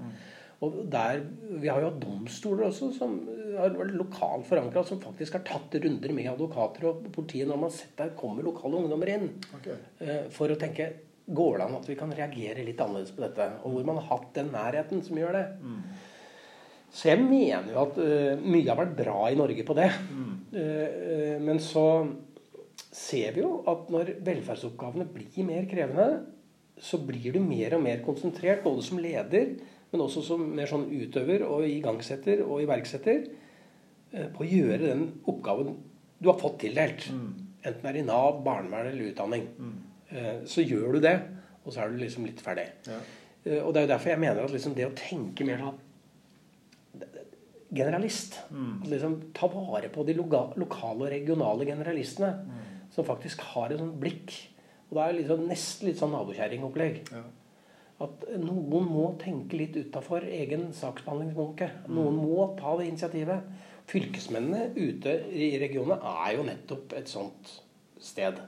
Og 0.64 0.76
der, 0.88 1.20
Vi 1.60 1.68
har 1.68 1.82
jo 1.82 1.90
hatt 1.90 2.00
domstoler 2.00 2.70
også 2.70 2.88
som 2.96 3.18
har 3.56 3.74
vært 3.76 3.96
lokalt 3.96 4.46
forankra, 4.48 4.84
som 4.88 5.00
faktisk 5.02 5.36
har 5.36 5.44
tatt 5.44 5.76
runder 5.82 6.14
med 6.16 6.30
advokater 6.32 6.88
og 6.88 7.10
politiet 7.12 7.48
når 7.48 7.60
man 7.60 7.70
har 7.70 7.76
sett 7.76 7.96
der 7.98 8.14
kommer 8.16 8.46
lokale 8.46 8.80
ungdommer 8.80 9.12
inn. 9.12 9.28
Okay. 9.58 9.76
eh, 10.00 10.24
For 10.32 10.52
å 10.52 10.60
tenke 10.60 10.92
Går 11.26 11.56
det 11.58 11.64
an 11.64 11.74
at 11.74 11.88
vi 11.90 11.96
kan 11.98 12.12
reagere 12.14 12.62
litt 12.62 12.78
annerledes 12.78 13.10
på 13.10 13.24
dette? 13.24 13.48
Og 13.66 13.72
hvor 13.74 13.86
man 13.88 13.96
har 13.98 14.04
hatt 14.12 14.28
den 14.36 14.52
nærheten 14.54 15.00
som 15.02 15.18
gjør 15.18 15.34
det. 15.34 15.46
Så 16.94 17.08
jeg 17.10 17.18
mener 17.24 17.72
jo 17.72 17.80
at 17.82 17.98
uh, 17.98 18.44
mye 18.46 18.68
har 18.68 18.78
vært 18.78 18.92
bra 19.00 19.24
i 19.32 19.38
Norge 19.38 19.64
på 19.66 19.74
det. 19.74 19.88
Mm. 20.06 20.28
Uh, 20.54 20.60
uh, 20.62 21.34
men 21.42 21.58
så 21.58 21.82
ser 22.94 23.34
vi 23.34 23.42
jo 23.42 23.56
at 23.66 23.90
når 23.90 24.14
velferdsoppgavene 24.22 25.08
blir 25.16 25.48
mer 25.48 25.66
krevende, 25.66 26.06
så 26.78 26.98
blir 27.06 27.32
du 27.32 27.40
mer 27.40 27.74
og 27.76 27.82
mer 27.82 28.02
konsentrert, 28.04 28.62
både 28.64 28.82
som 28.84 28.98
leder, 29.00 29.54
men 29.92 30.02
også 30.02 30.22
som 30.26 30.42
mer 30.56 30.68
sånn 30.68 30.88
utøver 30.90 31.44
og 31.46 31.64
igangsetter 31.68 32.42
og 32.44 32.62
iverksetter, 32.64 33.26
eh, 34.12 34.26
på 34.34 34.44
å 34.44 34.48
gjøre 34.48 34.82
den 34.90 35.06
oppgaven 35.26 35.76
du 36.20 36.30
har 36.30 36.38
fått 36.40 36.60
tildelt. 36.64 37.08
Enten 37.66 37.82
det 37.82 37.90
er 37.90 38.00
i 38.00 38.06
Nav, 38.06 38.42
barnevern 38.44 38.88
eller 38.92 39.10
utdanning. 39.10 39.46
Mm. 39.58 39.76
Så 40.46 40.62
gjør 40.62 40.92
du 40.96 41.00
det, 41.00 41.16
og 41.64 41.72
så 41.74 41.82
er 41.82 41.90
du 41.90 41.98
liksom 41.98 42.24
litt 42.28 42.40
ferdig. 42.40 42.68
Ja. 42.86 43.00
Eh, 43.44 43.58
Og 43.64 43.72
det 43.74 43.82
er 43.82 43.86
jo 43.86 43.92
derfor 43.94 44.10
jeg 44.10 44.20
mener 44.22 44.44
at 44.44 44.52
liksom 44.54 44.74
det 44.74 44.86
å 44.86 44.94
tenke 44.96 45.44
mer 45.44 45.58
sånn 45.58 45.82
generalist 47.74 48.38
At 48.82 48.88
liksom 48.88 49.16
Ta 49.34 49.48
vare 49.50 49.88
på 49.92 50.04
de 50.06 50.14
lokale 50.14 51.02
og 51.02 51.10
regionale 51.10 51.66
generalistene 51.66 52.30
som 52.94 53.04
faktisk 53.04 53.40
har 53.52 53.72
et 53.74 53.78
sånt 53.78 53.98
blikk. 54.00 54.32
Og 54.90 54.96
det 54.98 55.02
er 55.04 55.16
liksom 55.20 55.46
nesten 55.50 55.88
litt 55.88 55.98
sånn 55.98 56.12
nabokjerringopplegg. 56.14 57.00
Ja. 57.12 57.22
At 58.06 58.26
noen 58.38 58.84
må 58.92 59.06
tenke 59.18 59.56
litt 59.56 59.76
utafor 59.80 60.22
egen 60.28 60.68
saksbehandlingsbunke. 60.76 61.70
Noen 61.88 62.18
må 62.20 62.50
ta 62.58 62.74
det 62.78 62.90
initiativet. 62.90 63.46
Fylkesmennene 63.88 64.72
ute 64.76 65.14
i 65.32 65.48
regionene 65.62 65.96
er 66.26 66.36
jo 66.36 66.44
nettopp 66.46 66.92
et 66.98 67.08
sånt 67.10 67.54
sted. 68.02 68.38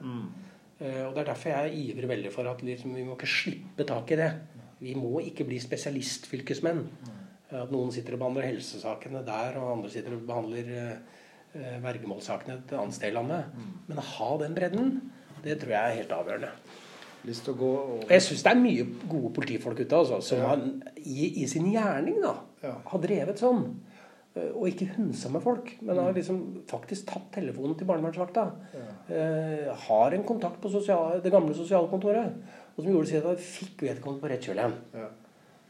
Eh, 0.79 1.01
Og 1.07 1.15
Det 1.15 1.21
er 1.23 1.29
derfor 1.33 1.49
jeg 1.49 1.79
ivrer 1.89 2.07
veldig 2.07 2.31
for 2.31 2.47
at 2.47 2.61
liksom, 2.63 2.93
vi 2.95 3.03
må 3.03 3.15
ikke 3.17 3.27
slippe 3.27 3.85
tak 3.87 4.11
i 4.11 4.19
det. 4.21 4.29
Vi 4.79 4.93
må 4.95 5.19
ikke 5.25 5.43
bli 5.47 5.57
spesialistfylkesmenn. 5.59 6.85
Eh, 7.51 7.61
At 7.63 7.71
noen 7.71 7.91
sitter 7.91 8.13
og 8.15 8.19
behandler 8.19 8.45
helsesakene 8.51 9.25
der, 9.25 9.57
og 9.59 9.71
andre 9.77 9.89
sitter 9.89 10.13
og 10.15 10.27
behandler 10.29 10.69
eh, 10.69 10.97
eh, 11.55 11.79
vergemålssakene 11.83 12.59
et 12.59 12.73
annet 12.77 12.93
sted 12.95 13.09
i 13.11 13.15
landet. 13.17 13.45
Men 13.89 13.97
å 13.97 14.05
ha 14.13 14.37
den 14.43 14.53
bredden, 14.55 14.93
det 15.43 15.59
tror 15.61 15.69
jeg 15.75 15.91
er 15.91 15.97
helt 16.01 16.11
avgjørende. 16.11 16.51
Og 17.51 18.09
jeg 18.09 18.21
syns 18.23 18.43
det 18.45 18.51
er 18.53 18.59
mye 18.61 18.85
gode 19.11 19.33
politifolk 19.35 19.79
ute 19.83 19.95
altså, 19.97 20.21
som 20.23 20.37
Ja. 20.39 20.47
har, 20.53 20.61
i, 20.97 21.43
i 21.43 21.47
sin 21.47 21.67
gjerning 21.71 22.21
da, 22.23 22.35
Ja. 22.63 22.73
har 22.85 22.99
drevet 22.99 23.37
sånn. 23.39 23.75
Og 24.55 24.67
ikke 24.69 24.85
hundsa 24.95 25.27
med 25.29 25.41
folk, 25.43 25.71
men 25.81 25.97
har 25.97 26.13
liksom 26.13 26.63
faktisk 26.69 27.07
tatt 27.09 27.31
telefonen 27.33 27.75
til 27.77 27.87
barnevernsvakta. 27.89 28.43
Eh, 29.09 29.73
har 29.75 30.11
en 30.15 30.23
kontakt 30.23 30.61
på 30.61 30.69
sosial, 30.71 31.19
det 31.21 31.31
gamle 31.31 31.53
sosialkontoret. 31.53 32.31
Og 32.77 32.83
som 32.83 32.91
gjorde 32.93 33.07
sitt 33.09 33.25
at 33.25 33.39
fikk 33.39 33.81
vedkommende 33.81 34.21
på 34.21 34.29
rett 34.29 34.41
kjøl 34.45 34.55
igjen. 34.61 34.77
ja. 34.93 35.07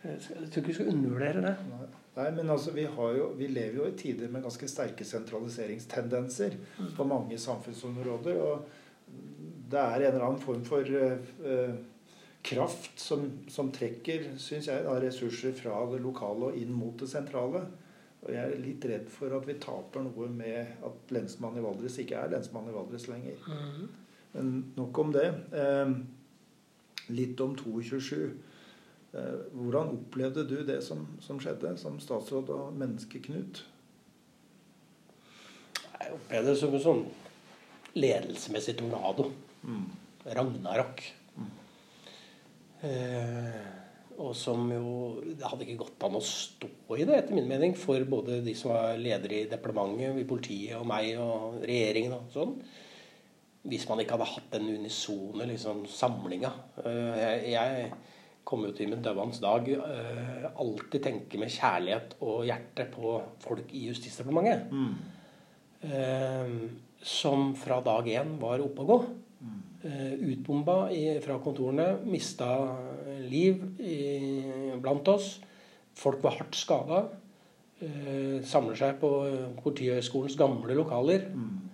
Eh, 0.04 0.10
Jeg 0.12 0.52
tror 0.52 0.62
ikke 0.62 0.68
vi 0.68 0.74
skal 0.74 0.88
undervurdere 0.94 1.42
det. 1.42 1.56
Nei. 1.70 1.88
Nei, 2.18 2.32
men 2.32 2.50
altså, 2.50 2.72
vi, 2.76 2.84
har 2.86 3.14
jo, 3.16 3.30
vi 3.38 3.48
lever 3.48 3.76
jo 3.78 3.86
i 3.88 3.92
tider 3.98 4.28
med 4.30 4.44
ganske 4.44 4.68
sterke 4.68 5.06
sentraliseringstendenser 5.06 6.52
på 6.98 7.04
mange 7.08 7.38
samfunnsområder. 7.38 8.38
Og 8.42 8.66
det 9.70 9.80
er 9.80 10.02
en 10.02 10.12
eller 10.14 10.26
annen 10.26 10.42
form 10.42 10.66
for 10.68 10.88
eh, 11.00 11.78
kraft 12.46 13.00
som, 13.00 13.26
som 13.52 13.72
trekker 13.76 14.32
synes 14.40 14.70
jeg, 14.72 14.84
da, 14.86 14.96
ressurser 15.02 15.54
fra 15.58 15.82
det 15.92 16.02
lokale 16.04 16.52
og 16.52 16.60
inn 16.60 16.72
mot 16.74 16.98
det 17.00 17.10
sentrale. 17.12 17.66
Og 18.20 18.34
jeg 18.34 18.44
er 18.44 18.62
litt 18.64 18.86
redd 18.90 19.08
for 19.12 19.32
at 19.36 19.46
vi 19.48 19.56
taper 19.64 20.04
noe 20.04 20.28
med 20.32 20.84
at 20.86 21.14
lensmannen 21.16 21.62
i 21.62 21.64
Valdres 21.64 22.00
ikke 22.02 22.20
er 22.20 22.34
lensmann 22.34 22.68
i 22.68 22.76
Valdres 22.76 23.08
lenger. 23.12 23.44
Men 24.34 24.50
nok 24.76 25.00
om 25.04 25.14
det. 25.16 25.28
Eh, 25.56 25.94
litt 27.16 27.42
om 27.42 27.56
227. 27.58 28.34
Eh, 29.14 29.38
hvordan 29.56 29.96
opplevde 29.96 30.46
du 30.50 30.60
det 30.68 30.82
som, 30.86 31.08
som 31.24 31.40
skjedde, 31.42 31.78
som 31.82 32.00
statsråd 32.04 32.52
og 32.54 32.76
menneske, 32.78 33.22
Knut? 33.26 33.64
Jeg 36.00 36.16
opplevde 36.16 36.52
det 36.52 36.60
som 36.60 36.76
en 36.76 36.84
sånn 36.84 37.06
ledelsesmessig 37.98 38.78
tornado. 38.80 39.30
Ragnarok. 40.30 41.04
Eh, 42.80 43.62
og 44.20 44.32
som 44.36 44.70
jo 44.72 45.20
Det 45.24 45.48
hadde 45.48 45.66
ikke 45.66 45.82
gått 45.82 46.04
an 46.08 46.16
å 46.16 46.24
stå 46.24 46.70
i 46.96 47.06
det, 47.08 47.18
etter 47.22 47.36
min 47.36 47.48
mening, 47.48 47.76
for 47.78 48.04
både 48.08 48.40
de 48.44 48.54
som 48.58 48.74
var 48.74 49.00
ledere 49.00 49.42
i 49.44 49.50
departementet, 49.52 50.20
i 50.20 50.28
politiet 50.28 50.78
og 50.80 50.88
meg 50.90 51.14
og 51.22 51.60
regjeringen 51.64 52.18
og 52.18 52.32
sånn. 52.34 52.56
Hvis 53.70 53.86
man 53.90 54.02
ikke 54.02 54.16
hadde 54.16 54.30
hatt 54.34 54.54
den 54.56 54.70
unisone 54.80 55.48
liksom, 55.50 55.84
samlinga. 55.92 56.52
Eh, 56.84 57.52
jeg, 57.54 57.92
kommer 58.50 58.72
jo 58.72 58.80
til 58.80 58.90
min 58.90 59.04
dødvans 59.06 59.38
dag 59.44 59.68
eh, 59.70 60.46
alltid 60.50 61.04
tenke 61.06 61.38
med 61.38 61.52
kjærlighet 61.54 62.16
og 62.26 62.48
hjerte 62.48 62.88
på 62.90 63.12
folk 63.44 63.74
i 63.78 63.84
Justisdepartementet. 63.92 64.72
Eh, 65.86 66.56
som 67.00 67.52
fra 67.56 67.78
dag 67.86 68.10
én 68.10 68.40
var 68.42 68.64
oppe 68.64 68.84
å 68.84 68.90
gå. 68.90 68.98
Eh, 69.84 70.14
utbomba 70.32 70.90
fra 71.24 71.40
kontorene. 71.40 71.98
Mista 72.04 72.50
liv 73.30 73.62
i, 73.80 74.00
blant 74.82 75.08
oss. 75.08 75.38
Folk 75.96 76.24
var 76.24 76.36
hardt 76.40 76.56
skada. 76.56 77.06
Eh, 77.80 78.44
samler 78.44 78.76
seg 78.76 79.00
på 79.00 79.10
Politihøgskolens 79.64 80.38
gamle 80.40 80.78
lokaler. 80.78 81.30
Mm. 81.34 81.66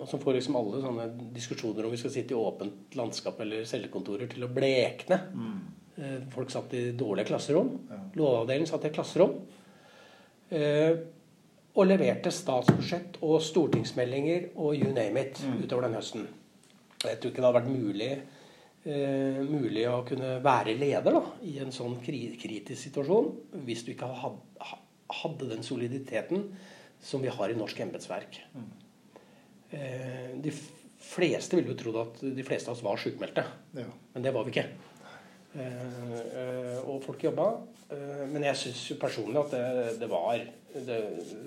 og 0.00 0.08
som 0.10 0.20
får 0.20 0.34
liksom 0.34 0.56
alle 0.58 0.80
sånne 0.82 1.04
diskusjoner 1.32 1.86
om 1.86 1.92
vi 1.94 1.98
skal 2.00 2.10
sitte 2.12 2.34
i 2.34 2.36
åpent 2.36 2.96
landskap 2.98 3.38
eller 3.40 3.62
cellekontorer 3.64 4.26
til 4.28 4.42
å 4.44 4.50
blekne. 4.52 5.20
Mm. 5.32 6.26
folk 6.34 6.50
satt 6.50 6.74
i 6.74 6.90
dårlige 6.92 7.30
klasserom. 7.30 7.70
Ja. 7.88 8.00
Lovavdelingen 8.18 8.68
satt 8.68 8.84
i 8.84 8.90
et 8.90 8.98
klasserom. 8.98 9.38
Eh, 10.50 10.98
og 11.76 11.88
leverte 11.88 12.30
statsbudsjett 12.32 13.18
og 13.26 13.40
stortingsmeldinger 13.44 14.50
og 14.54 14.76
you 14.78 14.92
name 14.94 15.20
it 15.20 15.40
utover 15.60 15.86
den 15.86 15.96
høsten. 15.98 16.26
Jeg 17.12 17.20
tror 17.20 17.32
ikke 17.32 17.42
det 17.42 17.48
hadde 17.48 17.60
vært 17.60 17.72
mulig, 17.72 18.10
eh, 18.86 19.40
mulig 19.48 19.84
å 19.90 20.00
kunne 20.08 20.32
være 20.44 20.76
leder 20.78 21.12
da, 21.18 21.22
i 21.42 21.58
en 21.62 21.72
sånn 21.74 21.98
kri 22.04 22.22
kritisk 22.40 22.80
situasjon 22.88 23.32
hvis 23.66 23.84
du 23.86 23.92
ikke 23.94 24.08
hadde, 24.22 24.72
hadde 25.22 25.50
den 25.52 25.62
soliditeten 25.66 26.48
som 27.02 27.22
vi 27.22 27.28
har 27.30 27.52
i 27.52 27.58
norsk 27.58 27.80
embetsverk. 27.84 28.40
Eh, 29.70 30.34
de 30.42 30.52
fleste 31.06 31.56
ville 31.58 31.72
jo 31.74 31.78
trodd 31.78 31.98
at 32.02 32.20
de 32.36 32.44
fleste 32.46 32.70
av 32.70 32.76
oss 32.76 32.84
var 32.84 32.98
sjukmeldte, 33.00 33.44
Ja. 33.76 33.86
men 34.14 34.22
det 34.22 34.32
var 34.34 34.44
vi 34.44 34.54
ikke. 34.54 34.66
Eh, 35.56 36.20
eh, 36.36 36.78
og 36.84 37.02
folk 37.04 37.22
jobba. 37.22 37.46
Eh, 37.90 38.26
men 38.28 38.42
jeg 38.42 38.56
syns 38.56 38.98
personlig 39.00 39.40
at 39.44 39.50
det, 39.50 39.98
det 40.00 40.08
var 40.10 40.38
Det, 40.76 40.96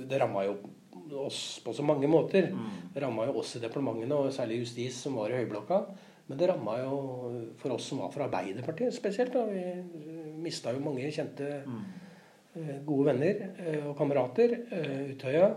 det 0.10 0.18
ramma 0.18 0.41
jo 0.48 0.56
oss 1.14 1.60
på 1.65 1.73
så 1.73 1.84
mange 1.84 2.07
måter. 2.07 2.52
Det 2.94 3.02
ramma 3.03 3.26
jo 3.30 3.40
oss 3.41 3.56
i 3.56 3.61
departementene, 3.64 4.15
og 4.15 4.34
særlig 4.34 4.60
justis, 4.64 4.99
som 5.03 5.15
var 5.15 5.30
i 5.31 5.40
høyblokka. 5.40 5.81
Men 6.30 6.38
det 6.38 6.49
ramma 6.52 6.76
jo 6.84 6.99
for 7.57 7.73
oss 7.73 7.88
som 7.90 8.03
var 8.03 8.11
fra 8.14 8.27
Arbeiderpartiet 8.27 8.94
spesielt. 8.94 9.34
Da. 9.34 9.45
Vi 9.49 9.64
mista 10.44 10.73
jo 10.73 10.84
mange 10.84 11.10
kjente 11.11 11.48
eh, 11.64 12.76
gode 12.86 13.10
venner 13.10 13.41
eh, 13.57 13.88
og 13.90 13.98
kamerater. 13.98 14.60
eh, 14.72 15.11
Utøya. 15.15 15.49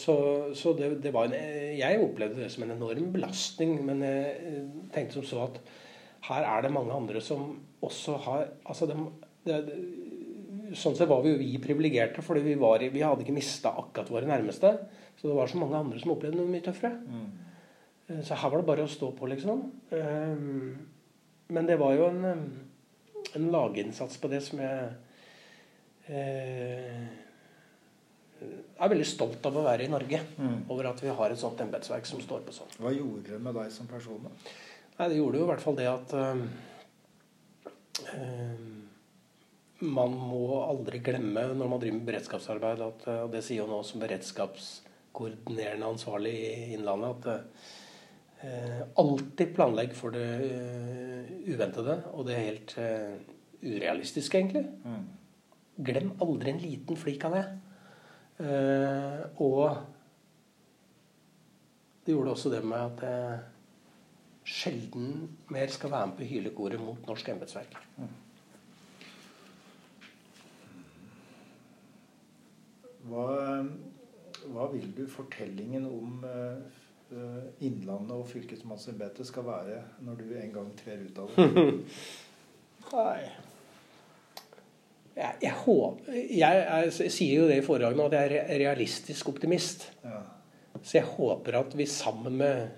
Så, 0.00 0.14
så 0.56 0.72
det, 0.72 1.02
det 1.04 1.10
var 1.12 1.26
en, 1.28 1.34
jeg 1.76 2.00
opplevde 2.00 2.40
det 2.40 2.46
som 2.48 2.62
en 2.64 2.70
enorm 2.72 3.10
belastning, 3.12 3.74
men 3.84 4.00
jeg 4.00 4.62
tenkte 4.94 5.18
som 5.18 5.26
så 5.28 5.42
at 5.44 5.58
her 6.30 6.46
er 6.48 6.62
det 6.64 6.70
mange 6.72 6.94
andre 6.96 7.20
som 7.20 7.58
også 7.84 8.16
har 8.24 8.46
altså 8.64 8.88
de, 8.88 8.96
det, 9.44 9.58
sånn 10.76 10.96
sett 10.96 11.08
var 11.10 11.22
vi 11.24 11.30
jo 11.32 11.38
vi 11.40 11.58
privilegerte, 11.62 12.22
fordi 12.24 12.40
vi, 12.44 12.54
var, 12.60 12.78
vi 12.82 13.02
hadde 13.02 13.22
ikke 13.24 13.36
mista 13.36 13.68
akkurat 13.80 14.10
våre 14.12 14.26
nærmeste. 14.30 14.68
Så 15.20 15.28
det 15.28 15.36
var 15.36 15.46
så 15.50 15.58
mange 15.60 15.78
andre 15.78 16.00
som 16.00 16.12
opplevde 16.14 16.38
noe 16.38 16.50
mye 16.50 16.64
tøffere. 16.64 16.96
Mm. 17.04 17.30
Så 18.26 18.32
her 18.34 18.50
var 18.50 18.58
det 18.62 18.70
bare 18.70 18.86
å 18.86 18.90
stå 18.90 19.08
på, 19.18 19.24
liksom. 19.30 19.58
Men 21.50 21.64
det 21.68 21.76
var 21.78 21.92
jo 21.94 22.02
en, 22.08 22.20
en 23.36 23.46
laginnsats 23.52 24.16
på 24.22 24.28
det 24.32 24.40
som 24.46 24.56
jeg 24.64 24.80
Jeg 26.10 26.16
er 28.80 28.90
veldig 28.90 29.06
stolt 29.06 29.46
av 29.46 29.56
å 29.60 29.66
være 29.66 29.84
i 29.84 29.92
Norge. 29.92 30.18
Mm. 30.40 30.58
Over 30.72 30.84
at 30.90 30.98
vi 31.04 31.10
har 31.20 31.30
et 31.30 31.38
sånt 31.38 31.60
embetsverk 31.62 32.06
som 32.08 32.20
står 32.24 32.40
på 32.46 32.52
sånn. 32.56 32.72
Hva 32.80 32.90
gjorde 32.96 33.28
det 33.36 33.42
med 33.44 33.52
deg 33.60 33.68
som 33.74 33.86
person? 33.90 34.24
da? 34.24 34.30
Nei, 34.96 35.06
Det 35.12 35.20
gjorde 35.20 35.38
jo 35.38 35.44
i 35.44 35.50
hvert 35.52 35.64
fall 35.64 35.78
det 35.78 35.88
at 35.88 36.08
øh, 36.16 36.38
man 39.80 40.14
må 40.14 40.60
aldri 40.62 41.00
glemme 41.04 41.46
når 41.56 41.68
man 41.70 41.80
driver 41.80 41.98
med 41.98 42.08
beredskapsarbeid, 42.08 42.82
at, 42.84 43.06
og 43.24 43.30
det 43.32 43.42
sier 43.44 43.62
jo 43.62 43.68
nå 43.70 43.80
som 43.86 44.02
beredskapskoordinerende 44.02 45.88
ansvarlig 45.88 46.34
i 46.36 46.74
Innlandet, 46.76 47.24
at 47.24 48.44
eh, 48.44 48.82
alltid 49.00 49.54
planlegg 49.56 49.94
for 49.96 50.16
det 50.16 50.26
uh, 50.44 51.32
uventede 51.48 51.96
og 52.12 52.26
det 52.28 52.38
helt 52.40 52.76
uh, 52.80 53.16
urealistiske, 53.64 54.42
egentlig. 54.42 54.66
Mm. 54.84 55.06
Glem 55.90 56.12
aldri 56.20 56.52
en 56.52 56.62
liten 56.62 57.00
flik 57.00 57.24
av 57.28 57.38
det. 57.38 57.46
Uh, 58.40 59.20
og 59.44 59.64
det 62.04 62.14
gjorde 62.14 62.36
også 62.36 62.52
det 62.52 62.62
med 62.64 62.80
at 62.80 63.04
jeg 63.04 63.40
sjelden 64.50 65.28
mer 65.52 65.70
skal 65.72 65.92
være 65.92 66.10
med 66.10 66.18
på 66.18 66.26
hylekoret 66.26 66.80
mot 66.82 67.06
norsk 67.08 67.28
embetsverk. 67.32 67.76
Mm. 68.00 68.10
Hva, 73.08 73.26
hva, 74.52 74.66
vil 74.74 74.90
du 74.96 75.04
fortellingen 75.08 75.86
om 75.88 76.24
uh, 76.24 77.44
Innlandet 77.64 78.12
og 78.14 78.26
fylkesmannsembetet 78.30 79.26
skal 79.28 79.46
være 79.48 79.78
når 80.04 80.18
du 80.20 80.34
en 80.36 80.52
gang 80.54 80.74
trer 80.78 81.06
ut 81.06 81.22
av 81.22 81.32
det? 81.36 81.62
Nei 82.90 83.22
jeg, 85.20 85.34
jeg, 85.42 85.54
håper, 85.66 86.14
jeg, 86.14 86.60
jeg, 86.64 87.10
sier 87.12 87.42
jo 87.42 87.48
det 87.50 87.58
i 87.60 87.64
foredragene 87.64 88.06
at 88.06 88.14
jeg 88.14 88.38
er 88.40 88.60
realistisk 88.62 89.28
optimist. 89.28 89.88
Ja. 90.06 90.22
Så 90.78 91.00
jeg 91.00 91.08
håper 91.10 91.58
at 91.58 91.74
vi 91.76 91.84
sammen 91.90 92.38
med, 92.40 92.70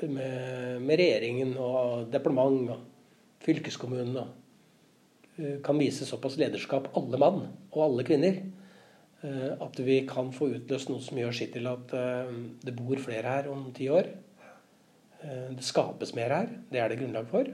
med, 0.00 0.80
med 0.80 0.98
regjeringen 0.98 1.52
og 1.60 2.08
departement 2.10 2.72
og 2.74 2.80
fylkeskommunen 3.44 4.16
eh, 4.24 5.60
kan 5.62 5.78
vise 5.78 6.08
såpass 6.08 6.38
lederskap, 6.40 6.88
alle 6.98 7.20
mann 7.20 7.44
og 7.68 7.80
alle 7.84 8.06
kvinner, 8.08 8.40
Eh, 8.40 8.53
at 9.24 9.78
vi 9.80 10.02
kan 10.08 10.32
få 10.36 10.50
utløst 10.52 10.90
noe 10.90 11.02
som 11.02 11.18
gjør 11.18 11.36
sitt 11.36 11.54
til 11.56 11.68
at 11.70 11.92
eh, 11.96 12.32
det 12.64 12.74
bor 12.76 13.00
flere 13.00 13.36
her 13.38 13.50
om 13.52 13.70
ti 13.76 13.88
år. 13.88 14.10
Eh, 15.24 15.46
det 15.56 15.64
skapes 15.64 16.12
mer 16.16 16.34
her. 16.36 16.50
Det 16.70 16.82
er 16.82 16.92
det 16.92 17.00
grunnlag 17.00 17.30
for. 17.30 17.52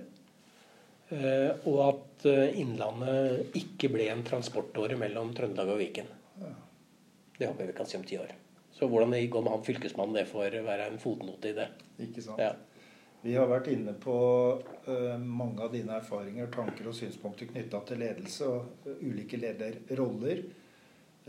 Og 1.10 1.78
at 1.82 2.24
Innlandet 2.54 3.56
ikke 3.58 3.88
ble 3.90 4.04
en 4.12 4.20
transportåre 4.22 4.94
mellom 4.94 5.32
Trøndelag 5.34 5.72
og 5.72 5.80
Viken. 5.80 6.06
Det 7.34 7.48
håper 7.48 7.64
jeg 7.64 7.70
vi 7.72 7.74
kan 7.80 7.88
si 7.90 7.96
om 7.98 8.04
ti 8.06 8.20
år. 8.20 8.30
Så 8.70 8.86
hvordan 8.86 9.16
det 9.16 9.24
går 9.34 9.42
med 9.42 9.56
han 9.56 9.64
fylkesmannen, 9.66 10.20
det 10.20 10.28
får 10.30 10.54
være 10.62 10.86
en 10.86 11.00
fotnote 11.02 11.50
i 11.50 11.56
det. 11.56 11.66
Ikke 12.06 12.22
sant. 12.22 12.38
Ja. 12.38 12.52
Vi 13.24 13.34
har 13.34 13.50
vært 13.50 13.72
inne 13.74 13.96
på 13.98 14.14
mange 15.18 15.66
av 15.66 15.74
dine 15.74 15.98
erfaringer, 15.98 16.46
tanker 16.54 16.92
og 16.92 16.94
synspunkter 17.00 17.50
knytta 17.50 17.82
til 17.90 18.04
ledelse 18.04 18.46
og 18.46 18.94
ulike 19.02 19.42
lederroller. 19.42 20.44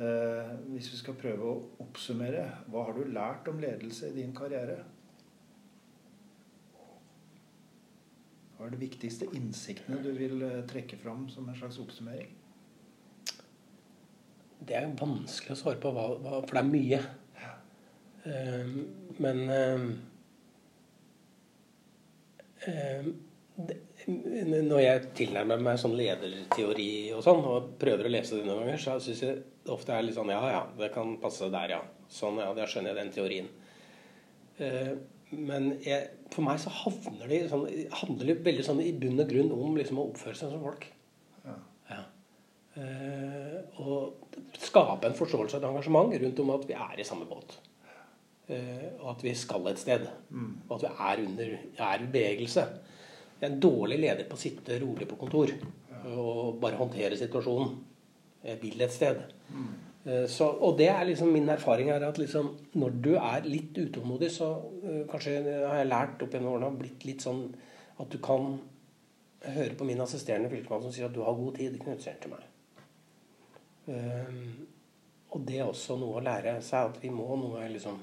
Eh, 0.02 0.52
hvis 0.74 0.88
vi 0.94 0.98
skal 0.98 1.14
prøve 1.20 1.46
å 1.46 1.58
oppsummere, 1.84 2.48
hva 2.74 2.88
har 2.88 2.96
du 2.98 3.04
lært 3.14 3.50
om 3.52 3.60
ledelse 3.62 4.10
i 4.10 4.16
din 4.16 4.32
karriere? 4.34 4.80
Hva 8.56 8.66
er 8.66 8.74
de 8.74 8.80
viktigste 8.82 9.28
innsiktene 9.38 10.00
du 10.02 10.10
vil 10.18 10.42
eh, 10.48 10.64
trekke 10.70 10.98
fram 10.98 11.28
som 11.30 11.46
en 11.50 11.60
slags 11.60 11.78
oppsummering? 11.84 12.32
Det 14.62 14.78
er 14.78 14.90
vanskelig 14.98 15.54
å 15.54 15.60
svare 15.60 15.82
på, 15.82 15.94
for 15.94 16.54
det 16.56 16.62
er 16.62 16.70
mye. 16.70 17.02
Uh, 18.22 18.68
men 19.18 19.40
uh, 19.50 19.88
det, 23.58 23.80
når 24.08 24.82
jeg 24.82 25.08
tilnærmer 25.18 25.62
meg 25.62 25.80
sånn 25.82 25.96
lederteori 25.98 27.12
og 27.16 27.24
sånn, 27.26 27.42
og 27.46 27.74
prøver 27.82 28.08
å 28.08 28.12
lese 28.14 28.38
det 28.40 28.46
noen 28.48 28.64
ganger, 28.64 28.82
så 28.82 28.98
syns 29.04 29.24
jeg 29.26 29.42
ofte 29.70 29.94
er 29.94 30.06
litt 30.06 30.18
sånn 30.18 30.32
Ja, 30.34 30.42
ja, 30.50 30.62
det 30.80 30.92
kan 30.96 31.18
passe 31.22 31.52
der, 31.54 31.76
ja. 31.78 31.82
Sånn, 32.12 32.40
ja, 32.42 32.50
da 32.58 32.68
skjønner 32.68 32.92
jeg 32.92 33.00
den 33.00 33.14
teorien. 33.16 33.50
Eh, 34.62 34.94
men 35.32 35.70
jeg, 35.86 36.10
for 36.34 36.44
meg 36.44 36.60
så 36.60 36.74
havner 36.82 37.30
det 37.30 37.46
sånn, 37.52 37.68
handler 38.02 38.34
det 38.34 38.42
veldig 38.48 38.66
sånn 38.68 38.82
i 38.84 38.92
bunn 39.00 39.22
og 39.24 39.30
grunn 39.30 39.54
om 39.56 39.78
liksom 39.80 40.02
å 40.02 40.10
oppføre 40.10 40.36
seg 40.38 40.52
som 40.52 40.64
folk. 40.66 40.88
Ja. 41.46 41.56
ja. 41.94 42.02
Eh, 42.82 43.60
og 43.80 44.58
skape 44.60 45.08
en 45.08 45.18
forståelse 45.18 45.58
og 45.58 45.62
et 45.62 45.70
engasjement 45.70 46.16
rundt 46.24 46.42
om 46.44 46.56
at 46.58 46.68
vi 46.68 46.76
er 46.76 47.00
i 47.00 47.08
samme 47.08 47.30
båt. 47.30 47.56
Eh, 48.52 48.90
og 49.00 49.14
at 49.14 49.24
vi 49.24 49.36
skal 49.38 49.72
et 49.72 49.80
sted. 49.80 50.08
Mm. 50.30 50.52
Og 50.68 50.76
at 50.78 50.88
vi 50.88 50.92
er 50.92 51.24
under 51.30 51.54
er 51.92 52.08
bevegelse. 52.12 52.66
Det 53.42 53.48
er 53.48 53.54
en 53.56 53.62
dårlig 53.64 53.98
leder 53.98 54.28
på 54.30 54.38
å 54.38 54.42
sitte 54.42 54.78
rolig 54.84 55.08
på 55.10 55.18
kontor 55.18 55.50
og 56.12 56.60
bare 56.62 56.78
håndtere 56.78 57.18
situasjonen. 57.18 57.72
Jeg 58.46 58.60
vil 58.62 58.84
et 58.86 58.94
sted. 58.94 59.24
Mm. 59.50 59.72
Så, 60.30 60.48
og 60.50 60.78
det 60.80 60.88
er 60.90 61.04
liksom 61.06 61.30
min 61.34 61.50
erfaring 61.50 61.92
er 61.94 62.06
at 62.08 62.18
liksom, 62.18 62.52
når 62.82 62.96
du 63.06 63.12
er 63.16 63.46
litt 63.46 63.78
utålmodig, 63.78 64.32
så 64.34 64.48
uh, 64.58 65.04
kanskje 65.10 65.36
har 65.46 65.78
jeg 65.78 65.90
lært 65.92 66.24
opp 66.26 66.34
gjennom 66.34 66.56
årene 66.56 66.80
blitt 66.80 67.06
litt 67.06 67.22
sånn 67.22 67.44
at 68.02 68.10
du 68.10 68.18
kan 68.24 68.56
høre 69.46 69.78
på 69.78 69.86
min 69.86 70.02
assisterende 70.02 70.50
fylkesmann 70.50 70.86
som 70.86 70.94
sier 70.94 71.10
at 71.10 71.14
du 71.14 71.22
har 71.26 71.38
god 71.38 71.58
tid. 71.58 71.78
Knutser 71.82 72.18
til 72.22 72.34
meg. 72.34 72.48
Um, 73.90 74.68
og 75.32 75.46
det 75.48 75.62
er 75.62 75.70
også 75.70 75.98
noe 76.02 76.20
å 76.20 76.26
lære 76.26 76.58
seg, 76.66 76.92
at 76.92 77.02
vi 77.02 77.14
må 77.14 77.26
noe 77.40 77.66
liksom 77.72 77.98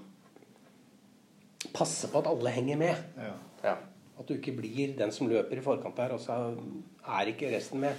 passe 1.74 2.10
på 2.10 2.22
at 2.22 2.30
alle 2.30 2.54
henger 2.54 2.78
med. 2.80 3.06
Ja. 3.18 3.34
Ja. 3.66 3.76
At 4.18 4.26
du 4.28 4.34
ikke 4.34 4.56
blir 4.56 4.96
den 4.98 5.12
som 5.14 5.30
løper 5.30 5.60
i 5.60 5.64
forkant 5.64 5.96
der, 5.96 6.16
og 6.16 6.20
så 6.20 6.38
er 7.06 7.30
ikke 7.30 7.52
resten 7.54 7.80
med. 7.84 7.94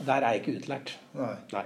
Der 0.00 0.12
er 0.14 0.34
jeg 0.34 0.42
ikke 0.42 0.56
utlært. 0.58 0.98
Nei. 1.14 1.34
Nei. 1.52 1.64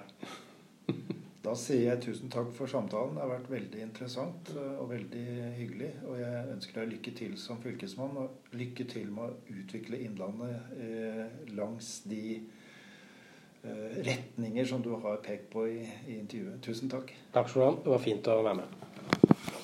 da 1.46 1.54
sier 1.56 1.84
jeg 1.86 2.02
tusen 2.04 2.32
takk 2.32 2.50
for 2.56 2.68
samtalen. 2.68 3.16
Det 3.16 3.24
har 3.24 3.32
vært 3.32 3.50
veldig 3.52 3.82
interessant 3.86 4.52
eh, 4.52 4.74
og 4.82 4.90
veldig 4.92 5.26
hyggelig. 5.56 5.90
Og 6.10 6.20
jeg 6.20 6.44
ønsker 6.54 6.80
deg 6.80 6.92
lykke 6.92 7.14
til 7.22 7.36
som 7.40 7.62
fylkesmann, 7.64 8.16
og 8.20 8.56
lykke 8.58 8.88
til 8.92 9.12
med 9.14 9.30
å 9.30 9.60
utvikle 9.62 10.02
Innlandet 10.04 10.74
eh, 10.76 11.24
langs 11.56 11.94
de 12.10 12.24
eh, 12.36 14.02
retninger 14.10 14.68
som 14.68 14.84
du 14.84 14.92
har 14.98 15.22
pekt 15.24 15.48
på 15.54 15.64
i, 15.70 15.80
i 16.08 16.18
intervjuet. 16.18 16.60
Tusen 16.68 16.92
takk. 16.92 17.14
Takk 17.32 17.48
skal 17.48 17.64
du 17.64 17.70
ha. 17.70 17.78
Det 17.86 17.96
var 17.96 18.04
fint 18.10 18.28
å 18.34 18.42
være 18.42 18.60
med. 18.60 19.56